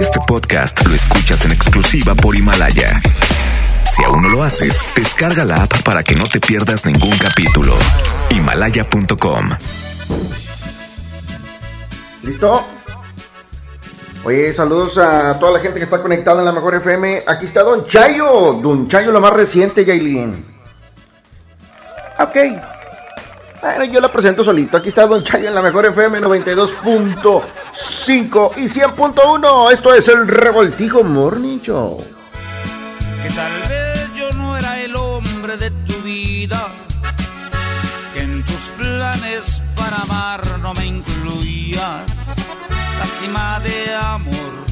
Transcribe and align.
Este 0.00 0.18
podcast 0.26 0.86
lo 0.86 0.94
escuchas 0.94 1.44
en 1.44 1.52
exclusiva 1.52 2.14
por 2.14 2.36
Himalaya. 2.36 3.00
Si 3.84 4.02
aún 4.04 4.22
no 4.22 4.28
lo 4.28 4.42
haces, 4.42 4.82
descarga 4.94 5.44
la 5.44 5.62
app 5.62 5.82
para 5.82 6.02
que 6.02 6.14
no 6.14 6.24
te 6.24 6.40
pierdas 6.40 6.86
ningún 6.86 7.16
capítulo. 7.18 7.74
Himalaya.com. 8.30 9.50
¿Listo? 12.22 12.66
Oye, 14.24 14.52
saludos 14.52 14.98
a 14.98 15.38
toda 15.38 15.52
la 15.52 15.60
gente 15.60 15.78
que 15.78 15.84
está 15.84 16.02
conectada 16.02 16.40
en 16.40 16.46
la 16.46 16.52
mejor 16.52 16.74
FM. 16.76 17.24
Aquí 17.26 17.46
está 17.46 17.62
Don 17.62 17.86
Chayo, 17.86 18.54
Don 18.54 18.88
Chayo, 18.88 19.12
lo 19.12 19.20
más 19.20 19.32
reciente, 19.32 19.84
Yailin. 19.84 20.44
Ok. 22.18 22.36
Bueno, 23.60 23.84
yo 23.84 24.00
la 24.00 24.12
presento 24.12 24.44
solito. 24.44 24.76
Aquí 24.76 24.88
está 24.88 25.06
Don 25.06 25.24
Chayo 25.24 25.48
en 25.48 25.54
la 25.54 25.62
mejor 25.62 25.86
FM 25.86 26.20
92.5 27.78 28.52
y 28.56 28.68
100.1. 28.68 29.72
Esto 29.72 29.94
es 29.94 30.08
el 30.08 30.26
Revoltijo 30.26 31.04
Morning. 31.04 31.58
Que 31.58 33.30
tal 33.34 33.68
vez 33.68 34.14
yo 34.14 34.30
no 34.32 34.56
era 34.56 34.80
el 34.80 34.96
hombre 34.96 35.56
de 35.56 35.70
tu 35.70 35.94
vida. 36.02 36.68
Que 38.14 38.22
en 38.22 38.44
tus 38.44 38.70
planes 38.76 39.62
para 39.76 39.96
amar 39.98 40.42
no 40.60 40.74
me 40.74 40.86
incluías. 40.86 42.02
La 42.98 43.06
cima 43.20 43.60
de 43.60 43.94
amor. 43.94 44.66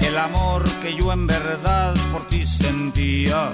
El 0.00 0.18
amor 0.18 0.64
que 0.80 0.94
yo 0.94 1.12
en 1.12 1.26
verdad 1.26 1.94
por 2.12 2.28
ti 2.28 2.46
sentía. 2.46 3.50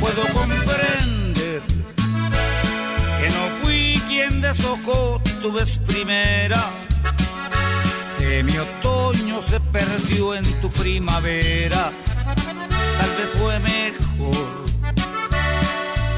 Puedo 0.00 0.22
comprender 0.32 1.11
deshojó 4.42 5.20
tu 5.40 5.52
vez 5.52 5.78
primera, 5.86 6.70
que 8.18 8.42
mi 8.42 8.58
otoño 8.58 9.40
se 9.40 9.58
perdió 9.60 10.34
en 10.34 10.44
tu 10.60 10.68
primavera, 10.70 11.92
tal 12.98 13.10
vez 13.18 13.28
fue 13.38 13.58
mejor 13.60 14.62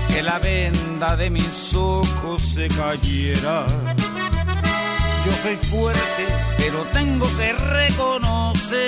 que 0.08 0.22
la 0.22 0.38
venda 0.38 1.16
de 1.16 1.28
mis 1.30 1.74
ojos 1.74 2.40
se 2.40 2.68
cayera. 2.68 3.66
Yo 5.26 5.32
soy 5.42 5.56
fuerte, 5.56 6.26
pero 6.58 6.84
tengo 6.92 7.26
que 7.36 7.52
reconocer 7.52 8.78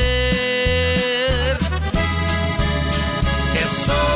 que 3.53 3.59
eso 3.59 4.16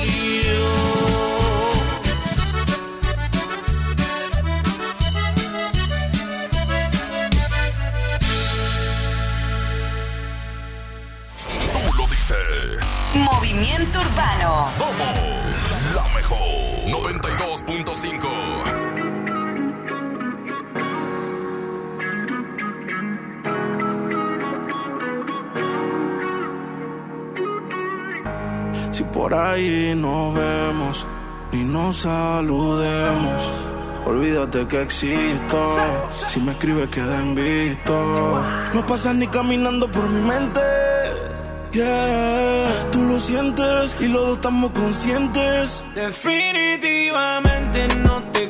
Urbano. 13.89 14.67
Somos 14.77 15.09
la 15.95 16.03
mejor 16.13 16.37
92.5. 16.85 18.29
Si 28.91 29.03
por 29.05 29.33
ahí 29.33 29.95
nos 29.95 30.35
vemos 30.35 31.07
y 31.51 31.57
nos 31.57 31.95
saludemos, 31.97 33.51
olvídate 34.05 34.67
que 34.67 34.83
existo. 34.83 35.75
Si 36.27 36.39
me 36.39 36.51
escribes, 36.51 36.87
queda 36.89 37.19
en. 37.19 37.33
No 38.73 38.85
pasas 38.85 39.15
ni 39.15 39.27
caminando 39.27 39.89
por 39.89 40.07
mi 40.07 40.21
mente. 40.21 40.80
Yeah, 41.73 42.89
tú 42.91 43.01
lo 43.05 43.17
sientes 43.17 43.95
y 44.01 44.07
los 44.09 44.21
dos 44.21 44.35
estamos 44.35 44.71
conscientes. 44.71 45.85
Definitivamente 45.95 47.87
no 47.99 48.21
te 48.33 48.49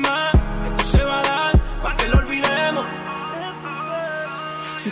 my 0.00 0.29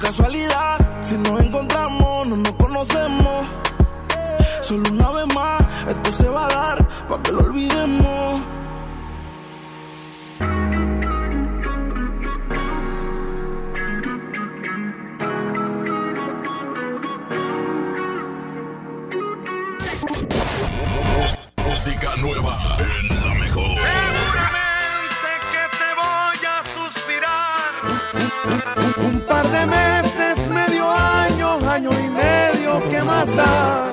Casualidad, 0.00 0.78
si 1.02 1.16
nos 1.16 1.40
encontramos, 1.40 2.28
no 2.28 2.36
nos 2.36 2.52
conocemos. 2.52 3.46
Solo 4.62 4.90
una 4.90 5.10
vez 5.10 5.34
más, 5.34 5.62
esto 5.88 6.12
se 6.12 6.28
va 6.28 6.46
a 6.46 6.48
dar 6.48 6.88
para 7.08 7.22
que 7.22 7.32
lo 7.32 7.40
olvidemos. 7.40 8.40
Música 21.66 22.16
nueva 22.16 22.76
en 22.78 23.25
Un 28.98 29.20
par 29.20 29.46
de 29.48 29.66
meses, 29.66 30.48
medio 30.48 30.90
año, 30.90 31.58
año 31.68 31.90
y 31.92 32.08
medio, 32.08 32.82
¿qué 32.90 33.02
más 33.02 33.36
da? 33.36 33.90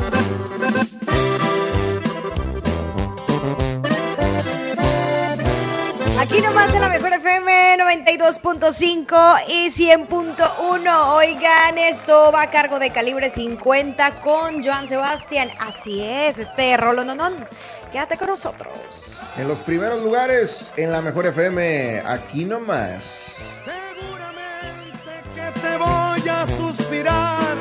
Aquí 6.19 6.39
nomás 6.39 6.73
en 6.73 6.79
la 6.79 6.87
mejor 6.87 7.11
FM 7.11 7.77
92.5 7.79 9.43
y 9.49 9.67
100.1. 9.67 11.15
Oigan, 11.15 11.77
esto 11.77 12.31
va 12.31 12.43
a 12.43 12.49
cargo 12.49 12.79
de 12.79 12.91
calibre 12.91 13.29
50 13.29 14.21
con 14.21 14.63
Joan 14.63 14.87
Sebastián. 14.87 15.51
Así 15.59 16.01
es, 16.01 16.39
este 16.39 16.77
rolo 16.77 17.03
nonón. 17.03 17.45
Quédate 17.91 18.17
con 18.17 18.29
nosotros. 18.29 19.21
En 19.35 19.49
los 19.49 19.59
primeros 19.59 20.01
lugares, 20.01 20.71
en 20.77 20.93
la 20.93 21.01
mejor 21.01 21.25
FM, 21.25 22.03
aquí 22.05 22.45
nomás. 22.45 23.23
Te 25.63 25.77
voy 25.77 26.29
a 26.29 26.45
suspirar, 26.57 27.55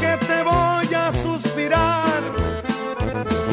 que 0.00 0.26
te 0.26 0.42
voy 0.42 0.94
a 0.94 1.12
suspirar. 1.24 2.20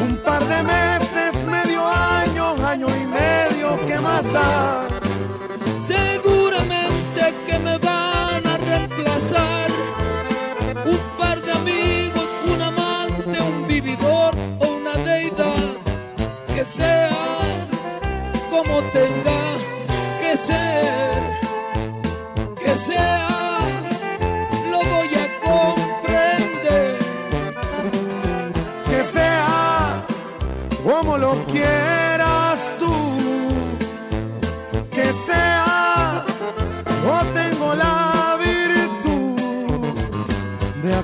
Un 0.02 0.16
par 0.24 0.42
de 0.52 0.62
meses, 0.62 1.34
medio 1.44 1.86
año, 1.86 2.56
año 2.66 2.86
y 2.88 3.06
medio, 3.06 3.78
¿qué 3.86 3.98
más 4.00 4.24
da? 4.32 4.89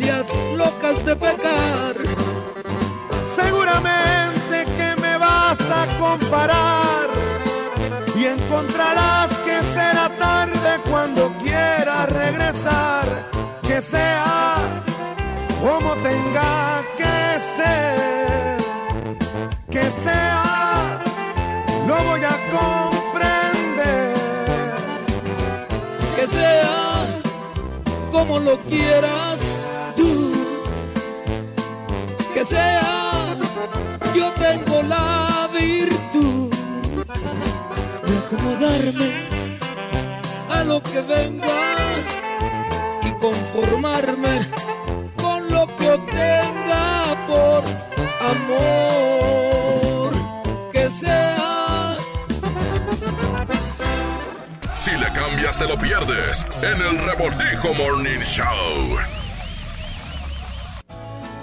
Ansias 0.00 0.28
locas 0.56 1.04
de 1.04 1.14
pecar. 1.14 1.96
Seguramente 3.36 4.64
que 4.76 5.00
me 5.00 5.18
vas 5.18 5.60
a 5.60 5.86
comparar 5.98 7.08
y 8.16 8.26
encontrarás 8.26 9.30
que 9.44 9.60
será 9.74 10.10
tarde 10.18 10.80
cuando 10.88 11.32
quieras 11.42 12.10
regresar. 12.10 13.04
Que 13.62 13.80
sea 13.80 14.56
como 15.60 15.94
tenga 15.96 16.82
que 16.96 17.38
ser. 17.56 18.56
Que 19.70 19.84
sea, 20.02 20.98
lo 21.86 21.96
voy 22.04 22.22
a 22.24 22.36
comprender. 22.56 24.14
Que 26.16 26.26
sea 26.26 27.06
como 28.12 28.38
lo 28.38 28.58
quieras 28.60 29.49
a 40.48 40.64
lo 40.64 40.82
que 40.82 41.00
venga 41.00 41.46
y 43.02 43.12
conformarme 43.20 44.40
con 45.16 45.48
lo 45.48 45.66
que 45.76 45.90
obtenga 45.90 47.14
por 47.26 47.64
amor. 48.34 50.12
Que 50.72 50.90
sea 50.90 51.96
Si 54.80 54.90
le 54.90 55.12
cambias, 55.12 55.58
te 55.58 55.66
lo 55.66 55.78
pierdes 55.78 56.44
en 56.62 56.82
el 56.82 56.98
Revoltijo 56.98 57.74
Morning 57.74 58.20
Show. 58.20 59.19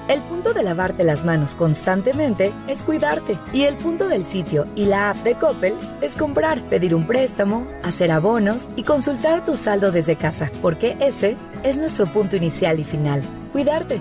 El 0.08 0.22
punto 0.24 0.54
de 0.54 0.64
lavarte 0.64 1.04
las 1.04 1.26
manos 1.26 1.56
constantemente 1.56 2.54
es 2.68 2.82
cuidarte. 2.82 3.38
Y 3.52 3.64
el 3.64 3.76
punto 3.76 4.08
del 4.08 4.24
sitio 4.24 4.66
y 4.76 4.86
la 4.86 5.10
app 5.10 5.18
de 5.18 5.36
Coppel 5.36 5.76
es 6.02 6.16
comprar, 6.16 6.64
pedir 6.70 6.96
un 6.96 7.06
préstamo, 7.06 7.68
hacer 7.84 8.12
abonos 8.12 8.70
y 8.78 8.84
consultar 8.84 9.44
tu 9.44 9.58
saldo 9.58 9.92
desde 9.92 10.16
casa, 10.16 10.50
porque 10.62 10.96
ese 11.02 11.36
es 11.64 11.76
nuestro 11.76 12.06
punto 12.06 12.38
inicial 12.38 12.80
y 12.80 12.86
final. 12.86 13.22
Cuidarte. 13.52 14.00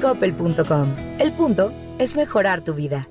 Coppel.com. 0.00 0.94
El 1.18 1.32
punto 1.32 1.72
es 1.98 2.16
mejorar 2.16 2.62
tu 2.62 2.72
vida. 2.72 3.08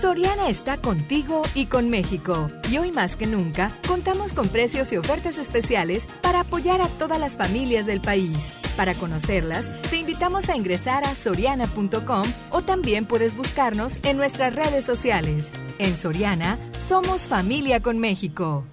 Soriana 0.00 0.48
está 0.48 0.76
contigo 0.76 1.42
y 1.56 1.66
con 1.66 1.90
México. 1.90 2.52
Y 2.70 2.78
hoy 2.78 2.92
más 2.92 3.16
que 3.16 3.26
nunca, 3.26 3.72
contamos 3.88 4.32
con 4.32 4.48
precios 4.48 4.92
y 4.92 4.96
ofertas 4.96 5.38
especiales 5.38 6.04
para 6.22 6.40
apoyar 6.40 6.80
a 6.80 6.86
todas 6.86 7.18
las 7.18 7.36
familias 7.36 7.86
del 7.86 8.00
país. 8.00 8.57
Para 8.78 8.94
conocerlas, 8.94 9.66
te 9.90 9.96
invitamos 9.96 10.48
a 10.48 10.56
ingresar 10.56 11.02
a 11.02 11.12
soriana.com 11.16 12.22
o 12.52 12.62
también 12.62 13.06
puedes 13.06 13.36
buscarnos 13.36 13.98
en 14.04 14.16
nuestras 14.16 14.54
redes 14.54 14.84
sociales. 14.84 15.50
En 15.80 15.96
Soriana, 15.96 16.56
somos 16.86 17.22
familia 17.22 17.80
con 17.80 17.98
México. 17.98 18.64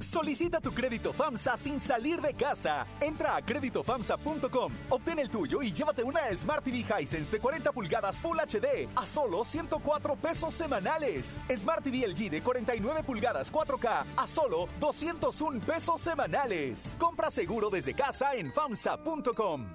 Solicita 0.00 0.60
tu 0.60 0.72
crédito 0.72 1.12
FAMSA 1.12 1.56
sin 1.56 1.80
salir 1.80 2.20
de 2.20 2.34
casa. 2.34 2.86
Entra 3.00 3.36
a 3.36 3.42
créditofamsa.com, 3.42 4.72
obtén 4.90 5.18
el 5.18 5.28
tuyo 5.28 5.62
y 5.62 5.72
llévate 5.72 6.02
una 6.02 6.20
Smart 6.34 6.64
TV 6.64 6.84
Hisense 7.00 7.30
de 7.30 7.40
40 7.40 7.72
pulgadas 7.72 8.16
Full 8.18 8.38
HD 8.38 8.88
a 8.94 9.06
solo 9.06 9.44
104 9.44 10.16
pesos 10.16 10.54
semanales. 10.54 11.38
Smart 11.56 11.82
TV 11.82 12.06
LG 12.06 12.30
de 12.30 12.42
49 12.42 13.02
pulgadas 13.02 13.52
4K 13.52 14.04
a 14.16 14.26
solo 14.26 14.68
201 14.80 15.60
pesos 15.60 16.00
semanales. 16.00 16.94
Compra 16.98 17.30
seguro 17.30 17.70
desde 17.70 17.94
casa 17.94 18.34
en 18.34 18.52
FAMSA.com. 18.52 19.66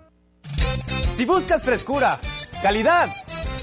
Si 1.18 1.25
buscas 1.25 1.63
frescura, 1.63 2.20
calidad 2.62 3.08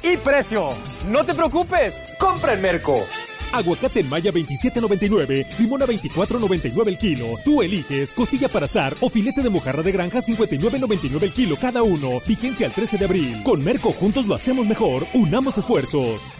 y 0.03 0.17
precio, 0.17 0.71
no 1.09 1.25
te 1.25 1.35
preocupes, 1.35 1.95
compra 2.19 2.53
en 2.53 2.63
Merco. 2.63 3.05
Aguacate 3.53 4.01
en 4.01 4.09
Maya 4.09 4.33
27.99, 4.33 5.59
limón 5.59 5.83
a 5.83 5.87
24.99 5.87 6.89
el 6.89 6.99
kilo. 6.99 7.27
Tú 7.45 7.63
eliges 7.63 8.13
costilla 8.13 8.49
para 8.49 8.67
azar 8.67 8.95
o 9.01 9.11
filete 9.11 9.43
de 9.43 9.51
mojarra 9.51 9.83
de 9.83 9.93
granja 9.93 10.21
59.99 10.21 11.23
el 11.23 11.33
kilo 11.33 11.57
cada 11.57 11.83
uno. 11.83 12.21
Vigencia 12.27 12.67
al 12.67 12.73
13 12.73 12.99
de 12.99 13.05
abril. 13.05 13.43
Con 13.45 13.63
Merco 13.65 13.93
juntos 13.93 14.27
lo 14.27 14.35
hacemos 14.35 14.67
mejor. 14.67 15.07
Unamos 15.15 15.59
esfuerzos. 15.59 16.40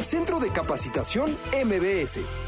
Centro 0.00 0.38
de 0.38 0.50
Capacitación 0.50 1.36
MBS. 1.52 2.47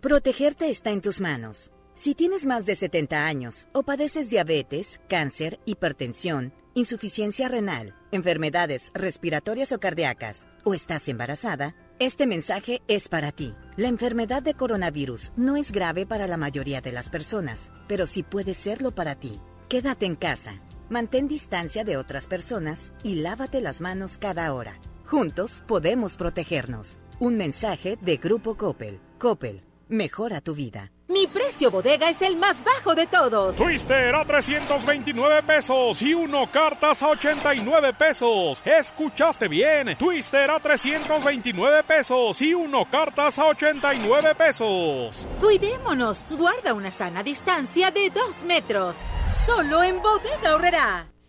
Protegerte 0.00 0.70
está 0.70 0.92
en 0.92 1.02
tus 1.02 1.20
manos. 1.20 1.72
Si 1.94 2.14
tienes 2.14 2.46
más 2.46 2.64
de 2.64 2.74
70 2.74 3.26
años 3.26 3.68
o 3.74 3.82
padeces 3.82 4.30
diabetes, 4.30 4.98
cáncer, 5.10 5.60
hipertensión, 5.66 6.54
insuficiencia 6.72 7.48
renal, 7.48 7.94
enfermedades 8.10 8.92
respiratorias 8.94 9.72
o 9.72 9.78
cardíacas, 9.78 10.46
o 10.64 10.72
estás 10.72 11.06
embarazada, 11.08 11.76
este 11.98 12.26
mensaje 12.26 12.80
es 12.88 13.10
para 13.10 13.30
ti. 13.30 13.54
La 13.76 13.88
enfermedad 13.88 14.42
de 14.42 14.54
coronavirus 14.54 15.32
no 15.36 15.58
es 15.58 15.70
grave 15.70 16.06
para 16.06 16.26
la 16.26 16.38
mayoría 16.38 16.80
de 16.80 16.92
las 16.92 17.10
personas, 17.10 17.70
pero 17.86 18.06
sí 18.06 18.22
puede 18.22 18.54
serlo 18.54 18.92
para 18.92 19.16
ti. 19.16 19.38
Quédate 19.68 20.06
en 20.06 20.16
casa, 20.16 20.54
mantén 20.88 21.28
distancia 21.28 21.84
de 21.84 21.98
otras 21.98 22.26
personas 22.26 22.94
y 23.02 23.16
lávate 23.16 23.60
las 23.60 23.82
manos 23.82 24.16
cada 24.16 24.54
hora. 24.54 24.80
Juntos 25.04 25.62
podemos 25.66 26.16
protegernos. 26.16 26.98
Un 27.18 27.36
mensaje 27.36 27.98
de 28.00 28.16
Grupo 28.16 28.56
Coppel. 28.56 28.98
Coppel 29.18 29.69
Mejora 29.90 30.40
tu 30.40 30.54
vida. 30.54 30.92
Mi 31.08 31.26
precio 31.26 31.68
bodega 31.68 32.08
es 32.08 32.22
el 32.22 32.36
más 32.36 32.62
bajo 32.62 32.94
de 32.94 33.08
todos. 33.08 33.56
Twister 33.56 34.14
a 34.14 34.24
329 34.24 35.42
pesos 35.42 36.00
y 36.02 36.14
uno 36.14 36.46
cartas 36.46 37.02
a 37.02 37.08
89 37.08 37.94
pesos. 37.94 38.62
Escuchaste 38.64 39.48
bien. 39.48 39.96
Twister 39.98 40.48
a 40.48 40.60
329 40.60 41.82
pesos 41.82 42.40
y 42.40 42.54
uno 42.54 42.88
cartas 42.88 43.40
a 43.40 43.46
89 43.46 44.36
pesos. 44.36 45.26
Cuidémonos. 45.40 46.24
Guarda 46.30 46.72
una 46.72 46.92
sana 46.92 47.24
distancia 47.24 47.90
de 47.90 48.10
2 48.10 48.44
metros. 48.44 48.96
Solo 49.26 49.82
en 49.82 50.00
bodega 50.00 50.54
horrera. 50.54 51.08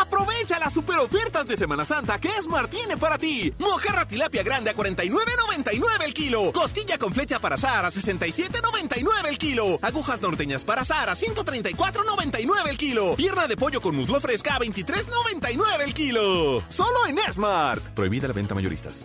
Aprovecha 0.00 0.58
las 0.58 0.72
super 0.74 0.98
ofertas 0.98 1.46
de 1.46 1.56
Semana 1.56 1.84
Santa 1.84 2.18
que 2.18 2.28
Smart 2.42 2.70
tiene 2.70 2.96
para 2.96 3.18
ti. 3.18 3.52
Mojarra 3.58 4.06
tilapia 4.06 4.42
grande 4.42 4.70
a 4.70 4.74
49.99 4.74 6.04
el 6.04 6.14
kilo. 6.14 6.52
Costilla 6.52 6.98
con 6.98 7.12
flecha 7.12 7.38
para 7.38 7.56
azar 7.56 7.84
a 7.84 7.90
67.99 7.90 9.28
el 9.28 9.38
kilo. 9.38 9.78
Agujas 9.82 10.20
norteñas 10.20 10.62
para 10.64 10.82
azar 10.82 11.08
a 11.08 11.14
134.99 11.14 12.68
el 12.68 12.78
kilo. 12.78 13.16
Pierna 13.16 13.46
de 13.46 13.56
pollo 13.56 13.80
con 13.80 13.96
muslo 13.96 14.20
fresca 14.20 14.56
a 14.56 14.60
23.99 14.60 15.80
el 15.84 15.94
kilo. 15.94 16.62
Solo 16.68 17.06
en 17.06 17.18
Smart. 17.32 17.82
Prohibida 17.94 18.28
la 18.28 18.34
venta 18.34 18.54
mayoristas. 18.54 19.00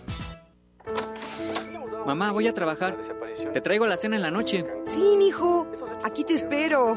Mamá, 2.06 2.32
voy 2.32 2.48
a 2.48 2.54
trabajar. 2.54 2.98
Te 3.52 3.60
traigo 3.60 3.86
la 3.86 3.96
cena 3.96 4.16
en 4.16 4.22
la 4.22 4.30
noche. 4.30 4.66
Sí, 4.86 5.14
mijo. 5.16 5.70
Aquí 6.04 6.24
te 6.24 6.34
espero. 6.34 6.96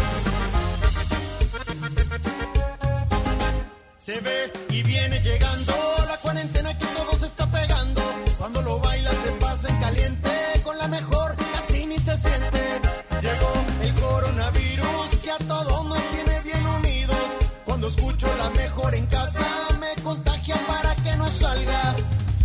Se 4.01 4.19
ve 4.19 4.51
y 4.71 4.81
viene 4.81 5.19
llegando 5.19 5.73
la 6.07 6.17
cuarentena 6.17 6.75
que 6.75 6.87
todo 6.87 7.19
se 7.19 7.27
está 7.27 7.45
pegando. 7.51 8.01
Cuando 8.39 8.59
lo 8.63 8.79
baila 8.79 9.11
se 9.11 9.31
pasa 9.33 9.69
en 9.69 9.79
caliente, 9.79 10.31
con 10.63 10.75
la 10.79 10.87
mejor 10.87 11.35
casi 11.53 11.85
ni 11.85 11.99
se 11.99 12.17
siente. 12.17 12.81
Llegó 13.21 13.53
el 13.83 13.93
coronavirus 13.93 15.07
que 15.21 15.29
a 15.29 15.37
todos 15.37 15.85
nos 15.85 16.03
tiene 16.09 16.41
bien 16.41 16.65
unidos. 16.65 17.15
Cuando 17.63 17.89
escucho 17.89 18.25
la 18.37 18.49
mejor 18.49 18.95
en 18.95 19.05
casa 19.05 19.45
me 19.79 20.01
contagia 20.01 20.55
para 20.65 20.95
que 20.95 21.15
no 21.17 21.29
salga. 21.29 21.95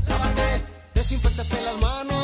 Lávate, 0.09 0.63
las 1.65 1.81
manos, 1.81 2.16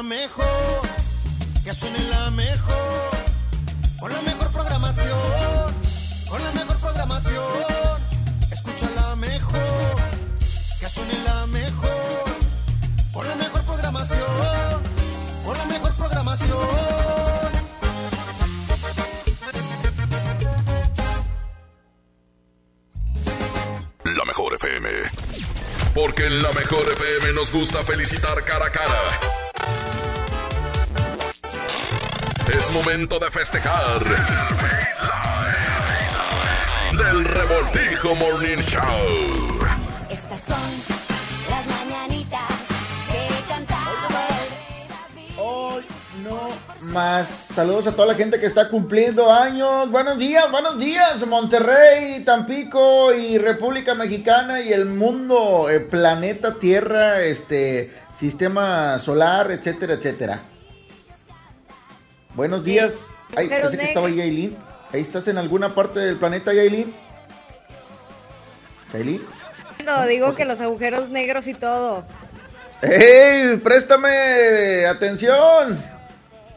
la 0.00 0.08
mejor, 0.08 0.80
que 1.62 1.74
suene 1.74 1.98
la 2.08 2.30
mejor, 2.30 3.10
con 3.98 4.10
la 4.10 4.22
mejor 4.22 4.50
programación, 4.50 5.74
con 6.26 6.42
la 6.42 6.52
mejor 6.52 6.76
programación. 6.78 8.02
Escucha 8.50 8.88
la 8.96 9.14
mejor, 9.16 9.96
que 10.80 10.88
suene 10.88 11.12
la 11.24 11.46
mejor, 11.48 12.24
con 13.12 13.28
la 13.28 13.34
mejor 13.34 13.62
programación, 13.62 14.82
con 15.44 15.58
la 15.58 15.64
mejor 15.66 15.92
programación. 15.94 16.58
La 24.16 24.24
mejor 24.24 24.54
FM. 24.54 24.88
Porque 25.94 26.24
en 26.24 26.42
la 26.42 26.52
mejor 26.52 26.90
FM 26.90 27.34
nos 27.34 27.52
gusta 27.52 27.82
felicitar 27.82 28.42
cara 28.44 28.66
a 28.66 28.72
cara. 28.72 29.39
Es 32.48 32.70
momento 32.72 33.18
de 33.18 33.30
festejar. 33.30 34.04
Del 36.96 37.24
Revoltijo 37.24 38.14
Morning 38.16 38.58
Show. 38.58 38.82
Estas 40.08 40.40
son 40.40 40.58
las 41.48 41.66
mañanitas 41.66 42.50
que 43.10 43.52
cantaba 43.52 44.26
Hoy 45.38 45.84
no 46.24 46.50
más. 46.82 47.28
Saludos 47.28 47.86
a 47.86 47.92
toda 47.92 48.08
la 48.08 48.14
gente 48.14 48.40
que 48.40 48.46
está 48.46 48.68
cumpliendo 48.68 49.32
años. 49.32 49.90
Buenos 49.90 50.18
días, 50.18 50.50
buenos 50.50 50.78
días. 50.78 51.26
Monterrey, 51.26 52.24
Tampico 52.24 53.14
y 53.14 53.38
República 53.38 53.94
Mexicana 53.94 54.60
y 54.60 54.72
el 54.72 54.86
mundo, 54.86 55.68
el 55.68 55.84
planeta 55.86 56.58
Tierra, 56.58 57.20
este 57.22 57.92
sistema 58.16 58.98
solar, 58.98 59.50
etcétera, 59.50 59.94
etcétera. 59.94 60.49
Buenos 62.34 62.64
días. 62.64 63.06
Ay, 63.36 63.48
Pero 63.48 63.70
pensé 63.70 63.78
que 63.78 63.84
estaba 63.84 64.08
Yailin. 64.08 64.56
Ahí 64.92 65.02
estás 65.02 65.28
en 65.28 65.38
alguna 65.38 65.74
parte 65.74 66.00
del 66.00 66.16
planeta, 66.16 66.52
Yailin. 66.52 66.94
Yailin. 68.92 69.26
No, 69.84 70.06
digo 70.06 70.34
que 70.34 70.44
los 70.44 70.60
agujeros 70.60 71.08
negros 71.08 71.46
y 71.48 71.54
todo. 71.54 72.04
¡Ey! 72.82 73.56
¡Préstame 73.56 74.86
atención! 74.86 75.82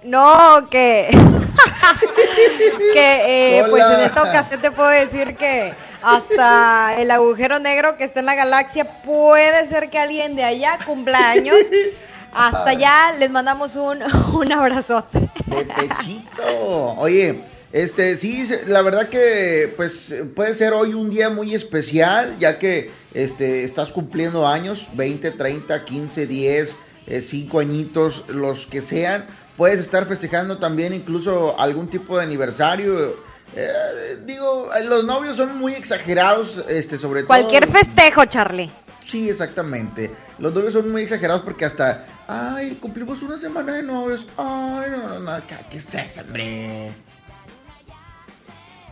No, 0.03 0.68
que. 0.70 1.10
que, 2.94 3.60
eh, 3.60 3.65
pues 3.70 3.84
en 3.84 4.00
esta 4.01 4.24
ocasión 4.24 4.62
te 4.62 4.72
puedo 4.72 4.89
decir 4.89 5.36
que 5.36 5.74
hasta 6.01 6.96
el 7.00 7.10
agujero 7.12 7.60
negro 7.60 7.98
que 7.98 8.03
está 8.03 8.20
en 8.20 8.25
la 8.25 8.36
galaxia 8.36 8.86
puede 8.86 9.68
ser 9.68 9.89
que 9.89 10.00
alguien 10.00 10.36
de 10.36 10.44
allá 10.44 10.77
cumpla 10.86 11.32
años. 11.32 11.56
Hasta 12.36 12.70
allá 12.70 13.13
les 13.18 13.32
mandamos 13.32 13.75
un, 13.75 14.00
un 14.34 14.52
abrazote. 14.52 15.30
De 15.48 15.66
pechito. 15.66 16.96
Oye, 16.98 17.44
este, 17.74 18.18
sí, 18.18 18.48
la 18.68 18.84
verdad 18.84 19.10
que, 19.10 19.74
pues, 19.75 20.13
puede 20.36 20.54
ser 20.54 20.74
hoy 20.74 20.94
un 20.94 21.10
día 21.10 21.30
muy 21.30 21.56
especial, 21.56 22.36
ya 22.40 22.60
que, 22.60 22.92
este, 23.16 23.63
estás 23.63 23.90
cumpliendo 23.90 24.48
años, 24.48 24.88
20, 24.94 25.32
30, 25.32 25.84
15, 25.84 26.28
10, 26.28 26.75
5 27.22 27.60
añitos, 27.60 28.24
los 28.27 28.68
que 28.68 28.81
sean. 28.81 29.25
Puedes 29.57 29.79
estar 29.79 30.05
festejando 30.05 30.60
también 30.60 30.94
incluso 30.94 31.60
algún 31.60 31.88
tipo 31.88 32.18
de 32.18 32.24
aniversario. 32.24 33.16
Eh, 33.55 34.18
digo, 34.25 34.70
los 34.86 35.03
novios 35.03 35.38
son 35.38 35.57
muy 35.57 35.74
exagerados, 35.74 36.64
este, 36.68 36.98
sobre 36.98 37.22
todo. 37.22 37.27
Cualquier 37.27 37.68
festejo, 37.68 38.25
Charlie. 38.25 38.70
Sí, 39.03 39.29
exactamente. 39.29 40.12
Los 40.40 40.53
novios 40.53 40.74
son 40.74 40.92
muy 40.92 41.03
exagerados 41.03 41.42
porque 41.42 41.66
hasta, 41.66 42.05
ay, 42.27 42.77
cumplimos 42.81 43.22
una 43.22 43.38
semana 43.38 43.74
de 43.74 43.83
novios. 43.83 44.25
Ay, 44.38 44.92
no, 44.92 45.07
no, 45.07 45.20
no, 45.20 45.48
¿qué 45.48 45.77
es 45.77 45.94
eso, 45.94 46.22
hombre? 46.22 46.92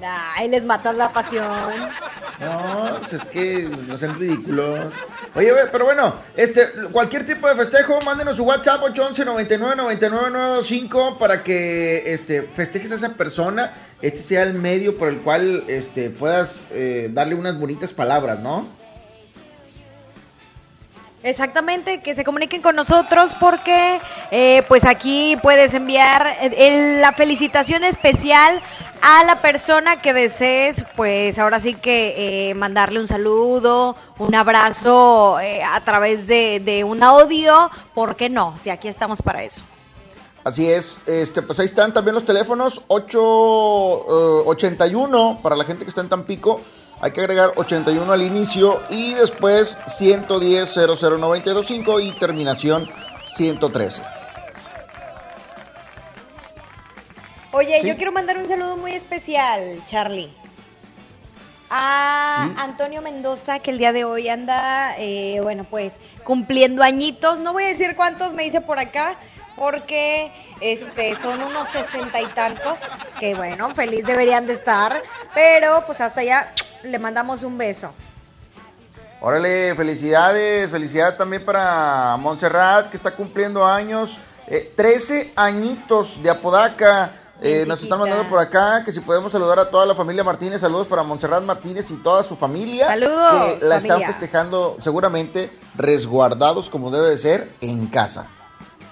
Ay, 0.04 0.50
les 0.50 0.66
matas 0.66 0.96
la 0.96 1.14
pasión. 1.14 1.46
No, 2.40 2.98
pues 3.02 3.14
es 3.14 3.26
que 3.28 3.70
no 3.88 3.98
sean 3.98 4.20
ridículos. 4.20 4.94
Oye, 5.36 5.54
pero 5.72 5.86
bueno, 5.86 6.16
este, 6.36 6.68
cualquier 6.92 7.26
tipo 7.26 7.48
de 7.48 7.56
festejo, 7.56 8.02
mándenos 8.02 8.38
su 8.38 8.44
WhatsApp 8.44 8.82
811 8.82 9.26
99 9.26 9.76
99 9.76 10.30
925 10.32 11.18
para 11.20 11.44
que 11.44 12.14
este, 12.14 12.42
festejes 12.42 12.92
a 12.92 12.96
esa 12.96 13.10
persona. 13.14 13.74
Este 14.02 14.24
sea 14.24 14.42
el 14.42 14.56
medio 14.56 14.98
por 14.98 15.10
el 15.10 15.20
cual 15.20 15.64
este, 15.68 16.10
puedas 16.10 16.62
eh, 16.72 17.10
darle 17.14 17.36
unas 17.36 17.60
bonitas 17.60 17.94
palabras, 17.94 18.40
¿no? 18.40 18.81
Exactamente, 21.24 22.02
que 22.02 22.16
se 22.16 22.24
comuniquen 22.24 22.64
con 22.64 22.76
nosotros 22.76 23.36
porque 23.40 24.00
eh, 24.32 24.64
pues 24.68 24.86
aquí 24.86 25.38
puedes 25.44 25.74
enviar 25.76 26.26
eh, 26.42 26.56
el- 26.58 27.02
la 27.02 27.12
felicitación 27.14 27.84
especial 27.84 28.60
a 29.04 29.24
la 29.26 29.40
persona 29.42 30.02
que 30.02 30.14
desees, 30.14 30.84
pues 30.96 31.38
ahora 31.38 31.60
sí 31.60 31.76
que 31.76 32.50
eh, 32.50 32.54
mandarle 32.56 33.00
un 33.00 33.08
saludo, 33.08 33.96
un 34.18 34.34
abrazo 34.34 35.40
eh, 35.40 35.62
a 35.64 35.80
través 35.82 36.26
de, 36.26 36.60
de 36.60 36.84
un 36.84 37.04
audio, 37.04 37.70
¿por 37.94 38.16
qué 38.16 38.28
no? 38.30 38.56
Si 38.60 38.72
aquí 38.72 38.88
estamos 38.88 39.22
para 39.22 39.44
eso. 39.44 39.62
Así 40.44 40.72
es, 40.72 41.04
este, 41.06 41.44
pues 41.44 41.60
ahí 41.60 41.68
están 41.68 41.94
también 41.94 42.16
los 42.16 42.26
teléfonos 42.26 42.82
8, 42.88 43.20
eh, 43.20 44.44
81 44.48 45.40
para 45.44 45.56
la 45.56 45.66
gente 45.66 45.84
que 45.84 45.90
está 45.90 46.02
en 46.02 46.10
Tampico. 46.10 46.62
Hay 47.02 47.12
que 47.12 47.22
agregar 47.22 47.54
81 47.56 48.12
al 48.14 48.22
inicio 48.22 48.82
y 48.90 49.16
después 49.16 49.76
110 49.88 50.70
00925 50.76 52.00
y 52.00 52.12
terminación 52.12 52.90
113. 53.34 54.04
Oye, 57.54 57.82
Sí. 57.82 57.88
yo 57.88 57.96
quiero 57.98 58.12
mandar 58.12 58.38
un 58.38 58.48
saludo 58.48 58.78
muy 58.78 58.94
especial, 58.94 59.82
Charlie. 59.86 60.32
A 61.70 62.48
Sí. 62.50 62.56
Antonio 62.60 63.02
Mendoza, 63.02 63.60
que 63.60 63.72
el 63.72 63.78
día 63.78 63.94
de 63.94 64.04
hoy 64.06 64.30
anda, 64.30 64.96
eh, 64.98 65.40
bueno, 65.42 65.64
pues 65.64 65.96
cumpliendo 66.24 66.84
añitos. 66.84 67.40
No 67.40 67.54
voy 67.54 67.64
a 67.64 67.68
decir 67.68 67.96
cuántos 67.96 68.34
me 68.34 68.44
dice 68.44 68.62
por 68.62 68.78
acá, 68.78 69.16
porque 69.56 70.32
este 70.60 71.16
son 71.22 71.42
unos 71.42 71.68
sesenta 71.70 72.22
y 72.22 72.26
tantos, 72.28 72.80
que 73.20 73.36
bueno, 73.36 73.74
feliz 73.74 74.06
deberían 74.06 74.48
de 74.48 74.54
estar. 74.54 75.02
Pero 75.34 75.84
pues 75.86 76.00
hasta 76.02 76.22
allá 76.22 76.54
le 76.84 77.00
mandamos 77.00 77.44
un 77.44 77.58
beso. 77.58 77.92
Órale, 79.20 79.76
felicidades, 79.76 80.70
felicidad 80.72 81.16
también 81.16 81.46
para 81.46 82.18
Montserrat 82.18 82.90
que 82.90 82.98
está 82.98 83.12
cumpliendo 83.12 83.66
años, 83.66 84.18
eh, 84.48 84.74
13 84.76 85.34
añitos 85.36 86.22
de 86.24 86.30
Apodaca. 86.30 87.12
Eh, 87.44 87.66
nos 87.68 87.82
están 87.82 88.00
mandando 88.00 88.28
por 88.30 88.40
acá 88.40 88.84
que 88.84 88.92
si 88.92 89.00
podemos 89.00 89.32
saludar 89.32 89.58
a 89.60 89.70
toda 89.70 89.86
la 89.86 89.96
familia 89.96 90.24
Martínez, 90.24 90.62
saludos 90.62 90.88
para 90.88 91.02
Montserrat 91.04 91.44
Martínez 91.44 91.90
y 91.92 91.98
toda 91.98 92.24
su 92.24 92.36
familia. 92.36 92.88
Saludos, 92.88 93.56
Que 93.60 93.66
la 93.66 93.78
están 93.78 94.02
festejando 94.04 94.78
seguramente 94.80 95.52
resguardados 95.76 96.70
como 96.70 96.92
debe 96.92 97.10
de 97.10 97.18
ser 97.18 97.50
en 97.62 97.88
casa. 97.88 98.28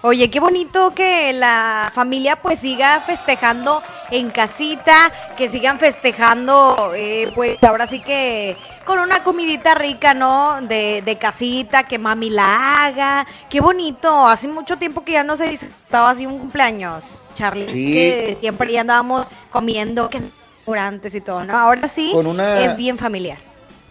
Oye, 0.01 0.29
qué 0.29 0.39
bonito 0.39 0.91
que 0.95 1.33
la 1.33 1.91
familia 1.93 2.37
pues 2.37 2.59
siga 2.59 3.01
festejando 3.01 3.83
en 4.11 4.29
casita, 4.29 5.11
que 5.35 5.49
sigan 5.49 5.77
festejando 5.77 6.93
eh, 6.95 7.29
pues 7.35 7.57
ahora 7.61 7.85
sí 7.85 7.99
que 7.99 8.55
con 8.85 8.97
una 8.99 9.23
comidita 9.25 9.75
rica, 9.75 10.13
¿no? 10.13 10.61
De, 10.61 11.01
de 11.01 11.17
casita, 11.17 11.83
que 11.83 11.97
mami 11.99 12.29
la 12.29 12.85
haga. 12.85 13.27
Qué 13.49 13.59
bonito, 13.59 14.25
hace 14.25 14.47
mucho 14.47 14.77
tiempo 14.77 15.03
que 15.03 15.11
ya 15.13 15.23
no 15.25 15.35
se 15.35 15.49
disfrutaba 15.49 16.11
así 16.11 16.25
un 16.25 16.39
cumpleaños, 16.39 17.19
Charlie. 17.35 17.67
Sí. 17.69 17.91
Que 17.93 18.37
siempre 18.39 18.71
ya 18.71 18.81
andábamos 18.81 19.27
comiendo 19.51 20.09
que 20.09 20.21
restaurantes 20.59 21.13
y 21.13 21.19
todo, 21.19 21.43
¿no? 21.43 21.57
Ahora 21.57 21.89
sí 21.89 22.11
Con 22.13 22.25
una- 22.25 22.63
es 22.63 22.77
bien 22.77 22.97
familiar. 22.97 23.37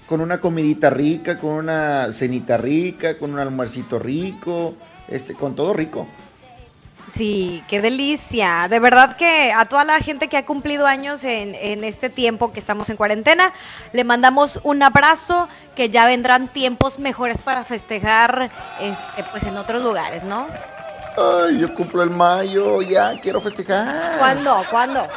Con 0.09 0.23
una 0.23 0.41
comidita 0.41 0.89
rica, 0.89 1.37
con 1.39 1.51
una 1.51 2.11
cenita 2.15 2.57
rica, 2.57 3.19
con 3.19 3.35
un 3.35 3.39
almuercito 3.41 3.99
rico, 3.99 4.75
este, 5.09 5.35
con 5.35 5.55
todo 5.55 5.73
rico. 5.73 6.07
Sí, 7.13 7.65
qué 7.69 7.81
delicia. 7.81 8.67
De 8.69 8.81
verdad 8.81 9.17
que 9.17 9.51
a 9.51 9.65
toda 9.65 9.85
la 9.85 9.99
gente 9.99 10.29
que 10.29 10.37
ha 10.37 10.45
cumplido 10.45 10.87
años 10.87 11.25
en, 11.25 11.55
en 11.55 11.83
este 11.83 12.11
tiempo 12.11 12.53
que 12.53 12.61
estamos 12.61 12.91
en 12.91 12.97
cuarentena, 12.99 13.53
le 13.95 14.05
mandamos 14.05 14.61
un 14.63 14.83
abrazo, 14.83 15.49
que 15.75 15.89
ya 15.89 16.05
vendrán 16.05 16.49
tiempos 16.49 16.99
mejores 16.99 17.41
para 17.41 17.65
festejar 17.65 18.51
este, 18.81 19.25
pues 19.31 19.45
en 19.45 19.57
otros 19.57 19.83
lugares, 19.83 20.23
¿no? 20.25 20.47
Ay, 21.17 21.59
yo 21.61 21.75
cumplo 21.75 22.03
el 22.03 22.11
mayo, 22.11 22.83
ya 22.83 23.19
quiero 23.21 23.41
festejar. 23.41 24.19
¿Cuándo? 24.19 24.63
¿Cuándo? 24.71 25.09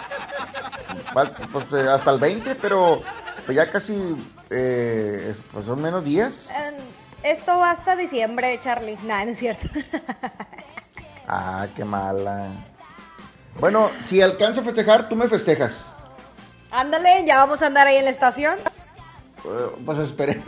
Pues 1.52 1.66
eh, 1.74 1.90
hasta 1.90 2.12
el 2.12 2.20
20, 2.20 2.56
pero 2.56 3.02
pues 3.46 3.56
ya 3.58 3.70
casi 3.70 4.16
eh, 4.50 5.28
es- 5.32 5.42
pues 5.52 5.66
son 5.66 5.82
menos 5.82 6.04
días. 6.06 6.50
Eh, 6.52 6.72
Esto 7.24 7.58
va 7.58 7.72
hasta 7.72 7.96
diciembre, 7.96 8.60
Charlie. 8.62 8.98
Nada, 9.04 9.26
no 9.26 9.32
es 9.32 9.38
cierto. 9.38 9.68
Ah, 11.34 11.66
qué 11.78 11.86
mala. 11.86 12.52
Bueno, 13.58 13.90
si 14.02 14.22
alcanzo 14.22 14.60
a 14.60 14.64
festejar, 14.66 15.08
tú 15.08 15.16
me 15.16 15.30
festejas. 15.30 15.86
Ándale, 16.72 17.24
ya 17.26 17.38
vamos 17.38 17.62
a 17.62 17.68
andar 17.68 17.88
ahí 17.88 17.96
en 17.96 18.04
la 18.04 18.12
estación. 18.12 18.58
Eh, 19.46 19.50
pues 19.86 20.00
esperemos. 20.00 20.46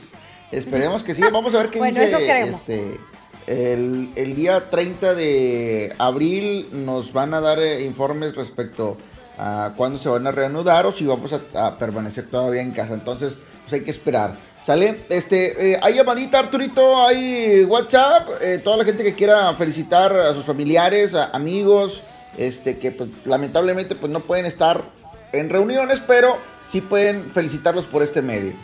esperemos 0.50 1.04
que 1.04 1.14
sí. 1.14 1.22
Vamos 1.30 1.54
a 1.54 1.58
ver 1.58 1.70
qué 1.70 1.78
Bueno, 1.78 2.00
dice 2.00 2.06
eso 2.06 2.18
este 2.18 2.98
El, 3.46 4.10
el 4.16 4.34
día 4.34 4.68
30 4.68 5.14
de 5.14 5.94
abril 5.98 6.70
nos 6.72 7.12
van 7.12 7.32
a 7.32 7.40
dar 7.40 7.60
eh, 7.60 7.84
informes 7.84 8.34
respecto 8.34 8.96
a 9.38 9.74
cuándo 9.76 9.98
se 9.98 10.08
van 10.08 10.26
a 10.26 10.32
reanudar 10.32 10.86
o 10.86 10.92
si 10.92 11.06
vamos 11.06 11.32
a, 11.32 11.66
a 11.66 11.78
permanecer 11.78 12.28
todavía 12.28 12.62
en 12.62 12.72
casa. 12.72 12.94
Entonces, 12.94 13.34
pues 13.66 13.72
hay 13.72 13.80
que 13.82 13.90
esperar. 13.90 14.34
¿Sale? 14.64 14.96
Este, 15.08 15.72
eh, 15.74 15.78
hay 15.82 15.94
llamadita, 15.94 16.38
Arturito, 16.38 17.04
hay 17.04 17.64
WhatsApp. 17.64 18.28
eh, 18.40 18.60
toda 18.62 18.76
la 18.76 18.84
gente 18.84 19.02
que 19.02 19.14
quiera 19.14 19.52
felicitar 19.54 20.14
a 20.16 20.32
sus 20.34 20.44
familiares, 20.44 21.14
a 21.14 21.26
amigos, 21.32 22.02
este, 22.36 22.78
que 22.78 22.92
pues, 22.92 23.10
lamentablemente 23.24 23.94
pues 23.96 24.10
no 24.12 24.20
pueden 24.20 24.46
estar 24.46 24.80
en 25.32 25.50
reuniones, 25.50 26.00
pero 26.06 26.38
sí 26.70 26.80
pueden 26.80 27.30
felicitarlos 27.32 27.84
por 27.86 28.02
este 28.02 28.22
medio. 28.22 28.54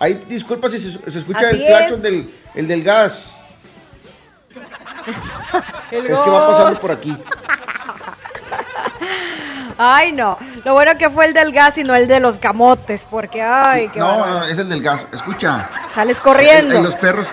Hay 0.00 0.14
disculpas 0.28 0.72
si 0.72 0.78
se, 0.80 0.92
se 1.10 1.18
escucha 1.18 1.48
Así 1.48 1.56
el 1.60 1.66
claxon 1.66 1.94
es. 1.96 2.02
del, 2.02 2.30
el 2.54 2.68
del 2.68 2.82
gas. 2.84 3.30
El 5.90 6.06
Es 6.06 6.18
que 6.20 6.30
va 6.30 6.48
pasando 6.48 6.80
por 6.80 6.92
aquí. 6.92 7.16
Ay, 9.78 10.12
no. 10.12 10.36
Lo 10.64 10.74
bueno 10.74 10.98
que 10.98 11.08
fue 11.08 11.26
el 11.26 11.32
del 11.32 11.52
gas 11.52 11.78
y 11.78 11.84
no 11.84 11.94
el 11.94 12.08
de 12.08 12.18
los 12.18 12.38
camotes, 12.38 13.06
porque, 13.08 13.42
ay, 13.42 13.88
qué 13.88 14.00
No, 14.00 14.26
no, 14.26 14.44
es 14.44 14.58
el 14.58 14.68
del 14.68 14.82
gas. 14.82 15.06
Escucha. 15.12 15.70
Sales 15.94 16.18
corriendo. 16.20 16.76
Hay, 16.76 16.82
los 16.82 16.96
perros. 16.96 17.28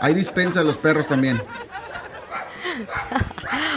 Hay 0.00 0.14
dispensa 0.14 0.60
de 0.60 0.66
los 0.66 0.76
perros 0.76 1.08
también. 1.08 1.42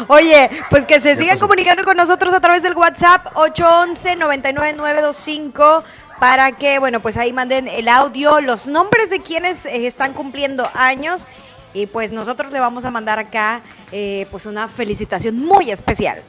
Oye, 0.07 0.49
pues 0.69 0.85
que 0.85 0.99
se 0.99 1.15
sigan 1.15 1.39
comunicando 1.39 1.83
con 1.83 1.97
nosotros 1.97 2.31
a 2.33 2.39
través 2.39 2.61
del 2.61 2.75
WhatsApp 2.75 3.33
811-99925 3.33 5.81
para 6.19 6.51
que, 6.51 6.77
bueno, 6.77 6.99
pues 6.99 7.17
ahí 7.17 7.33
manden 7.33 7.67
el 7.67 7.87
audio, 7.87 8.41
los 8.41 8.67
nombres 8.67 9.09
de 9.09 9.23
quienes 9.23 9.65
eh, 9.65 9.87
están 9.87 10.13
cumpliendo 10.13 10.69
años 10.75 11.25
y 11.73 11.87
pues 11.87 12.11
nosotros 12.11 12.51
le 12.51 12.59
vamos 12.59 12.85
a 12.85 12.91
mandar 12.91 13.17
acá 13.17 13.61
eh, 13.91 14.27
pues 14.29 14.45
una 14.45 14.67
felicitación 14.67 15.39
muy 15.39 15.71
especial. 15.71 16.21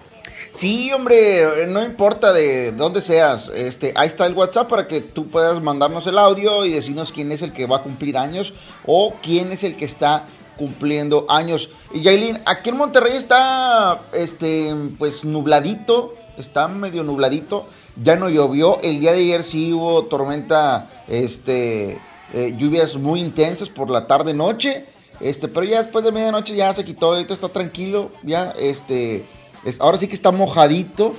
Sí, 0.52 0.92
hombre, 0.92 1.66
no 1.68 1.82
importa 1.82 2.32
de 2.32 2.72
dónde 2.72 3.00
seas, 3.00 3.48
este, 3.48 3.92
ahí 3.96 4.08
está 4.08 4.26
el 4.26 4.34
WhatsApp 4.34 4.68
para 4.68 4.86
que 4.86 5.00
tú 5.00 5.28
puedas 5.28 5.62
mandarnos 5.62 6.06
el 6.06 6.18
audio 6.18 6.66
y 6.66 6.72
decirnos 6.72 7.10
quién 7.10 7.32
es 7.32 7.40
el 7.40 7.54
que 7.54 7.66
va 7.66 7.78
a 7.78 7.82
cumplir 7.82 8.18
años 8.18 8.52
o 8.84 9.14
quién 9.22 9.50
es 9.50 9.64
el 9.64 9.76
que 9.76 9.86
está 9.86 10.26
cumpliendo 10.58 11.24
años. 11.30 11.70
Y 11.94 12.02
Yailin, 12.02 12.38
aquí 12.44 12.68
en 12.68 12.76
Monterrey 12.76 13.16
está, 13.16 14.02
este, 14.12 14.74
pues 14.98 15.24
nubladito, 15.24 16.14
está 16.36 16.68
medio 16.68 17.02
nubladito, 17.02 17.66
ya 18.02 18.16
no 18.16 18.28
llovió, 18.28 18.78
el 18.82 19.00
día 19.00 19.12
de 19.12 19.20
ayer 19.20 19.44
sí 19.44 19.72
hubo 19.72 20.04
tormenta, 20.04 20.90
este, 21.08 21.98
eh, 22.34 22.54
lluvias 22.58 22.94
muy 22.96 23.20
intensas 23.20 23.70
por 23.70 23.88
la 23.88 24.06
tarde 24.06 24.34
noche, 24.34 24.84
este, 25.18 25.48
pero 25.48 25.64
ya 25.64 25.82
después 25.82 26.04
de 26.04 26.12
medianoche 26.12 26.54
ya 26.54 26.74
se 26.74 26.84
quitó, 26.84 27.14
ahorita 27.14 27.32
está 27.32 27.48
tranquilo, 27.48 28.10
ya, 28.22 28.52
este, 28.58 29.24
es- 29.64 29.80
ahora 29.80 29.98
sí 29.98 30.08
que 30.08 30.14
está 30.14 30.30
mojadito 30.30 31.14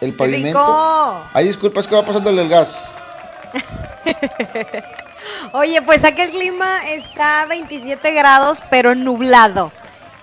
el 0.00 0.14
pavimento. 0.14 0.58
rico! 0.58 1.20
Ay, 1.32 1.46
disculpas 1.46 1.86
que 1.86 1.94
va 1.94 2.04
pasando 2.04 2.30
el 2.30 2.48
gas. 2.48 2.82
Oye, 5.52 5.82
pues 5.82 6.04
aquí 6.04 6.22
el 6.22 6.30
clima 6.30 6.88
está 6.90 7.42
a 7.42 7.46
27 7.46 8.12
grados, 8.12 8.62
pero 8.70 8.94
nublado. 8.94 9.70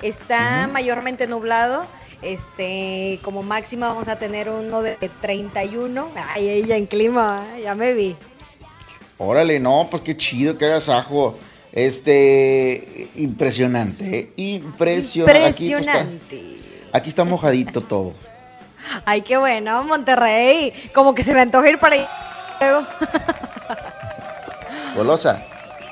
Está 0.02 0.68
mayormente 0.72 1.28
nublado. 1.28 1.86
Este, 2.22 3.20
como 3.24 3.44
máxima 3.44 3.88
vamos 3.88 4.10
a 4.10 4.18
tener 4.18 4.50
uno 4.50 4.82
de 4.82 4.96
31. 5.22 6.10
Ay, 6.34 6.50
ella 6.50 6.76
en 6.76 6.86
clima, 6.86 7.44
¿eh? 7.56 7.62
ya 7.64 7.76
me 7.76 7.94
vi. 7.94 8.16
Órale, 9.18 9.60
no, 9.60 9.88
pues 9.90 10.04
qué 10.04 10.18
chido 10.18 10.58
que 10.58 10.66
hagas 10.66 10.90
ajo. 10.90 11.38
Este, 11.72 13.10
impresionante, 13.16 14.20
¿eh? 14.20 14.34
impresionante. 14.38 15.46
Aquí, 15.46 15.72
pues, 15.74 15.86
Impresionante. 15.88 16.44
Aquí 16.94 17.10
está 17.10 17.24
mojadito 17.24 17.82
todo. 17.82 18.14
Ay, 19.06 19.22
qué 19.22 19.38
bueno, 19.38 19.84
Monterrey. 19.84 20.90
Como 20.94 21.14
que 21.14 21.24
se 21.24 21.34
me 21.34 21.42
antoja 21.42 21.70
ir 21.70 21.80
para 21.80 21.96
ahí. 21.96 22.08
Golosa. 24.96 25.44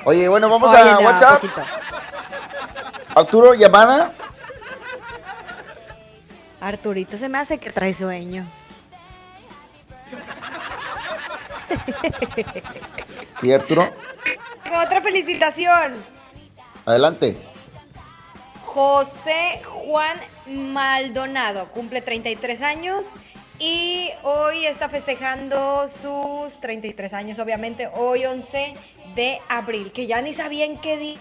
Oye, 0.04 0.28
bueno, 0.28 0.48
vamos 0.48 0.70
Oye, 0.70 0.80
a 0.80 0.92
no, 0.94 1.00
WhatsApp. 1.00 1.40
poquito. 1.40 1.60
Arturo, 3.14 3.54
llamada. 3.54 4.12
Arturito 6.60 7.16
se 7.16 7.28
me 7.28 7.38
hace 7.38 7.58
que 7.58 7.70
trae 7.70 7.94
sueño. 7.94 8.46
Sí, 13.40 13.52
Arturo. 13.52 13.88
Otra 14.84 15.00
felicitación. 15.00 15.94
Adelante. 16.84 17.38
José 18.74 19.62
Juan 19.64 20.18
Maldonado 20.46 21.68
cumple 21.68 22.02
33 22.02 22.60
años 22.60 23.06
y 23.58 24.10
hoy 24.22 24.66
está 24.66 24.88
festejando 24.88 25.88
sus 25.88 26.60
33 26.60 27.12
años, 27.14 27.38
obviamente, 27.38 27.88
hoy 27.94 28.24
11 28.26 28.74
de 29.14 29.40
abril, 29.48 29.90
que 29.92 30.06
ya 30.06 30.20
ni 30.20 30.34
sabían 30.34 30.76
qué 30.76 30.96
día. 30.98 31.18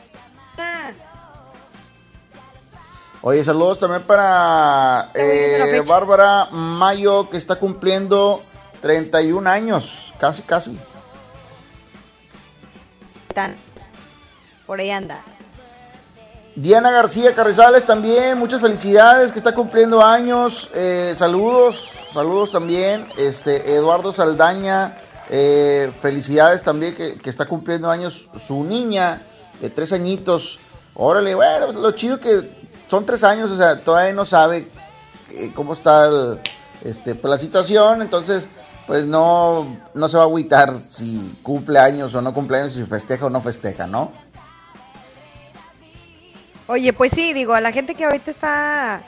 Oye, 3.21 3.43
saludos 3.43 3.79
también 3.79 4.03
para 4.03 5.10
eh. 5.15 5.81
Bárbara 5.88 6.49
Mayo, 6.51 7.29
que 7.29 7.38
está 7.38 7.55
cumpliendo 7.55 8.43
31 8.81 9.49
años. 9.49 10.13
Casi, 10.19 10.43
casi. 10.43 10.77
Por 14.65 14.79
ahí 14.79 14.91
anda. 14.91 15.23
Diana 16.58 16.89
García 16.89 17.36
Carrizales 17.36 17.86
también, 17.86 18.36
muchas 18.39 18.62
felicidades, 18.62 19.32
que 19.32 19.38
está 19.38 19.54
cumpliendo 19.54 20.04
años. 20.04 20.72
eh, 20.74 21.13
saludos, 21.15 21.91
saludos 22.12 22.52
también. 22.52 23.08
Este 23.15 23.76
Eduardo 23.76 24.12
Saldaña, 24.12 24.98
eh, 25.30 25.91
felicidades 26.02 26.63
también, 26.63 26.96
que, 26.96 27.20
que 27.20 27.30
está 27.30 27.46
cumpliendo 27.46 27.91
años 27.91 28.28
su 28.48 28.63
niña 28.63 29.22
de 29.62 29.70
tres 29.70 29.93
añitos. 29.93 30.58
Órale, 30.96 31.36
bueno, 31.36 31.74
lo 31.74 31.91
chido 31.91 32.20
que 32.20 32.50
son 32.88 33.06
tres 33.06 33.24
años, 33.24 33.52
o 33.52 33.58
sea, 33.58 33.80
todavía 33.82 34.13
no 34.13 34.26
sabe 34.26 34.67
eh, 35.36 35.52
cómo 35.54 35.74
está 35.74 36.39
este, 36.84 37.13
pues, 37.13 37.30
la 37.30 37.38
situación, 37.38 38.02
entonces, 38.02 38.50
pues 38.88 39.06
no, 39.06 39.78
no 39.93 40.08
se 40.08 40.17
va 40.17 40.24
a 40.24 40.26
agüitar 40.26 40.74
si 40.89 41.38
cumple 41.43 41.78
años 41.78 42.15
o 42.15 42.22
no 42.24 42.34
cumple 42.34 42.62
años, 42.62 42.74
si 42.74 42.84
festeja 42.86 43.28
o 43.28 43.30
no 43.30 43.41
festeja, 43.41 43.86
¿no? 43.86 44.12
Oye, 46.67 46.91
pues 46.91 47.13
sí, 47.13 47.32
digo, 47.34 47.53
a 47.53 47.62
la 47.62 47.71
gente 47.71 47.95
que 47.95 48.03
ahorita 48.03 48.30
está 48.30 49.01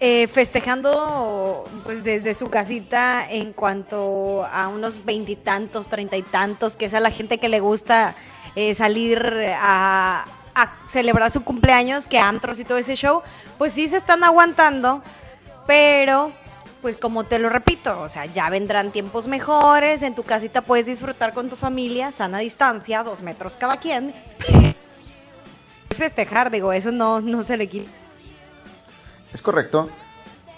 eh, 0.00 0.26
festejando 0.26 1.64
pues 1.84 2.02
desde 2.02 2.34
su 2.34 2.48
casita 2.48 3.24
en 3.30 3.52
cuanto 3.52 4.44
a 4.44 4.66
unos 4.66 5.04
veintitantos, 5.04 5.86
treinta 5.86 6.16
y 6.16 6.22
tantos, 6.22 6.76
que 6.76 6.86
es 6.86 6.94
a 6.94 7.00
la 7.00 7.12
gente 7.12 7.38
que 7.38 7.48
le 7.48 7.60
gusta 7.60 8.16
eh, 8.56 8.74
salir 8.74 9.24
a, 9.60 10.24
a 10.56 10.72
celebrar 10.88 11.30
su 11.30 11.44
cumpleaños, 11.44 12.08
que 12.08 12.18
antros 12.18 12.58
y 12.58 12.64
todo 12.64 12.78
ese 12.78 12.96
show, 12.96 13.22
pues 13.58 13.74
sí 13.74 13.86
se 13.86 13.96
están 13.96 14.24
aguantando, 14.24 15.00
pero 15.68 16.32
pues 16.82 16.98
como 16.98 17.24
te 17.24 17.38
lo 17.38 17.48
repito, 17.48 18.00
o 18.00 18.08
sea, 18.08 18.26
ya 18.26 18.50
vendrán 18.50 18.90
tiempos 18.90 19.28
mejores, 19.28 20.02
en 20.02 20.16
tu 20.16 20.24
casita 20.24 20.62
puedes 20.62 20.86
disfrutar 20.86 21.32
con 21.32 21.48
tu 21.48 21.54
familia, 21.54 22.10
sana 22.10 22.38
distancia, 22.38 23.04
dos 23.04 23.22
metros 23.22 23.56
cada 23.56 23.76
quien. 23.76 24.12
Es 25.90 25.98
festejar, 25.98 26.50
digo, 26.50 26.72
eso 26.72 26.92
no, 26.92 27.20
no 27.20 27.42
se 27.42 27.56
le 27.56 27.68
quita. 27.68 27.90
Es 29.32 29.42
correcto. 29.42 29.90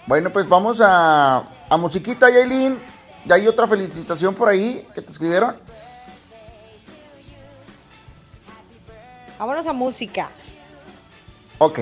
Bueno, 0.07 0.31
pues 0.33 0.49
vamos 0.49 0.81
a, 0.81 1.45
a 1.69 1.77
musiquita, 1.77 2.31
Yailin. 2.31 2.79
Ya 3.25 3.35
hay 3.35 3.47
otra 3.47 3.67
felicitación 3.67 4.35
por 4.35 4.49
ahí 4.49 4.87
que 4.95 5.03
te 5.03 5.13
escribieron. 5.13 5.57
Vámonos 9.39 9.67
a 9.67 9.73
música. 9.73 10.31
Ok. 11.59 11.81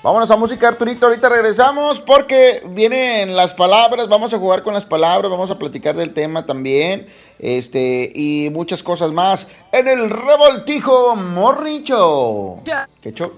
Vámonos 0.00 0.30
a 0.30 0.36
música, 0.36 0.68
Arturito. 0.68 1.06
Ahorita 1.06 1.28
regresamos 1.28 1.98
porque 1.98 2.62
vienen 2.70 3.34
las 3.34 3.52
palabras. 3.52 4.08
Vamos 4.08 4.32
a 4.32 4.38
jugar 4.38 4.62
con 4.62 4.72
las 4.72 4.86
palabras. 4.86 5.28
Vamos 5.28 5.50
a 5.50 5.58
platicar 5.58 5.96
del 5.96 6.14
tema 6.14 6.46
también. 6.46 7.08
Este, 7.40 8.12
y 8.14 8.48
muchas 8.50 8.80
cosas 8.80 9.10
más. 9.10 9.48
En 9.72 9.88
el 9.88 10.08
revoltijo 10.08 11.16
Morning 11.16 11.82
Show. 11.82 12.62
¿Qué 13.00 13.12
show? 13.12 13.32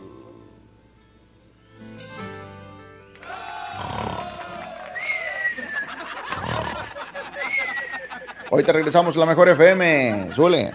Ahorita 8.50 8.72
regresamos 8.72 9.16
a 9.16 9.20
la 9.20 9.26
mejor 9.26 9.48
FM. 9.48 10.34
Suele. 10.34 10.74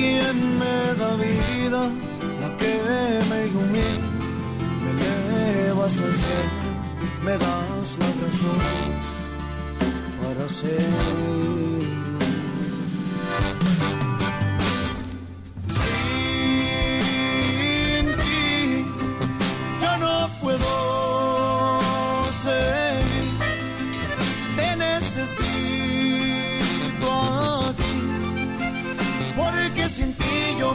quien 0.00 0.58
me 0.58 0.78
da 1.00 1.10
vida, 1.16 1.82
la 2.40 2.48
que 2.60 2.74
me 3.30 3.38
ilumina, 3.48 4.08
me 4.82 4.90
elevas 4.96 5.94
al 6.06 6.14
cielo, 6.24 6.70
me 7.24 7.34
das 7.44 7.88
la 8.02 8.10
razón 8.22 8.60
para 10.22 10.48
seguir. 10.48 11.69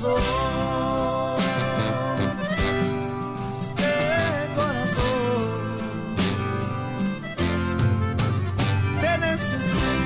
corazón. 0.00 0.22
Necesito. 9.20 9.98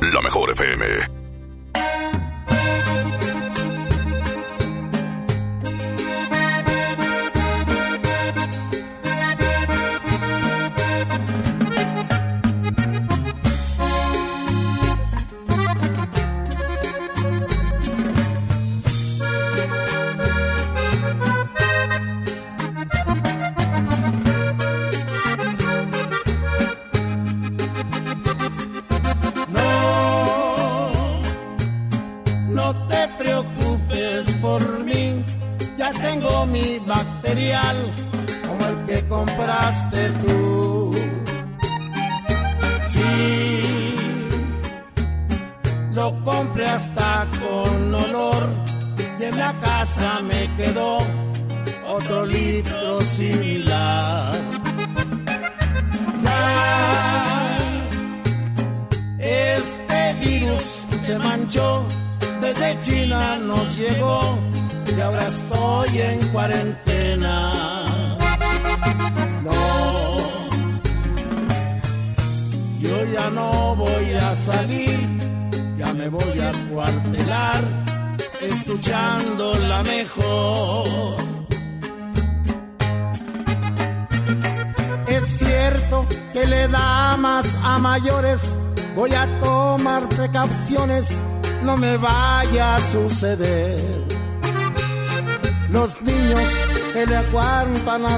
La 0.00 0.22
mejor 0.22 0.50
FM. 0.50 1.17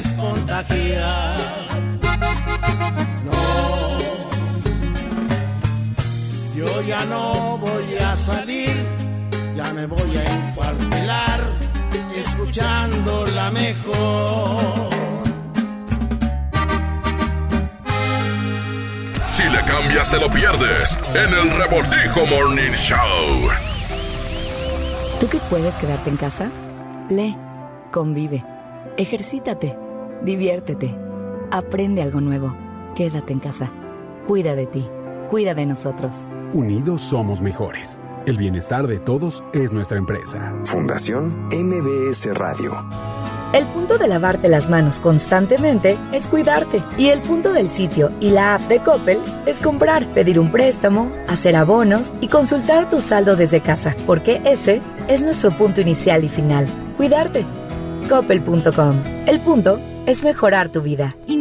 Puedes 0.00 0.14
contagiar. 0.14 1.36
No, 3.24 3.98
yo 6.56 6.82
ya 6.82 7.04
no 7.04 7.58
voy 7.58 7.96
a 8.00 8.16
salir, 8.16 8.74
ya 9.56 9.72
me 9.72 9.86
voy 9.86 10.16
a 10.16 10.24
encuartelar, 10.24 11.40
escuchando 12.16 13.26
la 13.26 13.50
mejor. 13.50 14.90
Si 19.32 19.42
le 19.44 19.64
cambias 19.64 20.10
te 20.10 20.18
lo 20.18 20.30
pierdes 20.30 20.98
en 21.14 21.34
el 21.34 21.50
Revoltijo 21.50 22.26
Morning 22.26 22.72
Show. 22.72 23.50
¿Tú 25.18 25.28
que 25.28 25.38
puedes 25.50 25.74
quedarte 25.76 26.10
en 26.10 26.16
casa? 26.16 26.50
Lee, 27.10 27.36
convive, 27.90 28.44
ejercítate, 28.96 29.76
diviértete, 30.24 30.94
aprende 31.50 32.02
algo 32.02 32.20
nuevo. 32.20 32.54
Quédate 32.94 33.32
en 33.32 33.40
casa. 33.40 33.72
Cuida 34.26 34.54
de 34.54 34.66
ti, 34.66 34.88
cuida 35.28 35.54
de 35.54 35.66
nosotros. 35.66 36.14
Unidos 36.52 37.00
somos 37.02 37.40
mejores. 37.40 38.00
El 38.26 38.36
bienestar 38.36 38.86
de 38.86 38.98
todos 38.98 39.42
es 39.54 39.72
nuestra 39.72 39.98
empresa. 39.98 40.54
Fundación 40.64 41.48
MBS 41.52 42.34
Radio. 42.34 42.72
El 43.52 43.66
punto 43.66 43.98
de 43.98 44.06
lavarte 44.06 44.48
las 44.48 44.68
manos 44.68 45.00
constantemente 45.00 45.96
es 46.12 46.28
cuidarte. 46.28 46.82
Y 46.96 47.08
el 47.08 47.20
punto 47.20 47.52
del 47.52 47.68
sitio 47.68 48.12
y 48.20 48.30
la 48.30 48.54
app 48.54 48.62
de 48.68 48.78
Coppel 48.78 49.18
es 49.46 49.58
comprar, 49.58 50.06
pedir 50.12 50.38
un 50.38 50.52
préstamo, 50.52 51.10
hacer 51.26 51.56
abonos 51.56 52.14
y 52.20 52.28
consultar 52.28 52.88
tu 52.88 53.00
saldo 53.00 53.34
desde 53.34 53.60
casa. 53.60 53.96
Porque 54.06 54.40
ese 54.44 54.80
es 55.08 55.20
nuestro 55.22 55.50
punto 55.50 55.80
inicial 55.80 56.22
y 56.22 56.28
final. 56.28 56.66
Cuidarte. 56.96 57.44
Coppel.com. 58.08 59.00
El 59.26 59.40
punto 59.40 59.80
es 60.06 60.22
mejorar 60.22 60.70
tu 60.70 60.82
vida. 60.82 61.16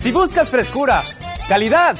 Si 0.00 0.12
buscas 0.12 0.50
frescura, 0.50 1.02
calidad 1.48 1.96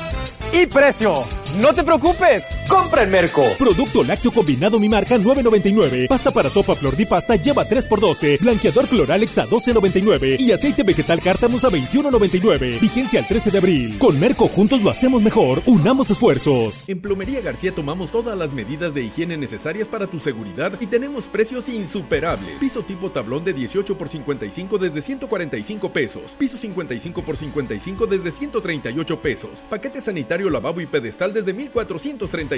y 0.53 0.67
precio, 0.67 1.25
no 1.61 1.75
te 1.75 1.83
preocupes. 1.83 2.56
Compra 2.69 3.03
en 3.05 3.11
Merco. 3.11 3.45
Producto 3.59 4.03
lácteo 4.03 4.33
combinado 4.33 4.81
mi 4.81 4.89
marca 4.89 5.17
9.99. 5.17 6.09
Pasta 6.09 6.31
para 6.31 6.51
sopa 6.51 6.75
flor 6.75 6.97
de 6.97 7.07
pasta 7.07 7.37
lleva 7.37 7.65
3x12. 7.65 8.41
Blanqueador 8.41 8.89
Cloralex 8.89 9.39
a 9.39 9.47
12.99. 9.47 10.41
Y 10.41 10.51
aceite 10.53 10.83
vegetal 10.83 11.21
cártamus 11.21 11.65
a 11.65 11.71
21.99. 11.71 12.81
Vigencia 12.81 13.21
al 13.21 13.29
13 13.29 13.51
de 13.51 13.59
abril. 13.59 13.99
Con 13.99 14.19
Merco 14.19 14.49
juntos 14.49 14.83
lo 14.83 14.91
hacemos 14.91 15.23
mejor. 15.23 15.63
Unamos 15.67 16.11
esfuerzos. 16.11 16.89
En 16.89 17.01
Plomería 17.01 17.41
García 17.41 17.73
tomamos 17.73 18.11
todas 18.11 18.37
las 18.37 18.53
medidas 18.53 18.93
de 18.95 19.03
higiene 19.03 19.37
necesarias 19.37 19.87
para 19.87 20.07
tu 20.07 20.19
seguridad 20.19 20.73
y 20.81 20.87
tenemos 20.87 21.27
precios 21.27 21.69
insuperables. 21.69 22.57
Piso 22.59 22.83
tipo 22.83 23.11
tablón 23.11 23.45
de 23.45 23.53
18 23.53 23.97
por 23.97 24.09
55 24.09 24.79
desde 24.79 25.03
145 25.03 25.93
pesos. 25.93 26.37
Piso 26.39 26.59
55 26.59 27.23
por 27.23 27.37
55 27.37 28.07
desde 28.07 28.31
138 28.33 29.21
pesos. 29.21 29.51
Paquete 29.71 30.01
sanitario 30.01 30.51
lavabo 30.51 30.81
y 30.81 30.87
pedestal 30.87 31.33
desde 31.33 31.53
1435 31.53 32.56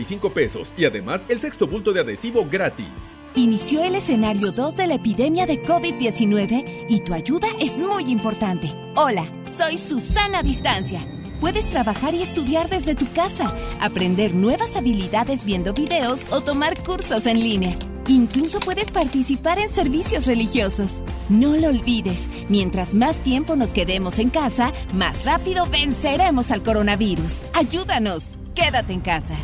Y 0.77 0.85
además 0.85 1.23
el 1.29 1.41
sexto 1.41 1.67
bulto 1.67 1.93
de 1.93 2.01
adhesivo 2.01 2.47
gratis. 2.51 2.87
Inició 3.35 3.85
el 3.85 3.95
escenario 3.95 4.51
2 4.51 4.77
de 4.77 4.87
la 4.87 4.95
epidemia 4.95 5.47
de 5.47 5.63
COVID-19 5.63 6.87
y 6.89 7.01
tu 7.01 7.15
ayuda 7.15 7.49
es 7.61 7.79
muy 7.79 8.05
importante. 8.05 8.75
Hola, 8.97 9.25
soy 9.57 9.77
Susana 9.77 10.43
Distancia. 10.43 11.01
Puedes 11.41 11.69
trabajar 11.69 12.15
y 12.15 12.23
estudiar 12.23 12.69
desde 12.69 12.97
tu 12.97 13.07
casa, 13.13 13.55
aprender 13.81 14.35
nuevas 14.35 14.75
habilidades 14.75 15.45
viendo 15.45 15.73
videos 15.73 16.27
o 16.33 16.41
tomar 16.41 16.83
cursos 16.83 17.27
en 17.27 17.39
línea. 17.39 17.77
Incluso 18.09 18.59
puedes 18.59 18.91
participar 18.91 19.59
en 19.59 19.69
servicios 19.69 20.27
religiosos. 20.27 21.05
No 21.29 21.57
lo 21.57 21.69
olvides, 21.69 22.27
mientras 22.49 22.95
más 22.95 23.17
tiempo 23.19 23.55
nos 23.55 23.73
quedemos 23.73 24.19
en 24.19 24.31
casa, 24.31 24.73
más 24.95 25.27
rápido 25.27 25.67
venceremos 25.67 26.51
al 26.51 26.63
coronavirus. 26.63 27.45
Ayúdanos, 27.53 28.39
quédate 28.55 28.95
en 28.95 29.01
casa. 29.01 29.37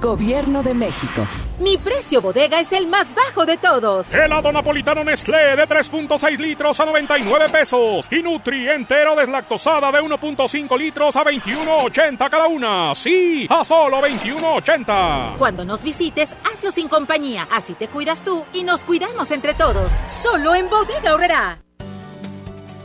Gobierno 0.00 0.62
de 0.62 0.74
México. 0.74 1.26
Mi 1.58 1.76
precio 1.76 2.22
bodega 2.22 2.60
es 2.60 2.72
el 2.72 2.86
más 2.86 3.14
bajo 3.14 3.44
de 3.44 3.56
todos. 3.56 4.14
Helado 4.14 4.52
napolitano 4.52 5.02
Nestlé 5.02 5.56
de 5.56 5.66
3.6 5.66 6.38
litros 6.38 6.78
a 6.78 6.86
99 6.86 7.48
pesos. 7.50 8.06
Y 8.10 8.22
Nutri 8.22 8.68
entero 8.68 9.16
deslactosada 9.16 9.90
de 9.90 10.00
1.5 10.00 10.78
litros 10.78 11.16
a 11.16 11.24
21.80 11.24 12.30
cada 12.30 12.46
una. 12.46 12.94
Sí, 12.94 13.48
a 13.50 13.64
solo 13.64 14.00
21.80. 14.00 15.36
Cuando 15.36 15.64
nos 15.64 15.82
visites, 15.82 16.36
hazlo 16.44 16.70
sin 16.70 16.88
compañía. 16.88 17.48
Así 17.50 17.74
te 17.74 17.88
cuidas 17.88 18.22
tú 18.22 18.44
y 18.52 18.62
nos 18.62 18.84
cuidamos 18.84 19.32
entre 19.32 19.54
todos. 19.54 19.92
Solo 20.06 20.54
en 20.54 20.70
Bodega 20.70 21.14
Horrera. 21.14 21.58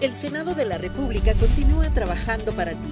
El 0.01 0.13
Senado 0.15 0.55
de 0.55 0.65
la 0.65 0.77
República 0.77 1.33
continúa 1.35 1.89
trabajando 1.93 2.51
para 2.53 2.71
ti. 2.71 2.91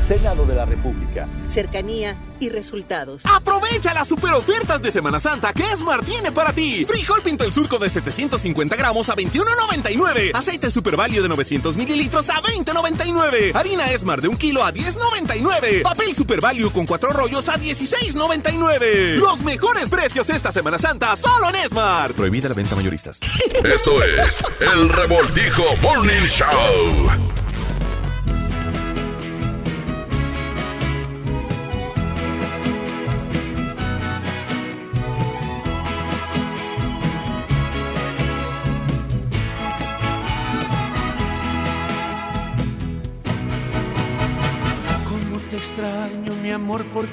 Senado 0.00 0.46
de 0.46 0.54
la 0.54 0.64
República. 0.64 1.28
Cercanía 1.46 2.16
y 2.40 2.48
resultados. 2.48 3.22
Aprovecha 3.26 3.94
las 3.94 4.08
super 4.08 4.32
ofertas 4.32 4.80
de 4.82 4.90
Semana 4.90 5.20
Santa 5.20 5.52
que 5.52 5.62
Esmar 5.62 6.04
tiene 6.04 6.32
para 6.32 6.52
ti. 6.52 6.84
Frijol 6.88 7.20
pinto 7.22 7.44
el 7.44 7.52
surco 7.52 7.78
de 7.78 7.90
750 7.90 8.76
gramos 8.76 9.08
a 9.08 9.14
21.99. 9.14 10.32
Aceite 10.34 10.70
Super 10.70 10.96
Value 10.96 11.22
de 11.22 11.28
900 11.28 11.76
mililitros 11.76 12.30
a 12.30 12.40
20.99. 12.42 13.54
Harina 13.54 13.90
Esmar 13.90 14.20
de 14.20 14.28
un 14.28 14.36
kilo 14.36 14.64
a 14.64 14.72
10.99. 14.72 15.82
Papel 15.82 16.14
Super 16.14 16.40
Value 16.40 16.70
con 16.72 16.86
cuatro 16.86 17.10
rollos 17.12 17.48
a 17.48 17.56
16.99. 17.56 19.16
Los 19.16 19.40
mejores 19.42 19.88
precios 19.88 20.28
esta 20.30 20.50
Semana 20.50 20.78
Santa 20.78 21.14
solo 21.16 21.50
en 21.50 21.56
Esmar. 21.56 22.14
Prohibida 22.14 22.48
la 22.48 22.54
venta 22.54 22.74
mayoristas. 22.74 23.20
Esto 23.64 24.02
es 24.02 24.42
el 24.60 24.88
Revoltijo 24.88 25.64
Morning 25.82 26.26
Show. 26.26 27.49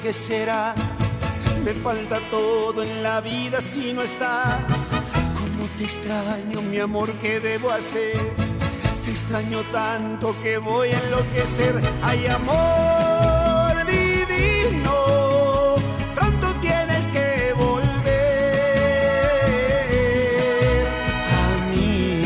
Qué 0.02 0.12
será? 0.12 0.74
Me 1.64 1.72
falta 1.72 2.20
todo 2.30 2.82
en 2.82 3.02
la 3.02 3.20
vida 3.20 3.60
si 3.60 3.92
no 3.92 4.02
estás. 4.02 4.90
Cómo 5.38 5.68
te 5.76 5.84
extraño, 5.84 6.62
mi 6.62 6.78
amor, 6.78 7.12
¿qué 7.18 7.40
debo 7.40 7.70
hacer? 7.70 8.16
Te 9.04 9.10
extraño 9.10 9.62
tanto 9.72 10.34
que 10.42 10.58
voy 10.58 10.88
a 10.90 10.98
enloquecer. 11.00 11.80
Ay, 12.02 12.26
amor 12.26 13.86
divino, 13.86 14.94
pronto 16.14 16.54
tienes 16.60 17.06
que 17.10 17.52
volver 17.56 18.08
a 21.42 21.48
mí. 21.70 22.20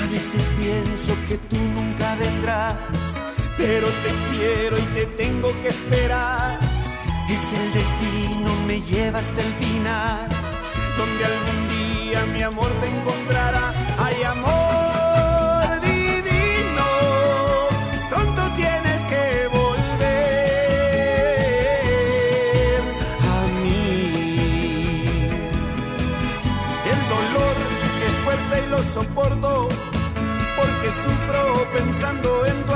A 0.00 0.06
veces 0.10 0.44
pienso 0.58 1.12
que 1.28 1.38
tú 1.38 1.56
nunca 1.56 2.14
vendrás, 2.16 2.74
pero 3.62 3.86
te 3.86 4.10
quiero 4.30 4.76
y 4.76 4.82
te 4.96 5.06
tengo 5.22 5.48
que 5.62 5.68
esperar. 5.68 6.58
Es 7.30 7.44
el 7.60 7.72
destino, 7.72 8.50
me 8.66 8.82
lleva 8.82 9.20
hasta 9.20 9.40
el 9.40 9.52
final, 9.54 10.28
donde 10.98 11.24
algún 11.32 11.68
día 11.76 12.18
mi 12.34 12.42
amor 12.42 12.70
te 12.80 12.88
encontrará. 12.88 13.72
Ay, 13.98 14.22
amor 14.24 15.80
divino, 15.80 16.88
pronto 18.10 18.42
tienes 18.56 19.00
que 19.12 19.24
volver 19.58 20.02
a 23.36 23.38
mí. 23.62 25.04
El 26.92 27.00
dolor 27.14 27.56
es 28.06 28.14
fuerte 28.24 28.54
y 28.64 28.66
lo 28.70 28.82
soporto 28.82 29.68
porque 30.58 30.88
sufro 31.04 31.42
pensando 31.72 32.28
en 32.46 32.62
tu 32.64 32.71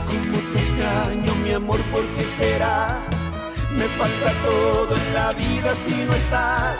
Cómo 0.06 0.38
te 0.52 0.58
extraño, 0.58 1.34
mi 1.44 1.52
amor, 1.52 1.80
¿por 1.92 2.04
qué 2.14 2.22
será? 2.22 2.98
Me 3.72 3.86
falta 3.86 4.32
todo 4.44 4.96
en 4.96 5.14
la 5.14 5.32
vida 5.32 5.74
si 5.74 5.94
no 6.04 6.14
estás. 6.14 6.76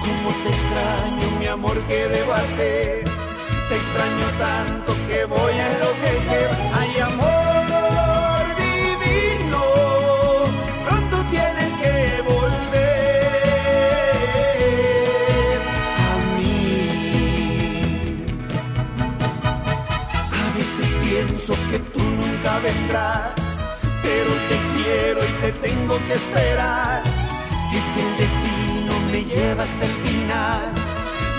Cómo 0.00 0.30
te 0.42 0.48
extraño, 0.50 1.38
mi 1.38 1.46
amor, 1.46 1.80
¿qué 1.88 2.08
debo 2.08 2.32
hacer? 2.32 3.04
Te 3.68 3.76
extraño 3.76 4.26
tanto 4.38 4.94
que 5.08 5.24
voy 5.24 5.52
a 5.52 5.72
enloquecer. 5.72 6.50
Ay, 6.74 7.00
amor 7.00 7.45
vendrás, 22.60 23.68
pero 24.02 24.30
te 24.48 24.56
quiero 24.74 25.20
y 25.24 25.32
te 25.40 25.52
tengo 25.68 25.98
que 26.06 26.14
esperar. 26.14 27.02
Es 27.72 27.88
el 28.02 28.16
destino, 28.16 28.92
me 29.10 29.24
lleva 29.24 29.64
hasta 29.64 29.84
el 29.84 29.92
final, 30.06 30.62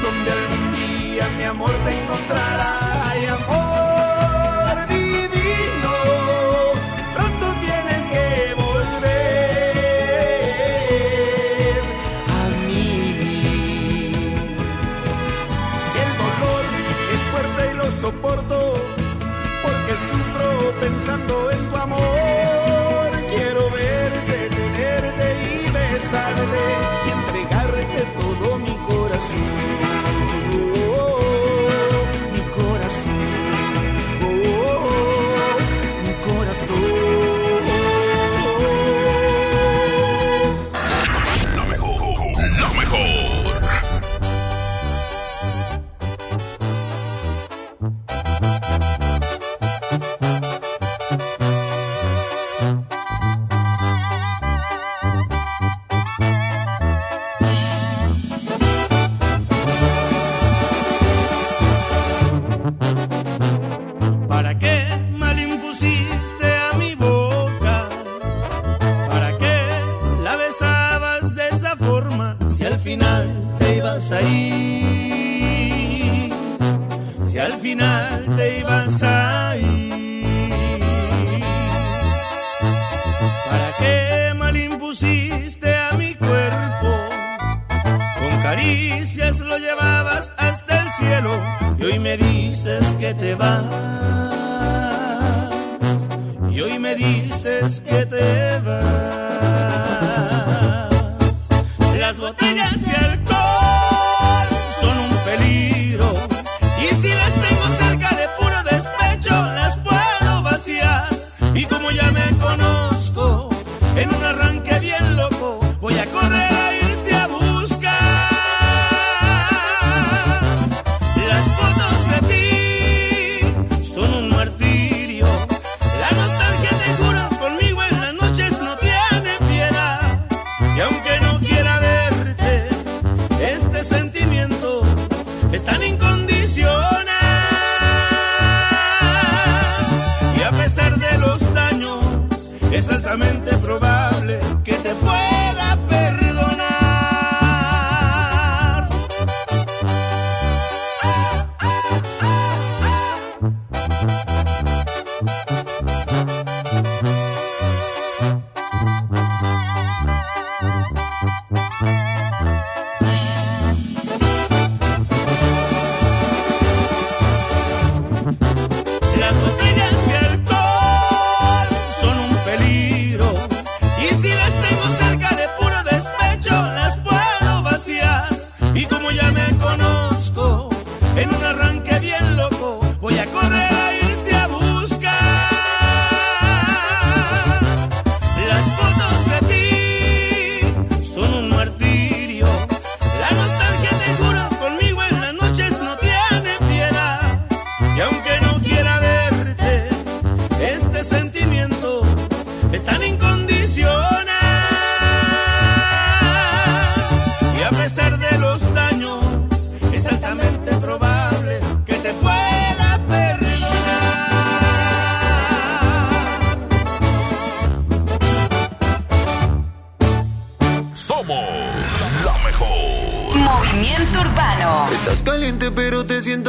donde 0.03 0.31
algún 0.31 0.65
día 0.75 1.27
mi 1.37 1.43
amor 1.43 1.71
te 1.85 2.01
encontrará. 2.01 3.09
Ay, 3.09 3.25
amor 3.25 3.66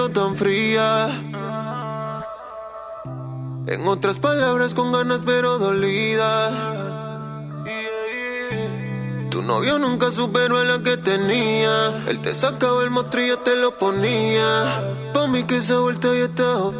tan 0.08 0.36
fría. 0.36 1.08
En 3.66 3.86
otras 3.86 4.18
palabras 4.18 4.74
con 4.74 4.92
ganas 4.92 5.22
pero 5.24 5.58
dolida. 5.58 6.76
Tu 9.30 9.42
novio 9.42 9.78
nunca 9.78 10.10
superó 10.10 10.58
a 10.58 10.64
la 10.64 10.82
que 10.82 10.96
tenía. 10.96 12.04
Él 12.08 12.20
te 12.20 12.34
sacaba 12.34 12.82
el 12.82 12.90
mostrillo, 12.90 13.38
te 13.38 13.56
lo 13.56 13.76
ponía. 13.78 14.82
Pa' 15.12 15.26
mí 15.26 15.44
que 15.44 15.58
esa 15.58 15.78
vuelta 15.80 16.08
ya 16.08 16.24
está. 16.24 16.70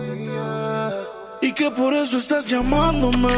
Y 1.43 1.53
que 1.53 1.71
por 1.71 1.95
eso 1.95 2.17
estás 2.17 2.47
llamándome. 2.47 3.29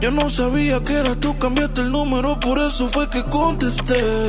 Yo 0.00 0.10
no 0.10 0.30
sabía 0.30 0.82
que 0.82 0.94
era 0.94 1.14
tú, 1.16 1.36
cambiaste 1.38 1.80
el 1.80 1.90
número, 1.90 2.38
por 2.38 2.58
eso 2.58 2.88
fue 2.88 3.10
que 3.10 3.22
contesté. 3.24 4.28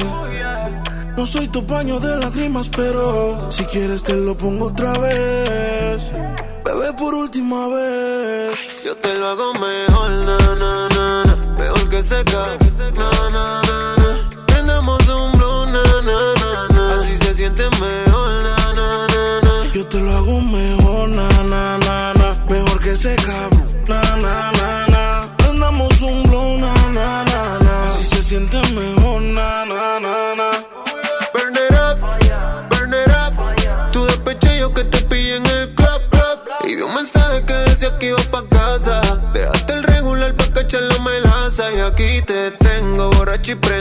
No 1.20 1.26
soy 1.26 1.50
tu 1.50 1.66
paño 1.66 2.00
de 2.00 2.16
lágrimas, 2.16 2.70
pero 2.70 3.52
si 3.52 3.66
quieres 3.66 4.04
te 4.04 4.14
lo 4.14 4.38
pongo 4.38 4.68
otra 4.68 4.94
vez. 4.94 6.14
Bebé, 6.64 6.94
por 6.94 7.14
última 7.14 7.68
vez. 7.68 8.84
Yo 8.86 8.96
te 8.96 9.18
lo 9.18 9.28
hago 9.28 9.54
mejor, 9.56 9.89
tengo 43.56 43.58
borracho 43.58 43.79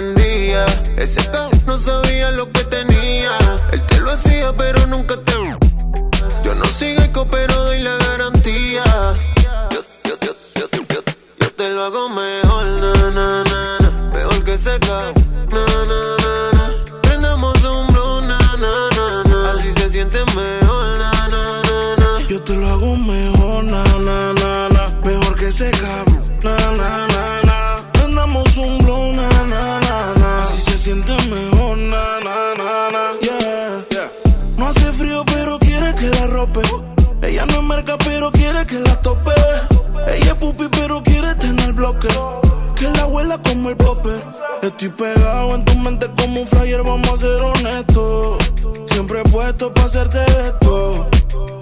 Que 42.01 42.89
la 42.91 43.07
huela 43.07 43.39
como 43.43 43.71
el 43.71 43.77
popper. 43.77 44.23
Estoy 44.63 44.89
pegado 44.91 45.55
en 45.55 45.65
tu 45.65 45.75
mente 45.77 46.07
como 46.17 46.43
un 46.43 46.47
flyer, 46.47 46.83
vamos 46.83 47.11
a 47.11 47.17
ser 47.17 47.41
honestos. 47.41 48.39
Siempre 48.87 49.23
puesto 49.25 49.73
para 49.75 49.87
hacerte 49.87 50.19
esto. 50.47 51.09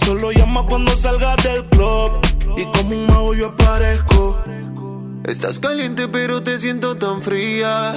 Solo 0.04 0.32
llama 0.32 0.66
cuando 0.66 0.94
salgas 0.96 1.42
del 1.42 1.64
club. 1.64 2.10
Y 2.56 2.64
como 2.66 2.96
un 2.96 3.06
mago 3.06 3.34
yo 3.34 3.48
aparezco. 3.48 4.36
Estás 5.24 5.58
caliente 5.58 6.06
pero 6.08 6.42
te 6.42 6.58
siento 6.58 6.96
tan 6.96 7.22
fría. 7.22 7.94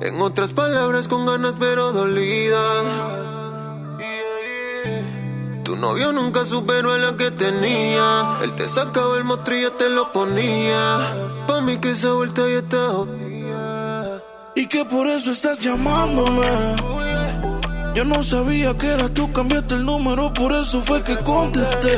En 0.00 0.20
otras 0.20 0.52
palabras 0.52 1.08
con 1.08 1.26
ganas 1.26 1.56
pero 1.58 1.92
dolida. 1.92 3.33
Tu 5.64 5.76
novio 5.76 6.12
nunca 6.12 6.44
superó 6.44 6.92
a 6.92 6.98
la 6.98 7.16
que 7.16 7.30
tenía. 7.30 8.38
Él 8.42 8.54
te 8.54 8.68
sacaba 8.68 9.16
el 9.16 9.24
mostrillo, 9.24 9.72
te 9.72 9.88
lo 9.88 10.12
ponía. 10.12 10.98
Pa' 11.46 11.62
mí 11.62 11.78
que 11.78 11.92
esa 11.92 12.12
vuelta 12.12 12.42
ya 12.42 12.58
está. 12.58 12.90
Y 14.54 14.66
que 14.68 14.84
por 14.84 15.06
eso 15.06 15.30
estás 15.30 15.58
llamándome. 15.60 16.46
Yo 17.94 18.04
no 18.04 18.22
sabía 18.22 18.76
que 18.76 18.88
era 18.88 19.08
tú, 19.08 19.32
cambiaste 19.32 19.74
el 19.74 19.86
número, 19.86 20.32
por 20.34 20.52
eso 20.52 20.82
fue 20.82 21.02
que 21.02 21.16
contesté. 21.18 21.96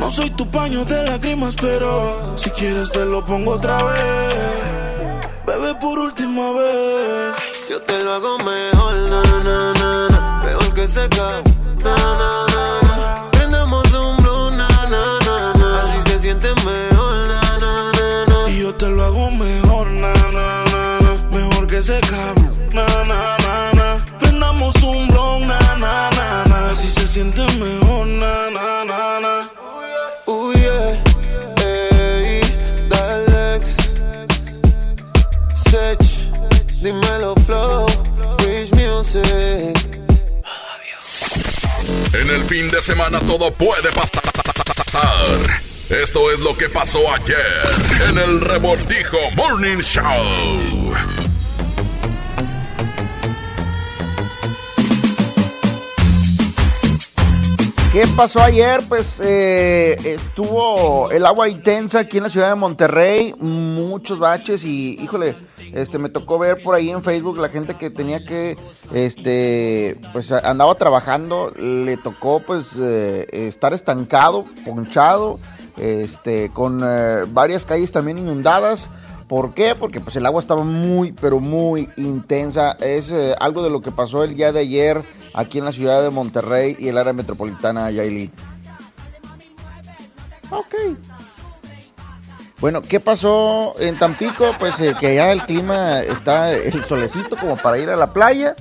No 0.00 0.10
soy 0.10 0.30
tu 0.30 0.50
paño 0.50 0.84
de 0.84 1.04
lágrimas, 1.04 1.54
pero 1.54 2.36
si 2.36 2.50
quieres 2.50 2.90
te 2.90 3.04
lo 3.04 3.24
pongo 3.24 3.52
otra 3.52 3.76
vez. 3.84 4.34
Bebé, 5.46 5.74
por 5.76 5.98
última 6.00 6.52
vez. 6.52 7.36
Yo 7.70 7.80
te 7.82 8.02
lo 8.02 8.14
hago 8.14 8.38
mejor, 8.38 8.94
na, 9.10 9.22
na, 9.22 9.44
na, 9.44 10.08
na. 10.08 10.42
Mejor 10.44 10.74
que 10.74 10.88
seca, 10.88 11.42
En 42.26 42.34
el 42.34 42.42
fin 42.42 42.68
de 42.72 42.82
semana 42.82 43.20
todo 43.20 43.52
puede 43.52 43.88
pasar. 43.92 44.20
Esto 45.88 46.32
es 46.32 46.40
lo 46.40 46.56
que 46.56 46.68
pasó 46.68 46.98
ayer 47.14 47.52
en 48.10 48.18
el 48.18 48.40
Revoltijo 48.40 49.16
Morning 49.36 49.78
Show. 49.78 50.96
¿Qué 57.96 58.06
pasó 58.08 58.42
ayer? 58.42 58.82
Pues 58.90 59.22
eh, 59.24 59.96
estuvo 60.04 61.10
el 61.10 61.24
agua 61.24 61.48
intensa 61.48 62.00
aquí 62.00 62.18
en 62.18 62.24
la 62.24 62.28
ciudad 62.28 62.50
de 62.50 62.54
Monterrey, 62.54 63.34
muchos 63.38 64.18
baches 64.18 64.64
y, 64.64 65.02
híjole, 65.02 65.34
este 65.72 65.98
me 65.98 66.10
tocó 66.10 66.38
ver 66.38 66.62
por 66.62 66.74
ahí 66.74 66.90
en 66.90 67.02
Facebook 67.02 67.38
la 67.38 67.48
gente 67.48 67.78
que 67.78 67.88
tenía 67.88 68.22
que, 68.22 68.58
este, 68.92 69.98
pues 70.12 70.30
andaba 70.30 70.74
trabajando, 70.74 71.54
le 71.56 71.96
tocó 71.96 72.40
pues 72.40 72.76
eh, 72.78 73.26
estar 73.32 73.72
estancado, 73.72 74.44
ponchado, 74.66 75.38
este, 75.78 76.50
con 76.50 76.82
eh, 76.84 77.24
varias 77.28 77.64
calles 77.64 77.92
también 77.92 78.18
inundadas. 78.18 78.90
¿Por 79.28 79.54
qué? 79.54 79.74
Porque 79.74 80.00
pues 80.00 80.14
el 80.16 80.26
agua 80.26 80.40
estaba 80.40 80.62
muy, 80.62 81.12
pero 81.12 81.40
muy 81.40 81.88
intensa. 81.96 82.76
Es 82.80 83.10
eh, 83.10 83.34
algo 83.40 83.62
de 83.62 83.70
lo 83.70 83.80
que 83.80 83.90
pasó 83.90 84.22
el 84.22 84.36
día 84.36 84.52
de 84.52 84.60
ayer 84.60 85.02
aquí 85.34 85.58
en 85.58 85.64
la 85.64 85.72
ciudad 85.72 86.02
de 86.02 86.10
Monterrey 86.10 86.76
y 86.78 86.88
el 86.88 86.98
área 86.98 87.12
metropolitana 87.12 87.86
de 87.86 87.94
Yailin. 87.94 88.32
Ok. 90.50 90.74
Bueno, 92.60 92.82
¿qué 92.82 93.00
pasó 93.00 93.74
en 93.80 93.98
Tampico? 93.98 94.54
Pues 94.58 94.80
eh, 94.80 94.94
que 94.98 95.16
ya 95.16 95.32
el 95.32 95.42
clima 95.42 96.00
está 96.00 96.52
el 96.52 96.84
solecito 96.84 97.36
como 97.36 97.56
para 97.56 97.78
ir 97.78 97.90
a 97.90 97.96
la 97.96 98.12
playa. 98.12 98.54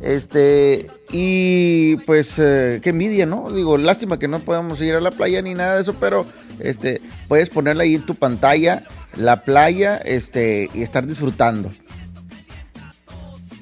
Este, 0.00 0.88
y 1.10 1.96
pues 1.98 2.38
eh, 2.38 2.80
qué 2.82 2.90
envidia, 2.90 3.26
¿no? 3.26 3.50
Digo, 3.50 3.76
lástima 3.76 4.18
que 4.18 4.28
no 4.28 4.38
podamos 4.38 4.80
ir 4.80 4.94
a 4.94 5.00
la 5.00 5.10
playa 5.10 5.42
ni 5.42 5.54
nada 5.54 5.74
de 5.74 5.82
eso, 5.82 5.94
pero 5.98 6.24
este, 6.60 7.00
puedes 7.26 7.50
ponerla 7.50 7.82
ahí 7.82 7.96
en 7.96 8.06
tu 8.06 8.14
pantalla, 8.14 8.84
la 9.16 9.44
playa, 9.44 9.96
este, 10.04 10.68
y 10.74 10.82
estar 10.82 11.06
disfrutando. 11.06 11.70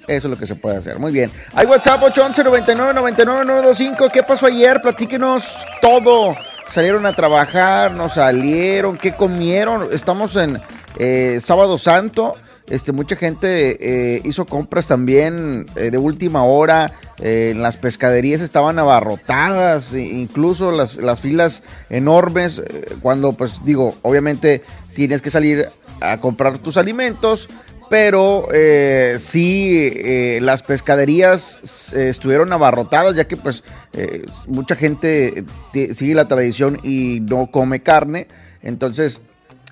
Eso 0.07 0.29
es 0.29 0.31
lo 0.31 0.39
que 0.39 0.47
se 0.47 0.55
puede 0.55 0.77
hacer. 0.77 0.99
Muy 0.99 1.13
bien. 1.13 1.31
Hay 1.55 1.67
WhatsApp 1.67 2.03
811 2.03 2.45
99 2.45 2.95
99 2.95 3.45
925. 3.45 4.09
¿Qué 4.11 4.23
pasó 4.23 4.47
ayer? 4.47 4.81
Platíquenos 4.81 5.45
todo. 5.83 6.37
Salieron 6.71 7.07
a 7.07 7.15
trabajar, 7.15 7.93
no 7.93 8.09
salieron, 8.09 8.99
¿qué 8.99 9.15
comieron? 9.15 9.89
Estamos 9.93 10.37
en 10.37 10.61
eh, 10.99 11.41
Sábado 11.43 11.79
Santo. 11.79 12.35
Este, 12.69 12.91
mucha 12.91 13.15
gente 13.15 14.17
eh, 14.17 14.21
hizo 14.25 14.45
compras 14.45 14.89
también 14.89 15.67
eh, 15.77 15.91
de 15.93 15.99
última 15.99 16.43
hora. 16.45 16.93
en 17.21 17.63
las 17.63 17.77
pescaderías 17.77 18.41
estaban 18.41 18.79
abarrotadas, 18.81 19.93
e- 19.93 20.01
incluso 20.01 20.73
las, 20.73 20.97
las 20.97 21.21
filas 21.21 21.63
enormes. 21.91 22.61
cuando, 23.03 23.33
pues 23.33 23.65
digo, 23.65 23.95
obviamente 24.03 24.63
tienes 24.97 25.23
que 25.23 25.31
salir 25.31 25.69
a 26.01 26.17
comprar 26.21 26.59
tus 26.59 26.77
alimentos. 26.77 27.49
Pero 27.89 28.49
eh, 28.53 29.17
sí, 29.21 29.93
eh, 29.95 30.41
las 30.43 30.65
pescaderías 30.65 31.93
eh, 31.95 32.09
estuvieron 32.09 32.53
abarrotadas, 32.53 33.15
ya 33.15 33.29
que 33.29 33.37
pues 33.37 33.63
eh, 33.93 34.27
mucha 34.49 34.75
gente 34.75 35.45
ti- 35.73 35.95
sigue 35.95 36.17
la 36.17 36.27
tradición 36.27 36.81
y 36.83 37.21
no 37.21 37.47
come 37.47 37.85
carne. 37.85 38.27
Entonces, 38.61 39.21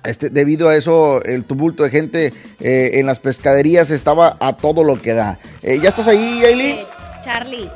este, 0.05 0.29
debido 0.29 0.69
a 0.69 0.77
eso, 0.77 1.21
el 1.25 1.43
tumulto 1.43 1.83
de 1.83 1.89
gente 1.89 2.33
eh, 2.61 2.91
en 2.93 3.05
las 3.05 3.19
pescaderías 3.19 3.91
estaba 3.91 4.37
a 4.39 4.55
todo 4.55 4.85
lo 4.85 4.95
que 4.95 5.13
da. 5.13 5.37
Eh, 5.61 5.79
¿Ya 5.83 5.89
estás 5.89 6.07
ahí, 6.07 6.41
Aileen? 6.45 6.77
Eh, 6.77 6.85
Charlie, 7.21 7.69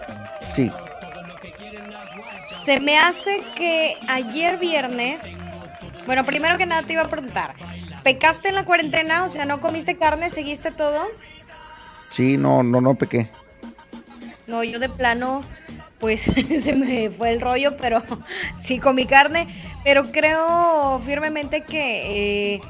Sí. 0.56 0.72
se 2.64 2.80
me 2.80 2.98
hace 2.98 3.42
que 3.58 3.96
ayer 4.08 4.58
viernes, 4.58 5.20
bueno, 6.10 6.26
primero 6.26 6.58
que 6.58 6.66
nada 6.66 6.82
te 6.82 6.94
iba 6.94 7.04
a 7.04 7.08
preguntar, 7.08 7.54
¿pecaste 8.04 8.50
en 8.50 8.56
la 8.56 8.66
cuarentena? 8.66 9.26
O 9.26 9.30
sea, 9.30 9.46
¿no 9.46 9.62
comiste 9.62 9.96
carne? 9.96 10.32
¿Seguiste 10.32 10.72
todo? 10.72 11.04
Sí, 12.10 12.36
no, 12.36 12.64
no, 12.64 12.82
no 12.82 12.96
pequé. 12.96 13.30
No, 14.48 14.64
yo 14.64 14.80
de 14.80 14.90
plano, 14.90 15.44
pues 16.00 16.22
se 16.64 16.74
me 16.76 17.12
fue 17.12 17.30
el 17.30 17.40
rollo, 17.42 17.78
pero 17.78 18.02
sí 18.64 18.80
comí 18.80 19.06
carne. 19.06 19.48
Pero 19.84 20.12
creo 20.12 21.00
firmemente 21.06 21.62
que, 21.62 22.56
eh, 22.56 22.62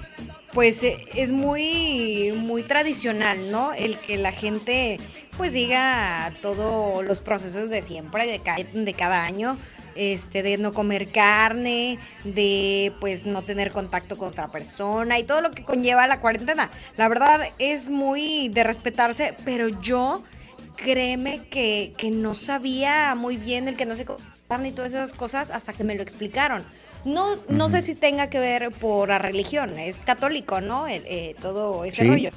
pues, 0.52 0.84
eh, 0.84 0.98
es 1.16 1.32
muy, 1.32 2.34
muy 2.36 2.64
tradicional, 2.64 3.52
¿no? 3.52 3.72
El 3.72 4.00
que 4.00 4.18
la 4.18 4.34
gente, 4.34 5.00
pues, 5.38 5.54
siga 5.54 6.34
todos 6.42 7.06
los 7.06 7.22
procesos 7.22 7.70
de 7.70 7.84
siempre, 7.84 8.28
de, 8.28 8.40
ca- 8.40 8.58
de 8.74 8.94
cada 8.94 9.24
año. 9.24 9.58
Este, 9.96 10.44
de 10.44 10.58
no 10.58 10.74
comer 10.74 11.12
carne, 11.12 12.00
de 12.24 12.94
pues 13.02 13.26
no 13.26 13.42
tener 13.44 13.72
contacto 13.72 14.18
con 14.18 14.30
otra 14.30 14.48
persona 14.50 15.20
y 15.20 15.24
todo 15.24 15.42
lo 15.42 15.52
que 15.52 15.64
conlleva 15.64 16.08
la 16.08 16.22
cuarentena. 16.22 16.72
La 16.98 17.08
verdad 17.10 17.42
es 17.60 17.90
muy 17.90 18.50
de 18.50 18.64
respetarse, 18.64 19.36
pero 19.44 19.68
yo 19.82 20.24
créeme 20.78 21.48
que, 21.50 21.94
que 21.98 22.12
no 22.12 22.36
sabía 22.36 23.14
muy 23.16 23.36
bien 23.38 23.68
el 23.68 23.76
que 23.76 23.86
no 23.86 23.96
se 23.96 24.06
carne 24.48 24.70
y 24.70 24.72
todas 24.72 24.94
esas 24.94 25.14
cosas 25.14 25.52
hasta 25.52 25.74
que 25.74 25.84
me 25.84 25.96
lo 25.96 26.02
explicaron. 26.04 26.64
No, 27.06 27.36
no 27.50 27.70
sé 27.70 27.82
si 27.82 27.96
tenga 27.96 28.30
que 28.30 28.40
ver 28.40 28.72
por 28.72 29.10
la 29.10 29.20
religión, 29.20 29.78
es 29.80 29.98
católico, 29.98 30.62
¿no? 30.62 30.88
El- 30.88 31.04
eh, 31.08 31.36
todo 31.42 31.84
ese 31.84 32.04
Sí. 32.04 32.08
rollo. 32.10 32.30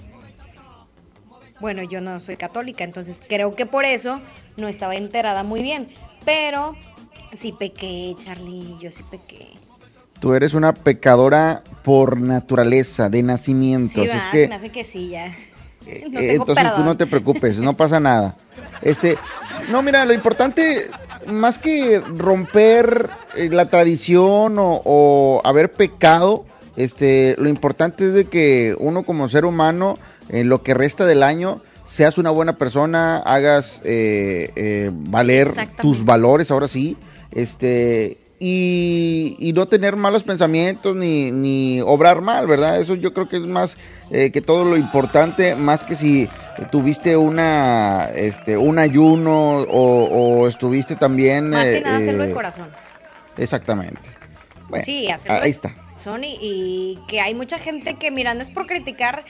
Bueno, 1.60 1.82
yo 1.84 2.00
no 2.00 2.18
soy 2.20 2.36
católica, 2.36 2.82
entonces 2.82 3.22
creo 3.28 3.54
que 3.54 3.66
por 3.66 3.84
eso 3.84 4.20
no 4.56 4.66
estaba 4.68 4.96
enterada 4.96 5.44
muy 5.44 5.62
bien. 5.62 5.88
Pero 6.24 6.76
sí 7.40 7.52
pequé, 7.52 8.14
Charlie, 8.18 8.76
yo 8.80 8.90
sí 8.92 9.02
pequé. 9.10 9.48
Tú 10.20 10.34
eres 10.34 10.54
una 10.54 10.72
pecadora 10.72 11.62
por 11.82 12.20
naturaleza, 12.20 13.08
de 13.08 13.22
nacimiento. 13.22 14.02
Sí, 14.02 14.06
va, 14.06 14.14
es 14.14 14.26
que 14.26 14.48
me 14.48 14.54
hace 14.54 14.70
que 14.70 14.84
sí, 14.84 15.08
ya. 15.10 15.34
No 15.84 15.90
Eh, 15.90 16.00
tengo 16.28 16.44
Entonces 16.44 16.74
tú 16.76 16.84
no 16.84 16.96
te 16.96 17.06
preocupes, 17.08 17.58
no 17.58 17.76
pasa 17.76 17.98
nada. 17.98 18.36
Este, 18.82 19.18
no, 19.68 19.82
mira, 19.82 20.04
lo 20.04 20.12
importante, 20.14 20.88
más 21.26 21.58
que 21.58 21.98
romper 21.98 23.10
eh, 23.34 23.48
la 23.50 23.68
tradición 23.68 24.60
o, 24.60 24.80
o 24.84 25.40
haber 25.44 25.72
pecado, 25.72 26.44
este, 26.76 27.34
lo 27.38 27.48
importante 27.48 28.06
es 28.06 28.12
de 28.12 28.26
que 28.26 28.76
uno 28.78 29.02
como 29.02 29.28
ser 29.28 29.44
humano, 29.44 29.98
en 30.28 30.48
lo 30.48 30.62
que 30.62 30.72
resta 30.72 31.04
del 31.04 31.24
año, 31.24 31.60
seas 31.84 32.16
una 32.16 32.30
buena 32.30 32.56
persona, 32.58 33.18
hagas 33.18 33.82
eh, 33.84 34.50
eh, 34.56 34.90
valer 34.92 35.52
tus 35.80 36.04
valores, 36.04 36.50
ahora 36.50 36.68
sí, 36.68 36.96
este, 37.32 38.18
y, 38.44 39.36
y 39.38 39.52
no 39.52 39.66
tener 39.66 39.94
malos 39.94 40.24
pensamientos 40.24 40.96
ni, 40.96 41.30
ni 41.30 41.80
obrar 41.80 42.22
mal, 42.22 42.48
¿verdad? 42.48 42.80
Eso 42.80 42.96
yo 42.96 43.14
creo 43.14 43.28
que 43.28 43.36
es 43.36 43.42
más 43.42 43.78
eh, 44.10 44.32
que 44.32 44.40
todo 44.40 44.64
lo 44.64 44.76
importante, 44.76 45.54
más 45.54 45.84
que 45.84 45.94
si 45.94 46.28
tuviste 46.72 47.16
una, 47.16 48.08
este, 48.14 48.56
un 48.56 48.80
ayuno 48.80 49.58
o, 49.58 50.04
o 50.42 50.48
estuviste 50.48 50.96
también... 50.96 51.50
Más 51.50 51.64
que 51.64 51.76
eh, 51.76 51.82
nada 51.82 51.98
hacerlo 51.98 52.24
de 52.24 52.30
eh, 52.30 52.34
corazón. 52.34 52.68
Exactamente. 53.38 54.00
Bueno, 54.68 54.84
sí, 54.84 55.08
hacerlo 55.08 55.42
ahí 55.42 55.50
está. 55.50 55.72
corazón 55.72 56.24
y, 56.24 56.98
que 57.06 57.20
hay 57.20 57.36
mucha 57.36 57.58
gente 57.58 57.94
que, 57.94 58.10
mira, 58.10 58.34
no 58.34 58.42
es 58.42 58.50
por 58.50 58.66
criticar, 58.66 59.22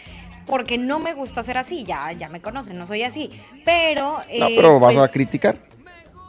porque 0.47 0.79
no 0.79 1.01
me 1.01 1.13
gusta 1.13 1.43
ser 1.43 1.59
así, 1.59 1.85
ya, 1.85 2.13
ya 2.13 2.31
me 2.31 2.41
conocen, 2.41 2.79
no 2.79 2.87
soy 2.87 3.03
así, 3.03 3.31
pero... 3.67 4.23
No, 4.39 4.49
eh, 4.49 4.55
pero 4.57 4.81
vas 4.81 4.95
pues, 4.95 5.05
a 5.07 5.13
criticar. 5.13 5.59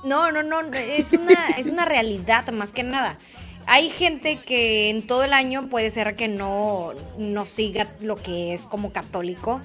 No, 0.03 0.31
no, 0.31 0.43
no, 0.43 0.61
es 0.73 1.13
una, 1.13 1.49
es 1.57 1.67
una 1.67 1.85
realidad 1.85 2.47
más 2.51 2.71
que 2.71 2.83
nada. 2.83 3.17
Hay 3.65 3.89
gente 3.89 4.37
que 4.37 4.89
en 4.89 5.07
todo 5.07 5.23
el 5.23 5.31
año 5.33 5.69
puede 5.69 5.89
ser 5.91 6.15
que 6.17 6.27
no, 6.27 6.91
no 7.17 7.45
siga 7.45 7.87
lo 8.01 8.15
que 8.17 8.53
es 8.53 8.63
como 8.63 8.91
católico 8.91 9.61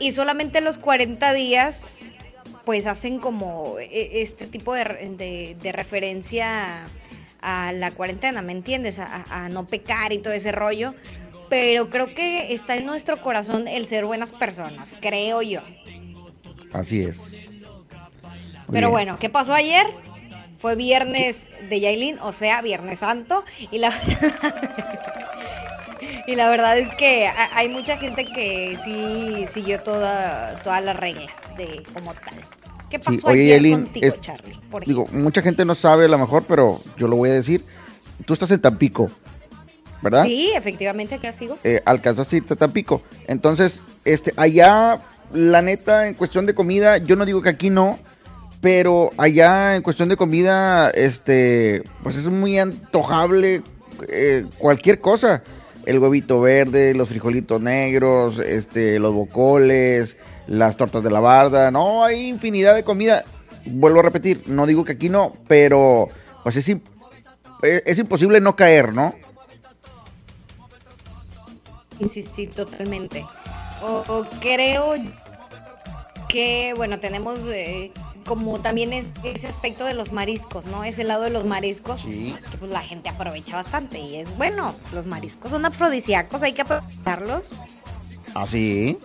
y 0.00 0.10
solamente 0.12 0.60
los 0.60 0.78
40 0.78 1.32
días 1.32 1.86
pues 2.64 2.86
hacen 2.86 3.18
como 3.20 3.76
e- 3.78 4.22
este 4.22 4.48
tipo 4.48 4.74
de, 4.74 5.54
de- 5.60 5.72
referencia 5.72 6.84
a 7.40 7.70
la 7.72 7.92
cuarentena, 7.92 8.42
¿me 8.42 8.50
entiendes? 8.50 8.98
A 8.98 9.48
no 9.48 9.66
pecar 9.68 10.12
y 10.12 10.18
todo 10.18 10.32
ese 10.34 10.50
rollo. 10.50 10.94
Pero 11.48 11.90
creo 11.90 12.12
que 12.12 12.52
está 12.52 12.74
en 12.76 12.86
nuestro 12.86 13.22
corazón 13.22 13.68
el 13.68 13.86
ser 13.86 14.04
buenas 14.04 14.32
personas, 14.32 14.92
creo 15.00 15.42
yo. 15.42 15.60
Así 16.72 17.02
es. 17.02 17.36
Pero 18.66 18.88
bien. 18.88 18.90
bueno, 18.90 19.18
¿qué 19.18 19.28
pasó 19.28 19.54
ayer? 19.54 19.86
Fue 20.58 20.74
viernes 20.74 21.46
de 21.68 21.80
Yailin, 21.80 22.18
o 22.20 22.32
sea, 22.32 22.62
Viernes 22.62 23.00
Santo. 23.00 23.44
Y 23.70 23.78
la 23.78 23.92
y 26.26 26.34
la 26.34 26.48
verdad 26.48 26.78
es 26.78 26.92
que 26.96 27.26
ha- 27.26 27.50
hay 27.56 27.68
mucha 27.68 27.96
gente 27.98 28.24
que 28.24 28.76
sí 28.84 29.46
siguió 29.52 29.80
toda, 29.80 30.60
todas 30.62 30.82
las 30.82 30.96
reglas 30.96 31.30
de 31.56 31.82
como 31.92 32.14
tal. 32.14 32.34
¿Qué 32.90 32.98
pasó 32.98 33.12
Sí, 33.12 33.20
oye, 33.24 33.54
ayer 33.54 33.72
contigo, 33.72 34.06
es- 34.06 34.20
Charlie? 34.20 34.58
Por 34.70 34.84
digo, 34.84 35.06
mucha 35.12 35.42
gente 35.42 35.64
no 35.64 35.74
sabe 35.74 36.06
a 36.06 36.08
lo 36.08 36.18
mejor, 36.18 36.44
pero 36.48 36.80
yo 36.96 37.08
lo 37.08 37.16
voy 37.16 37.30
a 37.30 37.34
decir. 37.34 37.64
Tú 38.24 38.32
estás 38.32 38.50
en 38.50 38.60
Tampico, 38.60 39.10
¿verdad? 40.02 40.24
Sí, 40.24 40.50
efectivamente, 40.54 41.16
acá 41.16 41.32
sigo. 41.32 41.58
eh, 41.64 41.82
alcanzaste 41.84 42.36
a 42.36 42.38
irte 42.38 42.54
a 42.54 42.56
Tampico. 42.56 43.02
Entonces, 43.26 43.82
este, 44.04 44.32
allá, 44.36 45.00
la 45.32 45.62
neta, 45.62 46.06
en 46.08 46.14
cuestión 46.14 46.46
de 46.46 46.54
comida, 46.54 46.98
yo 46.98 47.16
no 47.16 47.24
digo 47.26 47.42
que 47.42 47.50
aquí 47.50 47.70
no, 47.70 47.98
pero 48.66 49.10
allá 49.16 49.76
en 49.76 49.82
cuestión 49.82 50.08
de 50.08 50.16
comida, 50.16 50.90
este, 50.90 51.84
pues 52.02 52.16
es 52.16 52.26
muy 52.26 52.58
antojable 52.58 53.62
eh, 54.08 54.44
cualquier 54.58 55.00
cosa. 55.00 55.44
El 55.84 56.00
huevito 56.00 56.40
verde, 56.40 56.92
los 56.92 57.08
frijolitos 57.08 57.60
negros, 57.60 58.40
este, 58.40 58.98
los 58.98 59.12
bocoles, 59.14 60.16
las 60.48 60.76
tortas 60.76 61.04
de 61.04 61.12
la 61.12 61.20
barda, 61.20 61.70
no, 61.70 62.02
hay 62.02 62.26
infinidad 62.26 62.74
de 62.74 62.82
comida. 62.82 63.22
Vuelvo 63.66 64.00
a 64.00 64.02
repetir, 64.02 64.42
no 64.48 64.66
digo 64.66 64.82
que 64.82 64.94
aquí 64.94 65.08
no, 65.08 65.36
pero 65.46 66.08
pues 66.42 66.56
es, 66.56 66.68
eh, 66.68 66.80
es 67.62 67.98
imposible 68.00 68.40
no 68.40 68.56
caer, 68.56 68.92
¿no? 68.92 69.14
Sí, 72.00 72.08
sí, 72.12 72.28
sí, 72.34 72.46
totalmente. 72.48 73.24
O, 73.80 74.02
o 74.08 74.26
creo 74.40 74.94
que, 76.28 76.74
bueno, 76.76 76.98
tenemos 76.98 77.46
eh, 77.46 77.92
como 78.26 78.58
también 78.60 78.92
es, 78.92 79.06
ese 79.24 79.46
aspecto 79.46 79.84
de 79.84 79.94
los 79.94 80.12
mariscos, 80.12 80.66
¿no? 80.66 80.84
Ese 80.84 81.04
lado 81.04 81.22
de 81.22 81.30
los 81.30 81.44
mariscos 81.46 82.02
que 82.04 82.58
pues 82.58 82.70
la 82.70 82.82
gente 82.82 83.08
aprovecha 83.08 83.56
bastante 83.56 83.98
y 83.98 84.16
es 84.16 84.36
bueno, 84.36 84.74
los 84.92 85.06
mariscos 85.06 85.50
son 85.50 85.64
afrodisíacos, 85.64 86.42
hay 86.42 86.52
que 86.52 86.62
aprovecharlos. 86.62 87.52
Así. 88.34 88.98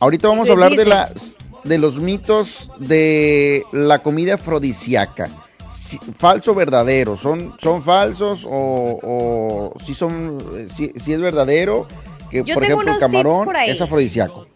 Ahorita 0.00 0.28
vamos 0.28 0.48
a 0.48 0.52
hablar 0.52 0.74
de 0.74 0.86
las 0.86 1.36
de 1.62 1.78
los 1.78 2.00
mitos 2.00 2.70
de 2.78 3.62
la 3.72 3.98
comida 4.00 4.34
afrodisíaca. 4.34 5.28
Si- 5.70 5.98
falso 6.18 6.52
o 6.52 6.54
verdadero, 6.54 7.16
son 7.16 7.54
son 7.60 7.82
falsos 7.82 8.44
o, 8.44 8.98
o 9.02 9.74
si 9.84 9.94
son 9.94 10.66
si, 10.70 10.92
si 10.96 11.12
es 11.12 11.20
verdadero 11.20 11.86
que 12.30 12.42
Yo 12.44 12.54
por 12.54 12.64
ejemplo 12.64 12.92
el 12.92 12.98
camarón 12.98 13.44
por 13.44 13.56
es 13.56 13.80
afrodisíaco. 13.80 14.46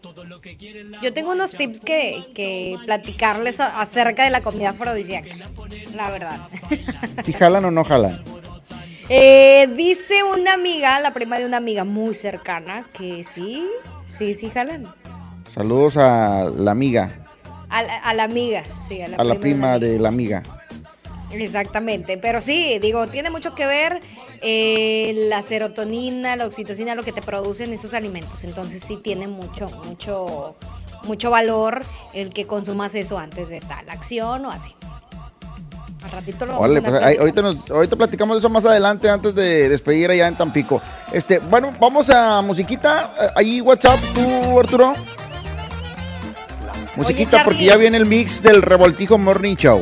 Yo 1.01 1.13
tengo 1.13 1.31
unos 1.31 1.51
tips 1.51 1.79
que, 1.79 2.23
que 2.35 2.77
platicarles 2.85 3.59
acerca 3.59 4.23
de 4.23 4.29
la 4.29 4.41
comida 4.41 4.69
afrodisíaca, 4.69 5.35
la 5.95 6.11
verdad. 6.11 6.39
Si 7.23 7.33
jalan 7.33 7.65
o 7.65 7.71
no 7.71 7.83
jalan. 7.83 8.23
Eh, 9.09 9.67
dice 9.75 10.23
una 10.23 10.53
amiga, 10.53 10.99
la 10.99 11.13
prima 11.13 11.37
de 11.37 11.45
una 11.45 11.57
amiga 11.57 11.83
muy 11.83 12.15
cercana, 12.15 12.85
que 12.93 13.23
sí, 13.23 13.65
sí, 14.07 14.33
sí 14.35 14.49
jalan. 14.49 14.85
Saludos 15.51 15.97
a 15.97 16.49
la 16.55 16.71
amiga, 16.71 17.09
A 17.69 17.83
la, 17.83 17.97
a 17.97 18.13
la 18.13 18.23
amiga, 18.23 18.63
sí, 18.87 19.01
a 19.01 19.07
la, 19.07 19.17
a 19.17 19.23
la 19.23 19.25
de 19.25 19.31
una 19.31 19.39
prima 19.39 19.79
de 19.79 19.99
la 19.99 20.09
amiga. 20.09 20.43
Exactamente, 21.39 22.17
pero 22.17 22.41
sí, 22.41 22.79
digo, 22.79 23.07
tiene 23.07 23.29
mucho 23.29 23.53
que 23.55 23.65
ver 23.65 23.99
eh, 24.41 25.13
la 25.29 25.41
serotonina, 25.43 26.35
la 26.35 26.45
oxitocina, 26.45 26.95
lo 26.95 27.03
que 27.03 27.11
te 27.11 27.21
producen 27.21 27.73
esos 27.73 27.93
alimentos. 27.93 28.43
Entonces 28.43 28.83
sí 28.87 28.97
tiene 29.03 29.27
mucho, 29.27 29.67
mucho, 29.85 30.55
mucho 31.03 31.29
valor 31.29 31.81
el 32.13 32.31
que 32.31 32.45
consumas 32.47 32.95
eso 32.95 33.17
antes 33.17 33.49
de 33.49 33.59
tal 33.59 33.89
acción 33.89 34.45
o 34.45 34.51
así. 34.51 34.73
Al 36.03 36.11
ratito 36.11 36.45
lo 36.45 36.59
Órale, 36.59 36.81
pues, 36.83 37.01
ahí- 37.01 37.17
ahorita, 37.17 37.41
nos, 37.41 37.71
ahorita 37.71 37.95
platicamos 37.95 38.35
de 38.35 38.39
eso 38.39 38.49
más 38.49 38.63
adelante 38.65 39.09
antes 39.09 39.33
de 39.33 39.67
despedir 39.69 40.11
allá 40.11 40.27
en 40.27 40.35
Tampico. 40.37 40.79
Este, 41.11 41.39
bueno, 41.39 41.75
vamos 41.79 42.09
a 42.11 42.41
musiquita. 42.43 43.11
Eh, 43.19 43.27
Ahí 43.35 43.61
WhatsApp, 43.61 43.99
tú 44.13 44.59
Arturo. 44.59 44.93
Musiquita 46.95 47.43
porque 47.43 47.65
ya 47.65 47.75
viene 47.75 47.97
el 47.97 48.05
mix 48.05 48.41
del 48.41 48.61
Revoltijo 48.61 49.17
Morning 49.17 49.55
Show. 49.55 49.81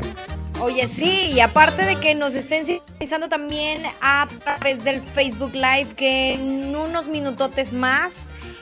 Oye, 0.63 0.87
sí, 0.87 1.31
y 1.35 1.41
aparte 1.41 1.83
de 1.83 1.97
que 1.97 2.15
nos 2.15 2.33
estén 2.35 2.65
sintonizando 2.65 3.27
también 3.27 3.83
a 3.99 4.29
través 4.45 4.81
del 4.85 5.01
Facebook 5.01 5.51
Live, 5.53 5.87
que 5.97 6.35
en 6.35 6.73
unos 6.73 7.07
minutotes 7.07 7.73
más, 7.73 8.13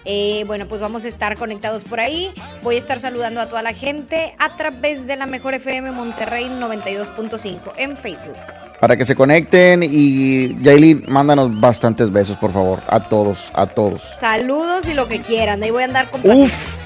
eh, 0.06 0.44
bueno, 0.48 0.66
pues 0.66 0.82
vamos 0.82 1.06
a 1.06 1.10
estar 1.10 1.38
conectados 1.38 1.84
por 1.84 2.00
ahí. 2.00 2.32
Voy 2.64 2.78
a 2.78 2.80
estar 2.80 3.00
saludando 3.00 3.40
a 3.40 3.46
toda 3.46 3.62
la 3.62 3.74
gente 3.74 4.34
a 4.40 4.58
través 4.58 5.06
de 5.06 5.16
la 5.16 5.28
Mejor 5.28 5.54
FM 5.54 5.92
Monterrey 5.92 6.46
92.5 6.46 7.74
en 7.78 7.96
Facebook. 7.96 8.38
Para 8.80 8.98
que 8.98 9.06
se 9.06 9.16
conecten 9.16 9.84
y 9.84 10.60
Yailin, 10.60 11.04
mándanos 11.08 11.60
bastantes 11.60 12.12
besos, 12.12 12.36
por 12.38 12.52
favor. 12.52 12.82
A 12.88 13.00
todos, 13.02 13.52
a 13.54 13.68
todos. 13.68 14.02
Saludos 14.20 14.88
y 14.88 14.96
lo 14.96 15.08
que 15.08 15.20
quieran, 15.20 15.62
ahí 15.62 15.70
voy 15.70 15.84
a 15.84 15.86
andar 15.86 16.10
con 16.10 16.22
Uf, 16.24 16.81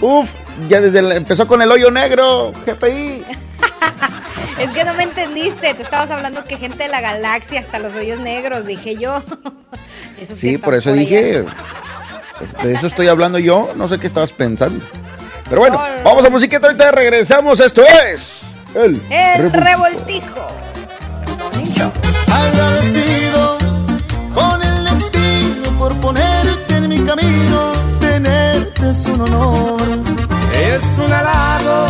uf, 0.00 0.28
ya 0.68 0.80
desde 0.80 0.98
el- 1.00 1.12
empezó 1.12 1.46
con 1.46 1.62
el 1.62 1.70
hoyo 1.70 1.90
negro, 1.90 2.52
GPI. 2.66 3.24
Es 4.58 4.70
que 4.70 4.82
no 4.82 4.92
me 4.94 5.04
entendiste, 5.04 5.72
te 5.74 5.82
estabas 5.84 6.10
hablando 6.10 6.42
que 6.42 6.56
gente 6.56 6.82
de 6.82 6.88
la 6.88 7.00
galaxia, 7.00 7.60
hasta 7.60 7.78
los 7.78 7.94
hoyos 7.94 8.18
negros, 8.18 8.66
dije 8.66 8.96
yo. 8.96 9.22
Sí, 10.34 10.58
por 10.58 10.74
eso 10.74 10.92
dije, 10.92 11.44
pues, 12.38 12.52
de 12.60 12.72
eso 12.74 12.88
estoy 12.88 13.06
hablando 13.06 13.38
yo, 13.38 13.70
no 13.76 13.86
sé 13.88 14.00
qué 14.00 14.08
estabas 14.08 14.32
pensando. 14.32 14.84
Pero 15.48 15.60
bueno, 15.60 15.76
No, 15.78 15.96
no, 15.96 16.02
vamos 16.02 16.24
a 16.26 16.30
musiquita, 16.30 16.66
ahorita 16.66 16.90
regresamos, 16.90 17.60
esto 17.60 17.82
es 17.84 18.40
el, 18.74 19.00
El 19.10 19.52
Revoltijo. 19.52 20.48
revoltijo. 21.52 22.02
Agradecido 22.32 23.58
con 24.34 24.62
el 24.62 24.84
destino 24.86 25.78
por 25.78 25.94
ponerte 26.00 26.76
en 26.76 26.88
mi 26.88 26.98
camino, 27.04 27.67
es 28.90 29.06
un 29.06 29.20
honor. 29.20 29.80
Es 30.54 30.82
un 30.98 31.12
halago 31.12 31.86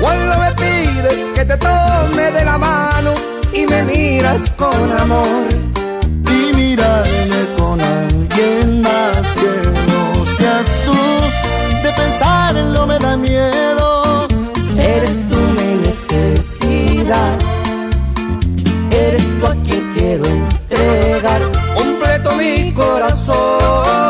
cuando 0.00 0.38
me 0.38 0.52
pides 0.52 1.28
que 1.34 1.44
te 1.44 1.56
tome 1.56 2.30
de 2.30 2.44
la 2.44 2.56
mano 2.56 3.12
y 3.52 3.66
me 3.66 3.82
miras 3.82 4.48
con 4.50 4.92
amor. 5.00 5.48
y 6.30 6.56
mirarme 6.56 7.40
con 7.58 7.80
alguien 7.80 8.82
más 8.82 9.26
que 9.40 9.52
no 9.90 10.26
seas 10.36 10.68
tú. 10.84 10.98
De 11.82 11.92
pensarlo 11.92 12.86
me 12.86 12.98
da 12.98 13.16
miedo. 13.16 14.28
Eres 14.78 15.26
tú 15.28 15.38
mi 15.58 15.70
necesidad. 15.88 17.38
Eres 18.92 19.24
tú 19.38 19.46
a 19.46 19.54
quien 19.64 19.92
quiero 19.94 20.24
entregar 20.26 21.42
completo 21.74 22.32
mi 22.36 22.72
corazón. 22.72 24.09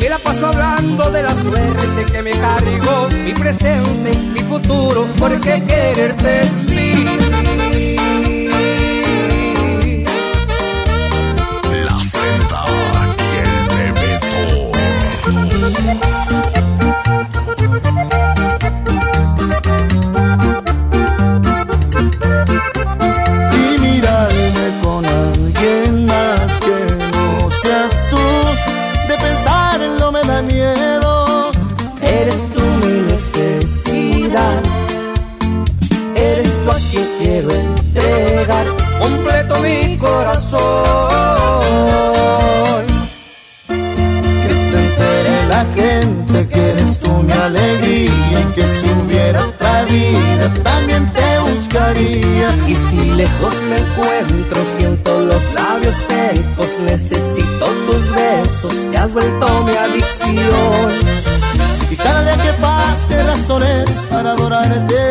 Me 0.00 0.08
la 0.08 0.18
paso 0.18 0.46
hablando 0.46 1.10
de 1.10 1.22
la 1.22 1.34
suerte 1.34 2.06
que 2.10 2.22
me 2.22 2.30
cargó, 2.30 3.08
mi 3.22 3.34
presente, 3.34 4.16
mi 4.32 4.40
futuro, 4.40 5.06
porque 5.18 5.62
quererte 5.62 6.40
es 6.40 6.52
mí. 6.70 7.04
La 11.84 12.02
Z 12.02 12.56
y 13.18 13.36
el 13.36 13.70
corazón. 40.00 40.60
Que 43.68 44.52
se 44.52 44.76
entere 44.84 45.46
la 45.48 45.64
gente 45.74 46.48
que 46.48 46.70
eres 46.70 46.98
tú 46.98 47.12
mi 47.22 47.32
alegría. 47.32 48.40
Y 48.40 48.44
que 48.54 48.66
si 48.66 48.86
hubiera 48.90 49.44
otra 49.46 49.84
vida 49.84 50.52
también 50.64 51.12
te 51.12 51.38
buscaría. 51.48 52.48
Y 52.66 52.74
si 52.74 52.98
lejos 53.20 53.54
me 53.68 53.76
encuentro, 53.84 54.64
siento 54.76 55.20
los 55.20 55.44
labios 55.52 55.96
secos, 56.08 56.70
necesito 56.90 57.66
tus 57.86 58.14
besos, 58.14 58.74
has 59.00 59.12
vuelto 59.12 59.64
mi 59.64 59.74
adicción. 59.74 60.92
Y 61.90 61.96
cada 61.96 62.22
día 62.22 62.42
que 62.42 62.52
pase 62.60 63.22
razones 63.22 64.02
para 64.10 64.32
adorarte. 64.32 65.09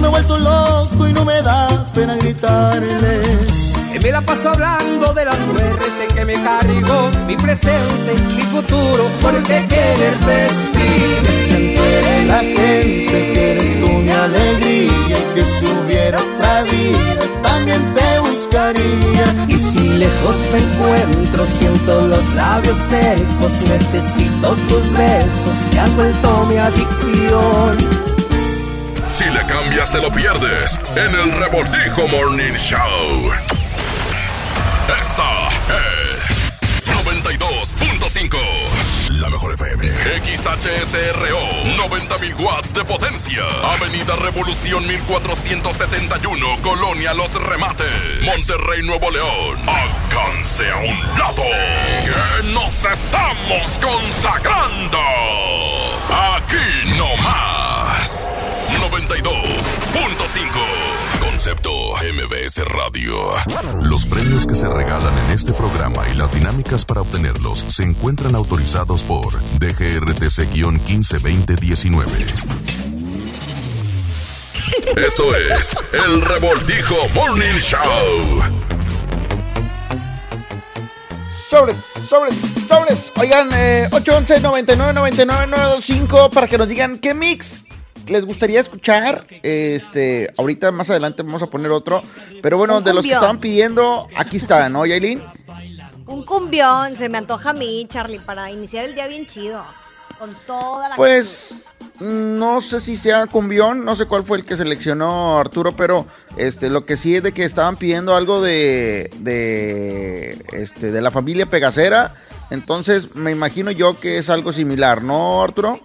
Me 0.00 0.06
he 0.06 0.10
vuelto 0.10 0.38
loco 0.38 1.08
y 1.08 1.12
no 1.12 1.24
me 1.24 1.42
da 1.42 1.84
pena 1.92 2.14
gritarles. 2.14 3.74
Y 3.92 3.98
me 3.98 4.12
la 4.12 4.20
paso 4.20 4.50
hablando 4.50 5.12
de 5.12 5.24
la 5.24 5.32
suerte 5.32 6.06
que 6.14 6.24
me 6.24 6.34
cargó, 6.34 7.10
mi 7.26 7.36
presente, 7.36 8.14
mi 8.36 8.42
futuro, 8.42 9.08
por 9.20 9.34
el 9.34 9.42
que 9.42 9.66
quererte 9.66 10.48
Que 11.24 11.32
se 11.32 11.56
entere 11.56 12.26
la 12.26 12.38
gente 12.38 13.32
que 13.34 13.52
eres 13.52 13.80
tú 13.80 13.88
mi 13.88 14.10
alegría 14.10 15.18
y 15.18 15.34
que 15.34 15.44
si 15.44 15.64
hubiera 15.66 16.18
otra 16.18 16.62
vida 16.62 17.24
también 17.42 17.82
te 17.94 18.20
buscaría. 18.20 19.46
Y 19.48 19.58
si 19.58 19.88
lejos 19.98 20.36
me 20.52 20.58
encuentro, 20.58 21.44
siento 21.58 22.06
los 22.06 22.34
labios 22.34 22.78
secos, 22.88 23.52
necesito 23.66 24.50
tus 24.68 24.92
besos, 24.92 25.58
te 25.72 25.80
has 25.80 25.96
vuelto 25.96 26.46
mi 26.48 26.56
adicción. 26.56 27.97
Si 29.18 29.24
le 29.30 29.44
cambias, 29.46 29.90
te 29.90 30.00
lo 30.00 30.12
pierdes 30.12 30.78
en 30.94 31.12
el 31.12 31.32
Revoltijo 31.32 32.06
Morning 32.06 32.52
Show. 32.52 33.32
Esta 34.86 35.48
es 35.74 36.86
92.5. 36.86 38.38
La 39.10 39.28
mejor 39.28 39.54
FM. 39.54 39.88
XHSRO. 39.88 41.40
90.000 41.88 42.38
watts 42.38 42.72
de 42.72 42.84
potencia. 42.84 43.42
Avenida 43.74 44.14
Revolución 44.14 44.86
1471. 44.86 46.46
Colonia 46.62 47.12
Los 47.12 47.34
Remates. 47.42 48.22
Monterrey, 48.22 48.84
Nuevo 48.84 49.10
León. 49.10 49.58
Alcance 49.66 50.70
a 50.70 50.76
un 50.76 51.18
lado. 51.18 51.42
Que 52.04 52.52
nos 52.52 52.84
estamos 52.84 53.80
consagrando. 53.80 55.57
Concepto 61.20 61.70
MBS 61.96 62.58
Radio. 62.66 63.30
Los 63.80 64.04
premios 64.04 64.46
que 64.46 64.54
se 64.54 64.68
regalan 64.68 65.16
en 65.24 65.30
este 65.30 65.54
programa 65.54 66.06
y 66.10 66.14
las 66.16 66.34
dinámicas 66.34 66.84
para 66.84 67.00
obtenerlos 67.00 67.64
se 67.68 67.84
encuentran 67.84 68.34
autorizados 68.34 69.04
por 69.04 69.40
DGRTC-152019. 69.58 72.04
Esto 74.98 75.34
es 75.34 75.74
el 75.94 76.20
Revoltijo 76.20 76.96
Morning 77.14 77.58
Show. 77.58 78.42
Sobres, 81.48 81.78
sobres, 82.06 82.34
sobres. 82.68 83.10
Oigan, 83.16 83.48
eh, 83.54 83.88
811 83.92 84.42
99 84.42 84.92
99 84.92 85.46
925 85.46 86.30
para 86.30 86.46
que 86.46 86.58
nos 86.58 86.68
digan 86.68 86.98
qué 86.98 87.14
mix 87.14 87.64
les 88.08 88.24
gustaría 88.24 88.60
escuchar. 88.60 89.26
Este, 89.42 90.32
ahorita 90.36 90.70
más 90.72 90.90
adelante 90.90 91.22
vamos 91.22 91.42
a 91.42 91.46
poner 91.48 91.70
otro. 91.70 92.02
Pero 92.42 92.58
bueno, 92.58 92.80
de 92.80 92.94
los 92.94 93.04
que 93.04 93.12
estaban 93.12 93.40
pidiendo, 93.40 94.08
aquí 94.16 94.36
está, 94.36 94.68
¿no, 94.68 94.86
Yailin? 94.86 95.22
Un 96.06 96.24
cumbión, 96.24 96.96
se 96.96 97.08
me 97.08 97.18
antoja 97.18 97.50
a 97.50 97.52
mí, 97.52 97.86
Charlie, 97.88 98.18
para 98.18 98.50
iniciar 98.50 98.84
el 98.86 98.94
día 98.94 99.06
bien 99.06 99.26
chido. 99.26 99.62
Con 100.18 100.34
toda 100.46 100.88
la 100.88 100.96
Pues 100.96 101.64
no 102.00 102.60
sé 102.60 102.80
si 102.80 102.96
sea 102.96 103.26
cumbión, 103.26 103.84
no 103.84 103.94
sé 103.94 104.06
cuál 104.06 104.24
fue 104.24 104.38
el 104.38 104.44
que 104.44 104.56
seleccionó 104.56 105.38
Arturo, 105.38 105.76
pero 105.76 106.06
este 106.36 106.70
lo 106.70 106.84
que 106.86 106.96
sí 106.96 107.16
es 107.16 107.22
de 107.22 107.32
que 107.32 107.44
estaban 107.44 107.76
pidiendo 107.76 108.16
algo 108.16 108.40
de 108.40 109.10
de 109.18 110.44
este 110.52 110.90
de 110.90 111.02
la 111.02 111.10
familia 111.10 111.46
Pegacera, 111.46 112.14
entonces 112.50 113.16
me 113.16 113.30
imagino 113.30 113.70
yo 113.70 113.98
que 113.98 114.18
es 114.18 114.30
algo 114.30 114.52
similar, 114.52 115.02
¿no, 115.02 115.42
Arturo? 115.42 115.80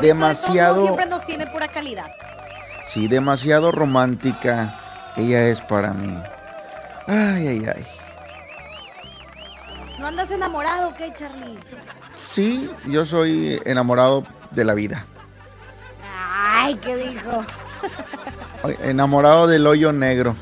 Demasiado 0.00 0.82
siempre 0.82 1.06
nos 1.06 1.24
tiene 1.26 1.46
pura 1.46 1.68
calidad. 1.68 2.10
sí, 2.86 3.08
demasiado 3.08 3.72
romántica. 3.72 4.74
Ella 5.16 5.48
es 5.48 5.60
para 5.60 5.92
mí. 5.92 6.16
Ay, 7.06 7.48
ay, 7.48 7.66
ay. 7.74 7.86
¿No 9.98 10.06
andas 10.06 10.30
enamorado 10.30 10.94
qué, 10.96 11.12
Charlie? 11.12 11.58
Sí, 12.30 12.70
yo 12.86 13.04
soy 13.04 13.60
enamorado 13.64 14.24
de 14.52 14.64
la 14.64 14.74
vida. 14.74 15.04
Ay, 16.30 16.76
¿qué 16.76 16.96
dijo? 16.96 17.44
Enamorado 18.82 19.46
del 19.46 19.66
hoyo 19.66 19.92
negro. 19.92 20.36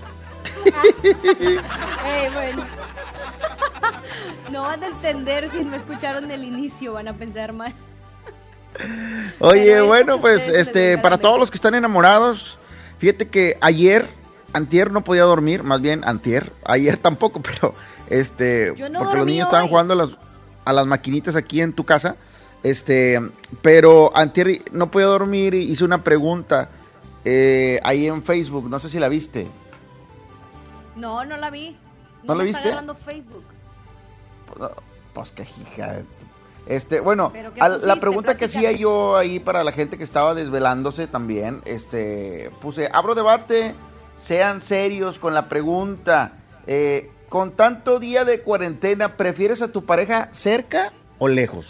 Eh, 2.08 2.30
bueno. 2.32 2.64
No 4.52 4.62
van 4.62 4.82
a 4.82 4.86
entender 4.86 5.50
si 5.50 5.64
no 5.64 5.74
escucharon 5.76 6.30
el 6.30 6.44
inicio, 6.44 6.92
van 6.94 7.08
a 7.08 7.12
pensar 7.12 7.52
mal. 7.52 7.72
Oye, 9.40 9.80
bueno, 9.82 10.20
pues 10.20 10.48
este, 10.48 10.98
para 10.98 11.18
todos 11.18 11.38
los 11.38 11.50
que 11.50 11.56
están 11.56 11.74
enamorados, 11.74 12.58
fíjate 12.98 13.28
que 13.28 13.58
ayer, 13.60 14.06
antier 14.52 14.90
no 14.90 15.02
podía 15.04 15.22
dormir, 15.22 15.62
más 15.62 15.80
bien 15.80 16.02
antier, 16.04 16.52
ayer 16.64 16.96
tampoco, 17.02 17.40
pero 17.42 17.74
este, 18.08 18.72
Yo 18.76 18.88
no 18.88 19.00
porque 19.00 19.18
los 19.18 19.26
niños 19.26 19.46
estaban 19.46 19.68
jugando 19.68 19.94
a 19.94 19.96
las, 19.96 20.10
a 20.64 20.72
las 20.72 20.86
maquinitas 20.86 21.36
aquí 21.36 21.60
en 21.60 21.72
tu 21.72 21.84
casa, 21.84 22.16
este, 22.62 23.20
pero 23.62 24.10
antier 24.16 24.62
no 24.72 24.90
podía 24.90 25.06
dormir 25.06 25.54
y 25.54 25.70
hice 25.70 25.84
una 25.84 26.02
pregunta 26.02 26.68
eh, 27.24 27.80
ahí 27.84 28.06
en 28.06 28.22
Facebook, 28.22 28.68
no 28.70 28.80
sé 28.80 28.88
si 28.88 28.98
la 28.98 29.08
viste. 29.08 29.46
No, 30.94 31.24
no 31.24 31.36
la 31.36 31.50
vi. 31.50 31.76
¿No 32.22 32.34
la 32.34 32.44
viste? 32.44 32.72
Facebook. 33.04 33.44
Pues 35.12 35.32
que 35.32 35.42
hija. 35.42 35.92
de 35.94 36.02
tu- 36.02 36.35
Este, 36.66 36.98
bueno, 37.00 37.30
¿Pero 37.32 37.54
qué 37.54 37.60
al- 37.60 37.86
la 37.86 37.96
pregunta 37.96 38.36
que 38.36 38.46
hacía 38.46 38.72
yo 38.72 39.16
ahí 39.16 39.38
para 39.38 39.62
la 39.62 39.70
gente 39.72 39.96
que 39.96 40.02
estaba 40.04 40.34
desvelándose 40.34 41.06
también, 41.06 41.62
este, 41.64 42.50
puse, 42.60 42.88
abro 42.92 43.14
debate, 43.14 43.72
sean 44.16 44.60
serios 44.60 45.18
con 45.18 45.34
la 45.34 45.48
pregunta. 45.48 46.32
eh, 46.66 47.10
con 47.28 47.52
tanto 47.52 47.98
día 48.00 48.24
de 48.24 48.40
cuarentena, 48.40 49.16
¿prefieres 49.16 49.62
a 49.62 49.68
tu 49.68 49.84
pareja 49.84 50.28
cerca 50.32 50.92
o 51.18 51.28
lejos? 51.28 51.66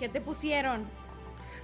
¿Qué 0.00 0.08
te 0.08 0.20
pusieron? 0.20 0.84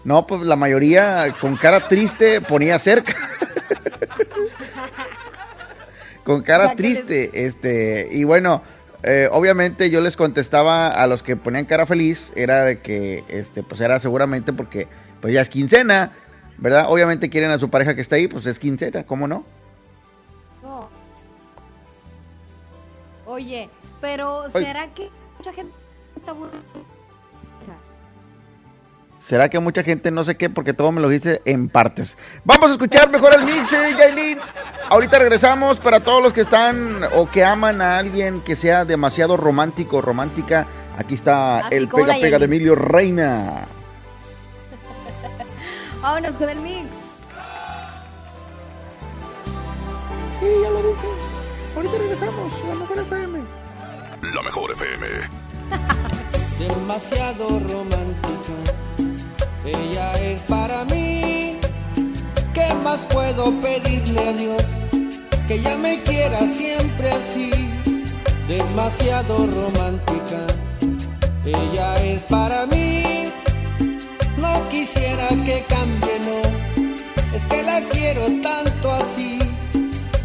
No, 0.05 0.27
pues 0.27 0.43
la 0.43 0.55
mayoría 0.57 1.33
con 1.41 1.57
cara 1.57 1.87
triste 1.89 2.41
ponía 2.41 2.79
cerca. 2.79 3.17
con 6.25 6.43
cara 6.43 6.67
les- 6.67 6.77
triste, 6.77 7.31
este, 7.47 8.09
y 8.13 8.25
bueno, 8.25 8.63
eh, 9.11 9.27
obviamente 9.33 9.89
yo 9.89 10.03
les 10.03 10.19
contestaba 10.19 10.89
a 10.89 11.07
los 11.07 11.23
que 11.23 11.35
ponían 11.35 11.65
cara 11.65 11.87
feliz, 11.87 12.31
era 12.37 12.65
de 12.65 12.81
que, 12.81 13.25
este, 13.29 13.63
pues 13.63 13.81
era 13.81 13.99
seguramente 14.01 14.53
porque, 14.53 14.87
pues 15.23 15.33
ya 15.33 15.41
es 15.41 15.49
quincena, 15.49 16.13
¿verdad? 16.59 16.85
Obviamente 16.89 17.31
quieren 17.31 17.51
a 17.51 17.59
su 17.59 17.71
pareja 17.71 17.95
que 17.95 18.03
está 18.03 18.17
ahí, 18.17 18.29
pues 18.29 18.45
es 18.45 18.59
quincena, 18.59 19.05
¿cómo 19.05 19.27
no? 19.27 19.45
No. 20.63 20.91
Oye, 23.25 23.71
pero 24.03 24.41
Oye. 24.41 24.51
¿será 24.53 24.89
que 24.89 25.09
mucha 25.39 25.55
gente 25.55 25.73
está? 26.15 26.35
¿Será 29.29 29.51
que 29.51 29.59
mucha 29.59 29.83
gente 29.83 30.11
no 30.11 30.25
sé 30.25 30.39
qué? 30.39 30.49
Porque 30.49 30.73
todo 30.73 30.91
me 30.91 31.03
lo 31.03 31.09
dice 31.11 31.43
en 31.45 31.69
partes. 31.69 32.17
Vamos 32.45 32.71
a 32.71 32.73
escuchar 32.73 33.11
mejor 33.11 33.35
el 33.35 33.45
mix, 33.45 33.75
eh, 33.75 33.95
Yailin. 33.95 34.39
Ahorita 34.89 35.19
regresamos 35.19 35.79
para 35.81 36.01
todos 36.01 36.23
los 36.23 36.33
que 36.33 36.41
están 36.41 37.03
o 37.15 37.31
que 37.31 37.45
aman 37.45 37.83
a 37.83 37.99
alguien 37.99 38.41
que 38.41 38.57
sea 38.57 38.87
demasiado 38.87 39.37
romántico 39.37 39.99
o 39.99 40.01
romántica. 40.01 40.67
Aquí 40.97 41.13
está 41.13 41.59
Así 41.59 41.75
el 41.75 41.89
pega 41.89 42.15
pega 42.15 42.39
de. 42.39 42.47
Emilio 42.47 42.75
Reina. 42.75 43.67
Vámonos 46.01 46.37
con 46.37 46.49
el 46.49 46.61
mix. 46.61 46.87
Sí, 50.41 50.47
ya 50.63 50.71
lo 50.71 50.79
dije. 50.79 51.09
Ahorita 51.77 51.99
regresamos 51.99 52.55
a 52.65 52.69
la 52.69 52.75
mejor 52.77 52.99
FM. 52.99 53.41
La 54.35 54.43
mejor 54.47 54.73
FM. 54.73 55.07
demasiado 56.59 57.61
romántica. 57.61 58.88
Ella 59.65 60.13
es 60.13 60.41
para 60.43 60.85
mí. 60.87 61.57
¿Qué 62.55 62.75
más 62.83 62.99
puedo 63.11 63.53
pedirle 63.61 64.21
a 64.21 64.33
Dios? 64.33 64.63
Que 65.47 65.55
ella 65.55 65.77
me 65.77 66.03
quiera 66.03 66.41
siempre 66.57 67.11
así. 67.11 67.51
Demasiado 68.47 69.47
romántica. 69.47 70.47
Ella 71.45 71.95
es 72.05 72.23
para 72.25 72.67
mí. 72.67 73.33
No 74.37 74.69
quisiera 74.71 75.29
que 75.45 75.65
cambie, 75.69 76.19
no. 76.21 77.37
Es 77.37 77.43
que 77.51 77.63
la 77.63 77.81
quiero 77.89 78.23
tanto 78.43 78.93
así. 78.93 79.39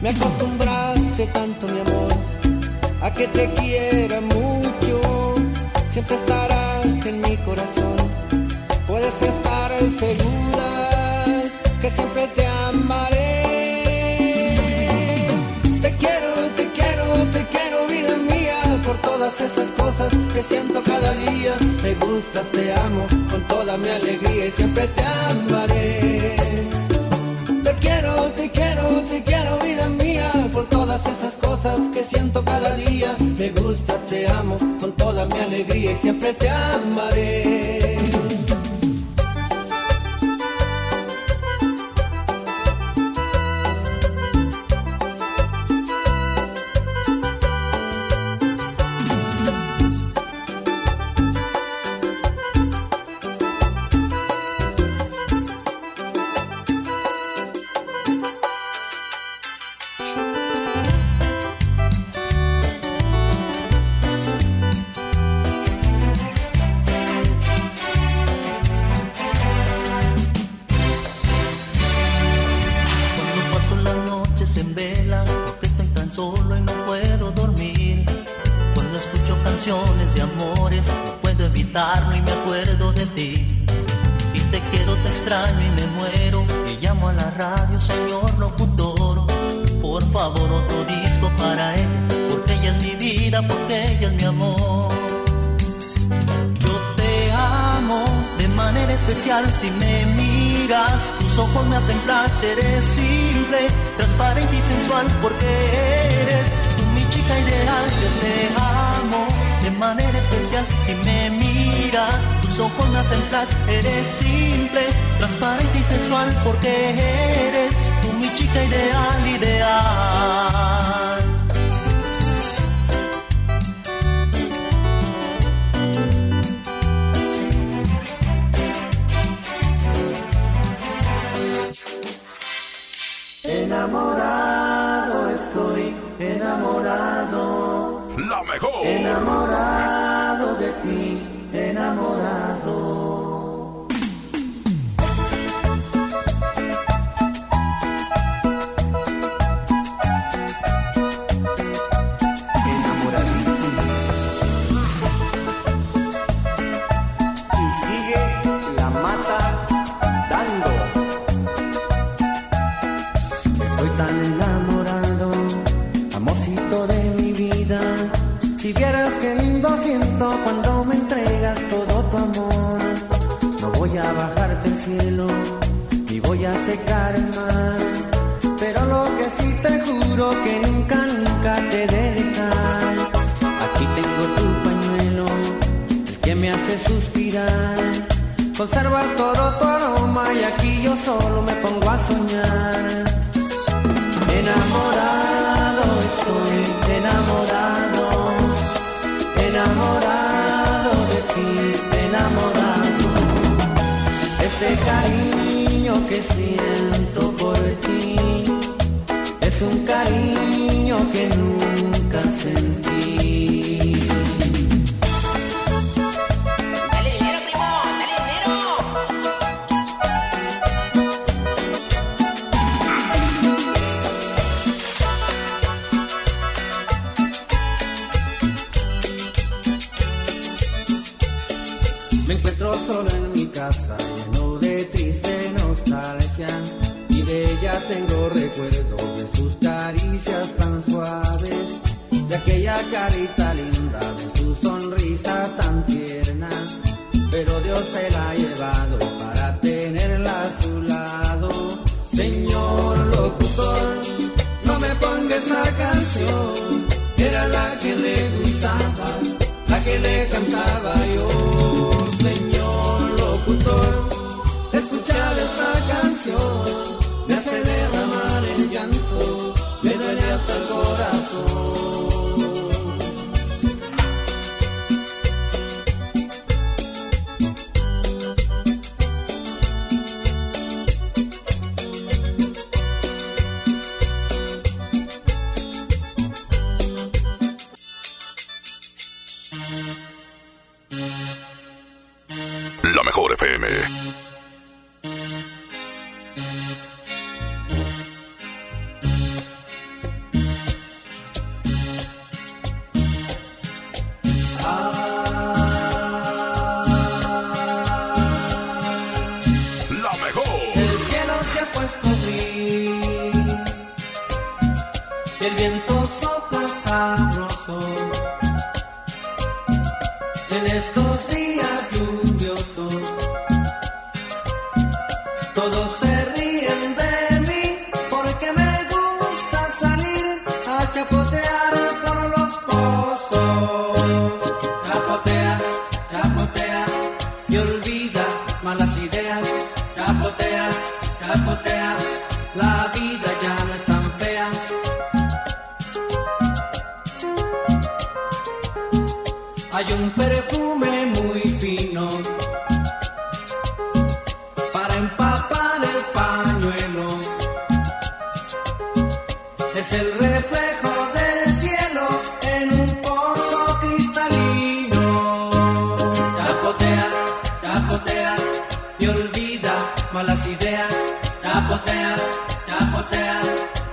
Me 0.01 0.09
acostumbraste 0.09 1.27
tanto, 1.27 1.65
mi 1.67 1.79
amor, 1.79 2.11
a 3.01 3.13
que 3.13 3.25
te 3.27 3.49
quiera 3.53 4.19
mucho. 4.19 5.35
Siempre 5.91 6.15
estarás 6.15 6.85
Te 11.83 11.89
quiero, 15.97 16.29
te 16.55 16.69
quiero, 16.69 17.27
te 17.33 17.45
quiero, 17.47 17.87
vida 17.87 18.15
mía, 18.15 18.55
por 18.85 18.95
todas 19.01 19.33
esas 19.41 19.69
cosas 19.71 20.13
que 20.33 20.43
siento 20.43 20.81
cada 20.81 21.13
día. 21.13 21.57
Me 21.83 21.93
gustas, 21.95 22.47
te 22.53 22.73
amo, 22.73 23.05
con 23.29 23.45
toda 23.47 23.75
mi 23.75 23.89
alegría 23.89 24.45
y 24.45 24.51
siempre 24.51 24.87
te 24.87 25.03
amaré. 25.03 26.37
Te 27.65 27.73
quiero, 27.81 28.31
te 28.31 28.49
quiero, 28.49 29.01
te 29.09 29.21
quiero, 29.23 29.59
vida 29.59 29.89
mía, 29.89 30.31
por 30.53 30.69
todas 30.69 31.01
esas 31.01 31.33
cosas 31.33 31.81
que 31.93 32.05
siento 32.05 32.45
cada 32.45 32.73
día. 32.75 33.13
Me 33.37 33.49
gustas, 33.49 34.05
te 34.05 34.25
amo, 34.31 34.57
con 34.79 34.93
toda 34.93 35.25
mi 35.25 35.37
alegría 35.37 35.91
y 35.91 35.97
siempre 35.97 36.33
te 36.33 36.49
amaré. 36.49 37.97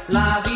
La 0.09 0.41
vida 0.45 0.50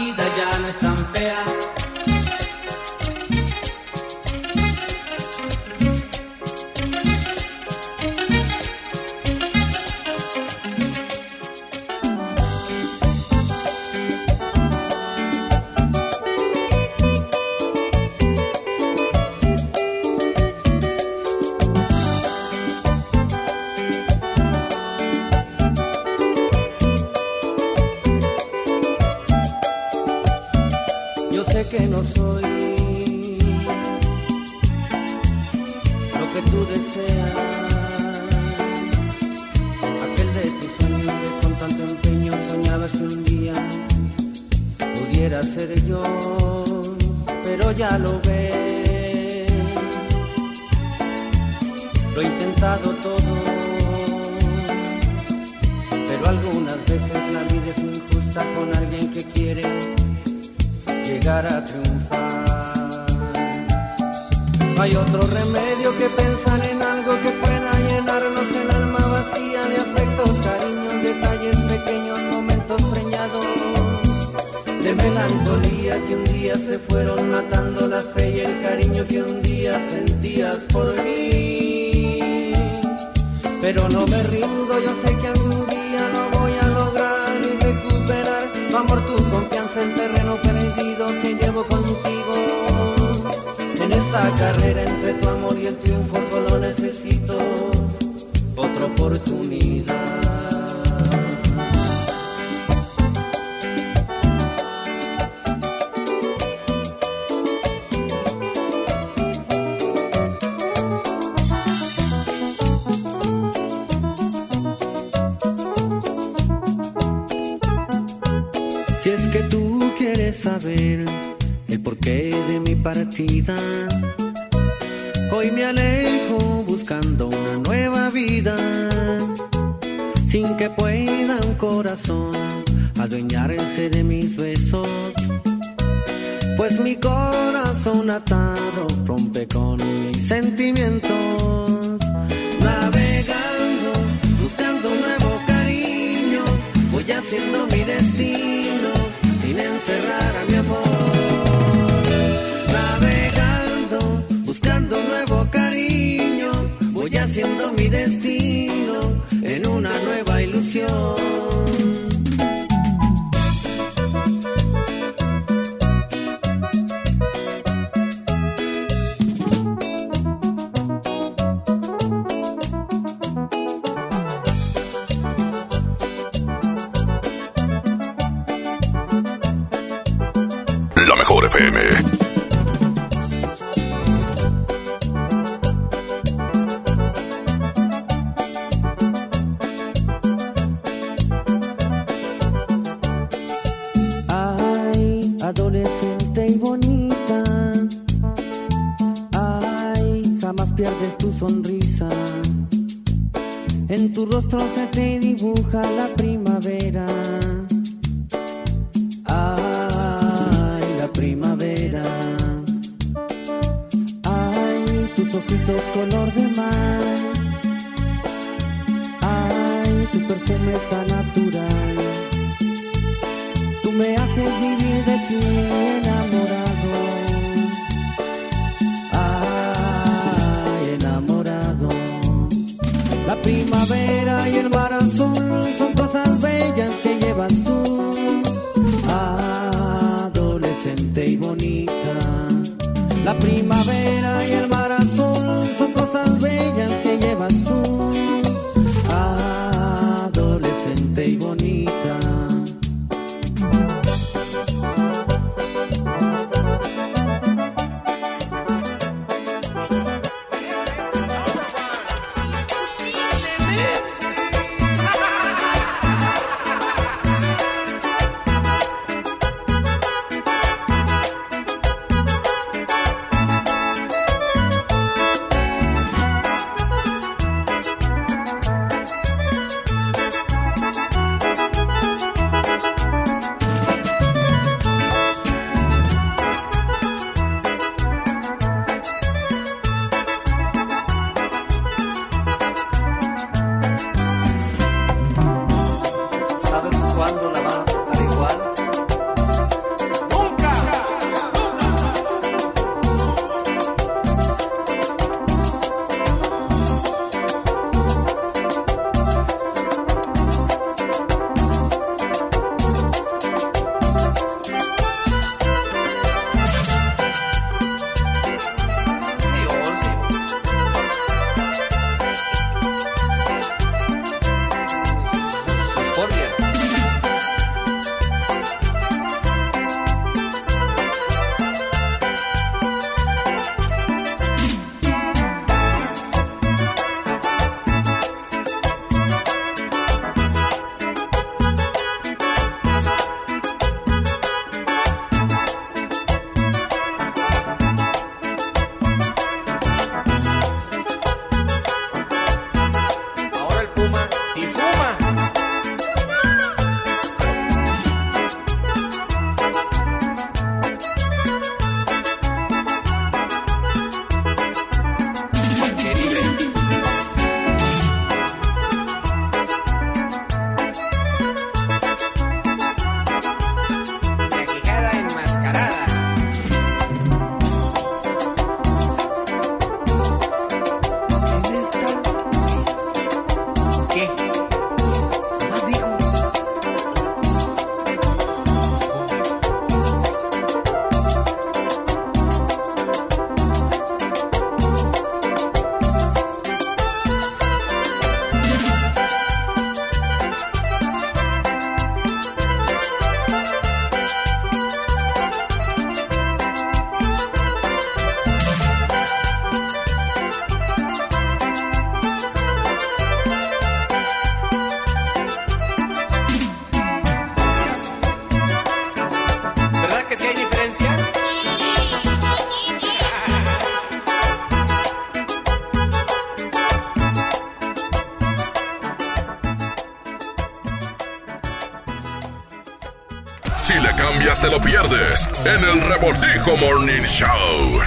en 435.66 435.82
el 435.82 436.00
Revoltijo 436.02 436.76
Morning 436.76 437.22
Show. 437.22 438.00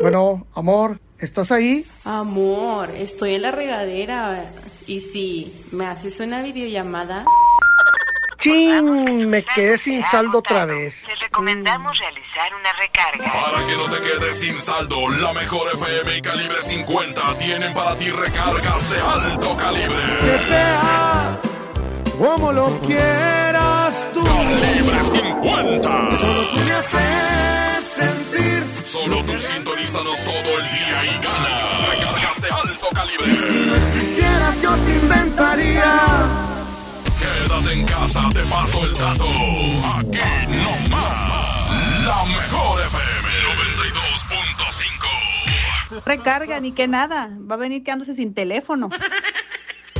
Bueno, 0.00 0.46
amor, 0.54 1.00
¿estás 1.18 1.50
ahí? 1.50 1.84
Amor, 2.04 2.90
estoy 2.90 3.34
en 3.34 3.42
la 3.42 3.50
regadera. 3.50 4.44
Y 4.86 5.00
si 5.00 5.52
me 5.72 5.86
haces 5.86 6.20
una 6.20 6.42
videollamada. 6.42 7.24
¡Chin! 8.38 9.28
Me 9.28 9.42
quedé 9.44 9.76
sin 9.78 10.02
saldo 10.04 10.38
otra 10.38 10.66
vez. 10.66 11.02
Te 11.06 11.14
recomendamos 11.24 11.98
realizar 11.98 12.54
una 12.54 12.72
recarga. 12.74 13.32
Para 13.32 13.66
que 13.66 13.76
no 13.76 13.84
te 13.86 14.02
quedes 14.02 14.38
sin 14.38 14.60
saldo, 14.60 15.08
la 15.08 15.32
mejor 15.32 15.74
FM 15.74 16.18
y 16.18 16.22
calibre 16.22 16.60
50 16.60 17.38
tienen 17.38 17.74
para 17.74 17.96
ti 17.96 18.10
recargas 18.10 18.90
de 18.90 19.00
alto 19.00 19.56
calibre. 19.56 20.04
Que 20.20 20.38
sea 20.46 21.38
como 22.18 22.52
lo 22.52 22.78
quieras 22.80 24.08
tú. 24.12 24.22
Calibre 24.24 25.02
50. 25.02 26.10
Solo 26.16 26.50
tú 26.50 26.58
me 26.58 26.72
haces 26.72 27.84
sentir. 27.84 28.64
Solo 28.84 29.24
tú 29.24 29.40
sintonízanos 29.40 30.22
todo 30.22 30.58
el 30.58 30.70
día 30.70 31.04
y 31.04 31.14
gana. 31.22 31.88
Recargas 31.90 32.42
de 32.42 32.48
alto 32.50 32.86
calibre. 32.94 33.26
Si 33.26 33.66
no 33.66 33.74
existieras, 33.76 34.62
yo 34.62 34.76
te 34.76 34.94
inventaría. 34.94 35.92
Quédate 37.18 37.72
en 37.72 37.86
casa, 37.86 38.28
te 38.32 38.42
paso 38.42 38.84
el 38.84 38.94
dato. 38.94 39.24
Aquí 39.24 40.18
no 40.48 40.88
más. 40.90 41.34
La 42.06 42.24
mejor 42.26 42.80
FM 42.80 43.28
92.5. 45.94 46.02
Recarga, 46.04 46.60
ni 46.60 46.72
que 46.72 46.86
nada. 46.86 47.30
Va 47.50 47.54
a 47.54 47.58
venir 47.58 47.82
quedándose 47.82 48.14
sin 48.14 48.34
teléfono. 48.34 48.90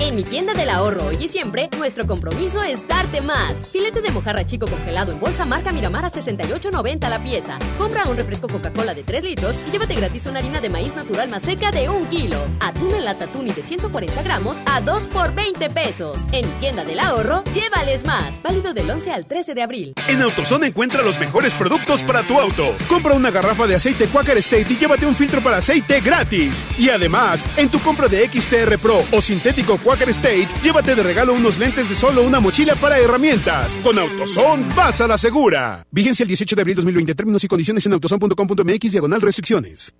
En 0.05 0.17
mi 0.17 0.23
tienda 0.23 0.53
del 0.53 0.69
ahorro 0.69 1.07
hoy 1.07 1.17
y 1.19 1.29
siempre, 1.29 1.71
nuestro 1.79 2.07
compromiso 2.07 2.63
es 2.63 2.87
darte 2.87 3.23
más. 3.23 3.71
Filete 3.85 4.01
de 4.01 4.13
mojarra 4.13 4.47
chico 4.47 4.67
congelado 4.67 5.13
en 5.13 5.21
bolsa 5.21 5.45
marca 5.45 5.71
Miramar 5.71 6.07
a 6.07 6.11
68.90 6.11 7.07
la 7.07 7.23
pieza. 7.23 7.59
Compra 7.77 8.05
un 8.05 8.17
refresco 8.17 8.49
Coca-Cola 8.49 8.95
de 8.95 9.03
3 9.03 9.23
litros 9.23 9.59
y 9.69 9.73
llévate 9.73 9.95
gratis 9.95 10.25
una 10.25 10.39
harina 10.39 10.63
de 10.63 10.71
maíz 10.71 10.97
natural 10.97 11.29
más 11.29 11.43
seca 11.43 11.71
de 11.71 11.91
1 11.91 12.09
kilo. 12.09 12.39
Atún 12.61 12.95
en 12.95 13.05
lata 13.05 13.27
tuni 13.27 13.53
de 13.53 13.63
140 13.63 14.23
gramos 14.23 14.57
a 14.65 14.81
2 14.81 15.07
por 15.09 15.35
20 15.35 15.69
pesos. 15.69 16.17
En 16.33 16.49
tienda 16.61 16.83
del 16.83 16.99
ahorro, 16.99 17.45
llévales 17.53 18.07
más. 18.07 18.41
Válido 18.43 18.73
del 18.73 18.91
11 18.91 19.13
al 19.13 19.27
13 19.27 19.53
de 19.53 19.63
abril. 19.63 19.93
En 20.09 20.23
AutoZone 20.23 20.69
encuentra 20.69 21.03
los 21.03 21.21
mejores 21.21 21.53
productos 21.53 22.03
para 22.05 22.23
tu 22.23 22.41
auto. 22.41 22.75
Compra 22.89 23.13
una 23.13 23.31
garrafa 23.31 23.67
de 23.67 23.75
aceite 23.75 24.07
Quaker 24.07 24.39
State 24.39 24.73
y 24.73 24.79
llévate 24.79 25.05
un 25.05 25.15
filtro 25.15 25.43
para 25.43 25.59
aceite 25.59 26.01
gratis. 26.01 26.65
Y 26.79 26.89
además, 26.89 27.47
en 27.59 27.69
tu 27.69 27.79
compra 27.81 28.09
de 28.09 28.27
XTR 28.31 28.79
Pro 28.79 29.05
o 29.13 29.21
sintético 29.21 29.77
Quaker 29.77 30.09
State, 30.09 30.49
llévate 30.63 30.95
de 30.95 31.03
regalo 31.03 31.35
unos 31.35 31.59
lentes 31.59 31.91
de 31.91 31.95
solo 31.95 32.23
una 32.23 32.41
mochila 32.41 32.77
para 32.77 32.99
herramientas. 32.99 33.74
Con 33.83 33.99
AutoZone, 33.99 34.65
vas 34.75 35.01
a 35.01 35.07
la 35.07 35.19
segura. 35.19 35.87
Vigencia 35.91 36.23
el 36.23 36.29
18 36.29 36.57
de 36.57 36.63
abril 36.63 36.77
2020. 36.77 37.15
Términos 37.15 37.45
y 37.45 37.49
condiciones 37.49 37.85
en 37.87 37.93
autozone.com.mx 37.93 38.93
diagonal 38.93 39.21
restricciones. 39.21 39.93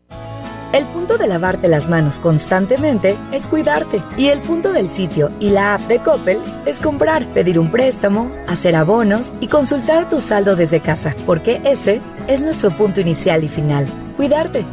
El 0.75 0.87
punto 0.89 1.17
de 1.19 1.29
lavarte 1.29 1.69
las 1.69 1.89
manos 1.89 2.19
constantemente 2.19 3.17
es 3.31 3.47
cuidarte. 3.47 4.03
Y 4.17 4.27
el 4.27 4.41
punto 4.41 4.73
del 4.73 4.89
sitio 4.89 5.31
y 5.39 5.51
la 5.51 5.75
app 5.75 5.83
de 5.83 6.01
Coppel 6.01 6.41
es 6.67 6.79
comprar, 6.79 7.33
pedir 7.33 7.61
un 7.61 7.71
préstamo, 7.71 8.35
hacer 8.49 8.75
abonos 8.75 9.33
y 9.41 9.47
consultar 9.47 10.09
tu 10.09 10.21
saldo 10.21 10.57
desde 10.57 10.81
casa. 10.81 11.15
Porque 11.27 11.61
ese 11.65 12.01
es 12.27 12.41
nuestro 12.41 12.71
punto 12.77 13.01
inicial 13.01 13.45
y 13.45 13.49
final. 13.49 13.87
Cuidarte. 14.17 14.65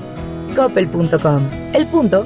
Coppel.com. 0.56 1.48
El 1.74 1.86
punto 1.86 2.26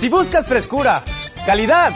Si 0.00 0.08
buscas 0.08 0.46
frescura, 0.46 1.02
calidad 1.44 1.92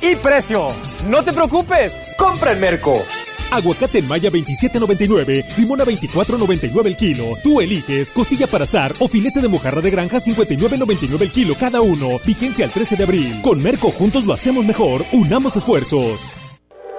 y 0.00 0.14
precio, 0.14 0.68
no 1.08 1.22
te 1.24 1.32
preocupes, 1.32 1.92
compra 2.16 2.52
en 2.52 2.60
Merco. 2.60 3.02
Aguacate 3.50 3.98
en 3.98 4.06
Maya 4.06 4.30
27.99, 4.30 5.56
limón 5.56 5.80
a 5.80 5.84
24.99 5.84 6.86
el 6.86 6.96
kilo. 6.96 7.24
Tú 7.42 7.60
eliges 7.60 8.12
costilla 8.12 8.46
para 8.46 8.62
azar 8.62 8.92
o 9.00 9.08
filete 9.08 9.40
de 9.40 9.48
mojarra 9.48 9.80
de 9.80 9.90
granja 9.90 10.20
59.99 10.20 11.22
el 11.22 11.32
kilo 11.32 11.54
cada 11.58 11.80
uno. 11.80 12.20
Vigencia 12.24 12.64
al 12.64 12.70
13 12.70 12.94
de 12.94 13.02
abril. 13.02 13.42
Con 13.42 13.60
Merco 13.60 13.90
juntos 13.90 14.24
lo 14.24 14.32
hacemos 14.32 14.64
mejor. 14.64 15.02
Unamos 15.12 15.56
esfuerzos. 15.56 16.20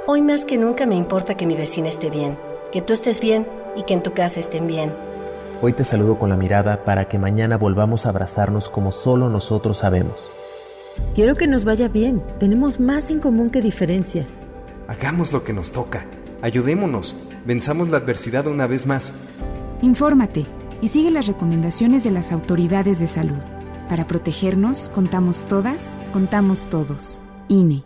Hoy 0.06 0.22
más 0.22 0.44
que 0.44 0.58
nunca 0.58 0.86
me 0.86 0.96
importa 0.96 1.38
que 1.38 1.46
mi 1.46 1.56
vecina 1.56 1.88
esté 1.88 2.10
bien, 2.10 2.38
que 2.74 2.82
tú 2.82 2.92
estés 2.92 3.22
bien 3.22 3.48
y 3.78 3.84
que 3.84 3.94
en 3.94 4.04
tu 4.04 4.14
casa 4.14 4.42
estén 4.42 4.68
bien. 4.68 4.94
Hoy 5.62 5.72
te 5.72 5.86
saludo 5.86 6.20
con 6.20 6.30
la 6.30 6.36
mirada 6.36 6.84
para 6.84 7.08
que 7.08 7.20
mañana 7.20 7.56
volvamos 7.56 8.06
a 8.06 8.10
abrazarnos 8.10 8.68
como 8.68 8.92
solo 8.92 9.30
nosotros 9.30 9.78
sabemos. 9.78 10.41
Quiero 11.16 11.36
que 11.36 11.48
nos 11.48 11.64
vaya 11.64 11.88
bien. 11.88 12.22
Tenemos 12.40 12.80
más 12.80 13.10
en 13.10 13.20
común 13.20 13.50
que 13.50 13.62
diferencias. 13.62 14.28
Hagamos 14.88 15.32
lo 15.32 15.44
que 15.44 15.54
nos 15.54 15.72
toca. 15.72 16.06
Ayudémonos. 16.42 17.16
Venzamos 17.46 17.90
la 17.90 17.98
adversidad 17.98 18.48
una 18.48 18.68
vez 18.68 18.86
más. 18.86 19.14
Infórmate 19.82 20.46
y 20.82 20.88
sigue 20.90 21.12
las 21.12 21.28
recomendaciones 21.28 22.04
de 22.04 22.12
las 22.12 22.32
autoridades 22.32 23.00
de 23.00 23.08
salud. 23.08 23.40
Para 23.90 24.08
protegernos, 24.08 24.90
contamos 24.90 25.46
todas, 25.46 25.98
contamos 26.14 26.70
todos. 26.70 27.20
INE. 27.48 27.84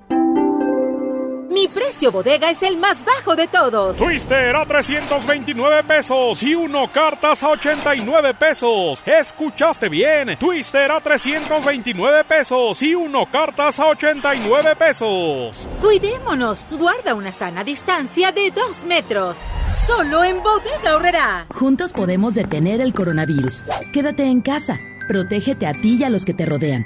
Mi 1.55 1.69
precio 1.69 2.11
bodega 2.11 2.49
es 2.51 2.61
el 2.63 2.75
más 2.75 3.05
bajo 3.05 3.33
de 3.33 3.47
todos. 3.47 3.95
Twister 3.95 4.53
a 4.57 4.65
329 4.65 5.85
pesos 5.85 6.43
y 6.43 6.53
uno 6.53 6.91
cartas 6.91 7.41
a 7.45 7.51
89 7.51 8.33
pesos. 8.33 9.01
¿Escuchaste 9.05 9.87
bien? 9.87 10.37
Twister 10.37 10.91
a 10.91 10.99
329 10.99 12.25
pesos 12.25 12.81
y 12.81 12.93
uno 12.93 13.31
cartas 13.31 13.79
a 13.79 13.85
89 13.85 14.75
pesos. 14.75 15.69
Cuidémonos. 15.79 16.67
Guarda 16.71 17.13
una 17.13 17.31
sana 17.31 17.63
distancia 17.63 18.33
de 18.33 18.51
2 18.51 18.83
metros. 18.83 19.37
Solo 19.65 20.25
en 20.25 20.43
Bodega 20.43 20.97
Horrera. 20.97 21.45
Juntos 21.53 21.93
podemos 21.93 22.35
detener 22.35 22.81
el 22.81 22.93
coronavirus. 22.93 23.63
Quédate 23.93 24.23
en 24.25 24.41
casa. 24.41 24.77
Protégete 25.07 25.67
a 25.67 25.71
ti 25.71 25.95
y 26.01 26.03
a 26.03 26.09
los 26.09 26.25
que 26.25 26.33
te 26.33 26.45
rodean. 26.45 26.85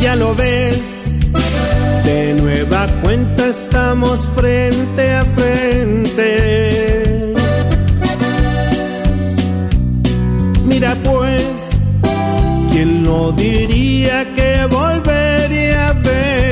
Ya 0.00 0.16
lo 0.16 0.34
ves, 0.34 1.04
de 2.04 2.34
nueva 2.34 2.86
cuenta 3.02 3.46
estamos 3.46 4.28
frente 4.34 5.10
a 5.10 5.24
frente. 5.24 6.32
Mira 10.64 10.96
pues, 11.04 11.70
¿quién 12.72 13.04
lo 13.04 13.32
diría 13.32 14.26
que 14.34 14.66
volvería 14.70 15.90
a 15.90 15.92
verte? 15.92 16.51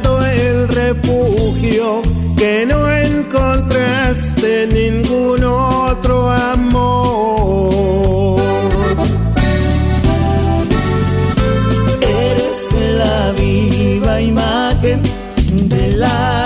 refugio 0.71 2.01
que 2.37 2.65
no 2.65 2.89
encontraste 2.89 4.67
ningún 4.67 5.43
otro 5.43 6.31
amor. 6.31 8.39
Eres 12.01 12.69
la 12.97 13.31
viva 13.33 14.21
imagen 14.21 15.01
de 15.69 15.87
la 15.97 16.40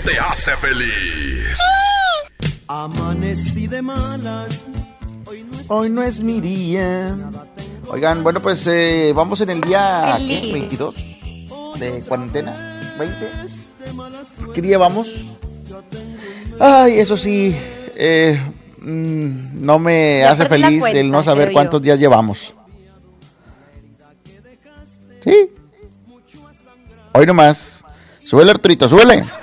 te 0.00 0.18
hace 0.18 0.56
feliz. 0.56 1.58
Amanecí 2.68 3.66
de 3.66 3.82
malas. 3.82 4.64
Hoy 5.68 5.90
no 5.90 6.02
es 6.02 6.22
mi 6.22 6.40
día. 6.40 7.16
Oigan, 7.88 8.22
bueno, 8.22 8.40
pues 8.40 8.66
eh, 8.66 9.12
vamos 9.14 9.40
en 9.40 9.50
el 9.50 9.60
día. 9.60 10.16
¿qué? 10.18 10.50
22 10.52 10.94
de 11.78 12.02
cuarentena. 12.02 12.80
20. 12.98 13.30
¿Qué 14.54 14.62
día 14.62 14.78
vamos? 14.78 15.08
Ay, 16.58 16.98
eso 16.98 17.16
sí, 17.16 17.56
eh, 17.96 18.38
mm, 18.80 19.64
no 19.64 19.78
me 19.78 20.20
Ya 20.20 20.32
hace 20.32 20.46
feliz 20.46 20.80
cuenta, 20.80 21.00
el 21.00 21.10
no 21.10 21.22
saber 21.22 21.52
cuántos 21.52 21.80
días 21.80 21.98
llevamos. 21.98 22.54
¿Sí? 25.24 25.50
Hoy 27.12 27.26
nomás. 27.26 27.82
Súbele, 28.24 28.52
Arturito, 28.52 28.88
súbele. 28.88 29.39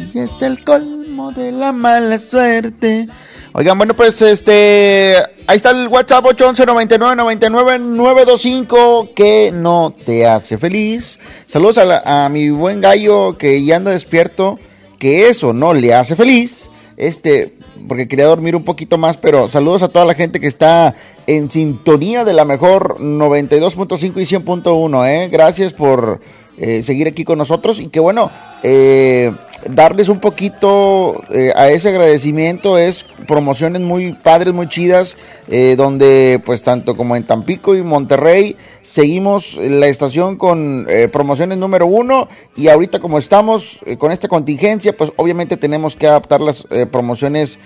Sí, 0.00 0.18
es 0.18 0.40
el 0.40 0.64
colmo 0.64 1.30
de 1.32 1.52
la 1.52 1.72
mala 1.72 2.18
suerte. 2.18 3.06
Oigan, 3.52 3.76
bueno, 3.76 3.94
pues 3.94 4.22
este. 4.22 5.14
Ahí 5.46 5.56
está 5.56 5.70
el 5.70 5.88
WhatsApp 5.88 6.24
811 6.24 6.64
99 6.66 7.16
99 7.16 7.78
925 7.80 9.10
que 9.14 9.50
no 9.52 9.92
te 10.06 10.26
hace 10.26 10.56
feliz. 10.56 11.18
Saludos 11.46 11.78
a 11.78 12.28
mi 12.30 12.48
buen 12.48 12.80
gallo 12.80 13.36
que 13.36 13.62
ya 13.62 13.76
anda 13.76 13.90
despierto, 13.90 14.58
que 14.98 15.28
eso 15.28 15.52
no 15.52 15.74
le 15.74 15.92
hace 15.92 16.16
feliz. 16.16 16.70
Este, 16.96 17.54
porque 17.88 18.08
quería 18.08 18.26
dormir 18.26 18.56
un 18.56 18.64
poquito 18.64 18.96
más, 18.96 19.16
pero 19.16 19.48
saludos 19.48 19.82
a 19.82 19.88
toda 19.88 20.04
la 20.04 20.14
gente 20.14 20.40
que 20.40 20.46
está 20.46 20.94
en 21.26 21.50
sintonía 21.50 22.24
de 22.24 22.32
la 22.32 22.44
mejor 22.44 22.98
92.5 23.00 24.02
y 24.16 24.36
100.1, 24.36 25.08
¿eh? 25.08 25.28
Gracias 25.30 25.72
por 25.72 26.20
eh, 26.60 26.82
seguir 26.84 27.08
aquí 27.08 27.24
con 27.24 27.38
nosotros 27.38 27.80
y 27.80 27.88
que 27.88 27.98
bueno, 28.00 28.30
eh, 28.62 29.32
darles 29.68 30.08
un 30.10 30.20
poquito 30.20 31.22
eh, 31.30 31.52
a 31.56 31.70
ese 31.70 31.88
agradecimiento. 31.88 32.76
Es 32.78 33.04
promociones 33.26 33.80
muy 33.80 34.12
padres, 34.12 34.52
muy 34.54 34.68
chidas, 34.68 35.16
eh, 35.48 35.74
donde 35.76 36.40
pues 36.44 36.62
tanto 36.62 36.96
como 36.96 37.16
en 37.16 37.26
Tampico 37.26 37.74
y 37.74 37.82
Monterrey 37.82 38.56
seguimos 38.82 39.54
la 39.56 39.86
estación 39.88 40.36
con 40.36 40.86
promociones 41.12 41.58
número 41.58 41.86
uno. 41.86 42.28
Y 42.56 42.68
ahorita 42.68 42.98
como 43.00 43.18
estamos 43.18 43.78
con 43.98 44.12
esta 44.12 44.28
contingencia 44.28 44.96
pues 44.96 45.10
obviamente 45.16 45.56
tenemos 45.56 45.96
que 45.96 46.06
adaptar 46.08 46.40
las 46.40 46.66
promociones 46.92 47.58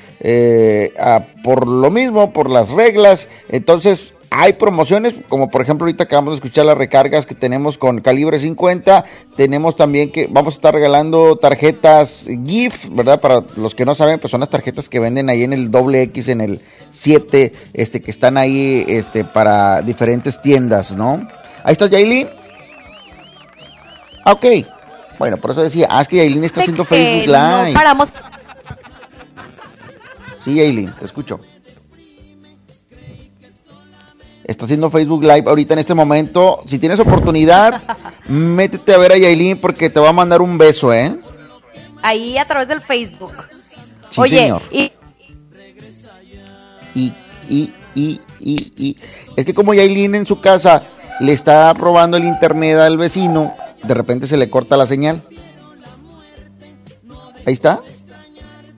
a- 0.99 1.21
por 1.43 1.67
lo 1.67 1.91
mismo, 1.91 2.33
por 2.33 2.51
las 2.51 2.71
reglas, 2.71 3.29
entonces 3.49 4.15
hay 4.37 4.55
promociones, 4.55 5.15
como 5.29 5.49
por 5.49 5.63
ejemplo 5.63 5.85
ahorita 5.85 6.05
acabamos 6.05 6.33
de 6.33 6.37
escuchar 6.37 6.67
las 6.67 6.77
recargas 6.77 7.25
que 7.25 7.37
tenemos 7.37 7.79
con 7.79 8.01
calibre 8.01 8.41
50, 8.41 9.05
tenemos 9.37 9.77
también 9.77 10.11
que 10.11 10.27
vamos 10.29 10.55
a 10.55 10.57
estar 10.57 10.75
regalando 10.75 11.37
tarjetas 11.37 12.27
GIF, 12.45 12.89
¿verdad? 12.91 13.21
Para 13.21 13.45
los 13.55 13.77
que 13.77 13.85
no 13.85 13.95
saben, 13.95 14.19
pues 14.19 14.33
son 14.33 14.41
las 14.41 14.51
tarjetas 14.51 14.89
que 14.89 14.99
venden 14.99 15.31
ahí 15.31 15.45
en 15.45 15.53
el 15.53 15.71
doble 15.71 16.03
X, 16.03 16.29
en 16.31 16.41
el 16.41 16.61
7, 16.91 17.53
este, 17.75 18.03
que 18.03 18.11
están 18.11 18.37
ahí 18.37 18.85
este, 18.89 19.25
para 19.25 19.83
diferentes 19.83 20.43
tiendas, 20.43 20.97
¿no? 20.97 21.29
Ahí 21.63 21.73
está 21.73 21.87
Yailin. 21.87 22.29
Ah, 24.25 24.33
ok. 24.33 24.47
Bueno, 25.17 25.37
por 25.37 25.53
eso 25.53 25.63
decía, 25.63 25.87
ah, 25.89 26.03
es 26.03 26.09
que 26.09 26.17
Yailin 26.17 26.43
está 26.43 26.63
haciendo 26.63 26.85
Facebook 26.85 27.27
Live. 27.29 27.69
No 27.69 27.73
paramos. 27.73 28.13
Sí, 30.41 30.57
Yailin, 30.57 30.93
te 30.99 31.05
escucho. 31.05 31.39
Está 34.45 34.67
haciendo 34.67 34.91
Facebook 34.91 35.23
Live 35.23 35.45
ahorita 35.47 35.73
en 35.75 35.81
este 35.81 35.95
momento. 35.95 36.63
Si 36.67 36.79
tienes 36.79 37.01
oportunidad, 37.01 37.81
métete 38.29 38.95
a 38.95 38.99
ver 38.99 39.13
a 39.13 39.17
Yailin 39.19 39.59
porque 39.59 39.89
te 39.91 39.99
va 40.01 40.11
a 40.11 40.13
mandar 40.13 40.43
un 40.43 40.59
beso, 40.59 40.93
¿eh? 40.93 41.17
Ahí 42.03 42.37
a 42.37 42.47
través 42.47 42.69
del 42.69 42.81
Facebook. 42.83 43.33
Sí, 44.11 44.21
Oye, 44.21 44.39
señor. 44.39 44.63
y 44.71 44.93
Y, 46.95 47.13
y, 47.49 47.73
y, 47.95 48.21
y, 48.41 48.73
y. 48.77 48.97
Es 49.37 49.45
que 49.47 49.55
como 49.55 49.73
Yailin 49.75 50.15
en 50.15 50.27
su 50.27 50.41
casa 50.41 50.83
le 51.21 51.33
está 51.33 51.73
robando 51.73 52.17
el 52.19 52.25
internet 52.25 52.79
al 52.79 52.99
vecino, 52.99 53.55
de 53.83 53.95
repente 53.95 54.27
se 54.27 54.37
le 54.37 54.51
corta 54.51 54.77
la 54.77 54.87
señal. 54.87 55.23
Ahí 57.47 57.55
está. 57.55 57.81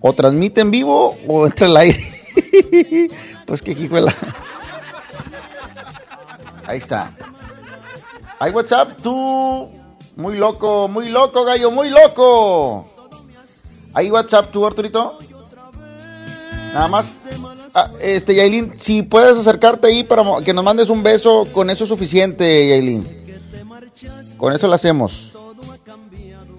O 0.01 0.13
transmite 0.13 0.61
en 0.61 0.71
vivo 0.71 1.17
o 1.27 1.47
entra 1.47 1.67
al 1.67 1.77
aire. 1.79 2.05
pues 3.47 3.63
que 3.63 3.73
hijo 3.73 3.97
de 3.97 4.03
la- 4.03 4.15
Ahí 6.67 6.79
está. 6.79 7.15
Hay 8.39 8.51
WhatsApp, 8.53 9.01
tú. 9.03 9.71
Muy 10.17 10.37
loco, 10.37 10.89
muy 10.89 11.11
loco, 11.11 11.45
gallo, 11.45 11.71
muy 11.71 11.91
loco. 11.91 12.89
¿Hay 13.93 14.11
WhatsApp 14.11 14.51
tú, 14.51 14.67
Arturito? 14.67 15.19
Nada 16.73 16.89
más. 16.89 17.23
Ah, 17.75 17.91
este, 18.01 18.35
Yailin, 18.35 18.73
si 18.79 19.03
puedes 19.03 19.37
acercarte 19.37 19.89
ahí 19.89 20.05
para 20.05 20.23
que 20.43 20.55
nos 20.55 20.65
mandes 20.65 20.89
un 20.89 21.03
beso, 21.03 21.45
con 21.53 21.69
eso 21.69 21.85
es 21.85 21.91
suficiente, 21.91 22.69
Yailin. 22.69 23.07
Con 24.39 24.55
eso 24.55 24.67
lo 24.67 24.75
hacemos. 24.75 25.33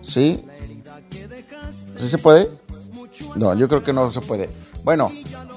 ¿Sí? 0.04 0.44
¿Sí 1.98 2.10
se 2.10 2.18
puede? 2.18 2.50
No, 3.36 3.56
yo 3.56 3.68
creo 3.68 3.84
que 3.84 3.94
no 3.94 4.12
se 4.12 4.22
puede. 4.22 4.50
Bueno, 4.84 5.12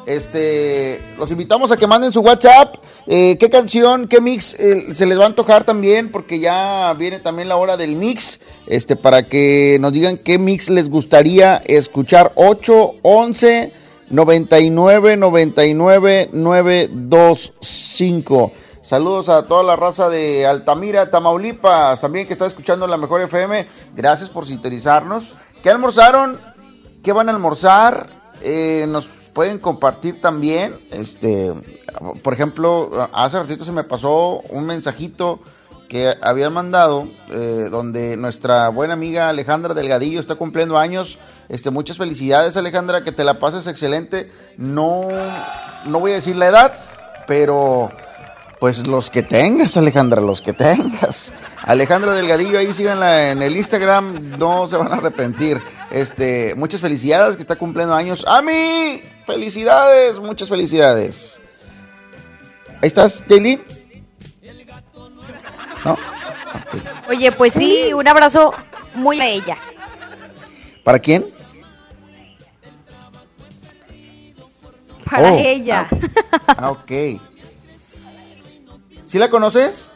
este, 0.06 1.01
los 1.18 1.31
invitamos 1.31 1.70
a 1.70 1.77
que 1.77 1.86
manden 1.86 2.12
su 2.12 2.20
WhatsApp. 2.20 2.77
Eh, 3.12 3.38
¿Qué 3.38 3.50
canción, 3.50 4.06
qué 4.06 4.20
mix 4.20 4.54
eh, 4.54 4.94
se 4.94 5.04
les 5.04 5.18
va 5.18 5.24
a 5.24 5.26
antojar 5.26 5.64
también? 5.64 6.12
Porque 6.12 6.38
ya 6.38 6.94
viene 6.96 7.18
también 7.18 7.48
la 7.48 7.56
hora 7.56 7.76
del 7.76 7.96
mix. 7.96 8.38
Este, 8.68 8.94
para 8.94 9.24
que 9.24 9.78
nos 9.80 9.92
digan 9.92 10.16
qué 10.16 10.38
mix 10.38 10.70
les 10.70 10.88
gustaría 10.88 11.56
escuchar. 11.56 12.30
8, 12.36 12.92
11, 13.02 13.72
99, 14.10 15.16
99, 15.16 16.28
925. 16.32 18.52
Saludos 18.80 19.28
a 19.28 19.48
toda 19.48 19.64
la 19.64 19.74
raza 19.74 20.08
de 20.08 20.46
Altamira, 20.46 21.10
Tamaulipas, 21.10 22.00
también 22.00 22.28
que 22.28 22.34
está 22.34 22.46
escuchando 22.46 22.86
la 22.86 22.96
mejor 22.96 23.22
FM. 23.22 23.66
Gracias 23.96 24.30
por 24.30 24.46
sintonizarnos. 24.46 25.34
¿Qué 25.64 25.70
almorzaron? 25.70 26.38
¿Qué 27.02 27.12
van 27.12 27.28
a 27.28 27.32
almorzar? 27.32 28.08
Eh, 28.40 28.86
nos 28.88 29.08
pueden 29.40 29.58
compartir 29.58 30.20
también. 30.20 30.78
Este, 30.90 31.50
por 32.22 32.34
ejemplo, 32.34 33.08
hace 33.10 33.38
ratito 33.38 33.64
se 33.64 33.72
me 33.72 33.84
pasó 33.84 34.42
un 34.50 34.66
mensajito 34.66 35.40
que 35.88 36.14
habían 36.20 36.52
mandado 36.52 37.08
eh, 37.30 37.68
donde 37.70 38.18
nuestra 38.18 38.68
buena 38.68 38.92
amiga 38.92 39.30
Alejandra 39.30 39.72
Delgadillo 39.72 40.20
está 40.20 40.34
cumpliendo 40.34 40.76
años. 40.76 41.18
Este, 41.48 41.70
muchas 41.70 41.96
felicidades 41.96 42.58
Alejandra, 42.58 43.02
que 43.02 43.12
te 43.12 43.24
la 43.24 43.38
pases 43.38 43.66
excelente. 43.66 44.30
No, 44.58 45.08
no 45.86 46.00
voy 46.00 46.12
a 46.12 46.16
decir 46.16 46.36
la 46.36 46.48
edad, 46.48 46.74
pero 47.26 47.90
pues 48.60 48.86
los 48.86 49.08
que 49.08 49.22
tengas, 49.22 49.78
Alejandra, 49.78 50.20
los 50.20 50.42
que 50.42 50.52
tengas. 50.52 51.32
Alejandra 51.62 52.12
Delgadillo, 52.12 52.58
ahí 52.58 52.74
síganla 52.74 53.30
en 53.30 53.40
el 53.40 53.56
Instagram, 53.56 54.38
no 54.38 54.68
se 54.68 54.76
van 54.76 54.92
a 54.92 54.96
arrepentir. 54.96 55.62
Este, 55.90 56.54
muchas 56.56 56.82
felicidades 56.82 57.36
que 57.36 57.42
está 57.42 57.56
cumpliendo 57.56 57.94
años. 57.94 58.22
A 58.28 58.42
mí, 58.42 59.02
felicidades, 59.32 60.16
muchas 60.19 60.48
felicidades. 60.48 61.39
Ahí 62.82 62.89
estás, 62.89 63.24
Jaylin. 63.28 63.61
¿No? 65.85 65.97
oye, 67.09 67.32
pues 67.32 67.52
sí, 67.55 67.93
un 67.94 68.07
abrazo 68.07 68.52
muy 68.94 69.20
a 69.20 69.27
ella. 69.28 69.57
¿Para 70.85 70.98
quién? 70.98 71.32
Para 75.11 75.32
Oh, 75.32 75.39
ella. 75.39 75.89
Ah, 76.47 76.70
ok. 76.70 77.20
¿Sí 79.05 79.19
la 79.19 79.28
conoces? 79.28 79.90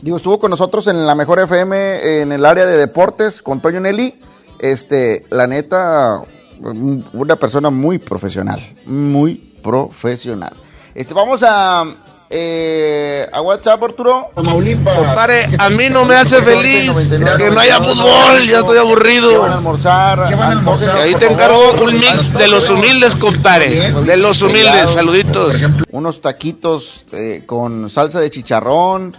Digo, 0.00 0.16
estuvo 0.16 0.38
con 0.38 0.50
nosotros 0.50 0.86
en 0.86 1.06
la 1.06 1.14
mejor 1.14 1.40
FM 1.40 2.22
en 2.22 2.32
el 2.32 2.44
área 2.46 2.64
de 2.64 2.76
deportes 2.76 3.42
con 3.42 3.60
Toño 3.60 3.80
Nelly. 3.80 4.20
Este, 4.58 5.26
la 5.30 5.46
neta, 5.46 6.22
una 6.60 7.36
persona 7.36 7.70
muy 7.70 7.98
profesional, 7.98 8.60
muy 8.86 9.34
profesional. 9.62 10.54
Este, 10.94 11.14
vamos 11.14 11.42
a 11.42 11.84
eh, 12.28 13.28
a 13.32 13.40
WhatsApp, 13.40 13.82
Arturo. 13.82 14.30
Compadre, 14.34 15.48
a 15.58 15.70
mí 15.70 15.88
no 15.88 16.04
me 16.04 16.16
hace 16.16 16.42
feliz 16.42 16.92
que 17.38 17.50
no 17.50 17.60
haya 17.60 17.78
fútbol, 17.78 18.48
ya 18.48 18.60
estoy 18.60 18.78
aburrido. 18.78 19.30
¿Qué 19.30 19.38
van 19.38 19.52
a 19.52 19.56
almorzar? 19.56 20.96
Y 20.96 21.00
ahí 21.00 21.14
te 21.14 21.26
encargo 21.26 21.72
un 21.82 21.94
mix 21.94 22.32
de 22.32 22.48
los 22.48 22.68
humildes, 22.68 23.14
compadre. 23.14 23.92
De 23.92 24.16
los 24.16 24.42
humildes, 24.42 24.90
saluditos. 24.90 25.54
Unos 25.92 26.20
taquitos 26.20 27.04
eh, 27.12 27.44
con 27.46 27.88
salsa 27.90 28.20
de 28.20 28.30
chicharrón. 28.30 29.16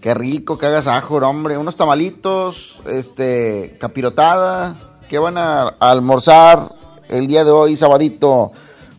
Qué 0.00 0.12
rico 0.14 0.58
que 0.58 0.66
hagas 0.66 0.86
ajo, 0.86 1.16
hombre. 1.16 1.56
Unos 1.56 1.76
tamalitos, 1.76 2.80
este, 2.86 3.76
capirotada. 3.80 4.76
¿Qué 5.08 5.18
van 5.18 5.38
a, 5.38 5.68
almorzar 5.78 6.68
el 7.08 7.26
día 7.28 7.44
de 7.44 7.50
hoy, 7.50 7.76
sabadito? 7.76 8.52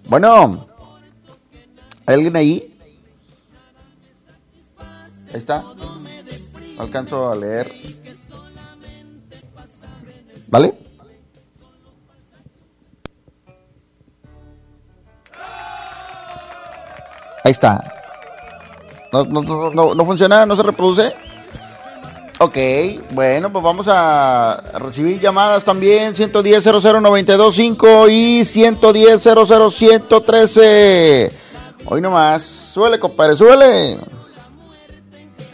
Bueno, 0.08 0.68
¿hay 2.06 2.16
alguien 2.16 2.36
ahí? 2.38 2.80
Ahí 5.34 5.40
está. 5.40 5.66
Alcanzo 6.78 7.30
a 7.30 7.36
leer. 7.36 7.74
¿Vale? 10.48 10.74
Ahí 17.44 17.52
está. 17.52 17.94
No, 19.12 19.26
no, 19.26 19.72
no, 19.72 19.96
no 19.96 20.06
funciona, 20.06 20.46
no 20.46 20.56
se 20.56 20.64
reproduce. 20.64 21.27
Ok, 22.40 22.56
bueno, 23.12 23.52
pues 23.52 23.64
vamos 23.64 23.88
a 23.90 24.62
recibir 24.76 25.20
llamadas 25.20 25.64
también, 25.64 26.14
110 26.16 26.64
00925 26.64 28.10
y 28.10 28.46
110 28.46 29.24
113 29.74 31.32
Hoy 31.86 32.00
nomás, 32.00 32.44
suele, 32.44 33.00
compadre, 33.00 33.36
suele. 33.36 33.98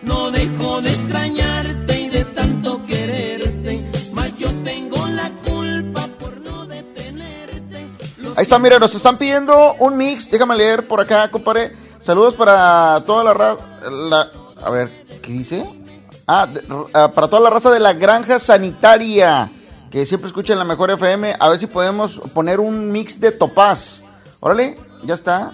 No 0.02 0.30
dejo 0.32 0.82
de 0.82 0.90
extrañarte 0.90 2.02
y 2.02 2.10
de 2.10 2.26
tanto 2.26 2.86
quererte, 2.86 3.86
mas 4.12 4.38
yo 4.38 4.50
tengo 4.66 5.08
la 5.08 5.30
culpa 5.46 6.08
por 6.20 6.42
no 6.42 6.66
detenerte. 6.66 7.88
Ahí 8.36 8.44
está, 8.44 8.60
mira, 8.60 8.78
nos 8.78 8.94
están 8.94 9.18
pidiendo 9.18 9.76
un 9.80 9.96
mix, 9.96 10.30
déjame 10.30 10.58
leer 10.58 10.86
por 10.86 11.00
acá, 11.00 11.32
compadre. 11.32 11.72
Saludos 12.00 12.34
para 12.34 13.02
toda 13.06 13.24
la 13.24 13.34
raza, 13.34 13.62
la, 13.90 14.30
a 14.62 14.70
ver, 14.70 15.06
¿qué 15.22 15.32
dice? 15.32 15.83
Ah, 16.26 16.48
ah, 16.94 17.12
para 17.12 17.28
toda 17.28 17.42
la 17.42 17.50
raza 17.50 17.70
de 17.70 17.80
la 17.80 17.94
granja 17.94 18.40
sanitaria, 18.40 19.52
que 19.92 20.06
siempre 20.06 20.28
escuchan 20.28 20.58
la 20.58 20.64
mejor 20.64 20.90
FM, 20.92 21.36
a 21.38 21.50
ver 21.50 21.60
si 21.60 21.68
podemos 21.68 22.22
poner 22.34 22.62
un 22.62 22.92
mix 22.92 23.20
de 23.20 23.32
Topaz. 23.32 24.04
Órale, 24.40 24.78
ya 25.04 25.16
está. 25.16 25.52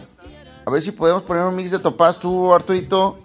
A 0.66 0.72
ver 0.72 0.84
si 0.84 0.92
podemos 0.92 1.24
poner 1.24 1.44
un 1.44 1.56
mix 1.56 1.72
de 1.72 1.80
Topaz, 1.80 2.20
tú, 2.20 2.54
Arturito. 2.54 3.18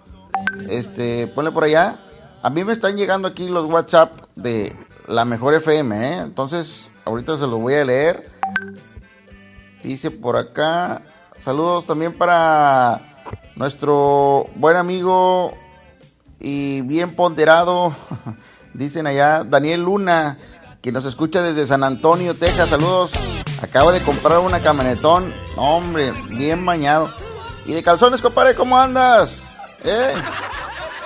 Este, 0.69 1.27
ponle 1.27 1.51
por 1.51 1.63
allá. 1.63 1.99
A 2.41 2.49
mí 2.49 2.63
me 2.63 2.73
están 2.73 2.97
llegando 2.97 3.27
aquí 3.27 3.47
los 3.47 3.67
WhatsApp 3.67 4.11
de 4.35 4.75
la 5.07 5.23
mejor 5.23 5.53
FM, 5.53 6.07
¿eh? 6.07 6.17
Entonces, 6.21 6.89
ahorita 7.05 7.37
se 7.37 7.47
los 7.47 7.59
voy 7.59 7.75
a 7.75 7.85
leer. 7.85 8.27
Dice 9.83 10.09
por 10.09 10.35
acá. 10.35 11.03
Saludos 11.39 11.85
también 11.85 12.13
para 12.17 13.01
nuestro 13.55 14.47
buen 14.55 14.77
amigo 14.77 15.53
y 16.45 16.81
bien 16.81 17.15
ponderado, 17.15 17.95
dicen 18.75 19.07
allá, 19.07 19.43
Daniel 19.43 19.81
Luna, 19.81 20.37
que 20.79 20.91
nos 20.91 21.05
escucha 21.05 21.41
desde 21.41 21.65
San 21.65 21.83
Antonio, 21.83 22.35
Texas. 22.35 22.69
Saludos. 22.69 23.13
Acaba 23.63 23.91
de 23.91 23.99
comprar 24.01 24.37
una 24.37 24.59
camionetón. 24.59 25.33
Hombre, 25.55 26.13
bien 26.37 26.63
bañado. 26.63 27.11
Y 27.65 27.73
de 27.73 27.81
calzones, 27.81 28.21
compadre, 28.21 28.53
¿cómo 28.53 28.77
andas? 28.77 29.47
¿Eh? 29.83 30.13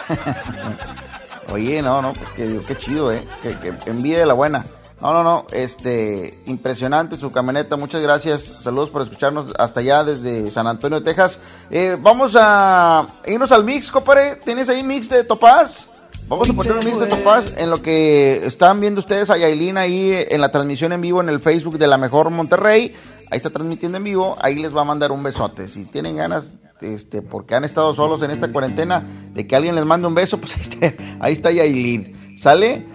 Oye, 1.53 1.81
no, 1.81 2.01
no, 2.01 2.11
pues 2.11 2.29
que, 2.31 2.59
qué 2.67 2.77
chido, 2.77 3.09
¿eh? 3.13 3.25
Que, 3.41 3.55
que 3.55 3.93
de 3.93 4.25
la 4.25 4.33
buena. 4.33 4.65
No, 5.01 5.13
no, 5.13 5.23
no, 5.23 5.45
este, 5.53 6.37
impresionante 6.45 7.15
su 7.15 7.31
camioneta, 7.31 7.77
muchas 7.77 8.01
gracias, 8.01 8.41
saludos 8.43 8.89
por 8.89 9.01
escucharnos 9.01 9.53
hasta 9.57 9.79
allá 9.79 10.03
desde 10.03 10.51
San 10.51 10.67
Antonio, 10.67 11.01
Texas. 11.01 11.39
Eh, 11.71 11.97
vamos 12.01 12.35
a 12.37 13.07
irnos 13.25 13.51
al 13.53 13.63
mix, 13.63 13.91
compadre, 13.91 14.35
¿tienes 14.43 14.67
ahí 14.67 14.83
mix 14.83 15.07
de 15.07 15.23
Topaz? 15.23 15.87
Vamos 16.27 16.49
a 16.49 16.53
poner 16.53 16.73
un 16.73 16.83
mix 16.83 16.99
de 16.99 17.07
Topaz 17.07 17.53
en 17.55 17.69
lo 17.69 17.81
que 17.81 18.45
están 18.45 18.81
viendo 18.81 18.99
ustedes 18.99 19.29
a 19.29 19.37
Yailin 19.37 19.77
ahí 19.77 20.13
en 20.29 20.41
la 20.41 20.51
transmisión 20.51 20.91
en 20.91 20.99
vivo 20.99 21.21
en 21.21 21.29
el 21.29 21.39
Facebook 21.39 21.77
de 21.77 21.87
La 21.87 21.97
Mejor 21.97 22.29
Monterrey. 22.29 22.93
Ahí 23.31 23.37
está 23.37 23.51
transmitiendo 23.51 23.99
en 23.99 24.03
vivo, 24.03 24.35
ahí 24.41 24.55
les 24.55 24.75
va 24.75 24.81
a 24.81 24.85
mandar 24.85 25.13
un 25.13 25.23
besote. 25.23 25.69
Si 25.69 25.85
tienen 25.85 26.17
ganas, 26.17 26.55
este, 26.81 27.21
porque 27.21 27.55
han 27.55 27.63
estado 27.63 27.93
solos 27.93 28.21
en 28.21 28.31
esta 28.31 28.51
cuarentena, 28.51 29.03
de 29.33 29.47
que 29.47 29.55
alguien 29.55 29.75
les 29.75 29.85
mande 29.85 30.07
un 30.07 30.15
beso, 30.15 30.39
pues 30.39 30.55
ahí 30.55 30.61
está, 30.61 31.03
ahí 31.21 31.33
está 31.33 31.51
Yailin. 31.51 32.37
¿Sale? 32.37 32.85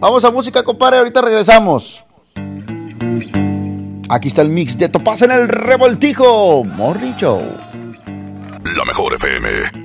Vamos 0.00 0.24
a 0.24 0.30
música, 0.30 0.62
compadre, 0.62 0.98
ahorita 0.98 1.22
regresamos. 1.22 2.04
Aquí 4.08 4.28
está 4.28 4.42
el 4.42 4.50
mix 4.50 4.76
de 4.76 4.88
Topaz 4.88 5.22
en 5.22 5.30
el 5.30 5.48
revoltijo. 5.48 6.64
Morri 6.64 7.14
Show. 7.16 7.40
La 7.40 8.84
mejor 8.86 9.14
FM. 9.14 9.84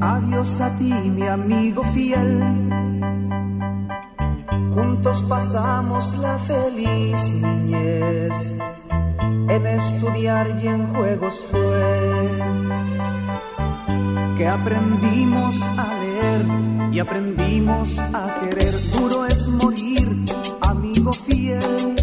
Adiós 0.00 0.60
a 0.60 0.78
ti, 0.78 0.92
mi 0.92 1.26
amigo 1.26 1.82
fiel. 1.94 2.42
Juntos 4.74 5.22
pasamos 5.28 6.16
la 6.18 6.38
feliz 6.38 7.18
niñez. 7.42 8.54
En 9.48 9.66
estudiar 9.66 10.46
y 10.62 10.68
en 10.68 10.94
juegos 10.94 11.44
fue 11.50 12.18
que 14.36 14.46
aprendimos 14.46 15.60
a 15.62 15.94
leer 16.00 16.44
y 16.92 16.98
aprendimos 16.98 17.98
a 17.98 18.40
querer. 18.40 18.74
Duro 18.92 19.26
es 19.26 19.48
morir, 19.48 20.08
amigo 20.60 21.12
fiel. 21.12 21.97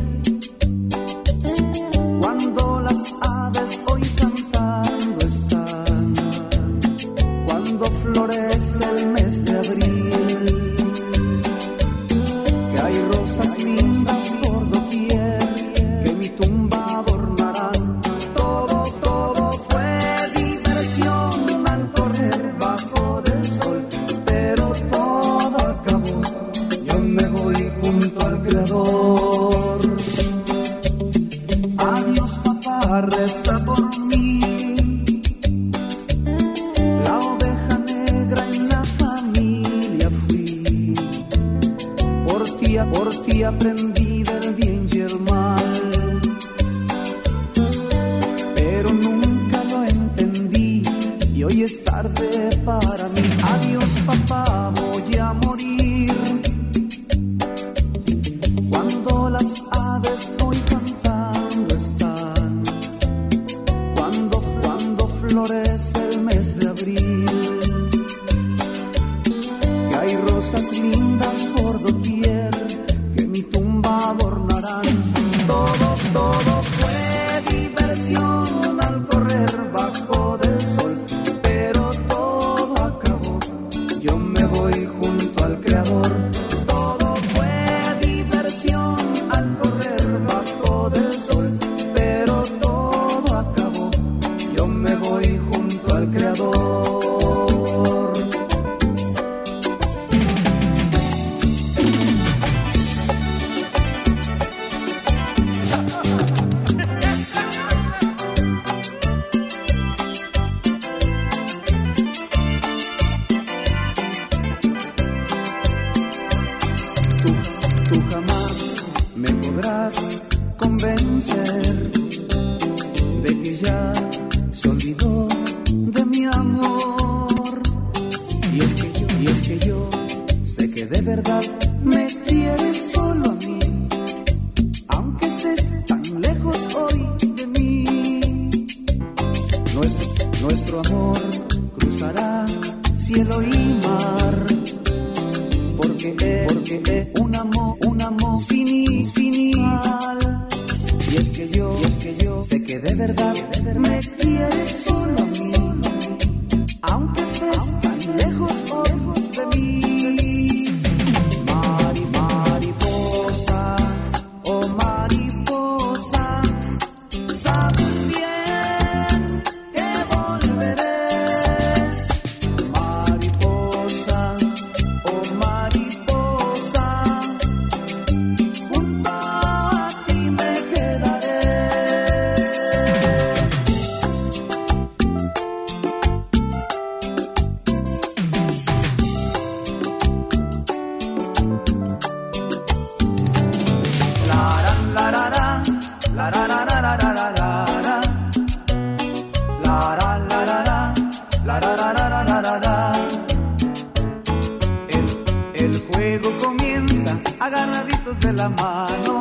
De 208.19 208.33
la 208.33 208.49
mano, 208.49 209.14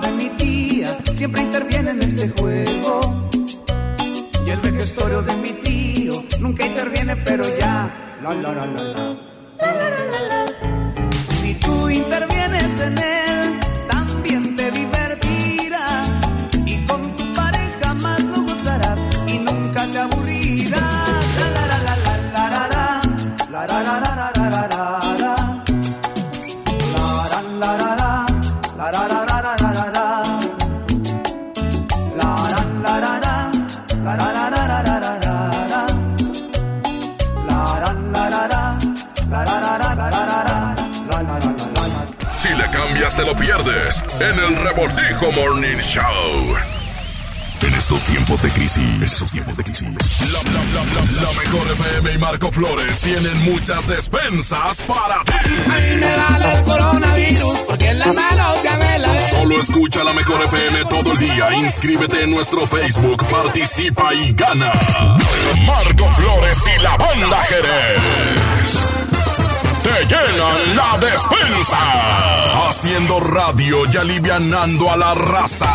De 0.00 0.12
mi 0.12 0.28
tía 0.28 0.94
siempre 1.10 1.40
interviene 1.40 1.92
en 1.92 2.02
este 2.02 2.28
juego. 2.28 3.30
Y 4.46 4.50
el 4.50 4.60
vejestorio 4.60 5.22
de 5.22 5.34
mi 5.36 5.52
tío 5.52 6.22
nunca 6.38 6.66
interviene, 6.66 7.16
pero 7.16 7.44
ya. 7.58 7.88
La, 8.22 8.34
la, 8.34 8.52
la, 8.52 8.66
la, 8.66 8.82
la. 8.82 9.25
Estos 49.16 49.32
tiempos 49.32 49.56
de 49.56 49.64
crisis. 49.64 49.88
La, 50.30 50.42
la, 50.52 50.62
la, 50.62 50.84
la, 50.84 51.22
la 51.22 51.42
mejor 51.42 51.72
FM 51.72 52.12
y 52.12 52.18
Marco 52.18 52.52
Flores 52.52 53.00
tienen 53.00 53.50
muchas 53.50 53.88
despensas 53.88 54.82
para 54.82 55.22
ti. 55.24 55.32
Ay, 55.72 55.96
me 55.96 56.16
vale 56.16 56.52
el 56.52 56.64
coronavirus, 56.64 57.58
porque 57.60 57.88
en 57.88 57.98
la 57.98 58.12
mano 58.12 58.54
ya 58.62 58.76
me 58.76 58.98
la 58.98 59.18
Solo 59.30 59.58
escucha 59.58 60.04
la 60.04 60.12
mejor 60.12 60.42
FM 60.42 60.84
todo 60.84 61.12
el 61.12 61.18
día. 61.18 61.50
Inscríbete 61.54 62.24
en 62.24 62.30
nuestro 62.30 62.66
Facebook, 62.66 63.24
participa 63.30 64.12
y 64.12 64.34
gana. 64.34 64.70
Marco 65.64 66.10
Flores 66.12 66.58
y 66.76 66.82
la 66.82 66.96
banda 66.98 67.42
Jerez. 67.44 68.02
Te 69.82 70.04
llenan 70.04 70.76
la 70.76 70.98
despensa. 70.98 71.78
Haciendo 72.68 73.18
radio 73.20 73.78
y 73.90 73.96
alivianando 73.96 74.90
a 74.90 74.96
la 74.98 75.14
raza. 75.14 75.72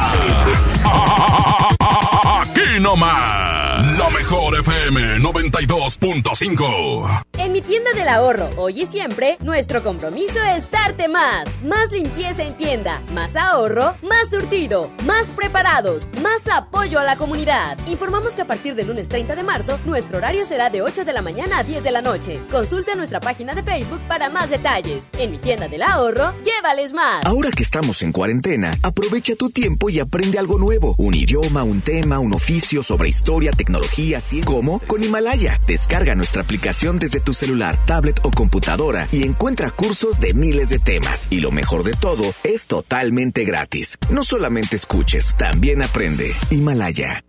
Aquí 2.82 2.90
nomás. 2.90 3.98
La 3.98 4.10
mejor 4.10 4.60
FM 4.60 5.20
92.5. 5.20 7.26
En 7.38 7.52
mi 7.52 7.62
tienda 7.62 7.92
del 7.94 8.08
ahorro, 8.08 8.50
hoy 8.58 8.82
y 8.82 8.88
siempre, 8.88 9.38
nuestro 9.42 9.84
compromiso 9.84 10.40
es 10.56 10.66
darte 10.86 11.08
más. 11.08 11.48
Más 11.64 11.92
limpieza 11.92 12.44
en 12.44 12.56
tienda, 12.56 13.02
más 13.14 13.36
ahorro, 13.36 13.96
más 14.02 14.32
surtido, 14.32 14.90
más 15.06 15.30
preparados, 15.30 16.08
más 16.24 16.48
apoyo 16.48 16.98
a 17.00 17.04
la 17.04 17.18
comunidad. 17.18 17.78
Informamos 17.86 18.34
que 18.34 18.42
a 18.42 18.48
partir 18.48 18.74
del 18.74 18.88
lunes 18.88 19.08
30 19.08 19.36
de 19.36 19.44
marzo, 19.44 19.80
nuestro 19.86 20.18
horario 20.18 20.44
será 20.44 20.72
de 20.72 20.82
8 20.82 21.06
de 21.06 21.14
la 21.14 21.22
mañana 21.22 21.60
a 21.60 21.64
10 21.64 21.84
de 21.84 21.92
la 21.92 22.02
noche. 22.02 22.40
Consulta 22.50 22.96
nuestra 22.96 23.20
página 23.20 23.54
de 23.54 23.62
Facebook 23.62 24.02
para 24.08 24.30
más 24.30 24.50
detalles. 24.50 25.06
En 25.20 25.32
mi 25.32 25.38
tienda 25.38 25.68
del 25.68 25.84
ahorro, 25.84 26.34
llévales 26.44 26.94
más. 26.94 27.26
Ahora 27.26 27.52
que 27.52 27.62
estamos 27.62 28.02
en 28.02 28.12
cuarentena, 28.12 28.74
aprovecha 28.82 29.36
tu 29.36 29.52
tiempo 29.52 29.92
y 29.92 30.00
aprende 30.00 30.40
algo 30.40 30.58
nuevo. 30.58 30.96
Un 30.98 31.14
idioma, 31.14 31.64
un 31.64 31.82
tema, 31.82 32.18
un 32.18 32.34
oficio 32.34 32.82
sobre 32.82 33.10
historia, 33.10 33.52
tecnología, 33.52 34.18
así 34.18 34.42
como 34.42 34.80
con 34.88 35.04
Himalaya. 35.04 35.60
Descarga 35.68 36.16
nuestra 36.16 36.42
aplicación 36.42 36.98
desde 36.98 37.20
tu 37.20 37.34
celular, 37.34 37.78
tablet 37.86 38.20
o 38.24 38.32
computadora 38.32 39.08
y 39.12 39.24
encuentra 39.24 39.70
cursos 39.70 40.20
de 40.20 40.34
miles 40.34 40.71
de 40.72 40.80
temas. 40.80 41.28
Y 41.30 41.42
lo 41.42 41.52
mejor 41.52 41.84
de 41.84 41.94
todo, 41.94 42.24
es 42.44 42.66
totalmente 42.66 43.44
gratis. 43.44 44.00
No 44.10 44.24
solamente 44.24 44.76
escuches, 44.76 45.36
también 45.38 45.84
aprende. 45.84 46.32
Himalaya. 46.50 47.24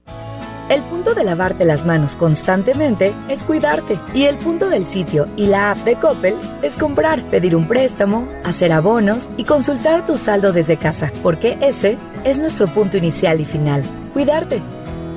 El 0.69 0.82
punto 0.85 1.12
de 1.12 1.24
lavarte 1.24 1.66
las 1.66 1.85
manos 1.85 2.16
constantemente 2.16 3.12
es 3.28 3.43
cuidarte. 3.43 3.98
Y 4.14 4.24
el 4.24 4.39
punto 4.39 4.70
del 4.70 4.86
sitio 4.86 5.28
y 5.36 5.47
la 5.47 5.73
app 5.73 5.78
de 5.78 5.97
Coppel 5.97 6.36
es 6.62 6.78
comprar, 6.78 7.28
pedir 7.28 7.55
un 7.56 7.69
préstamo, 7.69 8.27
hacer 8.44 8.73
abonos 8.73 9.31
y 9.36 9.44
consultar 9.44 10.06
tu 10.06 10.16
saldo 10.16 10.52
desde 10.52 10.78
casa. 10.78 11.12
Porque 11.23 11.59
ese 11.60 11.98
es 12.24 12.39
nuestro 12.39 12.69
punto 12.69 12.97
inicial 12.97 13.40
y 13.40 13.44
final. 13.44 13.82
Cuidarte. 14.14 14.62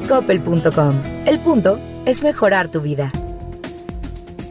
Coppel.com. 0.10 1.02
El 1.26 1.40
punto 1.40 1.80
es 2.06 2.22
mejorar 2.22 2.68
tu 2.68 2.82
vida. 2.82 3.12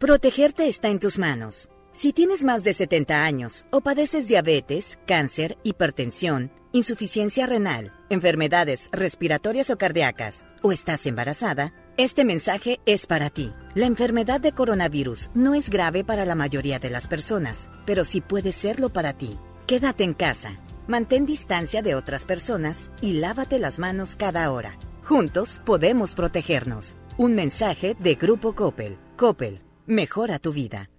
Protegerte 0.00 0.66
está 0.66 0.88
en 0.88 0.98
tus 0.98 1.18
manos. 1.18 1.68
Si 1.92 2.14
tienes 2.14 2.42
más 2.42 2.64
de 2.64 2.72
70 2.72 3.22
años 3.22 3.66
o 3.70 3.82
padeces 3.82 4.26
diabetes, 4.26 4.98
cáncer, 5.06 5.58
hipertensión, 5.62 6.50
insuficiencia 6.72 7.44
renal, 7.44 7.92
enfermedades 8.08 8.88
respiratorias 8.92 9.68
o 9.68 9.76
cardíacas, 9.76 10.46
o 10.62 10.72
estás 10.72 11.04
embarazada, 11.04 11.74
este 11.98 12.24
mensaje 12.24 12.80
es 12.86 13.04
para 13.04 13.28
ti. 13.28 13.52
La 13.74 13.84
enfermedad 13.84 14.40
de 14.40 14.52
coronavirus 14.52 15.28
no 15.34 15.52
es 15.52 15.68
grave 15.68 16.02
para 16.02 16.24
la 16.24 16.34
mayoría 16.34 16.78
de 16.78 16.88
las 16.88 17.06
personas, 17.06 17.68
pero 17.84 18.06
sí 18.06 18.22
puede 18.22 18.52
serlo 18.52 18.88
para 18.88 19.12
ti. 19.12 19.38
Quédate 19.66 20.04
en 20.04 20.14
casa, 20.14 20.56
mantén 20.88 21.26
distancia 21.26 21.82
de 21.82 21.94
otras 21.94 22.24
personas 22.24 22.90
y 23.02 23.20
lávate 23.20 23.58
las 23.58 23.78
manos 23.78 24.16
cada 24.16 24.50
hora. 24.50 24.78
Juntos 25.02 25.60
podemos 25.66 26.14
protegernos. 26.14 26.96
Un 27.18 27.34
mensaje 27.34 27.94
de 27.98 28.14
Grupo 28.14 28.54
Coppel. 28.54 28.96
Coppel 29.18 29.60
Mejora 29.86 30.38
tu 30.38 30.52
vida. 30.52 30.90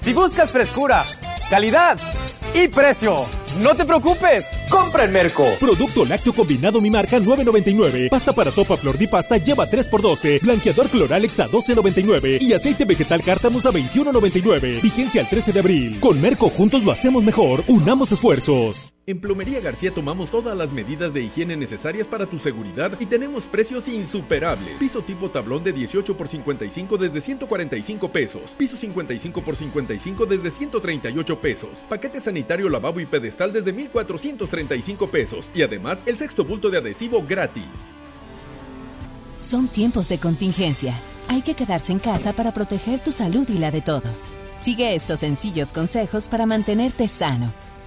Si 0.00 0.12
buscas 0.12 0.50
frescura, 0.50 1.04
calidad 1.50 1.98
y 2.54 2.68
precio, 2.68 3.26
no 3.62 3.74
te 3.74 3.84
preocupes. 3.84 4.44
compra 4.70 5.04
en 5.04 5.12
Merco. 5.12 5.44
Producto 5.58 6.04
lácteo 6.04 6.32
combinado 6.32 6.80
mi 6.80 6.90
marca 6.90 7.18
9.99. 7.18 8.08
Pasta 8.08 8.32
para 8.32 8.50
sopa 8.50 8.76
flor 8.76 8.96
di 8.96 9.06
pasta 9.06 9.36
lleva 9.36 9.68
3x12. 9.68 10.40
Blanqueador 10.42 10.88
Cloralex 10.88 11.40
a 11.40 11.48
12.99. 11.48 12.40
Y 12.40 12.52
aceite 12.52 12.84
vegetal 12.84 13.22
Cártamus 13.22 13.66
a 13.66 13.70
21.99. 13.70 14.80
Vigencia 14.80 15.20
al 15.20 15.28
13 15.28 15.52
de 15.52 15.60
abril. 15.60 16.00
Con 16.00 16.20
Merco 16.20 16.48
juntos 16.48 16.82
lo 16.82 16.92
hacemos 16.92 17.22
mejor. 17.22 17.62
Unamos 17.68 18.12
esfuerzos. 18.12 18.92
En 19.10 19.20
Plomería 19.20 19.58
García 19.58 19.90
tomamos 19.92 20.30
todas 20.30 20.56
las 20.56 20.70
medidas 20.70 21.12
de 21.12 21.20
higiene 21.20 21.56
necesarias 21.56 22.06
para 22.06 22.26
tu 22.26 22.38
seguridad 22.38 22.92
y 23.00 23.06
tenemos 23.06 23.44
precios 23.44 23.88
insuperables. 23.88 24.76
Piso 24.78 25.02
tipo 25.02 25.28
tablón 25.28 25.64
de 25.64 25.72
18 25.72 26.16
por 26.16 26.28
55 26.28 26.96
desde 26.96 27.20
145 27.20 28.12
pesos. 28.12 28.54
Piso 28.56 28.76
55 28.76 29.42
por 29.42 29.56
55 29.56 30.26
desde 30.26 30.52
138 30.52 31.40
pesos. 31.40 31.80
Paquete 31.88 32.20
sanitario 32.20 32.68
lavabo 32.68 33.00
y 33.00 33.06
pedestal 33.06 33.52
desde 33.52 33.72
1435 33.72 35.10
pesos. 35.10 35.50
Y 35.56 35.62
además 35.62 35.98
el 36.06 36.16
sexto 36.16 36.44
bulto 36.44 36.70
de 36.70 36.78
adhesivo 36.78 37.24
gratis. 37.28 37.64
Son 39.36 39.66
tiempos 39.66 40.08
de 40.08 40.18
contingencia. 40.18 40.94
Hay 41.26 41.42
que 41.42 41.54
quedarse 41.54 41.90
en 41.90 41.98
casa 41.98 42.32
para 42.32 42.54
proteger 42.54 43.00
tu 43.00 43.10
salud 43.10 43.48
y 43.48 43.58
la 43.58 43.72
de 43.72 43.80
todos. 43.80 44.32
Sigue 44.54 44.94
estos 44.94 45.18
sencillos 45.18 45.72
consejos 45.72 46.28
para 46.28 46.46
mantenerte 46.46 47.08
sano. 47.08 47.52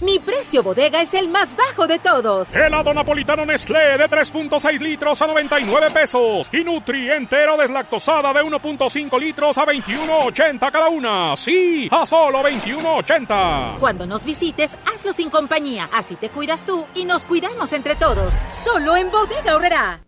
Mi 0.00 0.18
precio 0.18 0.62
bodega 0.62 1.00
es 1.00 1.14
el 1.14 1.30
más 1.30 1.56
bajo 1.56 1.86
de 1.86 1.98
todos. 1.98 2.54
Helado 2.54 2.92
napolitano 2.92 3.46
Nestlé 3.46 3.96
de 3.96 4.04
3.6 4.04 4.78
litros 4.80 5.22
a 5.22 5.26
99 5.26 5.90
pesos. 5.90 6.50
Y 6.52 6.62
Nutri 6.62 7.10
entero 7.10 7.56
deslactosada 7.56 8.34
de 8.34 8.40
1.5 8.40 9.18
litros 9.18 9.56
a 9.56 9.64
21.80 9.64 10.70
cada 10.70 10.88
una. 10.90 11.34
Sí, 11.34 11.88
a 11.90 12.04
solo 12.04 12.42
21.80. 12.42 13.78
Cuando 13.78 14.06
nos 14.06 14.22
visites, 14.22 14.76
hazlo 14.92 15.14
sin 15.14 15.30
compañía. 15.30 15.88
Así 15.90 16.16
te 16.16 16.28
cuidas 16.28 16.66
tú 16.66 16.84
y 16.94 17.06
nos 17.06 17.24
cuidamos 17.24 17.72
entre 17.72 17.96
todos. 17.96 18.34
Solo 18.48 18.96
en 18.96 19.10
Bodega 19.10 19.56
Horrera. 19.56 20.00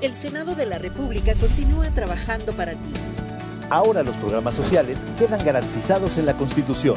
El 0.00 0.14
Senado 0.14 0.54
de 0.54 0.66
la 0.66 0.78
República 0.78 1.34
continúa 1.34 1.90
trabajando 1.92 2.52
para 2.52 2.72
ti. 2.72 2.92
Ahora 3.68 4.04
los 4.04 4.16
programas 4.16 4.54
sociales 4.54 4.98
quedan 5.18 5.44
garantizados 5.44 6.18
en 6.18 6.26
la 6.26 6.34
Constitución. 6.34 6.96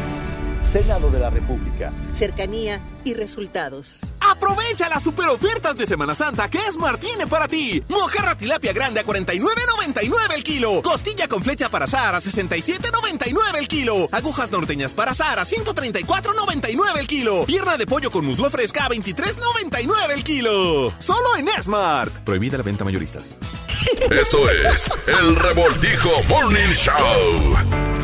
Senado 0.61 1.09
de 1.09 1.19
la 1.19 1.29
República. 1.29 1.91
Cercanía 2.11 2.81
y 3.03 3.13
resultados. 3.13 3.99
Aprovecha 4.19 4.87
las 4.87 5.03
super 5.03 5.27
ofertas 5.29 5.75
de 5.77 5.85
Semana 5.85 6.15
Santa 6.15 6.49
que 6.49 6.59
Esmar 6.59 6.97
tiene 6.97 7.27
para 7.27 7.47
ti. 7.47 7.83
Mojarra 7.89 8.37
tilapia 8.37 8.71
grande 8.73 8.99
a 8.99 9.05
49.99 9.05 10.35
el 10.35 10.43
kilo. 10.43 10.81
Costilla 10.81 11.27
con 11.27 11.43
flecha 11.43 11.69
para 11.69 11.85
azar 11.85 12.15
a 12.15 12.21
67.99 12.21 13.57
el 13.57 13.67
kilo. 13.67 14.07
Agujas 14.11 14.51
norteñas 14.51 14.93
para 14.93 15.11
azar 15.11 15.39
a 15.39 15.45
134.99 15.45 16.99
el 16.99 17.07
kilo. 17.07 17.45
Pierna 17.45 17.77
de 17.77 17.87
pollo 17.87 18.11
con 18.11 18.25
muslo 18.25 18.49
fresca 18.49 18.85
a 18.85 18.89
23.99 18.89 20.11
el 20.13 20.23
kilo. 20.23 20.93
Solo 20.99 21.35
en 21.37 21.49
Smart. 21.61 22.13
Prohibida 22.23 22.57
la 22.57 22.63
venta 22.63 22.83
mayoristas. 22.83 23.31
Esto 24.11 24.49
es 24.49 24.89
El 25.07 25.35
Revoltijo 25.35 26.09
Morning 26.29 26.73
Show. 26.73 28.00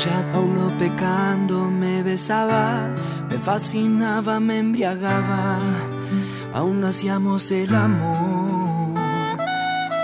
Ella 0.00 0.24
aún 0.32 0.54
no 0.54 0.70
pecando 0.78 1.70
me 1.70 2.02
besaba, 2.02 2.88
me 3.28 3.38
fascinaba, 3.38 4.40
me 4.40 4.58
embriagaba, 4.58 5.58
aún 6.54 6.82
hacíamos 6.84 7.50
el 7.50 7.74
amor. 7.74 8.98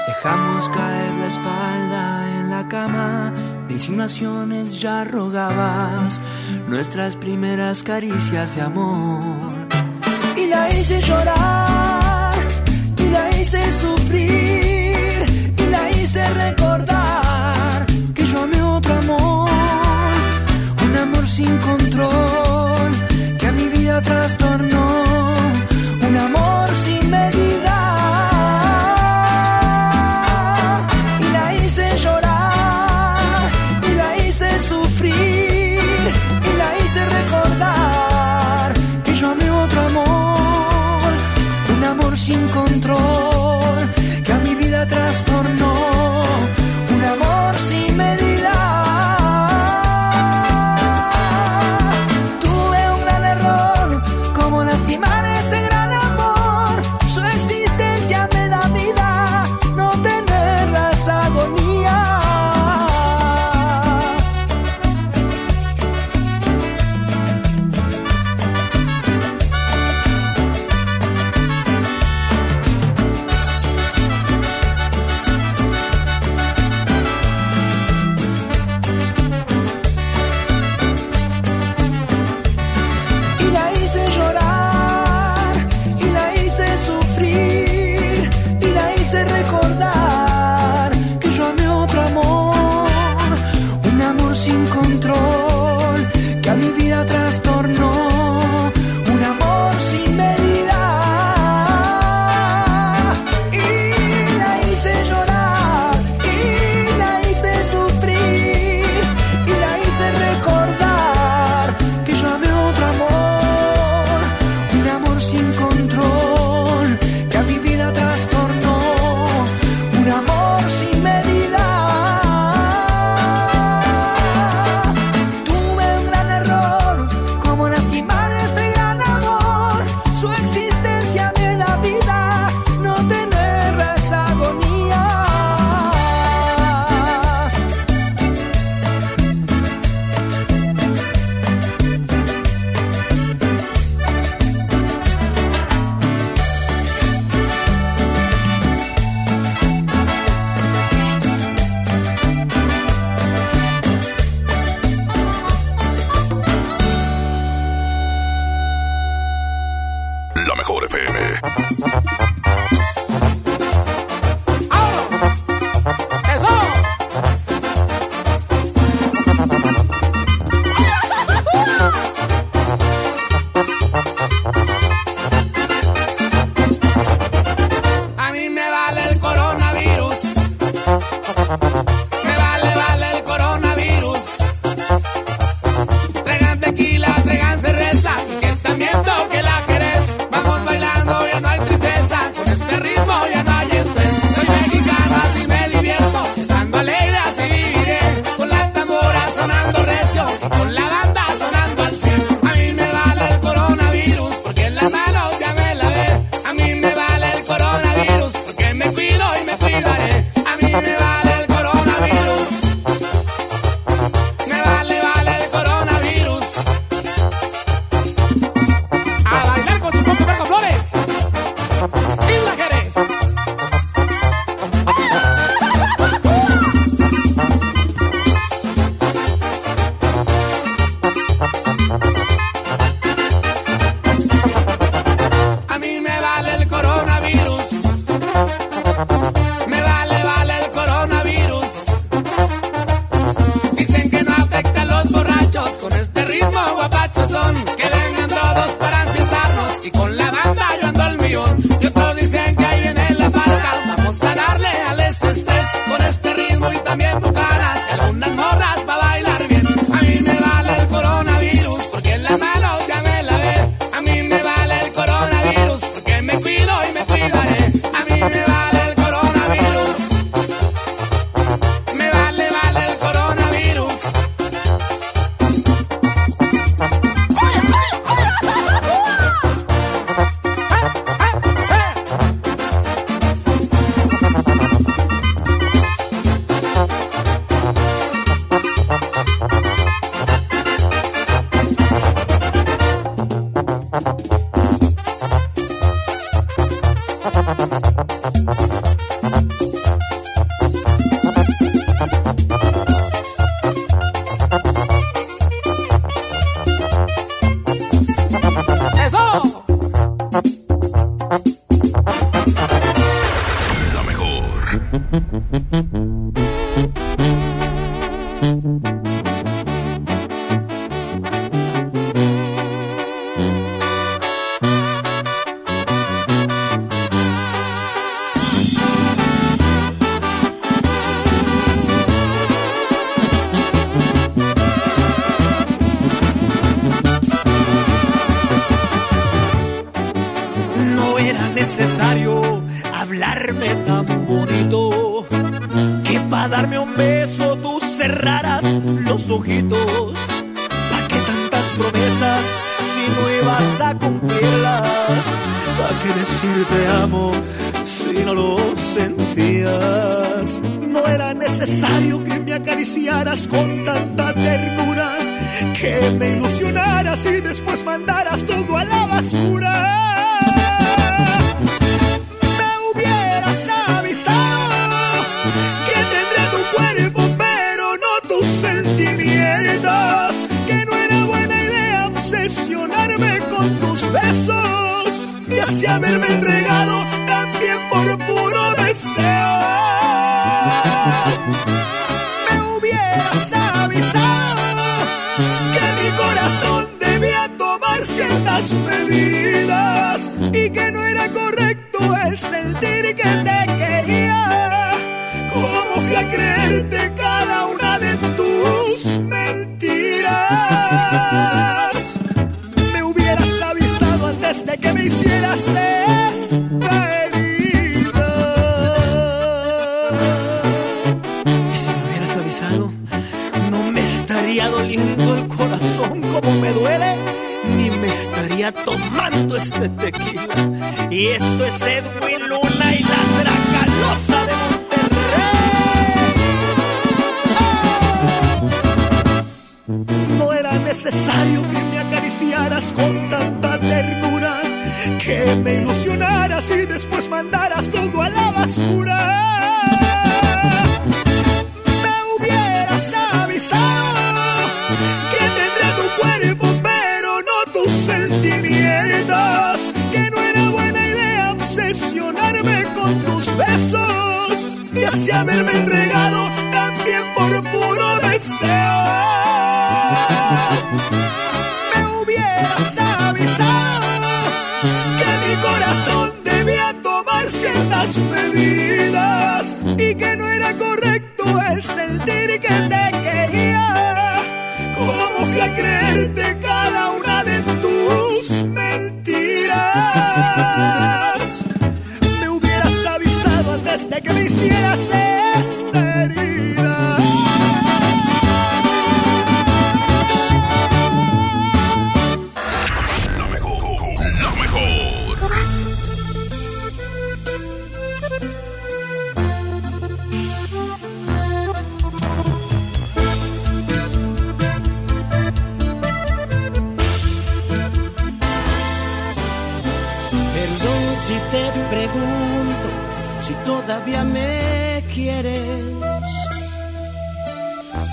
Dejamos 0.06 0.68
caer 0.68 1.10
la 1.20 1.27
espalda 1.28 2.40
en 2.40 2.51
la 2.51 2.68
cama, 2.68 3.32
de 3.68 4.78
ya 4.78 5.05
rogabas 5.05 6.20
nuestras 6.68 7.16
primeras 7.16 7.82
caricias 7.82 8.55
de 8.55 8.60
amor. 8.60 9.55
Y 10.36 10.47
la 10.47 10.68
hice 10.68 11.01
llorar, 11.01 12.35
y 12.98 13.09
la 13.09 13.40
hice 13.40 13.73
sufrir, 13.73 14.66
sin 21.37 21.59
control 21.59 22.93
que 23.39 23.47
a 23.47 23.53
mi 23.53 23.69
vida 23.69 24.01
trastornó, 24.01 25.06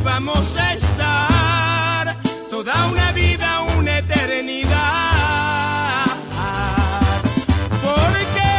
Íbamos 0.00 0.56
a 0.56 0.74
estar 0.74 2.16
toda 2.50 2.86
una 2.86 3.12
vida, 3.12 3.60
una 3.78 3.98
eternidad. 3.98 4.70
Porque 7.82 8.52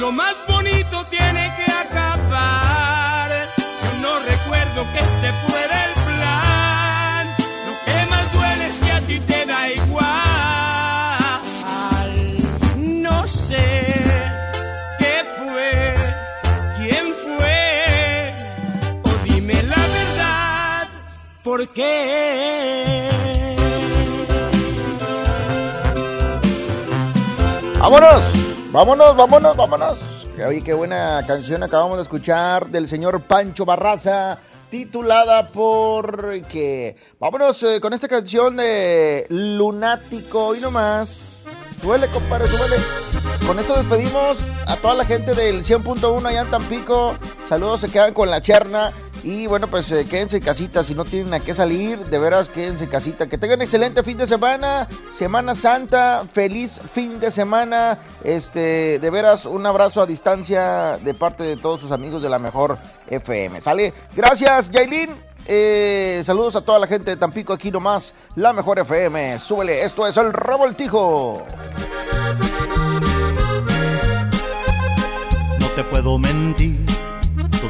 lo 0.00 0.12
más 0.12 0.36
bonito 0.46 1.04
tiene 1.10 1.52
que 1.56 1.72
acabar. 1.72 3.30
Yo 3.82 3.90
no 4.02 4.12
recuerdo 4.20 4.80
que 4.92 4.98
este 5.10 5.32
fuera 5.46 5.69
¿por 21.60 21.68
qué? 21.74 23.10
Vámonos, 27.78 28.22
vámonos, 28.72 29.16
vámonos, 29.16 29.56
vámonos. 29.56 30.26
Oye, 30.46 30.62
qué 30.62 30.72
buena 30.72 31.22
canción 31.26 31.62
acabamos 31.62 31.98
de 31.98 32.04
escuchar 32.04 32.70
del 32.70 32.88
señor 32.88 33.20
Pancho 33.22 33.66
Barraza, 33.66 34.38
titulada 34.70 35.48
por 35.48 36.40
que 36.46 36.96
vámonos 37.18 37.62
eh, 37.64 37.78
con 37.78 37.92
esta 37.92 38.08
canción 38.08 38.56
de 38.56 39.26
Lunático 39.28 40.54
y 40.54 40.60
nomás. 40.60 41.44
Suele, 41.82 42.08
compadre, 42.08 42.46
suele. 42.46 42.76
Con 43.46 43.58
esto 43.58 43.74
despedimos 43.74 44.38
a 44.66 44.76
toda 44.76 44.94
la 44.94 45.04
gente 45.04 45.34
del 45.34 45.62
100.1 45.62 46.24
allá 46.24 46.42
en 46.42 46.50
Tampico. 46.50 47.14
Saludos, 47.48 47.82
se 47.82 47.88
quedan 47.90 48.14
con 48.14 48.30
la 48.30 48.40
cherna. 48.40 48.92
Y 49.22 49.46
bueno, 49.46 49.66
pues 49.66 49.90
eh, 49.92 50.06
quédense 50.08 50.38
en 50.38 50.42
casita, 50.42 50.82
si 50.82 50.94
no 50.94 51.04
tienen 51.04 51.34
a 51.34 51.40
qué 51.40 51.52
salir, 51.52 51.98
de 52.06 52.18
veras 52.18 52.48
quédense 52.48 52.84
en 52.84 52.90
casita. 52.90 53.26
Que 53.26 53.38
tengan 53.38 53.60
excelente 53.60 54.02
fin 54.02 54.16
de 54.16 54.26
semana, 54.26 54.88
Semana 55.12 55.54
Santa, 55.54 56.24
feliz 56.32 56.80
fin 56.92 57.20
de 57.20 57.30
semana. 57.30 57.98
Este, 58.24 58.98
de 58.98 59.10
veras, 59.10 59.46
un 59.46 59.66
abrazo 59.66 60.00
a 60.00 60.06
distancia 60.06 60.98
de 60.98 61.14
parte 61.14 61.44
de 61.44 61.56
todos 61.56 61.80
sus 61.80 61.92
amigos 61.92 62.22
de 62.22 62.28
la 62.28 62.38
mejor 62.38 62.78
FM. 63.08 63.60
¿Sale? 63.60 63.92
Gracias, 64.16 64.70
Yailin. 64.70 65.10
Eh, 65.46 66.22
saludos 66.24 66.56
a 66.56 66.60
toda 66.60 66.78
la 66.78 66.86
gente 66.86 67.10
de 67.10 67.16
Tampico, 67.16 67.52
aquí 67.52 67.70
nomás, 67.70 68.14
la 68.36 68.52
mejor 68.52 68.78
FM. 68.78 69.38
Súbele, 69.38 69.82
esto 69.82 70.06
es 70.06 70.16
el 70.16 70.32
Revoltijo. 70.32 71.46
No 75.58 75.66
te 75.74 75.84
puedo 75.84 76.18
mentir, 76.18 76.84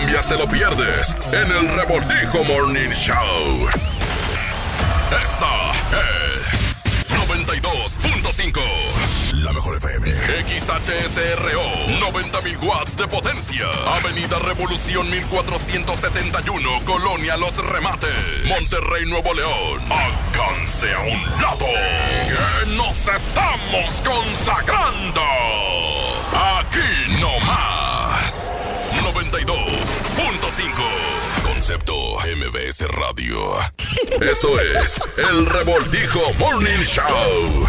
Cambias 0.00 0.28
te 0.28 0.36
lo 0.36 0.48
pierdes 0.48 1.14
en 1.30 1.52
el 1.52 1.68
Revoltijo 1.68 2.42
Morning 2.44 2.88
Show. 2.90 3.68
Esta 5.10 5.72
es 6.00 6.74
92.5. 7.28 8.60
La 9.34 9.52
mejor 9.52 9.76
FM. 9.76 10.10
XHSRO. 10.10 11.62
90.000 12.00 12.62
watts 12.62 12.96
de 12.96 13.08
potencia. 13.08 13.66
Avenida 13.86 14.38
Revolución 14.38 15.10
1471. 15.10 16.84
Colonia 16.86 17.36
Los 17.36 17.58
Remates. 17.58 18.10
Monterrey, 18.46 19.04
Nuevo 19.06 19.34
León. 19.34 19.82
Alcance 19.90 20.94
a 20.94 21.00
un 21.00 21.22
lado. 21.42 21.66
Que 21.66 22.70
nos 22.74 23.06
estamos 23.06 24.02
consagrando. 24.02 25.20
Concepto 31.44 31.94
MBS 32.26 32.80
Radio. 32.88 33.56
Esto 34.20 34.60
es 34.60 35.00
El 35.16 35.46
Revoltijo 35.46 36.20
Morning 36.40 36.82
Show. 36.82 37.66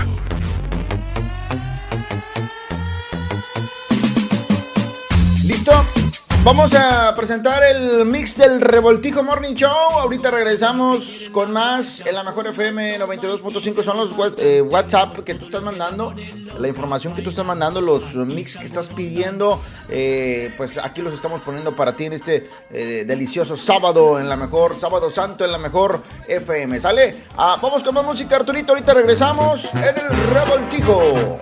¿Listo? 5.43 6.00
Vamos 6.43 6.73
a 6.73 7.13
presentar 7.13 7.63
el 7.63 8.03
mix 8.03 8.35
del 8.35 8.61
Revoltijo 8.61 9.22
Morning 9.22 9.53
Show. 9.53 9.69
Ahorita 9.99 10.31
regresamos 10.31 11.30
con 11.31 11.51
más 11.51 11.99
en 12.03 12.15
la 12.15 12.23
mejor 12.23 12.47
FM 12.47 12.99
92.5. 12.99 13.84
Son 13.84 13.95
los 13.97 14.09
eh, 14.39 14.59
WhatsApp 14.59 15.19
que 15.19 15.35
tú 15.35 15.45
estás 15.45 15.61
mandando, 15.61 16.15
la 16.57 16.68
información 16.68 17.13
que 17.13 17.22
tú 17.22 17.30
estás 17.30 17.45
mandando, 17.45 17.80
los 17.80 18.15
mix 18.15 18.57
que 18.57 18.65
estás 18.65 18.88
pidiendo. 18.88 19.61
eh, 19.89 20.51
pues 20.57 20.80
aquí 20.80 21.03
los 21.03 21.13
estamos 21.13 21.41
poniendo 21.41 21.76
para 21.76 21.93
ti 21.93 22.05
en 22.05 22.13
este 22.13 22.49
eh, 22.72 23.03
delicioso 23.05 23.55
sábado 23.55 24.19
en 24.19 24.27
la 24.27 24.35
mejor, 24.35 24.80
sábado 24.80 25.11
santo 25.11 25.45
en 25.45 25.51
la 25.51 25.59
mejor 25.59 26.01
FM. 26.27 26.80
¿Sale? 26.80 27.18
Ah, 27.38 27.59
vamos 27.61 27.84
con 27.84 27.93
más 27.93 28.03
música, 28.03 28.38
Arturito. 28.38 28.73
Ahorita 28.73 28.95
regresamos 28.95 29.72
en 29.76 29.95
el 29.95 30.34
Revoltijo. 30.34 31.39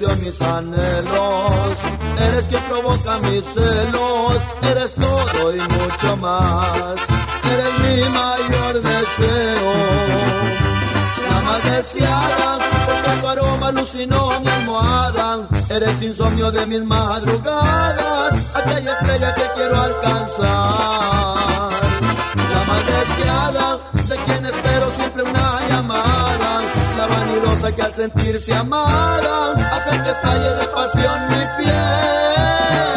Mis 0.00 0.40
anhelos, 0.40 1.76
eres 2.18 2.46
quien 2.48 2.62
provoca 2.64 3.18
mis 3.18 3.44
celos. 3.44 4.36
Eres 4.62 4.94
todo 4.94 5.54
y 5.54 5.60
mucho 5.60 6.16
más, 6.16 6.96
eres 7.52 7.78
mi 7.80 8.08
mayor 8.08 8.80
deseo 8.80 9.72
la 11.28 11.40
más 11.42 11.62
deseada, 11.64 12.58
porque 12.86 13.20
tu 13.20 13.28
aroma 13.28 13.68
alucinó 13.68 14.40
mi 14.40 14.48
almohada. 14.48 15.48
Eres 15.68 16.02
insomnio 16.02 16.50
de 16.50 16.66
mis 16.66 16.84
madrugadas, 16.84 18.34
aquella 18.54 18.92
estrella 18.94 19.34
que 19.34 19.50
quiero 19.54 19.80
alcanzar. 19.80 21.11
Que 27.74 27.82
al 27.82 27.94
sentirse 27.94 28.54
amada, 28.54 29.52
hace 29.52 30.02
que 30.02 30.10
estalle 30.10 30.50
de 30.56 30.66
pasión 30.68 31.28
mi 31.28 31.64
piel. 31.64 32.91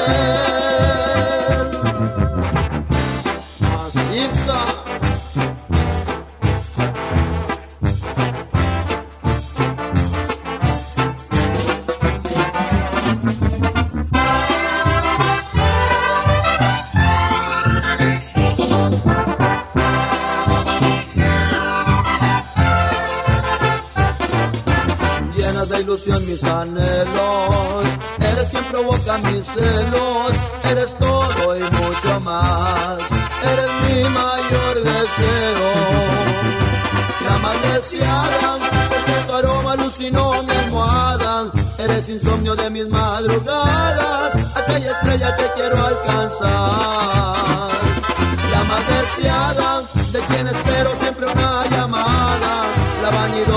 Mis 26.08 26.44
anhelos. 26.44 27.86
Eres 28.20 28.50
quien 28.50 28.64
provoca 28.66 29.18
mis 29.18 29.46
celos, 29.48 30.32
eres 30.70 30.98
todo 31.00 31.58
y 31.58 31.62
mucho 31.62 32.20
más. 32.20 33.00
Eres 33.44 33.70
mi 33.84 34.04
mayor 34.10 34.76
deseo, 34.76 35.72
la 37.28 37.38
más 37.40 37.62
deseada, 37.74 38.58
porque 38.90 39.14
tu 39.28 39.34
aroma 39.34 39.72
alucinó 39.74 40.44
mi 40.44 40.56
almohada. 40.56 41.52
Eres 41.78 42.08
insomnio 42.10 42.56
de 42.56 42.70
mis 42.70 42.88
madrugadas, 42.88 44.36
aquella 44.56 44.92
estrella 44.92 45.36
que 45.38 45.52
quiero 45.56 45.86
alcanzar. 45.86 47.70
La 48.52 48.64
más 48.64 48.84
deseada, 48.88 49.84
de 50.12 50.20
quien 50.22 50.48
espero 50.48 50.92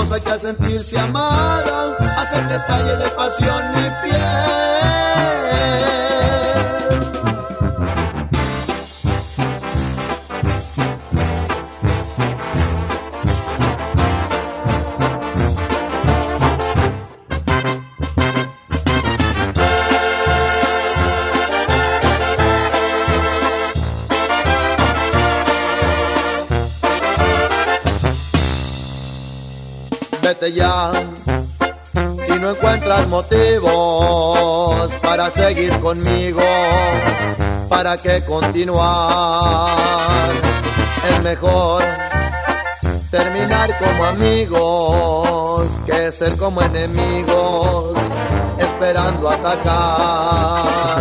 vanidosa 0.09 0.19
que 0.19 0.39
sentirse 0.39 0.99
amada 0.99 1.97
hace 2.17 2.47
que 2.47 2.55
estalle 2.55 2.97
de 2.97 3.09
pasión 3.09 3.63
mi 3.75 3.89
piel. 4.01 5.08
Si 30.41 32.39
no 32.39 32.51
encuentras 32.51 33.05
motivos 33.09 34.89
para 35.01 35.29
seguir 35.31 35.77
conmigo, 35.81 36.41
para 37.67 37.97
qué 37.97 38.23
continuar. 38.23 39.67
Es 41.09 41.21
mejor 41.21 41.83
terminar 43.11 43.77
como 43.79 44.05
amigos 44.05 45.67
que 45.85 46.09
ser 46.13 46.37
como 46.37 46.61
enemigos, 46.61 47.97
esperando 48.59 49.29
atacar. 49.29 50.99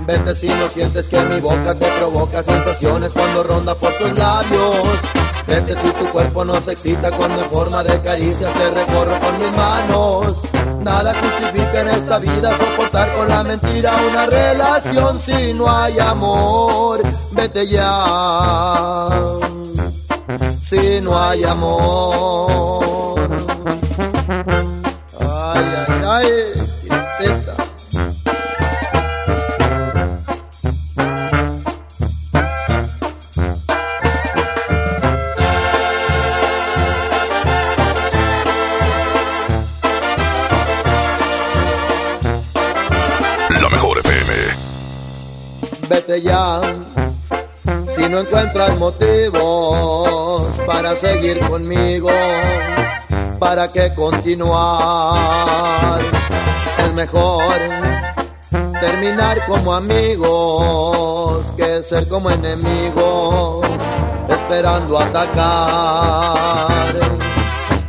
Vete 0.00 0.34
si 0.34 0.48
no 0.48 0.68
sientes 0.68 1.08
que 1.08 1.22
mi 1.22 1.40
boca 1.40 1.74
te 1.74 1.86
provoca 1.98 2.42
sensaciones 2.42 3.12
cuando 3.12 3.44
ronda 3.44 3.74
por 3.74 3.96
tus 3.96 4.12
labios. 4.18 5.19
Vete 5.50 5.74
si 5.74 5.90
tu 5.94 6.04
cuerpo 6.12 6.44
no 6.44 6.60
se 6.60 6.70
excita 6.70 7.10
cuando 7.10 7.42
en 7.42 7.50
forma 7.50 7.82
de 7.82 8.00
caricias 8.02 8.54
te 8.54 8.70
recorro 8.70 9.18
con 9.18 9.36
mis 9.36 9.50
manos. 9.56 10.36
Nada 10.78 11.12
justifica 11.12 11.80
en 11.80 11.88
esta 11.88 12.18
vida 12.20 12.56
soportar 12.56 13.12
con 13.16 13.28
la 13.28 13.42
mentira 13.42 13.96
una 14.12 14.26
relación 14.26 15.18
si 15.18 15.52
no 15.52 15.68
hay 15.68 15.98
amor. 15.98 17.02
Vete 17.32 17.66
ya, 17.66 19.08
si 20.68 21.00
no 21.00 21.20
hay 21.20 21.42
amor. 21.42 23.18
Ay, 25.18 25.64
ay, 26.06 26.26
ay, 26.88 27.26
esta. 27.26 27.69
Ya. 46.18 46.60
Si 47.96 48.08
no 48.08 48.20
encuentras 48.20 48.76
motivos 48.78 50.46
para 50.66 50.96
seguir 50.96 51.38
conmigo, 51.48 52.10
¿para 53.38 53.70
qué 53.70 53.92
continuar? 53.94 56.00
Es 56.78 56.92
mejor 56.94 57.60
terminar 58.80 59.44
como 59.46 59.74
amigos 59.74 61.44
que 61.56 61.82
ser 61.82 62.08
como 62.08 62.30
enemigos, 62.30 63.66
esperando 64.28 64.98
atacar. 64.98 66.78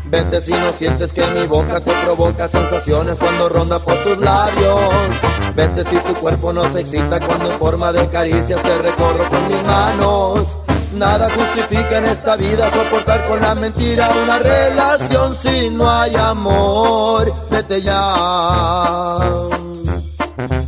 Vete 0.06 0.41
si 0.41 0.52
no 0.52 0.73
sientes 0.73 1.14
que 1.14 1.26
mi 1.27 1.48
boca 1.48 1.80
te 1.80 1.93
provoca 2.03 2.49
sensaciones 2.49 3.18
cuando 3.18 3.48
ronda 3.48 3.80
por 3.80 3.95
tus 4.03 4.18
labios. 4.18 5.31
Vete 5.56 5.84
si 5.90 5.98
tu 5.98 6.14
cuerpo 6.15 6.53
no 6.53 6.72
se 6.72 6.82
excita 6.82 7.19
cuando 7.19 7.52
en 7.52 7.60
forma 7.60 7.91
de 7.91 8.07
caricias 8.10 8.61
te 8.64 8.78
recorro 8.78 9.30
con 9.30 9.48
mis 9.48 9.64
manos. 9.64 10.45
Nada 10.94 11.30
justifica 11.30 11.98
en 11.98 12.06
esta 12.06 12.36
vida 12.36 12.69
soportar 12.72 13.28
con 13.28 13.41
la 13.41 13.56
mentira 13.56 14.10
una 14.23 14.40
relación 14.40 15.36
si 15.36 15.69
no 15.69 15.90
hay 15.90 16.15
amor. 16.15 17.34
Vete 17.49 17.82
ya, 17.82 19.18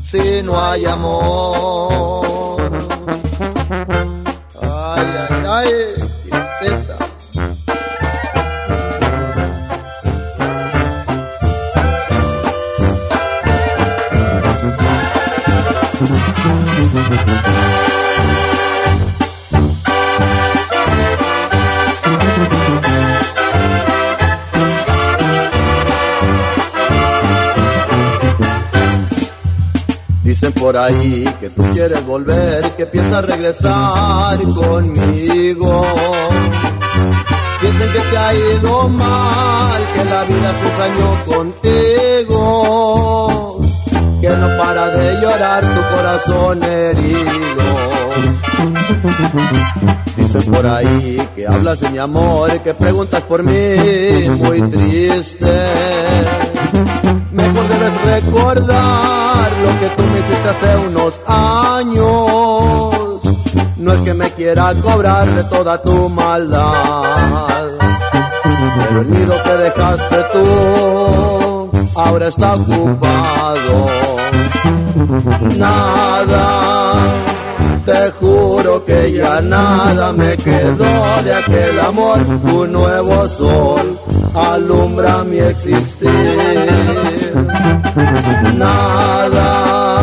si 0.09 0.41
no 0.41 0.59
hay 0.59 0.85
amor. 0.85 2.32
Dicen 30.23 30.53
por 30.53 30.77
ahí 30.77 31.27
que 31.39 31.49
tú 31.49 31.63
quieres 31.73 32.05
volver, 32.05 32.63
que 32.75 32.85
piensas 32.85 33.25
regresar 33.25 34.37
conmigo. 34.53 35.87
Dicen 37.59 37.91
que 37.91 37.99
te 38.11 38.17
ha 38.17 38.35
ido 38.35 38.87
mal, 38.89 39.81
que 39.95 40.05
la 40.05 40.23
vida 40.25 40.53
se 40.59 40.67
ensañó 40.69 41.25
contigo, 41.25 43.22
para 44.57 44.89
de 44.89 45.21
llorar 45.21 45.63
tu 45.63 45.95
corazón 45.95 46.63
herido. 46.63 47.63
Dicen 50.15 50.51
por 50.51 50.65
ahí 50.65 51.29
que 51.35 51.47
hablas 51.47 51.79
de 51.79 51.89
mi 51.89 51.97
amor, 51.97 52.51
que 52.61 52.73
preguntas 52.73 53.21
por 53.21 53.43
mí, 53.43 53.75
muy 54.37 54.61
triste. 54.61 55.53
Mejor 57.31 57.67
debes 57.67 58.01
recordar 58.15 59.51
lo 59.63 59.79
que 59.79 59.87
tú 59.95 60.03
me 60.03 60.19
hiciste 60.19 60.49
hace 60.49 60.77
unos 60.87 61.13
años. 61.27 63.21
No 63.77 63.91
es 63.91 64.01
que 64.01 64.13
me 64.13 64.29
quiera 64.31 64.73
cobrar 64.81 65.27
de 65.27 65.43
toda 65.45 65.81
tu 65.81 66.09
maldad. 66.09 67.67
Pero 68.87 69.01
el 69.01 69.09
nido 69.09 69.43
que 69.43 69.51
dejaste 69.51 70.23
tú 70.31 71.71
ahora 71.95 72.27
está 72.27 72.55
ocupado. 72.55 74.12
Nada, 75.57 76.93
te 77.85 78.11
juro 78.19 78.85
que 78.85 79.11
ya 79.13 79.41
nada 79.41 80.11
me 80.13 80.37
quedó 80.37 81.21
de 81.23 81.33
aquel 81.33 81.79
amor. 81.79 82.19
Un 82.53 82.71
nuevo 82.71 83.27
sol 83.27 83.99
alumbra 84.35 85.23
mi 85.23 85.39
existir. 85.39 86.09
Nada, 88.55 90.01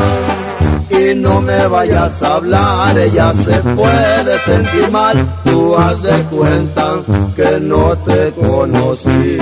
y 0.91 1.15
no 1.15 1.41
me 1.41 1.67
vayas 1.69 2.21
a 2.23 2.35
hablar, 2.35 2.99
ella 2.99 3.33
se 3.45 3.63
puede 3.63 4.39
sentir 4.41 4.91
mal. 4.91 5.17
Tú 5.45 5.77
haz 5.77 6.03
de 6.03 6.23
cuenta 6.25 6.95
que 7.37 7.61
no 7.61 7.97
te 7.99 8.33
conocí. 8.33 9.39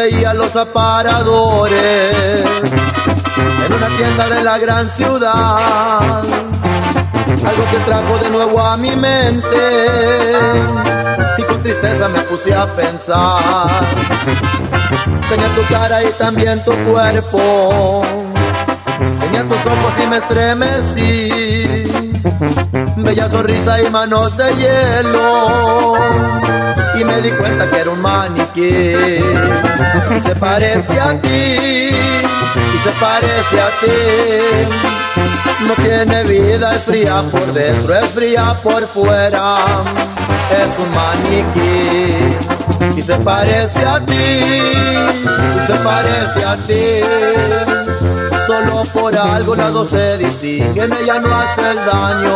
Veía 0.00 0.32
los 0.32 0.56
aparadores 0.56 2.14
en 3.66 3.72
una 3.74 3.88
tienda 3.98 4.30
de 4.30 4.42
la 4.42 4.56
gran 4.56 4.88
ciudad, 4.88 6.22
algo 7.50 7.64
que 7.70 7.78
trajo 7.84 8.16
de 8.22 8.30
nuevo 8.30 8.62
a 8.62 8.78
mi 8.78 8.96
mente 8.96 9.86
y 11.36 11.42
con 11.42 11.62
tristeza 11.62 12.08
me 12.08 12.20
puse 12.20 12.54
a 12.54 12.64
pensar. 12.66 13.84
Tenía 15.28 15.54
tu 15.54 15.66
cara 15.70 16.02
y 16.02 16.10
también 16.12 16.64
tu 16.64 16.72
cuerpo, 16.90 18.02
tenía 19.20 19.42
tus 19.42 19.62
ojos 19.74 19.92
y 20.02 20.06
me 20.06 20.16
estremecí, 20.16 21.29
bella 22.96 23.28
sonrisa 23.28 23.82
y 23.82 23.90
manos 23.90 24.34
de 24.36 24.54
hielo. 24.56 25.94
Y 26.98 27.04
me 27.04 27.20
di 27.20 27.30
cuenta 27.30 27.70
que 27.70 27.80
era 27.80 27.90
un 27.90 28.00
maniquí. 28.00 28.94
Y 30.16 30.20
se 30.20 30.34
parece 30.36 31.00
a 31.00 31.20
ti 31.20 31.28
y 31.28 32.78
se 32.84 32.90
parece 33.00 33.60
a 33.60 33.68
ti. 33.80 33.98
No 35.66 35.74
tiene 35.74 36.22
vida 36.24 36.74
es 36.74 36.82
fría 36.82 37.22
por 37.30 37.52
dentro 37.52 37.94
es 37.94 38.10
fría 38.10 38.56
por 38.62 38.86
fuera. 38.88 39.58
Es 40.50 40.78
un 40.78 40.90
maniquí. 40.94 42.38
Y 42.98 43.02
se 43.02 43.18
parece 43.18 43.84
a 43.84 44.00
ti 44.04 44.14
y 44.14 45.66
se 45.66 45.74
parece 45.82 46.44
a 46.44 46.56
ti 46.66 47.02
solo 48.50 48.82
por 48.92 49.16
algo 49.16 49.54
las 49.54 49.72
dos 49.72 49.90
se 49.90 50.18
distinguen 50.18 50.92
ella 50.92 51.20
no 51.20 51.32
hace 51.32 51.70
el 51.70 51.76
daño 51.86 52.32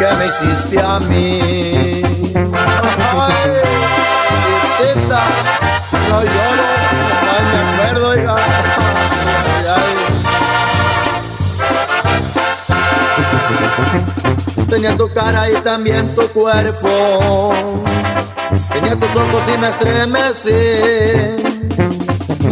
que 0.00 0.06
me 0.16 0.26
hiciste 0.26 0.80
a 0.82 0.98
mí 0.98 2.02
Ay, 3.18 3.62
no 6.08 6.18
lloro, 6.22 6.66
me. 7.78 8.36
Tenía 14.68 14.96
tu 14.96 15.12
cara 15.14 15.50
y 15.50 15.54
también 15.62 16.14
tu 16.14 16.28
cuerpo. 16.28 17.52
Tenía 18.72 18.96
tus 18.96 19.10
ojos 19.10 19.42
y 19.54 19.58
me 19.58 19.68
estremecí. 19.70 21.55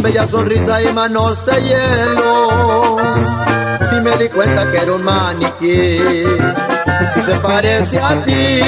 Bella 0.05 0.27
sonrisa 0.27 0.83
y 0.83 0.93
manos 0.93 1.43
de 1.47 1.61
hielo. 1.63 2.97
Y 3.91 4.01
me 4.01 4.15
di 4.17 4.29
cuenta 4.29 4.71
que 4.71 4.77
era 4.77 4.93
un 4.93 5.03
maniquí. 5.03 5.99
Y 7.15 7.21
se 7.25 7.35
parece 7.41 7.99
a 7.99 8.23
ti 8.23 8.61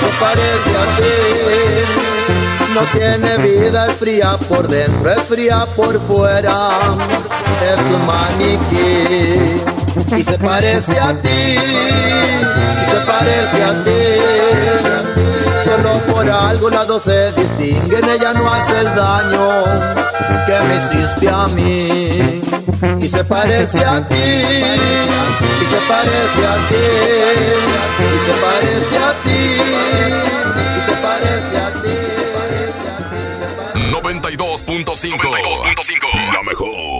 se 0.00 0.08
parece 0.20 0.72
a 0.82 0.86
ti. 0.96 1.16
No 2.74 2.82
tiene 2.98 3.36
vida, 3.38 3.88
es 3.88 3.96
fría 3.96 4.38
por 4.48 4.68
dentro, 4.68 5.10
es 5.10 5.22
fría 5.24 5.66
por 5.76 6.00
fuera. 6.06 6.70
Es 7.62 7.80
un 7.94 8.06
maniquí 8.06 9.60
y 10.16 10.24
se 10.24 10.38
parece 10.38 10.98
a 10.98 11.14
ti, 11.14 11.28
y 11.28 12.90
se 12.90 13.00
parece 13.06 13.64
a 13.64 13.84
ti. 13.84 14.95
Por 16.16 16.30
algo 16.30 16.70
las 16.70 16.86
dos 16.86 17.02
se 17.02 17.32
distinguen, 17.32 18.02
ella 18.08 18.32
no 18.32 18.50
hace 18.50 18.80
el 18.80 18.94
daño 18.94 19.64
que 20.46 20.58
me 20.66 20.76
hiciste 20.78 21.28
a 21.28 21.46
mí. 21.48 22.40
Y 23.04 23.08
se 23.08 23.22
parece 23.24 23.84
a 23.84 24.08
ti, 24.08 24.14
y 24.14 25.66
se 25.72 25.80
parece 25.86 26.46
a 26.46 26.56
ti, 26.68 26.86
y 28.00 28.18
se 28.26 28.34
parece 28.44 28.96
a 28.98 29.12
ti, 29.24 29.40
y 30.64 30.80
se 30.86 30.94
parece 31.06 31.56
a 31.58 31.68
ti. 31.82 31.96
92.5 33.92 35.20
92.5 35.20 36.32
La 36.32 36.42
mejor. 36.42 36.95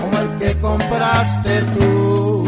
Como 0.00 0.18
el 0.18 0.36
que 0.36 0.60
compraste 0.60 1.62
tú. 1.78 2.46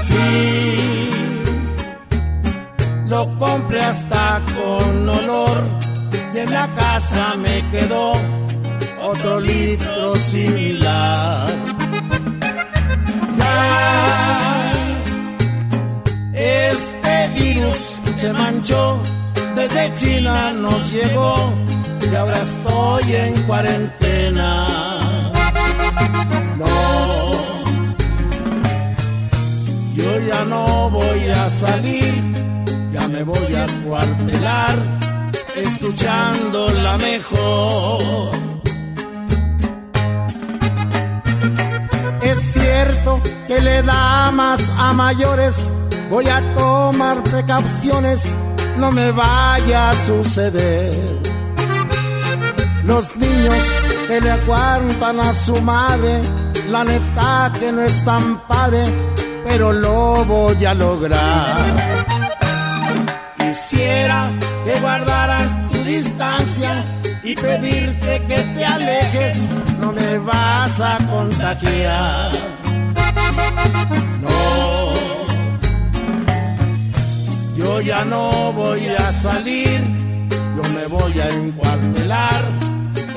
Sí, 0.00 1.10
lo 3.06 3.38
compré 3.38 3.82
hasta 3.82 4.42
con 4.54 5.08
olor 5.08 5.58
y 6.34 6.38
en 6.38 6.52
la 6.52 6.66
casa 6.74 7.34
me 7.36 7.68
quedó 7.70 8.12
otro 9.02 9.40
litro 9.40 10.16
similar. 10.16 11.48
Ya, 13.38 14.72
este 16.34 17.28
virus 17.34 18.00
se 18.16 18.32
manchó 18.32 19.00
desde 19.58 19.94
China 19.96 20.52
nos 20.52 20.92
llegó 20.92 21.52
y 22.00 22.14
ahora 22.14 22.38
estoy 22.38 23.14
en 23.14 23.42
cuarentena. 23.42 24.07
Ya 30.38 30.44
no 30.44 30.90
voy 30.90 31.28
a 31.28 31.48
salir, 31.48 32.22
ya 32.92 33.08
me 33.08 33.22
voy 33.24 33.54
a 33.54 33.66
cuartelar, 33.84 34.76
escuchando 35.56 36.68
la 36.70 36.96
mejor. 36.98 38.30
Es 42.22 42.40
cierto 42.52 43.20
que 43.46 43.60
le 43.60 43.82
da 43.82 44.30
más 44.30 44.70
a 44.78 44.92
mayores, 44.92 45.70
voy 46.10 46.28
a 46.28 46.40
tomar 46.54 47.22
precauciones 47.24 48.32
no 48.76 48.92
me 48.92 49.10
vaya 49.10 49.90
a 49.90 50.06
suceder. 50.06 50.94
Los 52.84 53.16
niños 53.16 53.64
que 54.06 54.20
le 54.20 54.30
aguantan 54.30 55.20
a 55.20 55.34
su 55.34 55.60
madre, 55.60 56.20
la 56.68 56.84
neta 56.84 57.52
que 57.58 57.72
no 57.72 57.82
es 57.82 58.04
tan 58.04 58.46
padre, 58.46 58.84
pero 59.48 59.72
lo 59.72 60.24
voy 60.24 60.64
a 60.64 60.74
lograr. 60.74 61.56
Quisiera 63.38 64.30
que 64.64 64.80
guardaras 64.80 65.48
tu 65.70 65.78
distancia 65.84 66.84
y 67.22 67.34
pedirte 67.34 68.22
que 68.28 68.38
te 68.54 68.64
alejes, 68.64 69.36
no 69.80 69.92
me 69.92 70.18
vas 70.18 70.80
a 70.80 70.98
contagiar. 71.10 72.30
No. 74.24 74.94
Yo 77.56 77.80
ya 77.80 78.04
no 78.04 78.52
voy 78.52 78.86
a 78.88 79.12
salir, 79.12 79.80
yo 80.56 80.62
me 80.76 80.86
voy 80.86 81.20
a 81.20 81.28
encuartelar, 81.30 82.42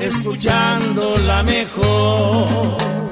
escuchando 0.00 1.16
la 1.18 1.42
mejor. 1.42 3.11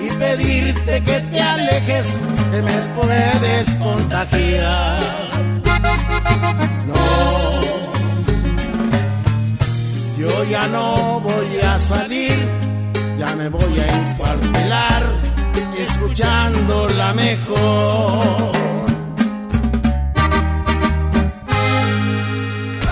Y 0.00 0.10
pedirte 0.18 1.00
que 1.02 1.20
te 1.20 1.40
alejes, 1.40 2.06
que 2.50 2.62
me 2.62 2.76
puedes 2.96 3.76
contagiar. 3.76 4.98
No, 6.86 7.60
yo 10.18 10.44
ya 10.44 10.66
no 10.66 11.20
voy 11.20 11.60
a 11.62 11.78
salir, 11.78 12.36
ya 13.16 13.36
me 13.36 13.48
voy 13.48 13.78
a 13.78 13.86
encuartelar, 13.86 15.02
escuchando 15.78 16.88
la 16.96 17.12
mejor. 17.14 18.52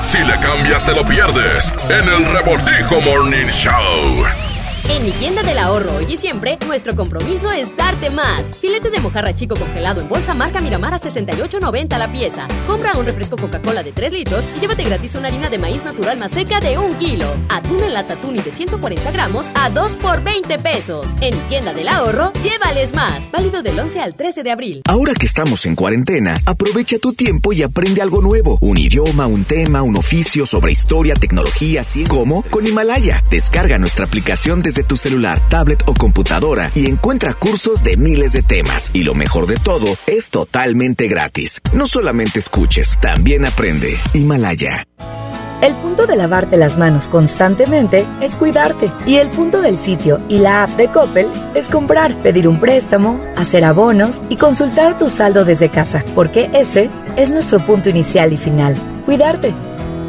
Si 0.07 0.19
le 0.19 0.39
cambias 0.39 0.85
te 0.87 0.95
lo 0.95 1.05
pierdes 1.05 1.73
en 1.89 2.09
el 2.09 2.25
Revoltijo 2.25 3.01
Morning 3.01 3.49
Show. 3.49 4.46
En 4.89 5.05
mi 5.05 5.11
tienda 5.11 5.43
del 5.43 5.59
ahorro 5.59 5.97
hoy 5.97 6.07
y 6.09 6.17
siempre, 6.17 6.59
nuestro 6.65 6.95
compromiso 6.95 7.51
es 7.51 7.77
darte 7.77 8.09
más. 8.09 8.55
Filete 8.61 8.89
de 8.89 9.01
mojarra 9.01 9.35
chico 9.35 9.57
congelado 9.57 10.01
en 10.01 10.09
bolsa 10.09 10.33
marca 10.33 10.61
Miramar 10.61 10.95
a 10.95 11.01
68.90 11.01 11.99
la 11.99 12.11
pieza. 12.13 12.47
Compra 12.69 12.97
un 12.97 13.05
refresco 13.05 13.37
Coca-Cola 13.37 13.83
de 13.83 13.91
3 13.91 14.13
litros 14.13 14.45
y 14.57 14.61
llévate 14.61 14.85
gratis 14.85 15.17
una 15.17 15.27
harina 15.27 15.51
de 15.51 15.59
maíz 15.59 15.85
natural 15.85 16.19
más 16.19 16.31
seca 16.31 16.61
de 16.61 16.79
1 16.79 16.99
kilo. 16.99 17.27
Atún 17.49 17.83
en 17.83 17.95
lata 17.95 18.15
tuni 18.15 18.41
de 18.41 18.53
140 18.53 19.11
gramos 19.11 19.47
a 19.55 19.71
2 19.71 19.97
por 19.97 20.23
20 20.23 20.59
pesos. 20.61 21.05
En 21.21 21.37
mi 21.37 21.43
tienda 21.49 21.75
del 21.75 21.89
ahorro, 21.89 22.33
llévales 22.45 22.95
más. 22.95 23.29
Válido 23.33 23.63
del 23.63 23.79
11 23.79 24.01
al 24.01 24.15
13 24.15 24.45
de 24.45 24.51
abril. 24.53 24.83
Ahora 24.89 25.15
que 25.15 25.27
estamos 25.27 25.67
en 25.67 25.75
cuarentena, 25.75 26.37
aprovecha 26.47 26.99
tu 26.99 27.13
tiempo 27.13 27.53
y 27.53 27.63
aprende 27.63 28.03
algo 28.03 28.23
nuevo. 28.23 28.57
Un 28.61 28.79
idioma, 28.79 29.27
un 29.27 29.45
tema, 29.45 29.83
un 29.83 29.97
oficio 29.97 30.47
sobre 30.47 30.71
historia, 30.71 31.15
tecnología, 31.17 31.83
ciencia. 31.83 32.15
¿Cómo? 32.15 32.43
Con 32.51 32.67
Himalaya. 32.67 33.23
Descarga 33.31 33.79
nuestra 33.79 34.07
aplicación 34.07 34.63
desde 34.63 34.76
tu 34.83 34.97
celular, 34.97 35.41
tablet 35.49 35.83
o 35.87 35.95
computadora 35.95 36.71
y 36.75 36.87
encuentra 36.87 37.35
cursos 37.35 37.83
de 37.83 37.97
miles 37.97 38.33
de 38.33 38.43
temas. 38.43 38.91
Y 38.93 39.05
lo 39.05 39.15
mejor 39.15 39.47
de 39.47 39.57
todo, 39.57 39.97
es 40.07 40.31
totalmente 40.31 41.09
gratis. 41.09 41.61
No 41.73 41.87
solamente 41.87 42.39
escuches, 42.39 42.99
también 43.01 43.45
aprende. 43.45 43.97
Himalaya. 44.15 44.87
El 45.63 45.75
punto 45.77 46.07
de 46.07 46.17
lavarte 46.17 46.59
las 46.59 46.77
manos 46.77 47.09
constantemente 47.09 48.07
es 48.21 48.37
cuidarte. 48.37 48.93
Y 49.07 49.17
el 49.17 49.31
punto 49.31 49.63
del 49.63 49.79
sitio 49.79 50.21
y 50.29 50.39
la 50.39 50.65
app 50.65 50.71
de 50.77 50.89
Coppel 50.89 51.29
es 51.55 51.69
comprar, 51.69 52.15
pedir 52.21 52.47
un 52.47 52.61
préstamo, 52.61 53.21
hacer 53.37 53.65
abonos 53.65 54.23
y 54.29 54.37
consultar 54.37 54.99
tu 54.99 55.09
saldo 55.09 55.47
desde 55.47 55.71
casa. 55.71 56.05
Porque 56.15 56.51
ese 56.53 56.91
es 57.17 57.31
nuestro 57.31 57.59
punto 57.61 57.89
inicial 57.89 58.35
y 58.35 58.37
final. 58.37 58.77
Cuidarte. 59.07 59.55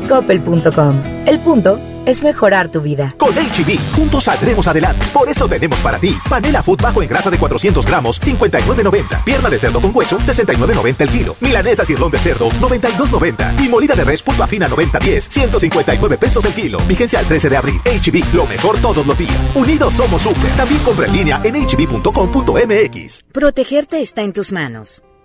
Coppel.com. 0.10 1.02
El 1.26 1.40
punto 1.40 1.80
es 2.08 2.24
mejorar 2.24 2.72
tu 2.72 2.82
vida. 2.82 3.14
Con 3.18 3.34
HB, 3.34 3.94
juntos 3.96 4.24
saldremos 4.24 4.68
adelante. 4.68 5.06
Por 5.14 5.30
eso 5.30 5.48
tenemos 5.48 5.80
para 5.80 6.00
ti 6.00 6.18
panela 6.30 6.64
food 6.64 6.82
bajo 6.82 7.04
en 7.04 7.10
grasa 7.10 7.30
de 7.30 7.38
400 7.38 7.86
gramos, 7.86 8.20
59.90. 8.20 9.24
Pierna 9.24 9.50
de 9.50 9.60
cerdo 9.60 9.82
con 9.82 9.96
hueso, 9.96 10.18
69.90 10.20 11.02
el 11.02 11.10
kilo. 11.10 11.36
Milanesa 11.42 11.86
cirlón 11.86 12.12
de 12.12 12.20
cerdo, 12.20 12.50
92.90. 12.50 13.64
Y 13.64 13.70
molida 13.70 13.94
de 13.94 14.06
res 14.06 14.24
pulpa 14.24 14.48
fina 14.48 14.68
90.10, 14.68 15.30
159 15.30 16.18
pesos 16.18 16.44
el 16.46 16.54
kilo. 16.54 16.80
Vigencia 16.88 17.20
al 17.20 17.26
13 17.26 17.50
de 17.50 17.58
abril. 17.58 17.82
HB, 17.86 18.34
lo 18.34 18.46
mejor 18.46 18.80
todos 18.80 19.06
los 19.06 19.18
días. 19.18 19.56
Unidos 19.56 19.94
somos 19.94 20.22
super. 20.22 20.52
También 20.56 20.82
compra 20.82 21.06
en 21.06 21.14
línea 21.14 21.42
en 21.44 21.56
hb.com.mx. 21.56 23.24
Protegerte 23.32 24.02
está 24.02 24.22
en 24.22 24.34
tus 24.34 24.52
manos. 24.52 25.04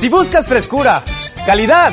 Si 0.00 0.08
buscas 0.08 0.46
frescura, 0.46 1.02
calidad 1.44 1.92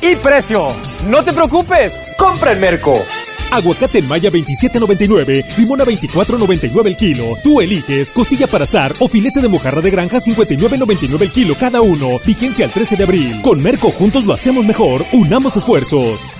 y 0.00 0.14
precio, 0.16 0.68
no 1.08 1.22
te 1.24 1.32
preocupes, 1.32 1.92
compra 2.16 2.52
en 2.52 2.60
Merco. 2.60 3.04
Aguacate 3.50 3.98
en 3.98 4.06
Maya 4.06 4.30
27.99, 4.30 5.56
limón 5.56 5.80
a 5.80 5.84
24.99 5.84 6.86
el 6.86 6.96
kilo. 6.96 7.24
Tú 7.42 7.60
eliges 7.60 8.12
costilla 8.12 8.46
para 8.46 8.64
azar 8.64 8.94
o 9.00 9.08
filete 9.08 9.40
de 9.40 9.48
mojarra 9.48 9.80
de 9.80 9.90
granja 9.90 10.20
59.99 10.20 11.22
el 11.22 11.32
kilo 11.32 11.54
cada 11.58 11.80
uno. 11.80 12.20
Vigencia 12.24 12.64
al 12.66 12.70
13 12.70 12.96
de 12.96 13.04
abril. 13.04 13.42
Con 13.42 13.60
Merco 13.60 13.90
juntos 13.90 14.24
lo 14.24 14.34
hacemos 14.34 14.64
mejor. 14.64 15.04
Unamos 15.12 15.56
esfuerzos. 15.56 16.39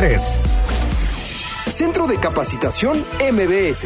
Centro 1.69 2.07
de 2.07 2.17
Capacitación 2.17 3.05
MBS. 3.19 3.85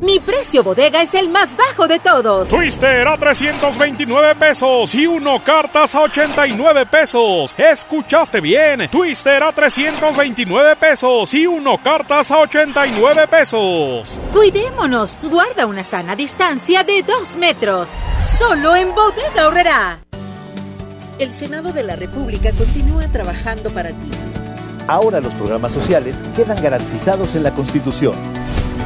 Mi 0.00 0.20
precio 0.20 0.62
bodega 0.62 1.02
es 1.02 1.14
el 1.14 1.28
más 1.28 1.56
bajo 1.56 1.88
de 1.88 1.98
todos. 1.98 2.48
Twister 2.48 3.06
a 3.08 3.16
329 3.16 4.36
pesos 4.36 4.94
y 4.94 5.06
uno 5.06 5.42
cartas 5.42 5.94
a 5.96 6.02
89 6.02 6.86
pesos. 6.86 7.54
Escuchaste 7.58 8.40
bien. 8.40 8.88
Twister 8.90 9.42
a 9.42 9.52
329 9.52 10.76
pesos 10.76 11.34
y 11.34 11.46
uno 11.46 11.82
cartas 11.82 12.30
a 12.30 12.38
89 12.38 13.26
pesos. 13.26 14.20
Cuidémonos. 14.32 15.18
Guarda 15.22 15.66
una 15.66 15.82
sana 15.82 16.14
distancia 16.14 16.84
de 16.84 17.02
2 17.02 17.36
metros. 17.36 17.88
Solo 18.18 18.76
en 18.76 18.94
bodega 18.94 19.42
ahorrará. 19.42 19.98
El 21.18 21.32
Senado 21.32 21.72
de 21.72 21.82
la 21.82 21.96
República 21.96 22.52
continúa 22.52 23.08
trabajando 23.08 23.70
para 23.70 23.88
ti. 23.88 24.10
Ahora 24.86 25.20
los 25.20 25.34
programas 25.34 25.72
sociales 25.72 26.14
quedan 26.36 26.62
garantizados 26.62 27.34
en 27.34 27.42
la 27.42 27.50
Constitución. 27.50 28.14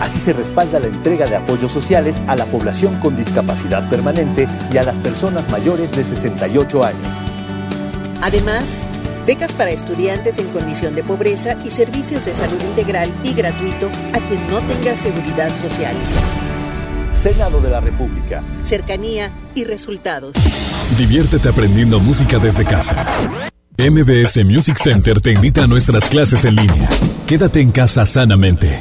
Así 0.00 0.18
se 0.18 0.32
respalda 0.32 0.80
la 0.80 0.86
entrega 0.86 1.26
de 1.26 1.36
apoyos 1.36 1.72
sociales 1.72 2.16
a 2.26 2.36
la 2.36 2.44
población 2.46 2.98
con 3.00 3.16
discapacidad 3.16 3.88
permanente 3.88 4.48
y 4.72 4.76
a 4.78 4.82
las 4.82 4.96
personas 4.96 5.48
mayores 5.50 5.90
de 5.92 6.04
68 6.04 6.84
años. 6.84 7.08
Además, 8.20 8.82
becas 9.26 9.52
para 9.52 9.70
estudiantes 9.70 10.38
en 10.38 10.48
condición 10.48 10.94
de 10.94 11.02
pobreza 11.02 11.56
y 11.64 11.70
servicios 11.70 12.24
de 12.24 12.34
salud 12.34 12.60
integral 12.60 13.12
y 13.24 13.34
gratuito 13.34 13.90
a 14.12 14.20
quien 14.20 14.40
no 14.50 14.60
tenga 14.60 14.96
seguridad 14.96 15.54
social. 15.56 15.96
Senado 17.12 17.60
de 17.60 17.70
la 17.70 17.80
República. 17.80 18.42
Cercanía 18.62 19.30
y 19.54 19.64
resultados. 19.64 20.34
Diviértete 20.98 21.48
aprendiendo 21.48 22.00
música 22.00 22.38
desde 22.38 22.64
casa. 22.64 23.06
MBS 23.78 24.44
Music 24.44 24.76
Center 24.76 25.20
te 25.20 25.32
invita 25.32 25.64
a 25.64 25.66
nuestras 25.66 26.08
clases 26.08 26.44
en 26.44 26.56
línea. 26.56 26.88
Quédate 27.26 27.60
en 27.60 27.70
casa 27.70 28.04
sanamente. 28.06 28.80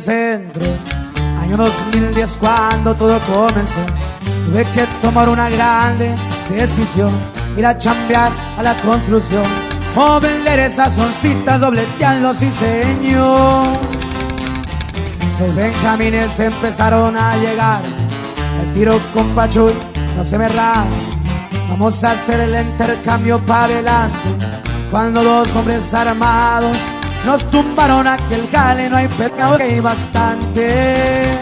Centro, 0.00 0.62
año 1.38 1.58
2010 1.58 2.38
cuando 2.38 2.94
todo 2.94 3.18
comenzó. 3.20 3.80
Tuve 4.46 4.64
que 4.74 4.86
tomar 5.02 5.28
una 5.28 5.50
grande 5.50 6.14
decisión, 6.48 7.10
ir 7.56 7.66
a 7.66 7.76
chambear 7.76 8.32
a 8.56 8.62
la 8.62 8.74
construcción 8.76 9.44
o 9.94 10.18
vender 10.18 10.58
esas 10.58 10.96
oncitas 10.96 11.60
dobleteando 11.60 12.34
sí 12.34 12.50
señor. 12.52 13.66
Los 15.38 15.54
benjamines 15.54 16.40
empezaron 16.40 17.16
a 17.16 17.36
llegar, 17.36 17.82
el 18.62 18.72
tiro 18.72 18.98
con 19.12 19.28
Pachuy 19.30 19.74
no 20.16 20.24
se 20.24 20.38
me 20.38 20.48
raja. 20.48 20.86
Vamos 21.68 22.02
a 22.04 22.12
hacer 22.12 22.40
el 22.40 22.66
intercambio 22.66 23.38
para 23.44 23.64
adelante, 23.64 24.18
cuando 24.90 25.22
dos 25.22 25.48
hombres 25.54 25.92
armados 25.92 26.76
nos 27.24 27.44
tumbaron 27.50 28.06
aquel 28.06 28.48
jale, 28.50 28.88
no 28.90 28.96
hay 28.96 29.08
pecado 29.08 29.56
que 29.58 29.64
hay 29.64 29.80
bastante. 29.80 31.38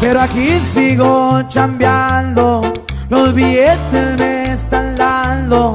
Pero 0.00 0.20
aquí 0.20 0.58
sigo 0.60 1.42
chambeando, 1.48 2.60
los 3.08 3.34
billetes 3.34 4.18
me 4.18 4.52
están 4.52 4.96
dando. 4.96 5.72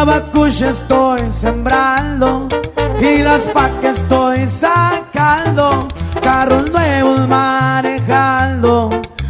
Abacuche 0.00 0.70
estoy 0.70 1.20
sembrando 1.30 2.48
y 3.02 3.18
las 3.18 3.42
que 3.82 3.88
estoy 3.88 4.46
sacando. 4.48 5.86
Carros 6.22 6.70
nuevos 6.70 7.28
manejando. 7.28 8.88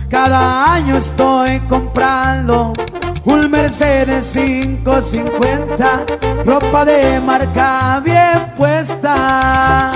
Cada 0.08 0.74
año 0.74 0.96
estoy 0.96 1.58
comprando 1.68 2.72
un 3.24 3.50
Mercedes 3.50 4.32
550, 4.32 6.06
ropa 6.44 6.84
de 6.84 7.20
marca 7.20 8.00
bien 8.04 8.54
puesta. 8.56 9.90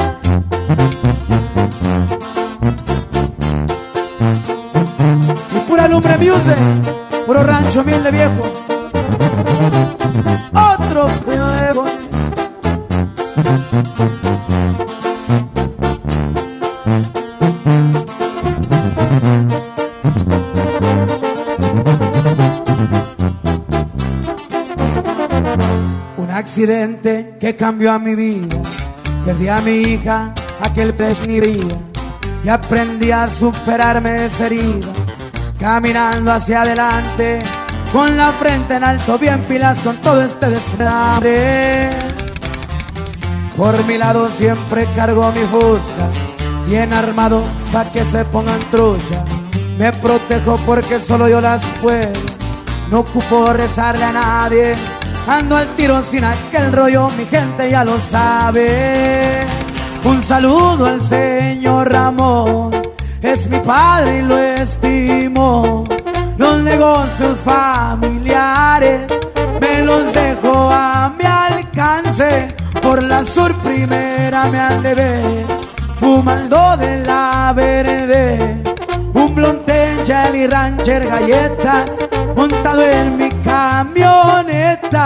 Y 5.55 5.59
pura 5.69 5.89
lumbre 5.89 6.19
music, 6.19 6.57
puro 7.27 7.43
rancho 7.43 7.85
miel 7.85 8.03
de 8.03 8.11
viejo. 8.11 8.43
Otro 10.53 11.09
nuevo. 11.27 11.94
Accidente 26.55 27.35
que 27.41 27.57
cambió 27.57 27.91
a 27.91 27.99
mi 27.99 28.15
vida. 28.15 28.57
Perdí 29.25 29.49
a 29.49 29.61
mi 29.61 29.79
hija, 29.79 30.33
aquel 30.61 30.93
brilla. 30.93 31.77
Y 32.45 32.49
aprendí 32.49 33.11
a 33.11 33.29
superarme 33.29 34.27
esa 34.27 34.47
herida. 34.47 34.87
Caminando 35.59 36.31
hacia 36.31 36.63
adelante, 36.63 37.41
con 37.93 38.17
la 38.17 38.31
frente 38.31 38.77
en 38.77 38.85
alto, 38.85 39.19
bien 39.19 39.41
pilas 39.49 39.79
con 39.79 39.97
todo 39.97 40.23
este 40.23 40.51
desmadre. 40.51 41.91
Por 43.57 43.85
mi 43.87 43.99
lado 43.99 44.31
siempre 44.31 44.87
cargo 44.95 45.33
mi 45.33 45.45
fusca, 45.47 46.07
bien 46.69 46.93
armado 46.93 47.43
pa' 47.73 47.91
que 47.91 48.05
se 48.05 48.24
pongan 48.27 48.61
trucha. 48.71 49.24
Me 49.77 49.93
protejo 49.93 50.57
porque 50.65 51.01
solo 51.01 51.29
yo 51.29 51.41
las 51.41 51.65
puedo, 51.83 52.13
no 52.93 53.01
ocupo 53.01 53.53
rezarle 53.53 54.05
a 54.05 54.13
nadie. 54.13 54.77
Ando 55.27 55.56
al 55.56 55.69
tiro 55.74 56.03
sin 56.03 56.22
aquel 56.22 56.70
rollo, 56.72 57.09
mi 57.16 57.24
gente 57.24 57.70
ya 57.70 57.82
lo 57.85 57.98
sabe. 57.98 59.46
Un 60.04 60.22
saludo 60.22 60.86
al 60.86 61.01
señor 61.01 61.90
Ramón, 61.90 62.70
es 63.22 63.48
mi 63.48 63.59
padre 63.61 64.19
y 64.19 64.22
lo 64.22 64.38
estimo. 64.38 65.85
Los 66.36 66.62
negocios 66.62 67.38
familiares 67.43 69.01
me 69.61 69.82
los 69.82 70.12
dejo 70.12 70.70
a 70.70 71.11
mi 71.19 71.24
alcance. 71.24 72.48
Por 72.82 73.03
la 73.03 73.24
sur 73.24 73.54
primera 73.59 74.44
me 74.46 74.59
han 74.61 74.82
de 74.82 74.94
ver, 74.94 75.24
fumando 75.98 76.77
de 76.77 76.98
la 77.03 77.54
verde. 77.56 78.62
Un 79.14 79.35
blonde, 79.35 79.94
jelly 80.05 80.47
rancher, 80.47 81.07
galletas, 81.07 81.99
montado 82.37 82.83
en 82.83 83.16
mi 83.16 83.31
camioneta. 83.43 85.05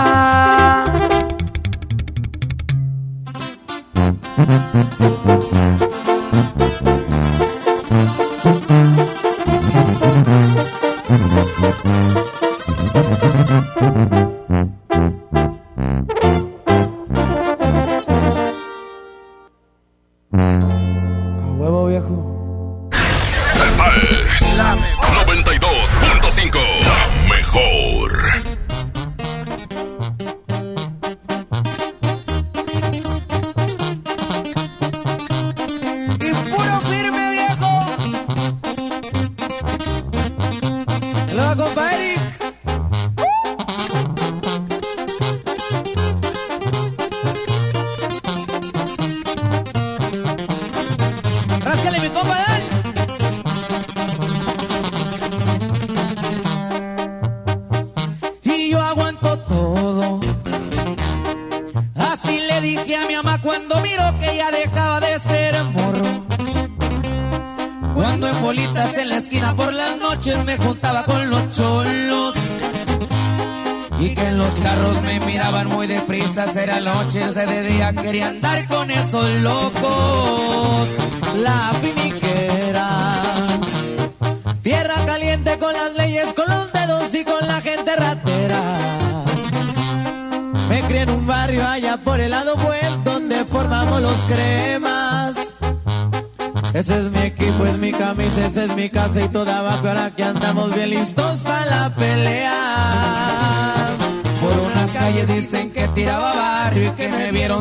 Quería 78.09 78.29
andar 78.29 78.65
con 78.65 78.89
esos 78.89 79.29
locos. 79.41 79.78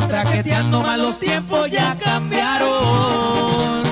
Traqueteando, 0.08 0.82
mal 0.82 1.00
los 1.00 1.18
tiempos 1.18 1.70
ya 1.70 1.96
cambiaron. 1.96 3.82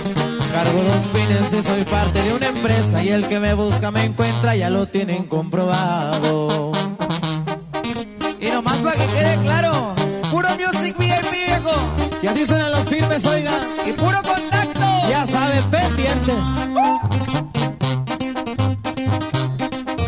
Cargo 0.52 0.82
dos 0.82 1.04
fines 1.12 1.52
y 1.52 1.62
soy 1.62 1.84
parte 1.84 2.22
de 2.22 2.32
una 2.32 2.46
empresa 2.48 3.04
y 3.04 3.10
el 3.10 3.28
que 3.28 3.38
me 3.38 3.54
busca 3.54 3.90
me 3.90 4.04
encuentra, 4.04 4.56
ya 4.56 4.70
lo 4.70 4.86
tienen 4.86 5.24
comprobado. 5.24 6.72
Y 8.40 8.46
nomás 8.46 8.78
para 8.78 8.96
que 8.96 9.06
quede 9.06 9.38
claro, 9.42 9.94
puro 10.30 10.48
music 10.56 10.96
VIP 10.98 11.30
viejo. 11.30 11.72
Y 12.22 12.26
así 12.26 12.46
suenan 12.46 12.70
los 12.72 12.88
firmes, 12.88 13.24
oiga. 13.26 13.52
Y 13.86 13.92
puro 13.92 14.18
contacto. 14.22 14.80
Ya 15.08 15.26
saben, 15.26 15.64
pendientes. 15.70 16.44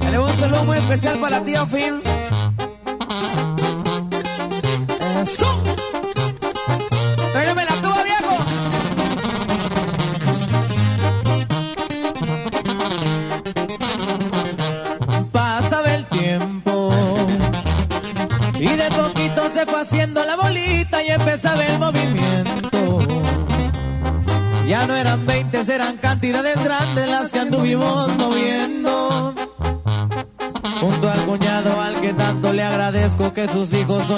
Le 0.04 0.16
doy 0.16 0.30
un 0.30 0.36
saludo 0.36 0.64
muy 0.64 0.78
especial 0.78 1.18
para 1.18 1.38
la 1.38 1.44
tía 1.44 1.66
Phil. 1.66 2.07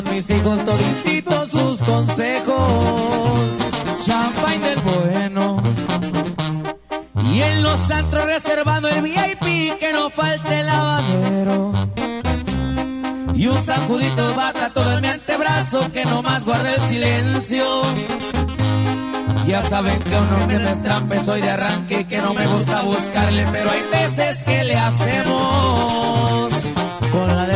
Mis 0.04 0.28
hijos, 0.30 0.64
todititos 0.64 1.50
sus 1.50 1.82
consejos. 1.82 3.50
Champagne 4.04 4.68
del 4.68 4.80
bueno. 4.80 5.62
Y 7.32 7.42
en 7.42 7.62
los 7.62 7.90
antros 7.90 8.24
reservando 8.24 8.88
el 8.88 9.02
VIP 9.02 9.78
que 9.78 9.92
no 9.92 10.10
falte 10.10 10.60
el 10.60 10.66
lavadero. 10.66 11.72
Y 13.34 13.46
un 13.46 13.62
sacudito 13.62 14.28
de 14.28 14.34
bata 14.34 14.70
todo 14.70 14.94
en 14.94 15.00
mi 15.00 15.08
antebrazo 15.08 15.90
que 15.92 16.04
nomás 16.04 16.44
guarda 16.44 16.74
el 16.74 16.82
silencio. 16.82 17.82
Ya 19.46 19.62
saben 19.62 19.98
que 19.98 20.16
uno 20.16 20.46
me 20.46 20.58
no 20.58 21.14
es 21.14 21.24
soy 21.24 21.40
de 21.40 21.50
arranque 21.50 22.04
que 22.06 22.18
no 22.18 22.34
me 22.34 22.46
gusta 22.46 22.82
buscarle, 22.82 23.46
pero 23.50 23.70
hay 23.70 23.82
veces 23.90 24.42
que 24.44 24.64
le 24.64 24.76
hacemos. 24.76 26.52
Con 27.10 27.26
la 27.36 27.46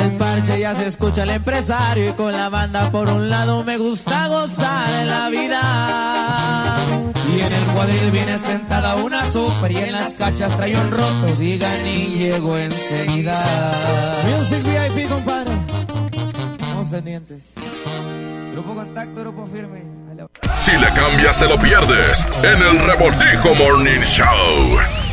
ya 0.59 0.75
se 0.75 0.87
escucha 0.87 1.23
el 1.25 1.31
empresario 1.31 2.11
y 2.11 2.13
con 2.13 2.33
la 2.33 2.49
banda 2.49 2.91
por 2.91 3.09
un 3.09 3.29
lado 3.29 3.65
me 3.65 3.77
gusta 3.77 4.29
gozar 4.29 4.93
en 5.01 5.09
la 5.09 5.29
vida. 5.29 6.77
Y 7.35 7.41
en 7.41 7.53
el 7.53 7.65
cuadril 7.75 8.11
viene 8.11 8.39
sentada 8.39 8.97
una 8.97 9.25
super 9.25 9.71
y 9.71 9.77
en 9.79 9.93
las 9.93 10.15
cachas 10.15 10.57
trae 10.57 10.77
un 10.77 10.91
roto, 10.91 11.37
digan 11.39 11.87
y 11.87 12.15
llego 12.15 12.57
enseguida. 12.57 13.43
Music 14.29 14.63
VIP, 14.63 15.09
compadre. 15.09 15.53
Estamos 16.61 16.89
pendientes. 16.89 17.55
Grupo 18.53 18.75
Contacto, 18.75 19.21
Grupo 19.21 19.47
Firme. 19.47 19.83
Si 20.61 20.73
le 20.73 20.87
cambias 20.93 21.39
te 21.39 21.49
lo 21.49 21.59
pierdes 21.59 22.27
en 22.43 22.63
el 22.63 22.79
Revoltijo 22.79 23.55
Morning 23.57 24.01
Show. 24.01 25.04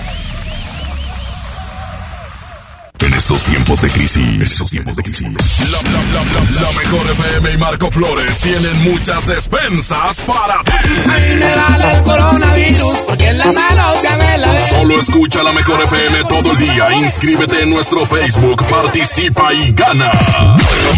Tiempos 3.51 3.81
de 3.81 3.89
crisis, 3.89 4.17
en 4.25 4.41
estos 4.41 4.71
tiempos 4.71 4.95
de 4.95 5.03
crisis, 5.03 5.27
la, 5.27 5.29
la, 5.29 5.91
la, 5.91 6.23
la, 6.23 6.61
la 6.61 6.71
mejor 6.79 7.11
FM 7.11 7.51
y 7.51 7.57
Marco 7.57 7.91
Flores 7.91 8.39
tienen 8.39 8.81
muchas 8.89 9.27
despensas 9.27 10.21
para 10.21 10.63
ti. 10.63 10.89
me 11.05 11.55
vale 11.55 11.91
el 11.97 12.03
coronavirus 12.03 12.97
porque 13.07 13.27
en 13.27 13.37
las 13.39 13.53
manos 13.53 14.01
ya 14.01 14.15
me 14.15 14.37
la 14.37 14.57
Solo 14.69 14.97
escucha 14.99 15.43
la 15.43 15.51
mejor 15.51 15.81
FM 15.81 16.23
todo 16.29 16.51
el 16.53 16.57
día. 16.59 16.93
Inscríbete 16.93 17.63
en 17.63 17.71
nuestro 17.71 18.05
Facebook, 18.05 18.63
participa 18.69 19.53
y 19.53 19.73
gana. 19.73 20.11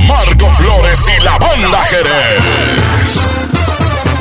Marco 0.08 0.52
Flores 0.56 1.00
y 1.08 1.24
la 1.24 1.40
banda 1.40 1.84
Jerez 1.86 2.44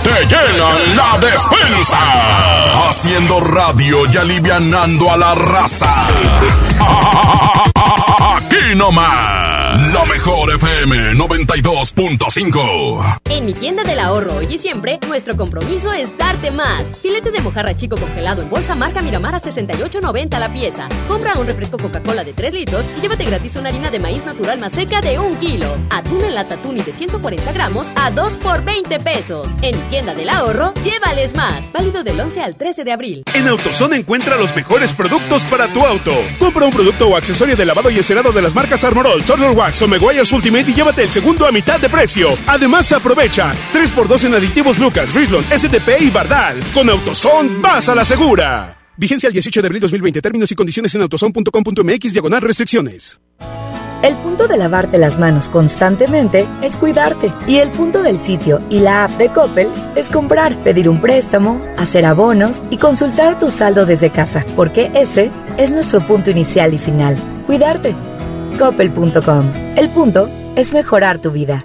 te 0.03 0.27
llenan 0.27 0.97
la 0.97 1.19
despensa. 1.19 1.99
Haciendo 2.89 3.41
radio 3.41 4.07
y 4.13 4.17
alivianando 4.17 5.11
a 5.11 5.17
la 5.17 5.35
raza. 5.35 5.93
Aquí 8.73 8.79
nomás. 8.79 9.93
La 9.93 10.05
mejor 10.07 10.55
FM 10.55 11.15
92.5. 11.15 13.22
En 13.43 13.47
mi 13.47 13.55
tienda 13.55 13.83
del 13.83 13.99
ahorro 13.99 14.37
hoy 14.37 14.47
y 14.49 14.57
siempre, 14.57 15.01
nuestro 15.09 15.37
compromiso 15.37 15.93
es 15.93 16.17
darte 16.17 16.53
más. 16.53 16.97
Filete 17.03 17.33
de 17.33 17.41
mojarra 17.41 17.75
chico 17.75 17.97
congelado 17.97 18.41
en 18.41 18.49
bolsa 18.49 18.77
marca 18.77 19.03
Miramar 19.03 19.35
a 19.35 19.41
68.90 19.41 20.39
la 20.39 20.53
pieza. 20.53 20.89
Compra 21.09 21.35
un 21.35 21.49
refresco 21.49 21.77
Coca-Cola 21.77 22.23
de 22.23 22.35
3 22.35 22.53
litros 22.53 22.87
y 22.97 23.01
llévate 23.01 23.25
gratis 23.25 23.57
una 23.57 23.71
harina 23.71 23.91
de 23.91 23.99
maíz 23.99 24.25
natural 24.25 24.61
más 24.61 24.75
seca 24.75 25.01
de 25.01 25.19
1 25.19 25.41
kilo. 25.41 25.77
Atún 25.91 26.23
en 26.23 26.37
lata 26.37 26.57
tuni 26.59 26.83
de 26.83 26.93
140 26.93 27.53
gramos 27.53 27.89
a 27.97 28.13
2 28.13 28.37
por 28.37 28.63
20 28.63 29.01
pesos. 29.01 29.49
En 29.61 29.77
mi 29.77 29.83
tienda 29.89 30.15
del 30.15 30.31
ahorro, 30.31 30.73
llévales 30.85 31.35
más. 31.35 31.73
Válido 31.73 32.05
del 32.05 32.21
11 32.21 32.43
al 32.43 32.55
13 32.55 32.85
de 32.85 32.93
abril. 32.93 33.25
En 33.35 33.49
AutoZone 33.49 33.97
encuentra 33.97 34.37
los 34.37 34.55
mejores 34.55 34.93
productos 34.93 35.43
para 35.47 35.67
tu 35.67 35.85
auto. 35.85 36.15
Compra 36.39 36.65
un 36.65 36.73
producto 36.73 37.09
o 37.09 37.17
accesorio 37.17 37.57
de 37.57 37.67
lavado 37.67 37.91
y 37.91 37.97
encerado 37.97 38.31
de 38.31 38.41
las 38.41 38.55
marcas 38.55 38.85
Armorol, 38.85 39.25
Turtle 39.25 39.51
Wax 39.51 39.83
o 39.83 39.89
Meguiar's 39.89 40.31
Ultimate 40.31 40.71
y 40.71 40.75
llévate 40.75 41.03
el 41.03 41.11
segundo 41.11 41.45
a 41.45 41.51
mitad 41.51 41.81
de 41.81 41.89
precio. 41.89 42.29
Además, 42.47 42.93
aprovecha 42.93 43.32
3x2 43.41 44.27
en 44.27 44.35
aditivos 44.35 44.79
Lucas, 44.79 45.15
Richland, 45.15 45.45
SDP 45.51 46.03
y 46.03 46.11
Bardal. 46.11 46.61
Con 46.75 46.91
AutoZone, 46.91 47.61
vas 47.61 47.89
a 47.89 47.95
la 47.95 48.05
segura. 48.05 48.79
Vigencia 48.97 49.27
el 49.27 49.33
18 49.33 49.63
de 49.63 49.67
abril 49.67 49.81
2020. 49.81 50.21
Términos 50.21 50.53
y 50.53 50.55
condiciones 50.55 50.95
en 50.95 51.03
autozone.com.mx 51.03 52.13
diagonal 52.13 52.43
restricciones. 52.43 53.21
El 54.03 54.17
punto 54.17 54.49
de 54.49 54.57
lavarte 54.57 54.99
las 54.99 55.21
manos 55.21 55.49
constantemente 55.49 56.45
es 56.61 56.77
cuidarte. 56.77 57.33
Y 57.47 57.59
el 57.59 57.71
punto 57.71 58.03
del 58.03 58.19
sitio 58.19 58.61
y 58.69 58.81
la 58.81 59.05
app 59.05 59.13
de 59.13 59.29
Coppel 59.29 59.69
es 59.95 60.11
comprar, 60.11 60.61
pedir 60.65 60.89
un 60.89 61.01
préstamo, 61.01 61.65
hacer 61.79 62.05
abonos 62.05 62.65
y 62.69 62.79
consultar 62.79 63.39
tu 63.39 63.51
saldo 63.51 63.87
desde 63.87 64.11
casa. 64.11 64.45
Porque 64.57 64.91
ese 64.95 65.31
es 65.57 65.71
nuestro 65.71 66.01
punto 66.01 66.31
inicial 66.31 66.75
y 66.75 66.79
final. 66.79 67.17
Cuidarte. 67.47 67.95
Coppel.com. 68.59 69.53
El 69.77 69.89
punto 69.91 70.29
es 70.57 70.73
mejorar 70.73 71.21
tu 71.21 71.31
vida. 71.31 71.65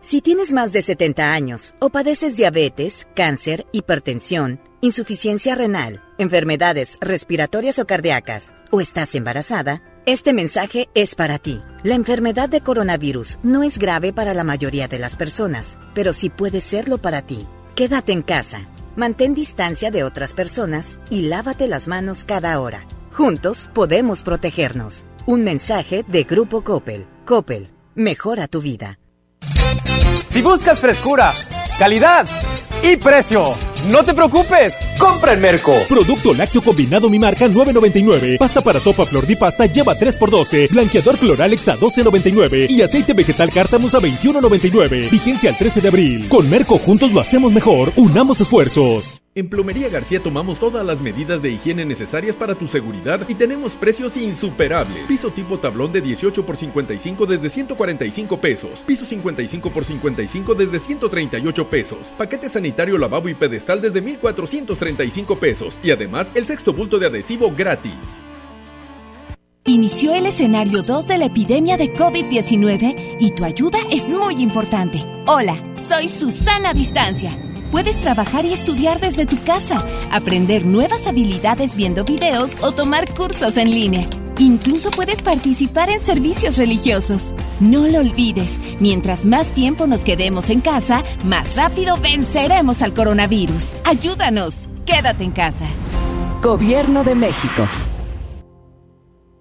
Si 0.00 0.22
tienes 0.22 0.52
más 0.52 0.72
de 0.72 0.82
70 0.82 1.32
años 1.32 1.74
o 1.80 1.90
padeces 1.90 2.36
diabetes, 2.36 3.06
cáncer, 3.14 3.66
hipertensión, 3.72 4.60
insuficiencia 4.80 5.54
renal, 5.54 6.02
enfermedades 6.18 6.98
respiratorias 7.00 7.78
o 7.78 7.86
cardíacas, 7.86 8.54
o 8.70 8.80
estás 8.80 9.14
embarazada, 9.14 9.82
este 10.06 10.32
mensaje 10.32 10.88
es 10.94 11.14
para 11.14 11.38
ti. 11.38 11.60
La 11.82 11.94
enfermedad 11.94 12.48
de 12.48 12.62
coronavirus 12.62 13.38
no 13.42 13.62
es 13.62 13.76
grave 13.76 14.12
para 14.12 14.34
la 14.34 14.44
mayoría 14.44 14.88
de 14.88 14.98
las 14.98 15.16
personas, 15.16 15.76
pero 15.94 16.12
sí 16.12 16.30
puede 16.30 16.60
serlo 16.60 16.98
para 16.98 17.22
ti. 17.22 17.46
Quédate 17.74 18.12
en 18.12 18.22
casa, 18.22 18.62
mantén 18.96 19.34
distancia 19.34 19.90
de 19.90 20.04
otras 20.04 20.32
personas 20.32 21.00
y 21.10 21.22
lávate 21.22 21.66
las 21.66 21.88
manos 21.88 22.24
cada 22.24 22.60
hora. 22.60 22.86
Juntos 23.12 23.68
podemos 23.74 24.22
protegernos. 24.22 25.04
Un 25.26 25.42
mensaje 25.42 26.04
de 26.06 26.22
Grupo 26.22 26.62
Coppel. 26.62 27.04
Coppel, 27.26 27.68
mejora 27.94 28.48
tu 28.48 28.62
vida. 28.62 28.98
Si 30.38 30.42
buscas 30.42 30.78
frescura, 30.78 31.34
calidad 31.80 32.24
y 32.80 32.94
precio, 32.96 33.56
no 33.90 34.04
te 34.04 34.14
preocupes. 34.14 34.72
Compra 34.96 35.32
en 35.32 35.40
Merco. 35.40 35.74
Producto 35.88 36.32
lácteo 36.32 36.62
combinado 36.62 37.10
mi 37.10 37.18
marca 37.18 37.48
9.99. 37.48 38.38
Pasta 38.38 38.60
para 38.60 38.78
sopa 38.78 39.04
flor 39.04 39.26
di 39.26 39.34
pasta 39.34 39.66
lleva 39.66 39.96
3x12. 39.96 40.70
Blanqueador 40.70 41.18
Cloralex 41.18 41.66
a 41.66 41.76
12.99. 41.76 42.70
Y 42.70 42.82
aceite 42.82 43.14
vegetal 43.14 43.50
cártamus 43.50 43.96
a 43.96 43.98
21.99. 43.98 45.10
Vigencia 45.10 45.50
al 45.50 45.58
13 45.58 45.80
de 45.80 45.88
abril. 45.88 46.28
Con 46.28 46.48
Merco 46.48 46.78
juntos 46.78 47.10
lo 47.10 47.18
hacemos 47.18 47.52
mejor. 47.52 47.92
Unamos 47.96 48.40
esfuerzos. 48.40 49.20
En 49.38 49.48
Plomería 49.48 49.88
García 49.88 50.18
tomamos 50.18 50.58
todas 50.58 50.84
las 50.84 51.00
medidas 51.00 51.40
de 51.40 51.52
higiene 51.52 51.84
necesarias 51.84 52.34
para 52.34 52.56
tu 52.56 52.66
seguridad 52.66 53.20
y 53.28 53.36
tenemos 53.36 53.76
precios 53.76 54.16
insuperables. 54.16 55.04
Piso 55.06 55.30
tipo 55.30 55.60
tablón 55.60 55.92
de 55.92 56.00
18 56.00 56.44
por 56.44 56.56
55 56.56 57.24
desde 57.24 57.48
145 57.48 58.40
pesos. 58.40 58.82
Piso 58.84 59.04
55 59.04 59.70
por 59.70 59.84
55 59.84 60.54
desde 60.56 60.80
138 60.80 61.70
pesos. 61.70 62.12
Paquete 62.18 62.48
sanitario 62.48 62.98
lavabo 62.98 63.28
y 63.28 63.34
pedestal 63.34 63.80
desde 63.80 64.00
1435 64.00 65.38
pesos. 65.38 65.78
Y 65.84 65.92
además 65.92 66.26
el 66.34 66.44
sexto 66.44 66.72
bulto 66.72 66.98
de 66.98 67.06
adhesivo 67.06 67.52
gratis. 67.56 67.92
Inició 69.66 70.14
el 70.14 70.26
escenario 70.26 70.82
2 70.82 71.06
de 71.06 71.16
la 71.16 71.26
epidemia 71.26 71.76
de 71.76 71.94
COVID-19 71.94 73.18
y 73.20 73.30
tu 73.30 73.44
ayuda 73.44 73.78
es 73.88 74.10
muy 74.10 74.42
importante. 74.42 75.04
Hola, 75.28 75.54
soy 75.88 76.08
Susana 76.08 76.74
Distancia. 76.74 77.38
Puedes 77.70 78.00
trabajar 78.00 78.44
y 78.44 78.52
estudiar 78.52 79.00
desde 79.00 79.26
tu 79.26 79.36
casa, 79.44 79.84
aprender 80.10 80.64
nuevas 80.64 81.06
habilidades 81.06 81.76
viendo 81.76 82.04
videos 82.04 82.56
o 82.62 82.72
tomar 82.72 83.12
cursos 83.14 83.56
en 83.56 83.70
línea. 83.70 84.06
Incluso 84.38 84.90
puedes 84.90 85.20
participar 85.20 85.90
en 85.90 86.00
servicios 86.00 86.56
religiosos. 86.56 87.34
No 87.60 87.86
lo 87.88 87.98
olvides, 87.98 88.58
mientras 88.80 89.26
más 89.26 89.48
tiempo 89.48 89.86
nos 89.86 90.04
quedemos 90.04 90.48
en 90.48 90.60
casa, 90.60 91.04
más 91.24 91.56
rápido 91.56 91.96
venceremos 91.96 92.80
al 92.82 92.94
coronavirus. 92.94 93.74
Ayúdanos, 93.84 94.68
quédate 94.86 95.24
en 95.24 95.32
casa. 95.32 95.66
Gobierno 96.40 97.04
de 97.04 97.16
México. 97.16 97.68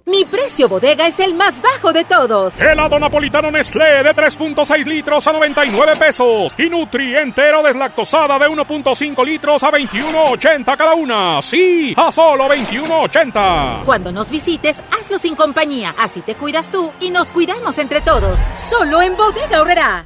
Mi 0.07 0.23
precio 0.23 0.69
bodega 0.69 1.05
es 1.05 1.19
el 1.19 1.33
más 1.33 1.61
bajo 1.61 1.91
de 1.91 2.05
todos. 2.05 2.57
Helado 2.61 2.97
napolitano 2.97 3.51
Nestlé 3.51 4.03
de 4.03 4.11
3.6 4.11 4.85
litros 4.85 5.27
a 5.27 5.33
99 5.33 5.97
pesos. 5.97 6.55
Y 6.57 6.69
Nutri 6.69 7.13
entero 7.17 7.61
deslactosada 7.61 8.39
de 8.39 8.45
1.5 8.47 9.25
litros 9.25 9.63
a 9.63 9.71
21.80 9.71 10.77
cada 10.77 10.93
una. 10.93 11.41
Sí, 11.41 11.93
a 11.97 12.09
solo 12.09 12.47
21.80. 12.47 13.83
Cuando 13.83 14.13
nos 14.13 14.29
visites, 14.29 14.81
hazlo 14.97 15.19
sin 15.19 15.35
compañía. 15.35 15.93
Así 15.99 16.21
te 16.21 16.35
cuidas 16.35 16.71
tú 16.71 16.93
y 17.01 17.09
nos 17.09 17.31
cuidamos 17.31 17.77
entre 17.77 17.99
todos. 17.99 18.39
Solo 18.53 19.01
en 19.01 19.17
Bodega 19.17 19.59
Horrera. 19.59 20.05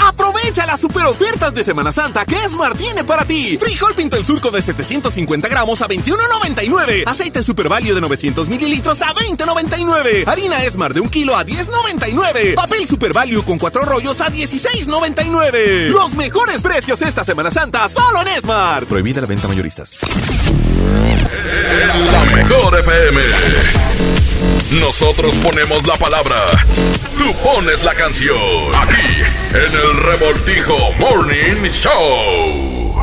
Aprovecha 0.00 0.66
las 0.66 0.80
super 0.80 1.04
ofertas 1.06 1.52
de 1.54 1.62
Semana 1.62 1.92
Santa 1.92 2.24
que 2.24 2.36
Esmar 2.36 2.76
tiene 2.76 3.04
para 3.04 3.24
ti. 3.24 3.58
Frijol 3.58 3.94
pinto 3.94 4.16
el 4.16 4.24
surco 4.24 4.50
de 4.50 4.62
750 4.62 5.48
gramos 5.48 5.82
a 5.82 5.88
21.99. 5.88 7.04
Aceite 7.06 7.42
Super 7.42 7.68
Value 7.68 7.94
de 7.94 8.00
900 8.00 8.48
mililitros 8.48 9.02
a 9.02 9.14
20.99. 9.14 10.26
Harina 10.26 10.64
Esmar 10.64 10.94
de 10.94 11.00
un 11.00 11.08
kilo 11.08 11.36
a 11.36 11.44
10.99. 11.44 12.54
Papel 12.54 12.88
Super 12.88 13.12
Value 13.12 13.42
con 13.44 13.58
cuatro 13.58 13.82
rollos 13.82 14.20
a 14.20 14.28
16.99. 14.28 15.88
Los 15.88 16.14
mejores 16.14 16.60
precios 16.62 17.02
esta 17.02 17.24
Semana 17.24 17.50
Santa 17.50 17.88
solo 17.88 18.22
en 18.22 18.28
Esmar. 18.28 18.86
Prohibida 18.86 19.20
la 19.20 19.26
venta 19.26 19.48
mayoristas. 19.48 19.98
La 22.10 22.24
mejor 22.34 22.78
FM. 22.78 23.20
Nosotros 24.78 25.34
ponemos 25.38 25.84
la 25.84 25.94
palabra. 25.94 26.36
Tú 27.18 27.34
pones 27.42 27.82
la 27.82 27.92
canción. 27.92 28.38
Aquí, 28.72 29.20
en 29.50 29.72
el 29.72 29.96
Revoltijo 30.00 30.92
Morning 30.92 31.68
Show. 31.72 32.94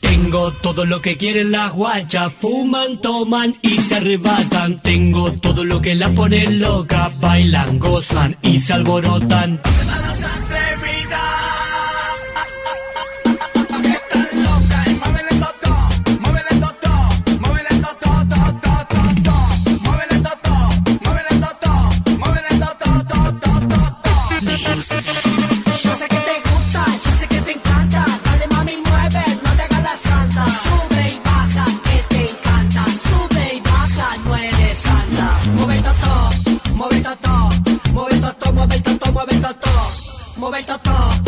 Tengo 0.00 0.52
todo 0.62 0.84
lo 0.84 1.02
que 1.02 1.16
quieren 1.16 1.50
las 1.50 1.72
guachas, 1.72 2.32
fuman, 2.40 3.00
toman 3.00 3.58
y 3.62 3.80
se 3.80 3.96
arrebatan. 3.96 4.80
Tengo 4.80 5.32
todo 5.32 5.64
lo 5.64 5.82
que 5.82 5.96
la 5.96 6.14
pone 6.14 6.46
loca, 6.52 7.12
bailan, 7.20 7.80
gozan 7.80 8.36
y 8.42 8.60
se 8.60 8.74
alborotan. 8.74 9.60
Yo 11.10 11.29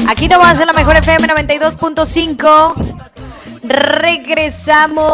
Aquí 0.09 0.29
nomás 0.29 0.59
en 0.61 0.67
la 0.67 0.73
mejor 0.73 0.97
FM 0.97 1.29
92.5. 1.29 2.75
Regresamos 3.63 5.05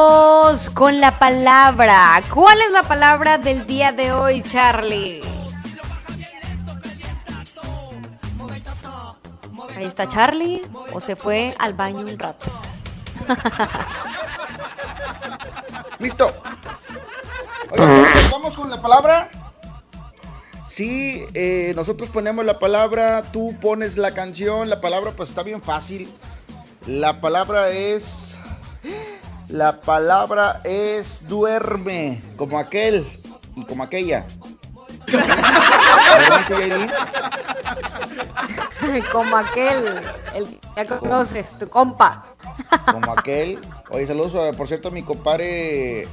con 0.70 1.00
la 1.00 1.18
palabra. 1.18 2.22
¿Cuál 2.32 2.60
es 2.62 2.70
la 2.70 2.82
palabra 2.82 3.38
del 3.38 3.66
día 3.66 3.92
de 3.92 4.12
hoy, 4.12 4.42
Charlie? 4.42 5.20
Ahí 9.76 9.84
está 9.84 10.08
Charlie 10.08 10.62
o 10.92 11.00
se 11.00 11.14
fue 11.14 11.54
al 11.58 11.74
baño 11.74 12.00
un 12.00 12.18
rato. 12.18 12.50
Listo. 15.98 16.32
Oigan, 17.70 18.06
¿Vamos 18.30 18.56
con 18.56 18.70
la 18.70 18.80
palabra? 18.80 19.28
Sí, 20.78 21.26
eh, 21.34 21.72
nosotros 21.74 22.08
ponemos 22.08 22.44
la 22.44 22.60
palabra, 22.60 23.24
tú 23.32 23.56
pones 23.60 23.98
la 23.98 24.14
canción, 24.14 24.70
la 24.70 24.80
palabra 24.80 25.10
pues 25.10 25.30
está 25.30 25.42
bien 25.42 25.60
fácil. 25.60 26.08
La 26.86 27.20
palabra 27.20 27.70
es... 27.70 28.38
La 29.48 29.80
palabra 29.80 30.60
es 30.62 31.26
duerme, 31.26 32.22
como 32.36 32.60
aquel 32.60 33.04
y 33.56 33.64
como 33.64 33.82
aquella. 33.82 34.24
Como 39.10 39.36
aquel, 39.36 40.00
el 40.34 40.46
que 40.46 40.60
ya 40.76 40.86
conoces, 40.86 41.58
tu 41.58 41.68
compa. 41.68 42.24
como 42.92 43.12
aquel. 43.12 43.58
Oye, 43.90 44.06
saludos, 44.06 44.56
por 44.56 44.68
cierto, 44.68 44.88
a 44.88 44.92
mi 44.92 45.02
compadre 45.02 46.06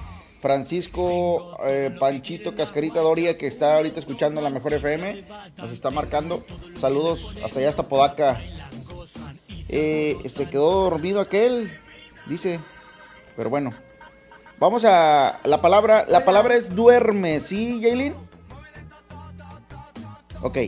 Francisco 0.46 1.58
eh, 1.66 1.90
Panchito 2.00 2.54
Cascarita 2.54 3.00
Doria, 3.00 3.36
que 3.36 3.48
está 3.48 3.78
ahorita 3.78 4.00
escuchando 4.00 4.42
la 4.42 4.52
mejor 4.52 4.76
FM, 4.76 5.26
nos 5.58 5.72
está 5.72 5.90
marcando. 5.90 6.46
Saludos 6.80 7.34
hasta 7.44 7.58
allá, 7.58 7.70
hasta 7.70 7.88
Podaca. 7.88 8.40
Eh, 9.68 10.20
se 10.28 10.48
quedó 10.48 10.84
dormido 10.84 11.20
aquel, 11.20 11.72
dice. 12.28 12.60
Pero 13.36 13.50
bueno, 13.50 13.72
vamos 14.60 14.86
a 14.86 15.40
la 15.46 15.62
palabra. 15.62 16.06
La 16.08 16.24
palabra 16.24 16.54
es 16.54 16.76
duerme, 16.76 17.40
¿sí, 17.40 17.82
Jaylin? 17.82 18.14
Ok, 20.44 20.60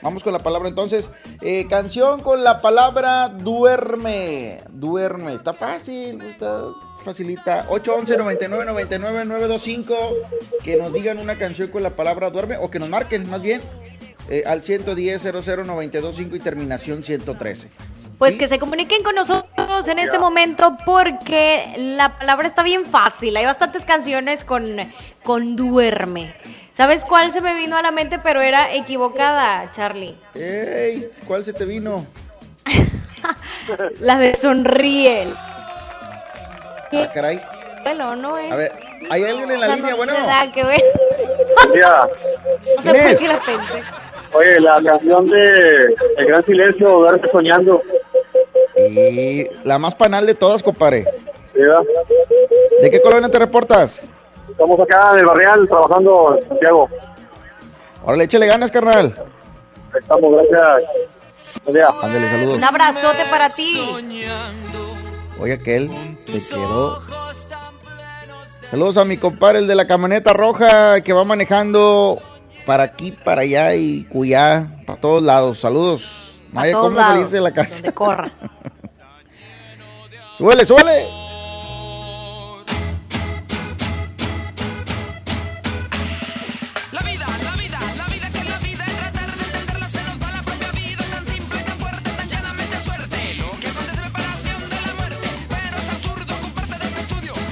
vamos 0.00 0.22
con 0.22 0.32
la 0.32 0.38
palabra 0.38 0.68
entonces. 0.68 1.10
Eh, 1.40 1.66
canción 1.68 2.20
con 2.20 2.44
la 2.44 2.60
palabra 2.60 3.30
duerme. 3.30 4.60
Duerme. 4.70 5.34
Está 5.34 5.54
fácil, 5.54 6.22
está 6.22 6.68
facilita. 7.04 7.66
811 7.68 8.16
99 8.16 8.64
99 8.64 9.24
925 9.26 9.94
Que 10.64 10.76
nos 10.76 10.92
digan 10.92 11.18
una 11.18 11.36
canción 11.36 11.68
con 11.68 11.82
la 11.82 11.90
palabra 11.90 12.30
duerme 12.30 12.56
o 12.56 12.70
que 12.70 12.78
nos 12.78 12.88
marquen 12.88 13.28
más 13.30 13.42
bien 13.42 13.60
eh, 14.28 14.42
al 14.46 14.62
110 14.62 15.22
00 15.22 15.64
925 15.64 16.36
y 16.36 16.40
terminación 16.40 17.02
113. 17.02 17.70
Pues 18.18 18.36
que 18.36 18.48
se 18.48 18.58
comuniquen 18.58 19.02
con 19.02 19.14
nosotros 19.14 19.86
en 19.88 19.98
este 19.98 20.18
momento 20.18 20.78
porque 20.86 21.74
la 21.76 22.16
palabra 22.16 22.48
está 22.48 22.62
bien 22.62 22.86
fácil. 22.86 23.36
Hay 23.36 23.44
bastantes 23.44 23.84
canciones 23.84 24.44
con, 24.44 24.64
con 25.22 25.56
duerme. 25.56 26.34
¿Sabes 26.72 27.04
cuál 27.04 27.32
se 27.32 27.40
me 27.40 27.54
vino 27.54 27.76
a 27.76 27.82
la 27.82 27.92
mente 27.92 28.18
pero 28.18 28.40
era 28.40 28.74
equivocada, 28.74 29.70
Charlie? 29.72 30.16
Ey, 30.34 31.08
¿cuál 31.26 31.44
se 31.44 31.52
te 31.52 31.64
vino? 31.64 32.06
La 34.00 34.18
de 34.18 34.36
sonríe. 34.36 35.28
Ah, 37.02 37.10
caray. 37.12 37.40
Bueno, 37.82 38.16
no 38.16 38.38
es. 38.38 38.52
A 38.52 38.56
ver, 38.56 38.72
¿hay 39.10 39.24
alguien 39.24 39.50
en 39.50 39.60
la 39.60 39.68
No, 39.68 39.74
línea? 39.76 39.90
no 39.90 39.96
Bueno. 39.98 40.12
que 40.54 40.64
ver. 40.64 40.82
Ya. 41.78 42.08
No 42.76 42.82
sé 42.82 42.90
¿Quién 42.90 43.02
por 43.02 43.12
es? 43.12 43.18
qué 43.20 43.28
la 43.28 43.40
pensé. 43.40 43.82
Oye, 44.32 44.60
la 44.60 44.82
canción 44.82 45.26
de 45.26 45.94
El 46.16 46.26
Gran 46.26 46.44
Silencio, 46.44 46.88
Duerme 46.88 47.28
Soñando. 47.30 47.82
Y 48.76 49.44
la 49.64 49.78
más 49.78 49.94
panal 49.94 50.26
de 50.26 50.34
todas, 50.34 50.62
compadre. 50.62 51.04
¿De 52.80 52.90
qué 52.90 53.00
colonia 53.00 53.28
te 53.28 53.38
reportas? 53.38 54.00
Estamos 54.50 54.80
acá 54.80 55.10
en 55.12 55.18
el 55.20 55.26
Barrial 55.26 55.68
trabajando 55.68 56.36
en 56.40 56.48
Santiago. 56.48 56.88
Órale, 58.04 58.24
échale 58.24 58.46
ganas, 58.46 58.70
carnal. 58.72 59.14
Estamos, 59.96 60.32
gracias. 60.50 60.90
Ándale, 61.66 62.28
saludos. 62.30 62.56
Un 62.56 62.64
abrazote 62.64 63.24
para 63.30 63.48
ti. 63.50 63.80
Oye, 65.40 65.54
aquel 65.54 65.90
se 66.26 66.54
quedó. 66.54 67.02
Saludos 68.70 68.96
a 68.96 69.04
mi 69.04 69.16
compadre, 69.16 69.58
el 69.58 69.66
de 69.66 69.74
la 69.74 69.86
camioneta 69.86 70.32
roja, 70.32 71.00
que 71.00 71.12
va 71.12 71.24
manejando 71.24 72.20
para 72.66 72.84
aquí, 72.84 73.12
para 73.12 73.42
allá 73.42 73.74
y 73.74 74.04
cuyá, 74.04 74.68
para 74.86 75.00
todos 75.00 75.22
lados. 75.22 75.60
Saludos. 75.60 76.34
Maya, 76.52 76.72
¿cómo 76.72 76.90
lados, 76.90 77.12
saliste 77.12 77.36
de 77.36 77.42
la 77.42 77.52
casa? 77.52 77.74
Donde 77.76 77.92
corra. 77.92 78.32
Súbele, 80.36 80.66
súbele. 80.66 81.06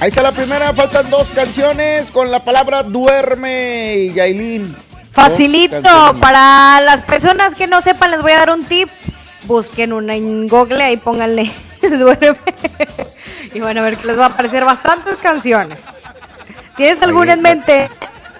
Ahí 0.03 0.09
está 0.09 0.21
la 0.21 0.33
primera, 0.33 0.73
faltan 0.73 1.09
dos 1.09 1.29
canciones 1.29 2.11
con 2.11 2.29
la 2.29 2.43
palabra 2.43 2.83
duerme, 2.83 4.11
Yailin. 4.13 4.75
Facilito, 5.13 6.19
para 6.19 6.81
las 6.81 7.05
personas 7.05 7.55
que 7.55 7.67
no 7.67 7.81
sepan 7.81 8.11
les 8.11 8.21
voy 8.21 8.33
a 8.33 8.39
dar 8.39 8.49
un 8.49 8.65
tip. 8.65 8.89
Busquen 9.45 9.93
una 9.93 10.13
en 10.13 10.49
Google 10.49 10.91
y 10.91 10.97
pónganle 10.97 11.49
duerme. 11.81 12.37
y 13.53 13.61
van 13.61 13.77
a 13.77 13.81
ver 13.81 13.95
que 13.95 14.07
les 14.07 14.19
va 14.19 14.25
a 14.25 14.27
aparecer 14.27 14.65
bastantes 14.65 15.15
canciones. 15.19 15.85
¿Tienes 16.75 17.01
alguna 17.01 17.31
en 17.31 17.41
mente, 17.41 17.89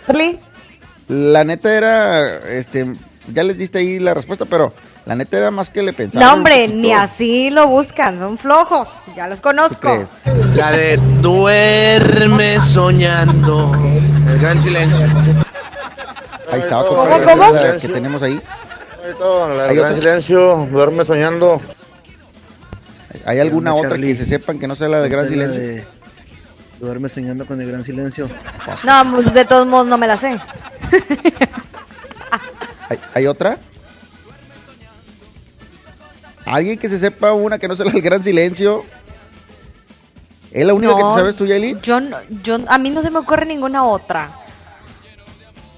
Charlie? 0.05 0.39
La 1.07 1.45
neta 1.45 1.77
era, 1.77 2.39
este, 2.49 2.91
ya 3.31 3.43
les 3.43 3.57
diste 3.57 3.77
ahí 3.77 3.99
la 3.99 4.13
respuesta, 4.13 4.43
pero 4.43 4.73
la 5.05 5.15
neta 5.15 5.37
era 5.37 5.51
más 5.51 5.69
que 5.69 5.83
le 5.83 5.91
pensaba. 5.91 6.25
No, 6.25 6.33
hombre, 6.33 6.67
ni 6.69 6.93
así 6.93 7.49
lo 7.49 7.67
buscan, 7.67 8.19
son 8.19 8.37
flojos, 8.37 9.03
ya 9.15 9.27
los 9.27 9.41
conozco. 9.41 10.05
La 10.55 10.71
de 10.71 10.97
duerme 11.21 12.61
soñando. 12.61 13.73
El 14.27 14.39
gran 14.39 14.61
silencio. 14.61 15.05
Ahí 16.49 16.61
¿Cómo, 16.69 16.87
compadre, 16.87 17.25
cómo? 17.25 17.51
la 17.53 17.77
que 17.77 17.87
tenemos 17.89 18.21
ahí. 18.23 18.41
La 19.19 19.65
¿Hay 19.65 19.75
gran 19.75 19.95
silencio, 19.95 20.67
duerme 20.71 21.03
soñando. 21.03 21.61
¿Hay 23.25 23.39
alguna 23.39 23.73
otra 23.75 23.91
Charlie? 23.91 24.07
que 24.07 24.15
se 24.15 24.25
sepan 24.25 24.59
que 24.59 24.67
no 24.67 24.75
sea 24.75 24.87
la 24.87 25.01
del 25.01 25.09
gran 25.11 25.27
silencio? 25.27 25.59
de 25.59 25.85
Duerme 26.79 27.09
soñando 27.09 27.45
con 27.45 27.59
el 27.61 27.67
gran 27.67 27.83
silencio. 27.83 28.29
No, 28.83 29.21
de 29.21 29.45
todos 29.45 29.67
modos 29.67 29.87
no 29.87 29.97
me 29.97 30.07
la 30.07 30.17
sé. 30.17 30.39
¿Hay, 32.89 32.99
hay 33.13 33.27
otra? 33.27 33.57
¿Alguien 36.45 36.77
que 36.77 36.89
se 36.89 36.99
sepa 36.99 37.33
una 37.33 37.57
que 37.57 37.67
no 37.67 37.75
sea 37.75 37.85
del 37.85 38.01
gran 38.01 38.23
silencio? 38.23 38.85
¿Es 40.51 40.65
la 40.65 40.73
única 40.73 40.95
que 40.95 41.03
te 41.03 41.09
sabes 41.09 41.35
tú, 41.35 41.45
Yailin? 41.45 41.81
Yo, 41.81 41.99
yo, 42.43 42.57
a 42.67 42.77
mí 42.77 42.89
no 42.91 43.01
se 43.01 43.09
me 43.09 43.19
ocurre 43.19 43.45
ninguna 43.45 43.85
otra. 43.85 44.39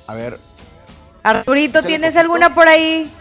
A 0.08 0.14
ver, 0.16 0.40
Arturito, 1.24 1.82
¿tienes 1.82 2.16
alguna 2.18 2.54
por 2.54 2.68
ahí? 2.68 3.12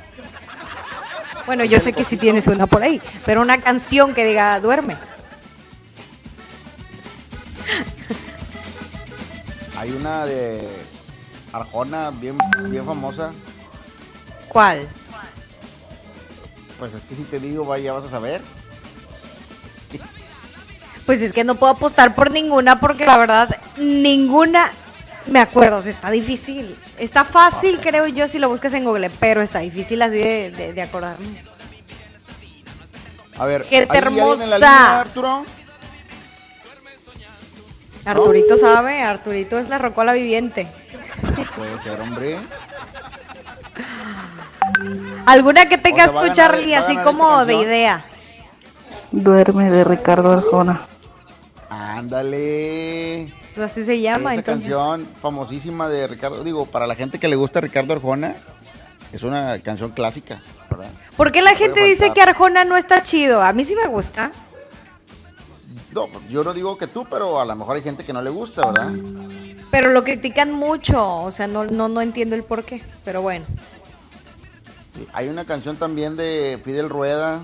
Bueno, 1.46 1.64
yo 1.64 1.80
sé 1.80 1.94
que 1.94 2.04
sí 2.04 2.18
tienes 2.18 2.46
una 2.46 2.66
por 2.66 2.82
ahí, 2.82 3.00
pero 3.24 3.40
una 3.40 3.60
canción 3.60 4.14
que 4.14 4.26
diga 4.26 4.60
duerme. 4.60 4.96
hay 9.78 9.90
una 9.90 10.26
de 10.26 10.68
Arjona 11.52 12.10
bien, 12.10 12.36
bien 12.68 12.84
famosa. 12.84 13.32
¿Cuál? 14.48 14.86
Pues 16.84 16.92
es 16.92 17.06
que 17.06 17.14
si 17.14 17.22
te 17.22 17.40
digo, 17.40 17.64
vaya, 17.64 17.94
vas 17.94 18.04
a 18.04 18.10
saber. 18.10 18.42
Pues 21.06 21.22
es 21.22 21.32
que 21.32 21.42
no 21.42 21.54
puedo 21.54 21.72
apostar 21.72 22.14
por 22.14 22.30
ninguna 22.30 22.78
porque 22.78 23.06
la 23.06 23.16
verdad 23.16 23.56
ninguna 23.78 24.70
me 25.24 25.40
acuerdo, 25.40 25.78
o 25.78 25.82
sea, 25.82 25.92
está 25.92 26.10
difícil. 26.10 26.76
Está 26.98 27.24
fácil, 27.24 27.80
creo 27.80 28.06
yo, 28.08 28.28
si 28.28 28.38
lo 28.38 28.50
buscas 28.50 28.74
en 28.74 28.84
Google, 28.84 29.08
pero 29.18 29.40
está 29.40 29.60
difícil 29.60 30.02
así 30.02 30.18
de, 30.18 30.50
de- 30.50 30.74
de 30.74 30.82
acordarme. 30.82 31.42
A 33.38 33.46
ver, 33.46 33.64
Gente 33.64 33.90
¿hay 33.90 34.04
alguien 34.04 34.18
en 34.42 34.50
la 34.50 34.56
hermosa. 34.56 34.56
línea, 34.58 35.00
Arturo? 35.00 35.46
Arturito 38.04 38.58
sabe, 38.58 39.00
Arturito 39.00 39.58
es 39.58 39.70
la 39.70 39.78
rocola 39.78 40.12
viviente. 40.12 40.66
Puede 41.56 41.78
ser, 41.78 41.98
hombre. 42.02 42.36
¿Alguna 45.26 45.66
que 45.68 45.78
tengas 45.78 46.12
tú, 46.12 46.32
Charlie, 46.32 46.74
así 46.74 46.96
como 46.98 47.44
de 47.46 47.54
idea? 47.54 48.04
Duerme 49.10 49.70
de 49.70 49.84
Ricardo 49.84 50.32
Arjona. 50.32 50.82
Ándale. 51.70 53.32
Pues 53.54 53.70
así 53.70 53.84
se 53.84 54.00
llama, 54.00 54.32
Esa 54.32 54.40
entonces. 54.40 54.70
canción 54.70 55.08
famosísima 55.22 55.88
de 55.88 56.06
Ricardo, 56.06 56.42
digo, 56.42 56.66
para 56.66 56.86
la 56.86 56.94
gente 56.94 57.18
que 57.18 57.28
le 57.28 57.36
gusta 57.36 57.60
Ricardo 57.60 57.94
Arjona, 57.94 58.34
es 59.12 59.22
una 59.22 59.58
canción 59.60 59.92
clásica, 59.92 60.42
¿verdad? 60.70 60.90
¿Por 61.16 61.30
qué 61.30 61.40
la 61.40 61.52
Puede 61.52 61.64
gente 61.64 61.84
dice 61.84 62.12
que 62.12 62.20
Arjona 62.22 62.64
no 62.64 62.76
está 62.76 63.02
chido? 63.02 63.42
A 63.42 63.52
mí 63.52 63.64
sí 63.64 63.76
me 63.76 63.86
gusta. 63.86 64.32
No, 65.92 66.08
yo 66.28 66.42
no 66.42 66.52
digo 66.52 66.76
que 66.76 66.88
tú, 66.88 67.06
pero 67.08 67.40
a 67.40 67.44
lo 67.44 67.54
mejor 67.54 67.76
hay 67.76 67.82
gente 67.82 68.04
que 68.04 68.12
no 68.12 68.20
le 68.20 68.30
gusta, 68.30 68.66
¿verdad? 68.66 68.92
Pero 69.70 69.90
lo 69.90 70.02
critican 70.02 70.52
mucho, 70.52 71.22
o 71.22 71.30
sea, 71.30 71.46
no, 71.46 71.64
no, 71.64 71.88
no 71.88 72.00
entiendo 72.00 72.34
el 72.34 72.42
por 72.42 72.64
qué, 72.64 72.82
pero 73.04 73.22
bueno. 73.22 73.46
Hay 75.12 75.28
una 75.28 75.44
canción 75.44 75.76
también 75.76 76.16
de 76.16 76.60
Fidel 76.64 76.88
Rueda. 76.88 77.42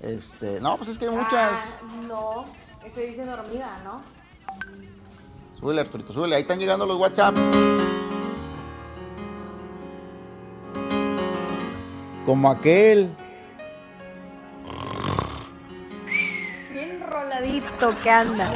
Este, 0.00 0.60
no, 0.60 0.76
pues 0.76 0.90
es 0.90 0.98
que 0.98 1.06
hay 1.06 1.10
muchas. 1.10 1.52
no, 2.08 2.44
eso 2.84 3.00
dice 3.00 3.24
dormida, 3.24 3.80
¿no? 3.84 4.02
Súbele, 5.58 5.80
Arturito, 5.80 6.12
súbele. 6.12 6.34
Ahí 6.34 6.42
están 6.42 6.58
llegando 6.58 6.86
los 6.86 6.96
WhatsApp. 6.96 7.36
Como 12.26 12.50
aquel. 12.50 13.14
Bien 16.72 17.00
roladito 17.08 17.94
que 18.02 18.10
anda. 18.10 18.52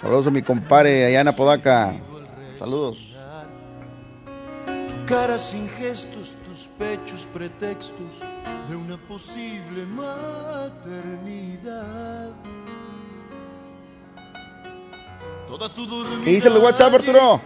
Saludos 0.00 0.26
a 0.26 0.30
mi 0.30 0.42
compadre 0.42 1.06
allá 1.06 1.20
en 1.20 1.28
Apodaca. 1.28 1.94
Saludos. 2.58 3.05
Cara 5.06 5.38
sin 5.38 5.68
gestos, 5.68 6.34
tus 6.44 6.66
pechos 6.78 7.26
pretextos 7.32 8.10
de 8.68 8.74
una 8.74 8.96
posible 8.96 9.86
maternidad. 9.94 10.72
Toda 15.46 15.68
tu 15.72 15.86
dormida 15.86 16.24
¿Qué 16.24 16.30
dice 16.30 16.48
el 16.48 16.58
WhatsApp, 16.58 16.94
Arturo? 16.94 17.40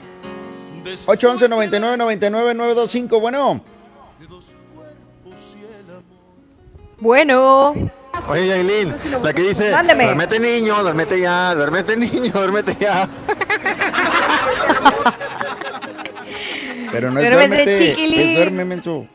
811 1.07 1.49
99 1.51 1.97
99 1.99 2.55
925. 2.55 3.21
Bueno. 3.21 3.61
Bueno. 6.99 7.75
Oye, 8.29 8.47
Yailin, 8.49 8.95
la 9.23 9.33
que 9.35 9.43
dice, 9.43 9.71
Mándeme. 9.71 10.05
duérmete 10.05 10.41
niño, 10.41 10.83
duérmete 10.83 11.21
ya, 11.21 11.55
duérmete 11.55 11.95
niño, 11.97 12.33
duérmete 12.33 12.75
ya. 12.81 13.07
Pero 16.93 17.11
no 17.11 17.21
es 17.21 17.31
Duérmete, 17.31 17.93
es 17.93 18.37
duerme, 18.37 18.65
menso. 18.65 19.07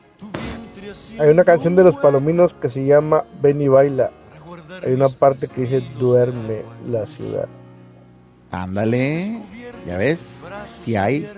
Hay 1.19 1.29
una 1.29 1.43
canción 1.43 1.75
de 1.75 1.83
los 1.83 1.97
palominos 1.97 2.53
que 2.53 2.69
se 2.69 2.85
llama 2.85 3.23
Ven 3.41 3.61
y 3.61 3.67
baila. 3.67 4.11
Hay 4.83 4.93
una 4.93 5.09
parte 5.09 5.47
que 5.47 5.61
dice 5.61 5.81
Duerme 5.97 6.63
la 6.87 7.05
ciudad. 7.05 7.47
Ándale. 8.51 9.41
¿Ya 9.85 9.97
ves? 9.97 10.43
Si 10.73 10.95
hay. 10.95 11.29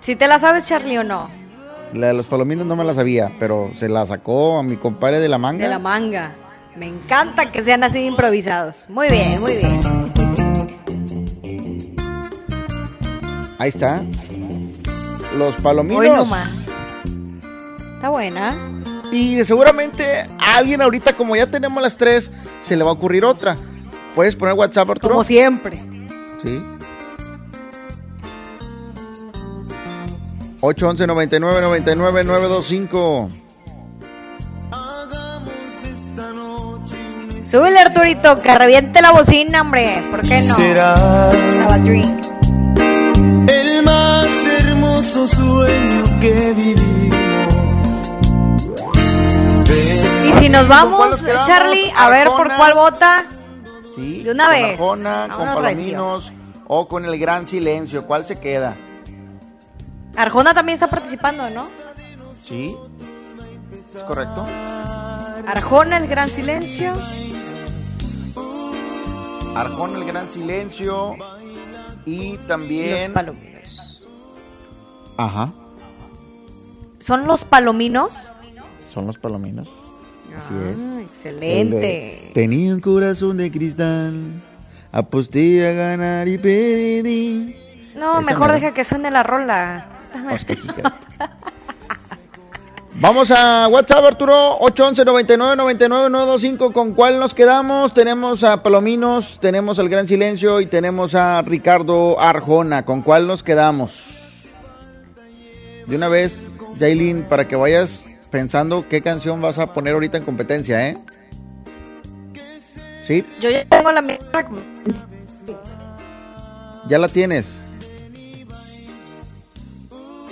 ¿Si 0.00 0.16
te 0.16 0.26
la 0.26 0.38
sabes, 0.38 0.66
Charlie, 0.66 0.98
o 0.98 1.04
no? 1.04 1.28
La 1.92 2.08
de 2.08 2.14
los 2.14 2.26
palominos 2.26 2.66
no 2.66 2.76
me 2.76 2.84
la 2.84 2.94
sabía, 2.94 3.32
pero 3.38 3.70
se 3.76 3.88
la 3.88 4.06
sacó 4.06 4.58
a 4.58 4.62
mi 4.62 4.76
compadre 4.76 5.20
de 5.20 5.28
la 5.28 5.38
manga. 5.38 5.64
De 5.64 5.70
la 5.70 5.78
manga. 5.78 6.32
Me 6.76 6.86
encanta 6.86 7.50
que 7.50 7.62
sean 7.62 7.82
así 7.82 8.04
improvisados. 8.04 8.84
Muy 8.88 9.08
bien, 9.08 9.40
muy 9.40 9.56
bien. 9.56 9.80
Ahí 13.58 13.70
está. 13.70 14.04
Los 15.36 15.56
palominos. 15.56 16.00
Hoy 16.00 16.08
nomás. 16.10 16.48
Está 17.96 18.08
buena. 18.10 18.56
Y 19.10 19.42
seguramente 19.44 20.26
a 20.38 20.56
alguien 20.56 20.82
ahorita, 20.82 21.14
como 21.14 21.34
ya 21.36 21.46
tenemos 21.46 21.82
las 21.82 21.96
tres, 21.96 22.30
se 22.60 22.76
le 22.76 22.84
va 22.84 22.90
a 22.90 22.92
ocurrir 22.94 23.24
otra. 23.24 23.56
¿Puedes 24.14 24.36
poner 24.36 24.54
WhatsApp, 24.54 24.90
Arturo? 24.90 25.14
Como 25.14 25.24
siempre. 25.24 25.82
Sí. 26.42 26.62
811 30.60 31.06
99 31.06 31.60
99 31.60 32.24
925. 32.24 33.30
Súbele, 37.48 37.78
Arturito, 37.78 38.42
que 38.42 38.54
reviente 38.54 39.00
la 39.00 39.12
bocina, 39.12 39.62
hombre. 39.62 40.02
¿Por 40.10 40.20
qué 40.20 40.42
no? 40.42 40.54
Será 40.56 41.30
Estaba 41.32 41.78
drink. 41.78 42.37
Sueño 45.28 46.02
que 46.20 46.52
vivimos. 46.54 47.54
Y 50.26 50.32
si 50.40 50.48
nos 50.48 50.66
¿Con 50.66 50.90
cuál 50.92 51.10
vamos? 51.10 51.24
Charlie, 51.46 51.92
a 51.96 52.08
ver 52.10 52.28
por 52.28 52.54
cuál 52.56 52.74
vota. 52.74 53.24
Sí. 53.94 54.22
De 54.22 54.32
una 54.32 54.44
con 54.46 54.52
vez. 54.54 54.72
Arjona, 54.72 55.28
con 55.36 55.46
Palominos 55.46 56.32
o 56.66 56.88
con 56.88 57.04
el 57.04 57.18
Gran 57.18 57.46
Silencio. 57.46 58.06
¿Cuál 58.06 58.24
se 58.24 58.38
queda? 58.38 58.76
Arjona 60.16 60.52
también 60.54 60.74
está 60.74 60.88
participando, 60.88 61.48
¿no? 61.50 61.68
Sí. 62.44 62.76
¿Es 63.94 64.02
correcto? 64.02 64.46
Arjona, 65.46 65.98
el 65.98 66.08
gran 66.08 66.28
silencio. 66.28 66.92
Arjona, 69.54 69.98
el 69.98 70.04
Gran 70.04 70.28
Silencio. 70.28 71.16
Y 72.04 72.36
Los 72.36 72.46
también. 72.46 73.12
palominos. 73.12 73.57
Ajá. 75.18 75.52
¿Son 77.00 77.26
los 77.26 77.44
palominos? 77.44 78.32
Son 78.88 79.06
los 79.06 79.18
palominos. 79.18 79.68
Así 80.38 80.54
es. 80.54 80.76
Ah, 80.78 81.00
excelente. 81.02 81.60
El 81.60 81.70
de, 81.70 82.30
Tenía 82.34 82.72
un 82.72 82.80
corazón 82.80 83.36
de 83.36 83.50
cristal. 83.50 84.14
Aposté 84.92 85.68
a 85.68 85.72
ganar 85.72 86.28
y 86.28 86.38
perdí. 86.38 87.56
No, 87.96 88.20
Esa 88.20 88.30
mejor 88.30 88.52
deja 88.52 88.72
que 88.72 88.84
suene 88.84 89.10
la 89.10 89.24
rola. 89.24 89.88
Vamos 93.00 93.30
a 93.30 93.68
WhatsApp, 93.68 94.04
Arturo, 94.04 94.58
811 94.60 95.04
99 95.04 95.56
99 95.56 96.10
925 96.10 96.72
¿Con 96.72 96.94
cuál 96.94 97.20
nos 97.20 97.32
quedamos? 97.34 97.92
Tenemos 97.94 98.42
a 98.42 98.62
Palominos, 98.62 99.38
tenemos 99.40 99.78
al 99.78 99.88
Gran 99.88 100.06
Silencio 100.08 100.60
y 100.60 100.66
tenemos 100.66 101.14
a 101.14 101.42
Ricardo 101.42 102.20
Arjona. 102.20 102.84
¿Con 102.84 103.02
cuál 103.02 103.26
nos 103.26 103.42
quedamos? 103.42 104.17
De 105.88 105.96
una 105.96 106.08
vez, 106.08 106.38
Jailin, 106.78 107.22
para 107.24 107.48
que 107.48 107.56
vayas 107.56 108.04
pensando 108.30 108.86
qué 108.88 109.00
canción 109.00 109.40
vas 109.40 109.58
a 109.58 109.72
poner 109.72 109.94
ahorita 109.94 110.18
en 110.18 110.24
competencia, 110.24 110.86
¿eh? 110.88 110.98
¿Sí? 113.06 113.24
Yo 113.40 113.48
ya 113.48 113.64
tengo 113.64 113.90
la 113.90 114.02
misma. 114.02 114.26
¿Ya 116.88 116.98
la 116.98 117.08
tienes? 117.08 117.60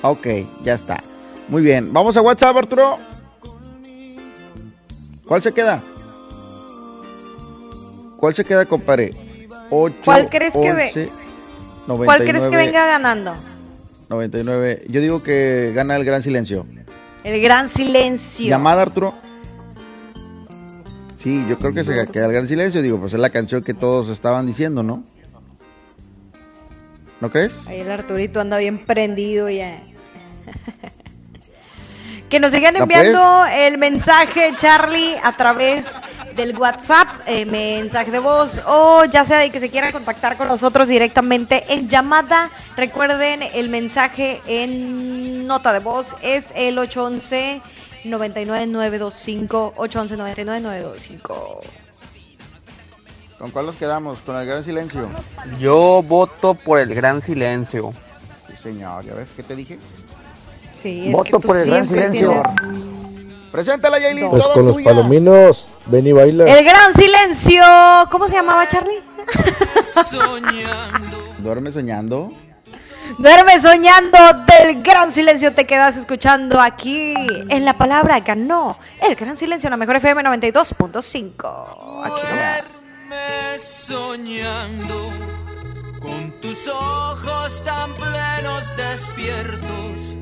Ok, 0.03 0.27
ya 0.63 0.75
está. 0.75 1.03
Muy 1.49 1.63
bien. 1.63 1.91
Vamos 1.93 2.17
a 2.19 2.23
WhatsApp, 2.23 2.57
Arturo. 2.57 2.99
¿Cuál 5.27 5.41
se 5.43 5.53
queda? 5.53 5.81
¿Cuál 8.19 8.35
se 8.35 8.45
queda, 8.45 8.67
compadre? 8.67 9.15
8, 9.71 9.97
¿Cuál 10.05 10.29
crees 10.29 10.53
que 10.55 10.73
ve- 10.73 10.89
11, 10.89 11.09
¿Cuál 11.87 12.19
crees 12.19 12.45
que 12.45 12.51
99, 12.51 12.57
venga 12.67 12.87
ganando? 12.87 13.35
99. 14.09 14.85
Yo 14.89 15.01
digo 15.01 15.23
que 15.23 15.73
gana 15.75 15.97
el 15.97 16.05
gran 16.05 16.23
silencio. 16.23 16.67
El 17.25 17.41
gran 17.41 17.69
silencio. 17.69 18.49
¿Llamada, 18.49 18.83
Arturo? 18.83 19.15
Sí, 21.17 21.45
yo 21.49 21.59
creo 21.59 21.75
que 21.75 21.83
se 21.83 22.07
queda 22.09 22.27
el 22.27 22.33
gran 22.33 22.47
silencio. 22.47 22.83
Digo, 22.83 23.01
pues 23.01 23.15
es 23.15 23.21
la 23.21 23.31
canción 23.31 23.63
que 23.63 23.75
todos 23.75 24.09
estaban 24.09 24.47
diciendo, 24.47 24.83
¿no? 24.83 25.03
¿No 27.21 27.31
crees? 27.31 27.67
Ahí 27.67 27.81
el 27.81 27.91
Arturito 27.91 28.41
anda 28.41 28.59
bien 28.59 28.85
prendido 28.85 29.49
ya. 29.49 29.83
que 32.29 32.39
nos 32.39 32.53
sigan 32.53 32.75
¿La 32.75 32.81
enviando 32.81 33.47
el 33.47 33.79
mensaje, 33.79 34.53
Charlie, 34.57 35.17
a 35.23 35.33
través 35.37 35.87
del 36.37 36.57
WhatsApp, 36.57 37.09
eh, 37.27 37.47
mensaje 37.47 38.11
de 38.11 38.19
voz, 38.19 38.61
o 38.67 39.05
ya 39.07 39.25
sea 39.25 39.39
de 39.39 39.51
que 39.51 39.59
se 39.59 39.71
quieran 39.71 39.93
contactar 39.93 40.37
con 40.37 40.49
nosotros 40.49 40.89
directamente 40.89 41.65
en 41.73 41.89
llamada. 41.89 42.51
Recuerden, 42.77 43.43
el 43.43 43.69
mensaje 43.69 44.41
en 44.47 45.47
nota 45.47 45.73
de 45.73 45.81
voz 45.81 46.15
es 46.23 46.53
el 46.55 46.79
811 46.79 47.63
99925 48.05 49.75
811 49.77 50.17
99925 50.17 51.61
¿Con 53.39 53.51
cuál 53.51 53.67
nos 53.67 53.77
quedamos? 53.77 54.23
¿Con 54.23 54.37
el 54.37 54.47
gran 54.47 54.63
silencio? 54.63 55.11
Yo 55.59 56.03
voto 56.03 56.55
por 56.55 56.79
el 56.79 56.95
gran 56.95 57.21
silencio. 57.21 57.93
Sí, 58.47 58.57
señor. 58.57 59.05
¿Ya 59.05 59.15
ves 59.15 59.33
qué 59.37 59.43
te 59.43 59.55
dije? 59.55 59.79
Sí, 60.73 61.11
Voto 61.13 61.41
por 61.41 61.57
el 61.57 61.67
gran 61.67 61.87
silencio. 61.87 62.43
Preséntala, 63.57 63.99
Yailin, 63.99 64.29
Pues 64.29 64.47
con 64.49 64.67
los 64.67 64.83
palominos, 64.83 65.69
ven 65.87 66.07
y 66.07 66.13
baila. 66.13 66.45
El 66.45 66.63
gran 66.63 66.93
silencio. 66.93 67.63
¿Cómo 68.11 68.29
se 68.29 68.35
llamaba, 68.35 68.69
Charlie? 68.69 69.03
Duerme 71.39 71.71
soñando. 71.71 72.31
Duerme 73.17 73.59
soñando 73.59 74.19
del 74.47 74.83
gran 74.83 75.11
silencio. 75.11 75.55
Te 75.55 75.65
quedas 75.65 75.97
escuchando 75.97 76.61
aquí 76.61 77.15
en 77.49 77.65
la 77.65 77.79
palabra 77.79 78.21
ganó. 78.21 78.79
El 79.01 79.15
gran 79.15 79.39
silencio, 79.39 79.71
la 79.71 79.79
mejor 79.79 79.97
FM 79.97 80.23
92.5. 80.23 82.05
Aquí 82.05 82.27
nomás. 82.29 82.85
Duerme 83.09 83.59
soñando 83.59 85.13
con 86.03 86.31
tus 86.43 86.69
ojos 86.69 87.65
tan 87.65 87.95
plenos 87.95 88.77
despiertos, 88.77 90.19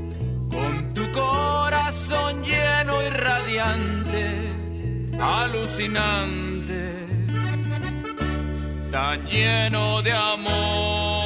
con 0.53 0.94
corazón 1.15 2.43
lleno 2.43 3.03
y 3.03 3.11
radiante, 3.11 4.25
alucinante, 5.21 6.95
tan 8.91 9.25
lleno 9.27 10.03
de 10.03 10.13
amor. 10.13 11.24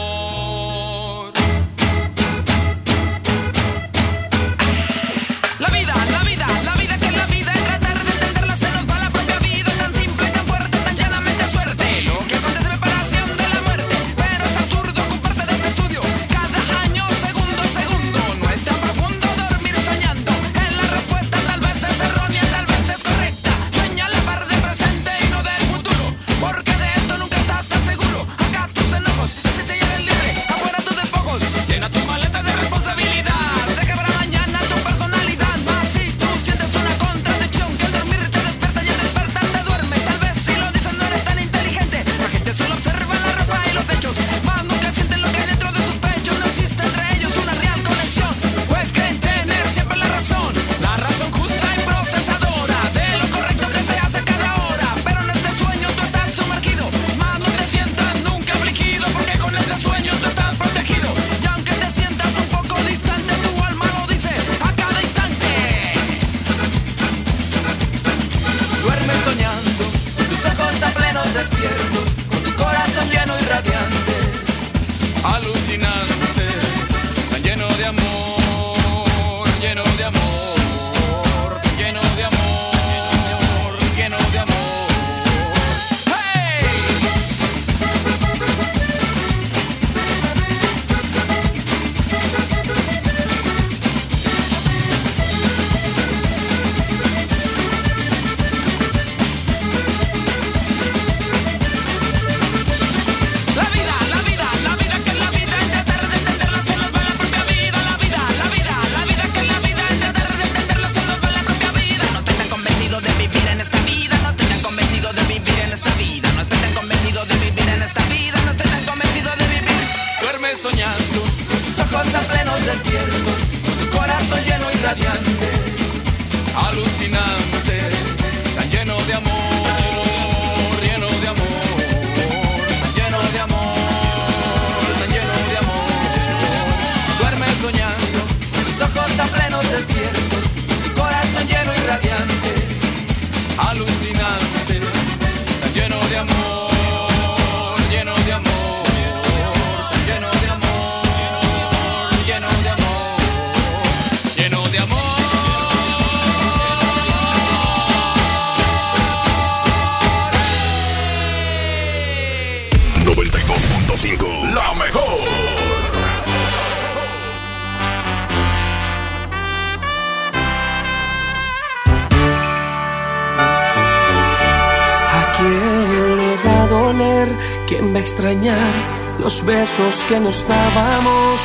Nos 180.21 180.47
dábamos? 180.49 181.41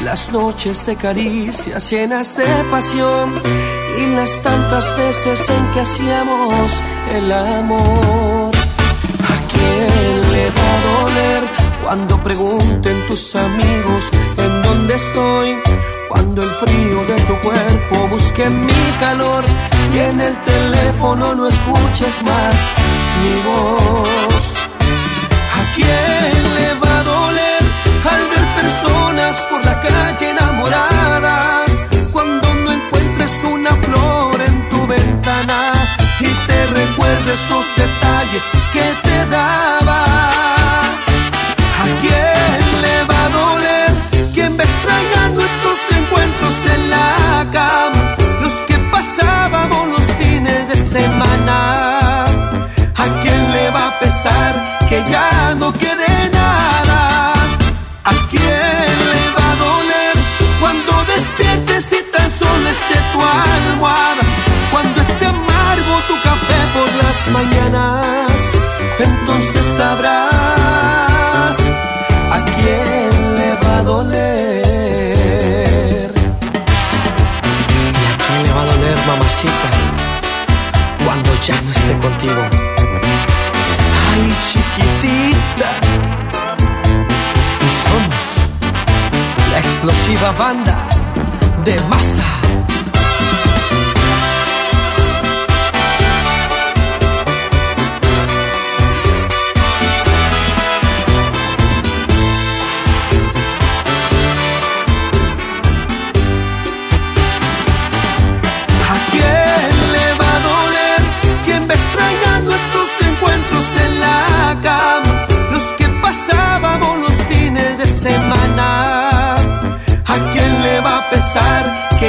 Las 0.00 0.30
noches 0.32 0.84
de 0.86 0.96
caricias 0.96 1.90
llenas 1.90 2.36
de 2.36 2.44
pasión 2.70 3.40
y 3.98 4.14
las 4.14 4.42
tantas 4.42 4.96
veces 4.96 5.48
en 5.48 5.72
que 5.72 5.80
hacíamos 5.80 6.82
el 7.14 7.32
amor. 7.32 8.52
¿A 9.32 9.36
quién 9.52 10.32
le 10.32 10.50
va 10.50 10.68
a 10.74 10.82
doler 10.90 11.42
cuando 11.84 12.22
pregunten 12.22 13.06
tus 13.06 13.34
amigos 13.36 14.10
en 14.36 14.62
dónde 14.62 14.94
estoy? 14.94 15.56
Cuando 16.08 16.42
el 16.42 16.50
frío 16.50 17.04
de 17.06 17.22
tu 17.22 17.34
cuerpo 17.40 18.08
busque 18.10 18.48
mi 18.48 18.82
calor 19.00 19.44
y 19.94 19.98
en 19.98 20.20
el 20.20 20.36
teléfono 20.44 21.34
no 21.34 21.48
escuches 21.48 22.22
más 22.22 22.56
mi 23.22 23.34
voz. 23.48 24.54
¿A 25.58 25.74
quién 25.74 26.54
le 26.54 26.74
va 26.80 26.83
por 29.48 29.64
la 29.64 29.80
calle 29.80 30.30
enamoradas? 30.30 31.70
Cuando 32.12 32.52
no 32.54 32.72
encuentres 32.72 33.44
una 33.44 33.70
flor 33.70 34.42
en 34.42 34.68
tu 34.70 34.86
ventana 34.86 35.72
y 36.18 36.26
te 36.46 36.66
recuerdes 36.66 37.40
esos 37.40 37.66
detalles 37.76 38.42
que 38.72 39.03
Ay, 84.10 84.34
chiquitita. 84.48 85.70
Y 87.60 87.68
somos 87.84 88.24
la 89.52 89.58
explosiva 89.58 90.32
banda 90.32 90.76
de 91.64 91.80
masa. 91.82 92.43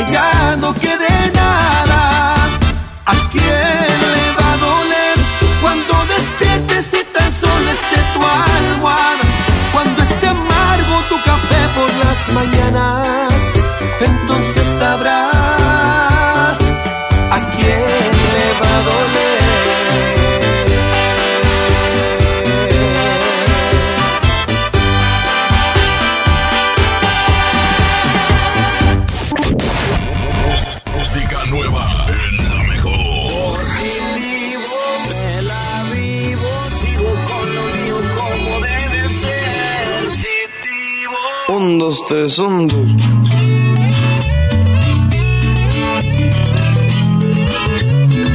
Que 0.08 0.35
Tres, 42.08 42.38
un, 42.38 42.68
dos. 42.68 42.92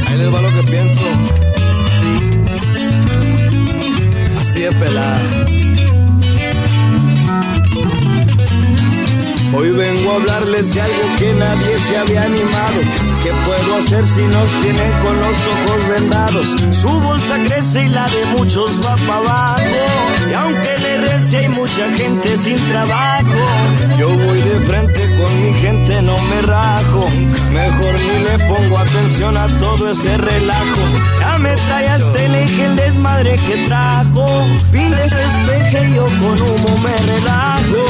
Ahí 0.07 0.17
les 0.17 0.33
va 0.33 0.41
lo 0.41 0.49
que 0.49 0.63
pienso. 0.69 1.05
Así 4.41 4.59
de 4.59 4.71
pelada. 4.73 5.21
Hoy 9.53 9.71
vengo 9.71 10.11
a 10.11 10.15
hablarles 10.15 10.73
de 10.73 10.81
algo 10.81 11.03
que 11.17 11.33
nadie 11.33 11.79
se 11.79 11.97
había 11.97 12.23
animado. 12.23 13.10
¿Qué 13.23 13.31
puedo 13.45 13.77
hacer 13.77 14.03
si 14.03 14.23
nos 14.23 14.49
tienen 14.61 14.91
con 15.03 15.15
los 15.15 15.47
ojos 15.47 15.89
vendados? 15.89 16.55
Su 16.75 16.99
bolsa 17.01 17.37
crece 17.37 17.85
y 17.85 17.89
la 17.89 18.07
de 18.07 18.25
muchos 18.37 18.83
va 18.83 18.95
para 18.95 19.19
abajo. 19.19 19.61
Y 20.27 20.33
aunque 20.33 20.77
le 20.79 20.97
rece 20.97 21.37
hay 21.37 21.49
mucha 21.49 21.91
gente 21.97 22.35
sin 22.35 22.57
trabajo. 22.69 23.45
Yo 23.99 24.07
voy 24.07 24.41
de 24.41 24.59
frente 24.61 25.17
con 25.17 25.41
mi 25.43 25.53
gente, 25.59 26.01
no 26.01 26.17
me 26.17 26.41
rajo. 26.41 27.05
Mejor 27.53 27.93
ni 28.07 28.23
le 28.23 28.53
pongo 28.53 28.77
atención 28.79 29.37
a 29.37 29.47
todo 29.59 29.91
ese 29.91 30.17
relajo. 30.17 30.81
Ya 31.41 31.47
me 31.47 31.55
trae 31.55 31.87
hasta 31.87 32.23
el 32.23 32.75
desmadre 32.75 33.35
que 33.35 33.65
trajo. 33.65 34.25
Pide 34.71 35.03
despeje 35.03 35.95
yo 35.95 36.05
con 36.05 36.41
humo 36.41 36.77
me 36.83 36.95
relajo. 37.11 37.81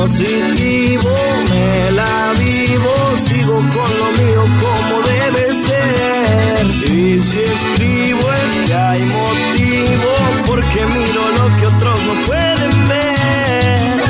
Positivo, 0.00 1.14
me 1.50 1.90
la 1.92 2.32
vivo, 2.38 2.94
sigo 3.16 3.54
con 3.54 3.90
lo 3.98 4.12
mío 4.18 4.42
como 4.62 5.02
debe 5.02 5.52
ser. 5.66 6.66
Y 6.90 7.20
si 7.20 7.38
escribo 7.38 8.32
es 8.32 8.66
que 8.66 8.74
hay 8.74 9.02
motivo, 9.04 10.12
porque 10.46 10.86
miro 10.86 11.22
lo 11.38 11.56
que 11.58 11.66
otros 11.66 12.00
no 12.06 12.14
pueden 12.26 12.88
ver. 12.88 14.00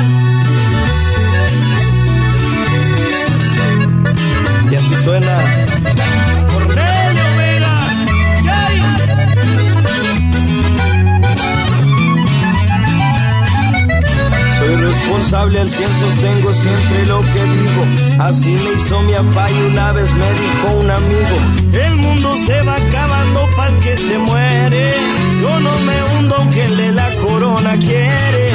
Y 4.71 4.75
así 4.75 4.95
suena. 5.03 5.60
Soy 14.71 14.79
responsable 14.79 15.59
al 15.59 15.69
cien, 15.69 15.89
sostengo 15.99 16.53
siempre 16.53 17.05
lo 17.05 17.19
que 17.19 17.43
digo. 17.43 17.83
Así 18.19 18.51
me 18.51 18.71
hizo 18.71 19.01
mi 19.01 19.11
papá 19.11 19.51
y 19.51 19.61
una 19.69 19.91
vez 19.91 20.09
me 20.13 20.31
dijo 20.31 20.79
un 20.79 20.89
amigo: 20.89 21.35
El 21.73 21.95
mundo 21.97 22.33
se 22.45 22.61
va 22.61 22.75
acabando 22.75 23.49
para 23.57 23.77
que 23.81 23.97
se 23.97 24.17
muere. 24.17 24.93
Yo 25.41 25.59
no 25.59 25.71
me 25.79 26.03
hundo 26.03 26.35
aunque 26.37 26.63
el 26.63 26.77
de 26.77 26.91
la 26.93 27.09
corona 27.15 27.73
quiere. 27.75 28.49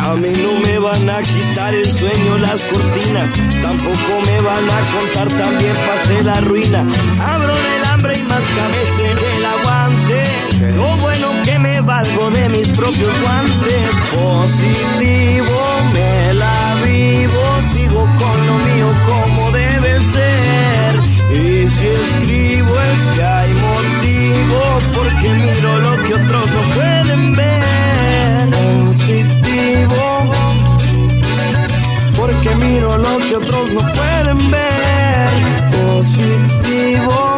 A 0.00 0.14
mí 0.14 0.32
no 0.42 0.66
me 0.66 0.78
van 0.78 1.10
a 1.10 1.20
quitar 1.20 1.74
el 1.74 1.92
sueño, 1.92 2.38
las 2.38 2.64
cortinas. 2.64 3.34
Tampoco 3.60 4.12
me 4.24 4.40
van 4.40 4.64
a 4.70 4.80
contar, 4.96 5.28
también 5.36 5.76
pasé 5.86 6.24
la 6.24 6.40
ruina. 6.40 6.86
Abro 7.20 7.52
el 7.52 7.84
hambre 7.92 8.14
y 8.16 8.22
más 8.22 8.44
cabeza 8.56 9.22
el 9.36 9.44
aguante. 9.44 10.76
Lo 10.76 10.96
bueno 11.02 11.17
me 11.58 11.80
valgo 11.80 12.30
de 12.30 12.48
mis 12.50 12.68
propios 12.70 13.20
guantes. 13.22 13.90
Positivo, 14.14 15.60
me 15.92 16.34
la 16.34 16.74
vivo, 16.84 17.42
sigo 17.72 18.02
con 18.18 18.46
lo 18.46 18.58
mío 18.58 18.92
como 19.06 19.50
debe 19.52 20.00
ser. 20.00 21.00
Y 21.32 21.68
si 21.68 21.86
escribo 21.86 22.80
es 22.80 23.00
que 23.14 23.22
hay 23.22 23.52
motivo, 23.54 24.60
porque 24.94 25.28
miro 25.30 25.78
lo 25.78 25.96
que 26.04 26.14
otros 26.14 26.50
no 26.50 26.62
pueden 26.74 27.32
ver. 27.34 28.48
Positivo, 28.86 30.32
porque 32.16 32.54
miro 32.56 32.96
lo 32.96 33.18
que 33.18 33.36
otros 33.36 33.72
no 33.74 33.80
pueden 33.80 34.50
ver. 34.50 35.30
Positivo, 35.70 37.37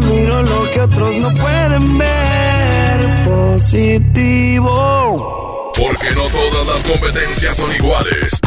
miro 0.00 0.42
lo 0.42 0.70
que 0.70 0.80
otros 0.80 1.16
no 1.16 1.30
pueden 1.34 1.98
ver. 1.98 3.00
positivo. 3.24 4.70
Porque 5.76 6.10
no 6.14 6.26
todas 6.28 6.66
las 6.66 6.82
competencias 6.84 7.56
son 7.56 7.72
iguales. 7.74 8.38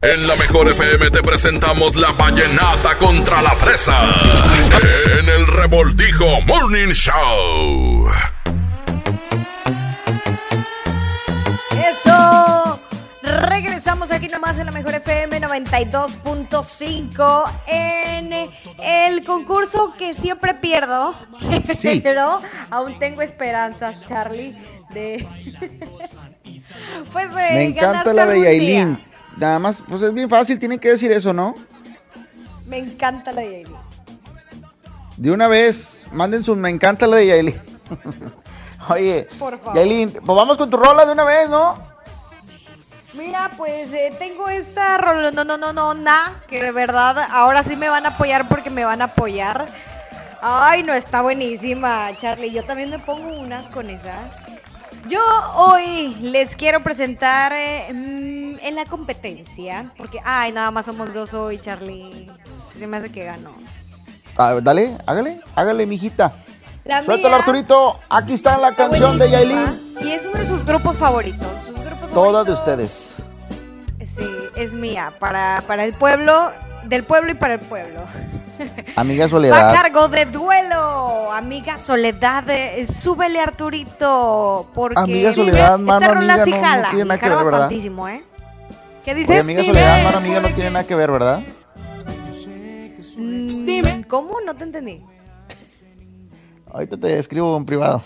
En 0.00 0.26
la 0.26 0.34
mejor 0.36 0.68
FM 0.68 1.10
te 1.10 1.22
presentamos 1.22 1.94
la 1.94 2.12
vallenata 2.12 2.98
contra 2.98 3.40
la 3.40 3.50
fresa. 3.50 3.96
En 5.18 5.28
el 5.28 5.46
Revoltijo 5.46 6.40
Morning 6.42 6.92
Show. 6.92 8.10
Regresamos 13.42 14.10
aquí 14.12 14.28
nomás 14.28 14.56
en 14.60 14.66
la 14.66 14.72
mejor 14.72 14.94
FM 14.94 15.40
92.5 15.40 17.50
en 17.66 18.32
el 18.78 19.24
concurso 19.24 19.94
que 19.98 20.14
siempre 20.14 20.54
pierdo. 20.54 21.16
Sí. 21.76 22.00
Pero 22.02 22.40
aún 22.70 22.98
tengo 23.00 23.20
esperanzas, 23.22 24.04
Charlie, 24.04 24.56
de 24.90 25.22
pues 27.12 27.32
Me 27.32 27.64
encanta 27.64 28.12
la 28.12 28.26
de 28.26 28.42
Yailin. 28.42 28.96
Nada 29.36 29.58
más, 29.58 29.82
pues 29.88 30.02
es 30.02 30.14
bien 30.14 30.28
fácil, 30.28 30.60
tienen 30.60 30.78
que 30.78 30.90
decir 30.90 31.10
eso, 31.10 31.32
¿no? 31.32 31.54
Me 32.66 32.78
encanta 32.78 33.32
la 33.32 33.40
de 33.40 33.50
Yailin. 33.50 33.76
De 35.16 35.32
una 35.32 35.48
vez, 35.48 36.04
manden 36.12 36.44
su 36.44 36.54
me 36.54 36.70
encanta 36.70 37.08
la 37.08 37.16
de 37.16 37.26
Yailin. 37.26 37.60
Oye, 38.88 39.26
Por 39.38 39.58
favor. 39.58 39.74
Yailin, 39.74 40.12
pues 40.12 40.36
vamos 40.36 40.56
con 40.56 40.70
tu 40.70 40.76
rola 40.76 41.04
de 41.04 41.12
una 41.12 41.24
vez, 41.24 41.48
¿no? 41.48 41.91
Mira, 43.14 43.50
pues 43.58 43.92
eh, 43.92 44.14
tengo 44.18 44.48
esta 44.48 44.96
rola, 44.96 45.30
no, 45.30 45.44
no, 45.44 45.58
no, 45.58 45.72
no, 45.72 45.92
na, 45.92 46.40
que 46.48 46.62
de 46.62 46.72
verdad 46.72 47.18
ahora 47.30 47.62
sí 47.62 47.76
me 47.76 47.88
van 47.90 48.06
a 48.06 48.10
apoyar 48.10 48.48
porque 48.48 48.70
me 48.70 48.84
van 48.84 49.02
a 49.02 49.06
apoyar. 49.06 49.66
Ay, 50.40 50.82
no, 50.82 50.94
está 50.94 51.20
buenísima, 51.20 52.16
Charlie. 52.16 52.50
Yo 52.50 52.64
también 52.64 52.90
me 52.90 52.98
pongo 52.98 53.38
unas 53.38 53.68
con 53.68 53.90
esa. 53.90 54.14
Yo 55.08 55.20
hoy 55.56 56.16
les 56.20 56.56
quiero 56.56 56.82
presentar 56.82 57.52
eh, 57.52 57.92
mm, 57.92 58.58
en 58.62 58.74
la 58.74 58.86
competencia, 58.86 59.92
porque, 59.98 60.18
ay, 60.24 60.52
nada 60.52 60.70
más 60.70 60.86
somos 60.86 61.12
dos 61.12 61.34
hoy, 61.34 61.58
Charlie. 61.58 62.30
Se 62.76 62.86
me 62.86 62.96
hace 62.96 63.10
que 63.10 63.24
ganó. 63.24 63.52
Ah, 64.38 64.58
dale, 64.62 64.96
hágale, 65.06 65.40
hágale, 65.54 65.86
mijita. 65.86 66.32
La 66.84 67.04
Suéltalo, 67.04 67.36
mía 67.36 67.44
Arturito. 67.44 68.00
Aquí 68.08 68.32
está 68.32 68.56
la 68.56 68.70
está 68.70 68.88
canción 68.88 69.18
de 69.18 69.30
Yailin. 69.30 69.96
Y 70.00 70.10
es 70.12 70.24
uno 70.24 70.38
de 70.38 70.46
sus 70.46 70.64
grupos 70.64 70.96
favoritos. 70.96 71.46
Todas 72.14 72.46
de 72.46 72.52
ustedes. 72.52 73.16
Sí, 74.04 74.28
es 74.56 74.74
mía, 74.74 75.12
para, 75.18 75.62
para 75.66 75.84
el 75.84 75.94
pueblo, 75.94 76.50
del 76.84 77.04
pueblo 77.04 77.30
y 77.32 77.34
para 77.34 77.54
el 77.54 77.60
pueblo. 77.60 78.00
Amiga 78.96 79.24
Va 79.24 79.26
a 79.26 79.30
Soledad. 79.30 79.72
cargo 79.72 80.08
de 80.08 80.26
duelo, 80.26 81.32
amiga 81.32 81.78
Soledad, 81.78 82.48
eh, 82.50 82.86
súbele 82.86 83.40
Arturito, 83.40 84.68
porque 84.74 85.00
Amiga 85.00 85.32
Soledad, 85.32 85.78
mano 85.78 86.12
amiga, 86.12 86.44
sí 86.44 86.50
no- 86.50 86.88
tiene 86.90 87.04
nada 87.06 87.18
que 87.18 87.28
ver, 87.28 87.44
¿verdad? 87.44 87.72
¿eh? 87.72 88.22
¿Qué 89.04 89.14
dices? 89.14 89.30
Oye, 89.30 89.40
amiga 89.40 89.64
Soledad, 89.64 90.04
mano 90.04 90.18
amiga, 90.18 90.40
no 90.40 90.48
tiene 90.48 90.70
nada 90.70 90.86
que 90.86 90.94
ver, 90.94 91.10
¿verdad? 91.10 91.42
Dime. 93.16 94.04
¿Cómo? 94.08 94.40
No 94.44 94.54
te 94.54 94.64
entendí. 94.64 95.02
Ahorita 96.72 96.96
te 96.96 97.18
escribo 97.18 97.56
en 97.56 97.64
privado. 97.64 98.02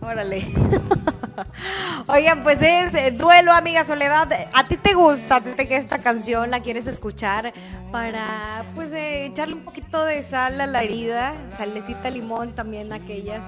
Órale. 0.00 0.44
Oigan, 2.06 2.42
pues 2.42 2.62
es 2.62 2.94
eh, 2.94 3.10
Duelo, 3.10 3.52
amiga 3.52 3.84
Soledad. 3.84 4.28
¿A 4.54 4.68
ti 4.68 4.76
te 4.76 4.94
gusta? 4.94 5.36
¿A 5.36 5.40
ti 5.40 5.50
te 5.50 5.66
queda 5.66 5.78
esta 5.78 5.98
canción? 5.98 6.50
¿La 6.50 6.60
quieres 6.60 6.86
escuchar? 6.86 7.52
Para, 7.90 8.64
pues, 8.74 8.92
eh, 8.92 9.26
echarle 9.26 9.54
un 9.54 9.64
poquito 9.64 10.04
de 10.04 10.22
sal 10.22 10.60
a 10.60 10.66
la 10.66 10.82
herida. 10.82 11.34
Salecita, 11.56 12.10
limón, 12.10 12.54
también 12.54 12.92
aquellas. 12.92 13.42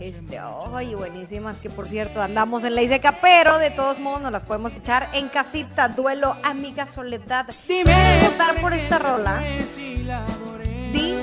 Este, 0.00 0.38
ay, 0.38 0.94
buenísimas. 0.94 1.58
Que 1.58 1.70
por 1.70 1.88
cierto, 1.88 2.20
andamos 2.20 2.64
en 2.64 2.74
ley 2.74 2.88
seca, 2.88 3.18
pero 3.22 3.58
de 3.58 3.70
todos 3.70 3.98
modos 3.98 4.20
nos 4.20 4.32
las 4.32 4.44
podemos 4.44 4.76
echar 4.76 5.08
en 5.14 5.28
casita. 5.28 5.88
Duelo, 5.88 6.36
amiga 6.42 6.86
Soledad. 6.86 7.46
¿Quieres 7.66 8.30
votar 8.30 8.60
por 8.60 8.72
esta 8.72 8.98
rola? 8.98 9.42
Di, 10.92 11.14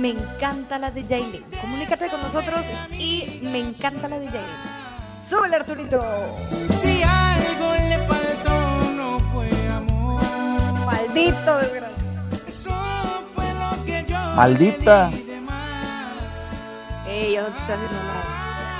me 0.00 0.10
encanta 0.10 0.78
la 0.78 0.90
de 0.90 1.04
Yailin. 1.04 1.44
Comunícate 1.60 2.08
con 2.08 2.22
nosotros 2.22 2.66
y 2.92 3.40
me 3.42 3.58
encanta 3.60 4.08
la 4.08 4.18
de 4.18 4.26
Yailin. 4.26 4.56
Súbele, 5.22 5.56
Arturito. 5.56 6.00
Si 6.82 7.02
algo 7.02 7.74
le 7.88 7.98
faltó 7.98 8.90
no 8.96 9.20
fue 9.32 9.48
amor. 9.70 10.22
Maldito 10.86 11.58
desgraciado. 11.58 12.46
Eso 12.48 12.70
fue 13.34 13.44
lo 13.54 13.84
que 13.84 14.04
yo 14.08 14.18
Maldita. 14.34 15.10
Ey, 17.06 17.34
yo 17.34 17.42
no 17.42 17.48
te 17.48 17.58
estoy 17.60 17.74
haciendo 17.74 17.96
nada. 18.02 18.24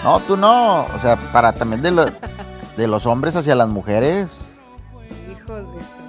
No, 0.05 0.21
tú 0.21 0.37
no. 0.37 0.85
O 0.87 1.01
sea, 1.01 1.17
para 1.33 1.53
también 1.53 1.83
de, 1.83 1.91
lo- 1.91 2.07
de 2.77 2.87
los 2.87 3.05
hombres 3.07 3.37
hacia 3.37 3.55
las 3.55 3.69
mujeres. 3.69 4.31
Hijos 5.31 5.73
de 5.75 5.81
eso. 5.81 6.00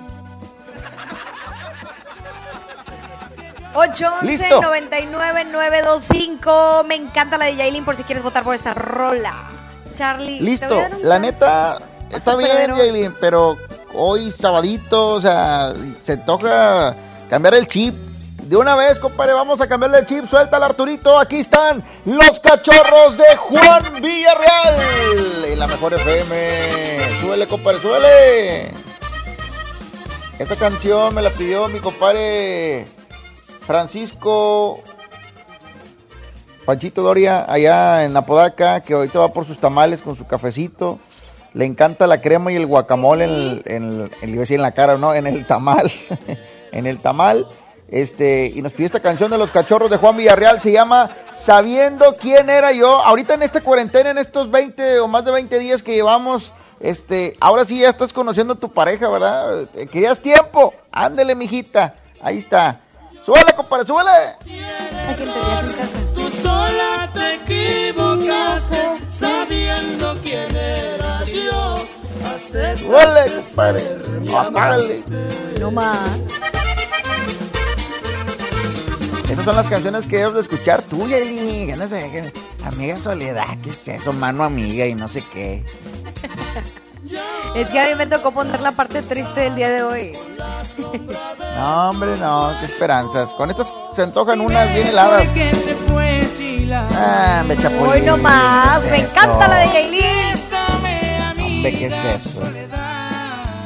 811 3.73 4.25
Listo. 4.25 4.61
99 4.61 5.45
925 5.45 6.83
Me 6.87 6.95
encanta 6.95 7.37
la 7.37 7.45
de 7.45 7.55
Yailin 7.55 7.85
por 7.85 7.95
si 7.95 8.03
quieres 8.03 8.23
votar 8.23 8.43
por 8.43 8.55
esta 8.55 8.73
rola. 8.73 9.49
Charlie. 9.95 10.39
Listo. 10.39 10.81
La 11.03 11.19
neta, 11.19 11.79
está 12.09 12.35
bien, 12.35 12.75
Yailin, 12.75 13.13
pero 13.19 13.57
hoy 13.93 14.31
sabadito, 14.31 15.09
o 15.09 15.21
sea, 15.21 15.73
se 16.01 16.17
toca 16.17 16.95
cambiar 17.29 17.55
el 17.55 17.67
chip. 17.67 17.93
De 18.43 18.57
una 18.57 18.75
vez, 18.75 18.99
compadre, 18.99 19.33
vamos 19.33 19.61
a 19.61 19.67
cambiarle 19.67 19.99
el 19.99 20.05
chip. 20.05 20.27
Suelta 20.27 20.57
al 20.57 20.63
Arturito. 20.63 21.17
Aquí 21.17 21.37
están 21.37 21.83
los 22.05 22.39
cachorros 22.39 23.15
de 23.15 23.35
Juan 23.37 23.93
Villarreal. 24.01 25.45
En 25.45 25.59
la 25.59 25.67
mejor 25.67 25.93
FM. 25.93 27.21
Súbele, 27.21 27.47
compadre, 27.47 27.79
súbele. 27.79 28.71
Esta 30.39 30.55
canción 30.55 31.13
me 31.13 31.21
la 31.21 31.29
pidió 31.29 31.67
mi 31.69 31.79
compadre 31.79 32.87
Francisco 33.61 34.79
Panchito 36.65 37.01
Doria, 37.01 37.45
allá 37.51 38.03
en 38.03 38.15
Apodaca, 38.15 38.81
que 38.81 38.93
ahorita 38.93 39.19
va 39.19 39.33
por 39.33 39.45
sus 39.45 39.59
tamales 39.59 40.01
con 40.01 40.15
su 40.15 40.27
cafecito. 40.27 40.99
Le 41.53 41.65
encanta 41.65 42.07
la 42.07 42.21
crema 42.21 42.51
y 42.51 42.55
el 42.55 42.65
guacamole 42.65 43.25
en 43.25 43.61
en 43.65 44.11
en- 44.21 44.39
en 44.53 44.61
la 44.61 44.71
cara, 44.71 44.97
¿no? 44.97 45.13
En 45.13 45.27
el 45.27 45.45
tamal. 45.45 45.91
en 46.71 46.85
el 46.87 46.99
tamal. 46.99 47.47
Este, 47.89 48.49
y 48.55 48.61
nos 48.61 48.71
pidió 48.71 48.85
esta 48.85 49.01
canción 49.01 49.29
de 49.31 49.37
los 49.37 49.51
cachorros 49.51 49.89
de 49.89 49.97
Juan 49.97 50.15
Villarreal. 50.15 50.61
Se 50.61 50.71
llama 50.71 51.09
Sabiendo 51.31 52.15
quién 52.15 52.49
era 52.49 52.71
yo. 52.71 52.89
Ahorita 53.03 53.33
en 53.33 53.41
esta 53.43 53.59
cuarentena, 53.59 54.11
en 54.11 54.17
estos 54.17 54.49
20 54.49 55.01
o 55.01 55.09
más 55.09 55.25
de 55.25 55.31
20 55.31 55.59
días 55.59 55.83
que 55.83 55.93
llevamos, 55.93 56.53
este, 56.79 57.35
ahora 57.41 57.65
sí 57.65 57.79
ya 57.79 57.89
estás 57.89 58.13
conociendo 58.13 58.53
a 58.53 58.59
tu 58.59 58.71
pareja, 58.71 59.09
¿verdad? 59.09 59.67
Querías 59.91 60.21
tiempo. 60.21 60.73
Ándele, 60.93 61.35
mijita. 61.35 61.93
Ahí 62.21 62.37
está. 62.37 62.79
Súbele, 63.25 63.53
compadre, 63.55 63.85
súbele. 63.85 64.09
¿A 64.09 64.37
quién 65.15 65.17
te 65.17 65.25
veías 65.25 65.63
en 65.63 65.73
casa? 65.73 65.99
Tú 66.15 66.29
sola 66.41 67.11
te 67.13 67.35
equivocaste 67.35 68.81
sabiendo 69.19 70.17
quién 70.23 70.55
era 70.55 71.23
yo. 71.25 71.85
Súbele, 72.77 73.31
compadre. 73.35 73.97
Apágale. 74.37 75.03
No 75.59 75.71
más. 75.71 75.97
Esas 79.29 79.45
son 79.45 79.55
las 79.55 79.67
canciones 79.67 80.07
que 80.07 80.17
debes 80.17 80.33
de 80.33 80.41
escuchar 80.41 80.81
tú, 80.81 81.07
Yaeli. 81.07 81.67
Ya 81.67 81.75
no 81.77 81.87
sé, 81.87 82.09
que- 82.11 82.33
Amiga 82.65 82.99
Soledad, 82.99 83.57
¿qué 83.63 83.69
es 83.69 83.87
eso? 83.87 84.11
Mano 84.13 84.43
amiga 84.43 84.85
y 84.85 84.93
no 84.95 85.07
sé 85.07 85.23
qué. 85.33 85.63
Es 87.55 87.69
que 87.69 87.79
a 87.79 87.87
mí 87.87 87.95
me 87.95 88.07
tocó 88.07 88.31
poner 88.31 88.61
la 88.61 88.71
parte 88.71 89.01
triste 89.01 89.41
del 89.41 89.55
día 89.55 89.69
de 89.69 89.83
hoy. 89.83 90.13
No, 91.57 91.89
hombre, 91.89 92.15
no, 92.17 92.53
qué 92.59 92.65
esperanzas. 92.65 93.33
Con 93.33 93.49
estas 93.49 93.71
se 93.93 94.03
antojan 94.03 94.41
unas 94.41 94.73
bien 94.73 94.87
heladas. 94.87 95.33
Ah, 96.91 97.43
me 97.45 97.57
chapulín. 97.57 97.85
Hoy 97.87 98.01
no 98.01 98.17
más. 98.17 98.83
¿qué 98.83 98.91
Me 98.91 98.97
es 98.97 99.11
encanta 99.11 99.47
la 99.47 99.55
de? 99.57 99.65
Yailin. 99.73 100.31
Hombre, 101.43 101.71
¿qué 101.73 101.85
es 101.87 101.93
eso? 102.27 102.41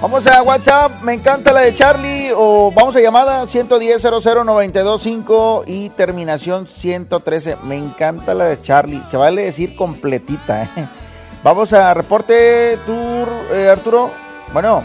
Vamos 0.01 0.27
a 0.27 0.43
WhatsApp, 0.43 1.01
me 1.01 1.13
encanta 1.13 1.53
la 1.53 1.61
de 1.61 1.73
Charlie, 1.73 2.29
o 2.35 2.71
vamos 2.71 2.95
a 2.95 2.99
llamada 2.99 3.47
110 3.47 4.03
925 4.03 5.63
y 5.65 5.89
terminación 5.89 6.67
113. 6.67 7.57
Me 7.63 7.77
encanta 7.77 8.33
la 8.33 8.45
de 8.45 8.61
Charlie, 8.61 9.01
se 9.07 9.17
vale 9.17 9.43
decir 9.43 9.75
completita. 9.75 10.63
¿eh? 10.63 10.89
Vamos 11.45 11.73
a 11.73 11.93
reporte, 11.93 12.79
tú, 12.87 12.95
eh, 13.53 13.69
Arturo. 13.69 14.11
Bueno, 14.51 14.83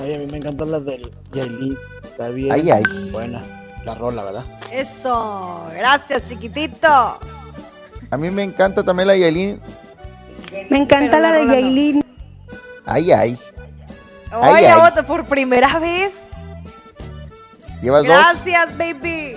Ay, 0.00 0.14
a 0.14 0.18
mí 0.18 0.26
me 0.26 0.38
encantan 0.38 0.70
las 0.70 0.86
del 0.86 1.10
Yailin. 1.32 1.76
Está 2.02 2.30
bien. 2.30 2.50
Ay, 2.52 2.70
ay. 2.70 2.82
Buena. 3.12 3.42
La 3.84 3.94
rola, 3.94 4.24
¿verdad? 4.24 4.44
Eso. 4.72 5.66
Gracias, 5.74 6.30
chiquitito. 6.30 6.88
a 6.88 8.16
mí 8.16 8.30
me 8.30 8.42
encanta 8.42 8.82
también 8.82 9.08
la 9.08 9.12
de 9.12 9.20
Yailin. 9.20 9.60
Me 10.70 10.78
encanta 10.78 11.20
la 11.20 11.32
de 11.32 11.46
Yailin. 11.46 12.04
Ay, 12.86 13.12
ay. 13.12 13.38
Ay, 14.30 14.64
Oye, 14.64 14.66
ay. 14.68 15.04
por 15.06 15.26
primera 15.26 15.78
vez. 15.78 16.14
¿Llevas 17.82 18.02
dos? 18.04 18.14
Gracias, 18.14 18.78
baby. 18.78 19.36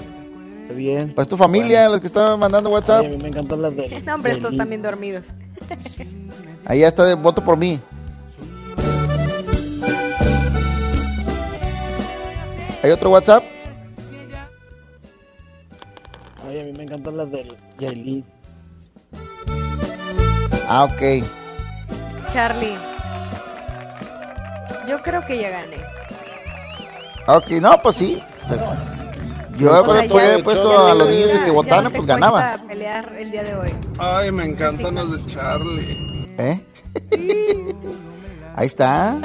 Bien. 0.76 1.14
Pues 1.14 1.28
tu 1.28 1.38
familia, 1.38 1.90
los 1.90 2.00
que 2.00 2.08
están 2.08 2.40
mandando 2.40 2.70
WhatsApp. 2.70 3.02
Ay, 3.02 3.08
a 3.08 3.10
mí 3.10 3.18
me 3.18 3.30
encantan 3.30 3.62
las 3.62 3.76
de. 3.76 4.02
No, 4.06 4.16
hombre, 4.16 4.32
de 4.32 4.38
estos 4.38 4.58
también 4.58 4.82
dormidos. 4.82 5.28
Ahí 6.66 6.80
ya 6.80 6.88
está, 6.88 7.06
de 7.06 7.16
voto 7.16 7.44
por 7.44 7.58
mí. 7.58 7.80
¿Hay 12.84 12.90
otro 12.90 13.12
WhatsApp? 13.12 13.44
Ay, 16.48 16.60
a 16.60 16.64
mí 16.64 16.74
me 16.74 16.84
encantan 16.84 17.18
las 17.18 17.32
de 17.32 17.48
Yailin. 17.78 18.26
Ah, 20.68 20.86
ok. 20.86 21.24
Charlie. 22.30 22.78
Yo 24.88 25.02
creo 25.02 25.26
que 25.26 25.38
ya 25.40 25.50
gané. 25.50 25.78
Ok, 27.28 27.52
no, 27.62 27.82
pues 27.82 27.98
sí. 27.98 28.22
Yo 29.58 29.82
O 29.82 29.86
sea, 29.86 30.02
pero 30.02 30.18
ya- 30.20 30.36
he 30.36 30.44
puesto 30.44 30.88
a 30.88 30.94
los 30.96 31.10
niños 31.10 31.34
ya- 31.34 31.46
que 31.46 31.52
votaran, 31.52 31.84
no 31.86 31.92
pues 31.92 32.06
ganaba. 32.06 32.58
pelear 32.68 33.16
el 33.20 33.32
día 33.32 33.44
de 33.44 33.56
hoy. 33.56 33.74
Ay, 34.00 34.32
me 34.32 34.46
encantan 34.46 34.96
los 34.96 35.12
de 35.26 35.32
Charlie. 35.32 36.36
¿Eh? 36.38 36.62
Ahí 38.56 38.68
está. 38.68 39.18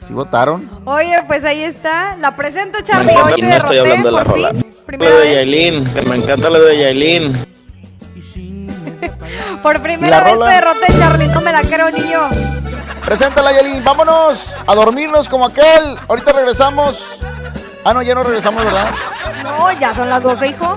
Sí 0.00 0.14
votaron. 0.14 0.70
Oye, 0.84 1.16
pues 1.26 1.44
ahí 1.44 1.62
está. 1.62 2.16
La 2.16 2.36
presento, 2.36 2.78
Charlie. 2.82 3.12
no 3.12 3.26
estoy 3.28 3.42
derroté, 3.42 3.80
hablando 3.80 4.08
de 4.08 4.12
la 4.14 4.22
por 4.24 4.32
rola. 4.32 4.52
Primera 4.86 5.16
de 5.16 5.34
Yailin, 5.34 5.84
me 6.08 6.16
encanta 6.16 6.48
lo 6.48 6.60
de 6.60 6.78
Yailin. 6.78 7.32
por 9.62 9.76
¿Y 9.76 9.78
primera 9.80 10.18
la 10.18 10.24
vez 10.24 10.34
rola? 10.34 10.46
te 10.48 10.54
derroté, 10.54 10.86
Charlie. 10.98 11.28
No 11.28 11.40
me 11.40 11.52
la 11.52 11.62
creo 11.62 11.90
ni 11.90 12.08
yo. 12.10 12.28
Preséntala, 13.04 13.52
Yelin. 13.52 13.82
Vámonos 13.84 14.46
a 14.66 14.74
dormirnos 14.74 15.28
como 15.28 15.46
aquel. 15.46 15.96
Ahorita 16.08 16.32
regresamos. 16.32 17.04
Ah, 17.88 17.94
no, 17.94 18.02
ya 18.02 18.16
no 18.16 18.24
regresamos, 18.24 18.64
¿verdad? 18.64 18.90
No, 19.44 19.70
ya 19.78 19.94
son 19.94 20.10
las 20.10 20.20
12, 20.20 20.48
hijo. 20.48 20.76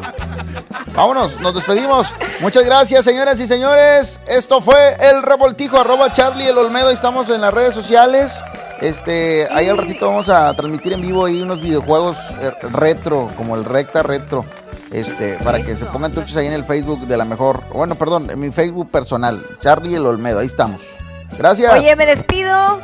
Vámonos, 0.93 1.39
nos 1.41 1.55
despedimos. 1.55 2.13
Muchas 2.39 2.63
gracias, 2.63 3.03
señoras 3.03 3.39
y 3.39 3.47
señores. 3.47 4.19
Esto 4.27 4.61
fue 4.61 4.95
el 4.99 5.23
revoltijo, 5.23 5.79
arroba 5.79 6.13
Charlie 6.13 6.47
el 6.47 6.57
Olmedo. 6.59 6.91
Estamos 6.91 7.27
en 7.31 7.41
las 7.41 7.51
redes 7.51 7.73
sociales. 7.73 8.43
Este, 8.79 9.47
ahí 9.51 9.67
al 9.67 9.79
ratito 9.79 10.07
vamos 10.07 10.29
a 10.29 10.53
transmitir 10.53 10.93
en 10.93 11.01
vivo 11.01 11.25
ahí 11.25 11.41
unos 11.41 11.63
videojuegos 11.63 12.19
eh, 12.41 12.53
retro, 12.73 13.27
como 13.35 13.55
el 13.55 13.65
Recta 13.65 14.03
Retro. 14.03 14.45
Este, 14.91 15.39
para 15.43 15.63
que 15.63 15.75
se 15.75 15.85
pongan 15.85 16.11
tuchos 16.11 16.37
ahí 16.37 16.45
en 16.45 16.53
el 16.53 16.63
Facebook 16.63 17.07
de 17.07 17.17
la 17.17 17.25
mejor. 17.25 17.63
Bueno, 17.73 17.95
perdón, 17.95 18.29
en 18.29 18.39
mi 18.39 18.51
Facebook 18.51 18.91
personal, 18.91 19.43
Charlie 19.61 19.95
el 19.95 20.05
Olmedo. 20.05 20.41
Ahí 20.41 20.45
estamos. 20.45 20.79
Gracias. 21.39 21.73
Oye, 21.73 21.95
me 21.95 22.05
despido. 22.05 22.79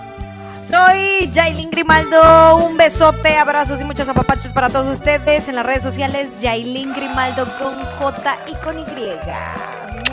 Soy 0.69 1.31
Jailin 1.33 1.69
Grimaldo. 1.69 2.57
Un 2.57 2.77
besote, 2.77 3.37
abrazos 3.37 3.79
y 3.81 3.83
muchos 3.83 4.07
apapachos 4.09 4.51
para 4.51 4.69
todos 4.69 4.87
ustedes 4.87 5.47
en 5.47 5.55
las 5.55 5.65
redes 5.65 5.83
sociales. 5.83 6.29
Jailin 6.41 6.93
Grimaldo 6.93 7.45
con 7.59 7.83
J 7.99 8.37
y 8.47 8.55
con 8.63 8.79
Y. 8.79 8.85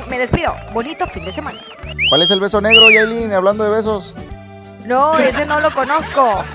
Me 0.09 0.19
despido. 0.19 0.55
Bonito 0.73 1.07
fin 1.07 1.25
de 1.25 1.33
semana. 1.33 1.59
¿Cuál 2.11 2.23
es 2.23 2.31
el 2.31 2.41
beso 2.41 2.61
negro, 2.61 2.91
Yailin? 2.91 3.33
Hablando 3.33 3.65
de 3.65 3.71
besos. 3.71 4.15
No, 4.85 5.19
ese 5.19 5.47
no 5.47 5.61
lo 5.61 5.71
conozco. 5.71 6.45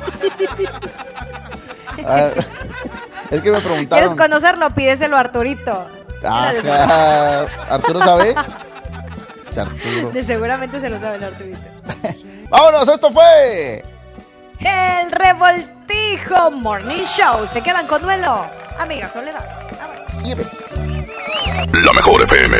Ah, 2.08 2.30
es 2.30 3.42
que 3.42 3.50
me 3.51 3.59
¿Quieres 3.59 3.61
preguntaron. 3.64 4.16
conocerlo? 4.16 4.69
Pídeselo 4.69 5.17
a 5.17 5.22
Arturito. 5.22 5.88
Ajá. 6.24 7.42
¿Arturo 7.72 8.00
sabe? 8.00 8.35
Arturo. 9.58 10.11
De 10.14 10.24
seguramente 10.24 10.80
se 10.80 10.90
lo 10.92 11.00
sabe 11.00 11.16
el 11.17 11.24
Arturito. 11.24 11.59
Vámonos, 12.50 12.88
esto 12.88 13.12
fue. 13.12 13.84
El 14.60 15.12
Revoltijo 15.12 16.52
Morning 16.52 17.04
Show. 17.06 17.48
Se 17.48 17.62
quedan 17.62 17.88
con 17.88 18.02
duelo. 18.02 18.46
Amiga 18.80 19.10
Soledad. 19.10 19.46
La 21.86 21.94
mejor 21.94 22.24
FM. 22.24 22.58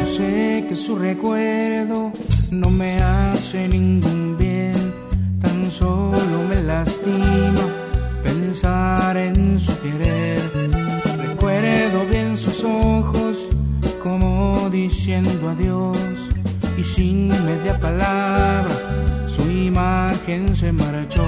Yo 0.00 0.06
sé 0.06 0.64
que 0.68 0.76
su 0.76 0.96
recuerdo 0.96 2.12
no 2.50 2.70
me 2.70 3.00
hace 3.02 3.68
ningún 3.68 4.36
bien, 4.38 4.94
tan 5.42 5.70
solo 5.70 6.42
me 6.48 6.62
lastima 6.62 7.60
pensar 8.22 9.16
en 9.16 9.58
su 9.58 9.78
querer. 9.80 10.40
Recuerdo 11.18 12.04
bien 12.10 12.36
sus 12.36 12.64
ojos 12.64 13.36
como 14.02 14.68
diciendo 14.70 15.50
adiós 15.50 16.17
y 16.78 16.84
sin 16.84 17.28
media 17.44 17.76
palabra 17.80 18.64
su 19.28 19.50
imagen 19.50 20.54
se 20.54 20.70
marchó. 20.70 21.24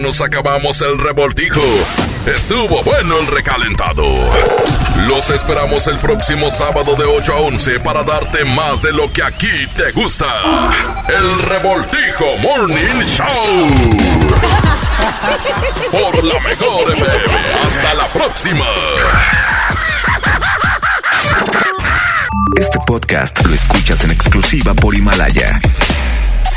Nos 0.00 0.20
acabamos 0.20 0.80
el 0.80 0.96
revoltijo. 0.96 1.60
Estuvo 2.24 2.82
bueno 2.84 3.18
el 3.18 3.26
recalentado. 3.26 4.04
Los 5.08 5.30
esperamos 5.30 5.86
el 5.88 5.96
próximo 5.98 6.50
sábado 6.50 6.94
de 6.94 7.04
8 7.04 7.32
a 7.34 7.40
11 7.40 7.80
para 7.80 8.04
darte 8.04 8.44
más 8.44 8.80
de 8.80 8.92
lo 8.92 9.12
que 9.12 9.24
aquí 9.24 9.66
te 9.76 9.90
gusta. 9.92 10.26
El 11.08 11.42
revoltijo 11.42 12.36
Morning 12.38 13.02
Show. 13.04 13.26
Por 15.90 16.24
la 16.24 16.40
mejor 16.40 16.92
FM. 16.92 17.54
Hasta 17.64 17.94
la 17.94 18.06
próxima. 18.08 18.66
Este 22.56 22.78
podcast 22.86 23.44
lo 23.44 23.54
escuchas 23.54 24.04
en 24.04 24.12
exclusiva 24.12 24.74
por 24.74 24.94
Himalaya. 24.94 25.60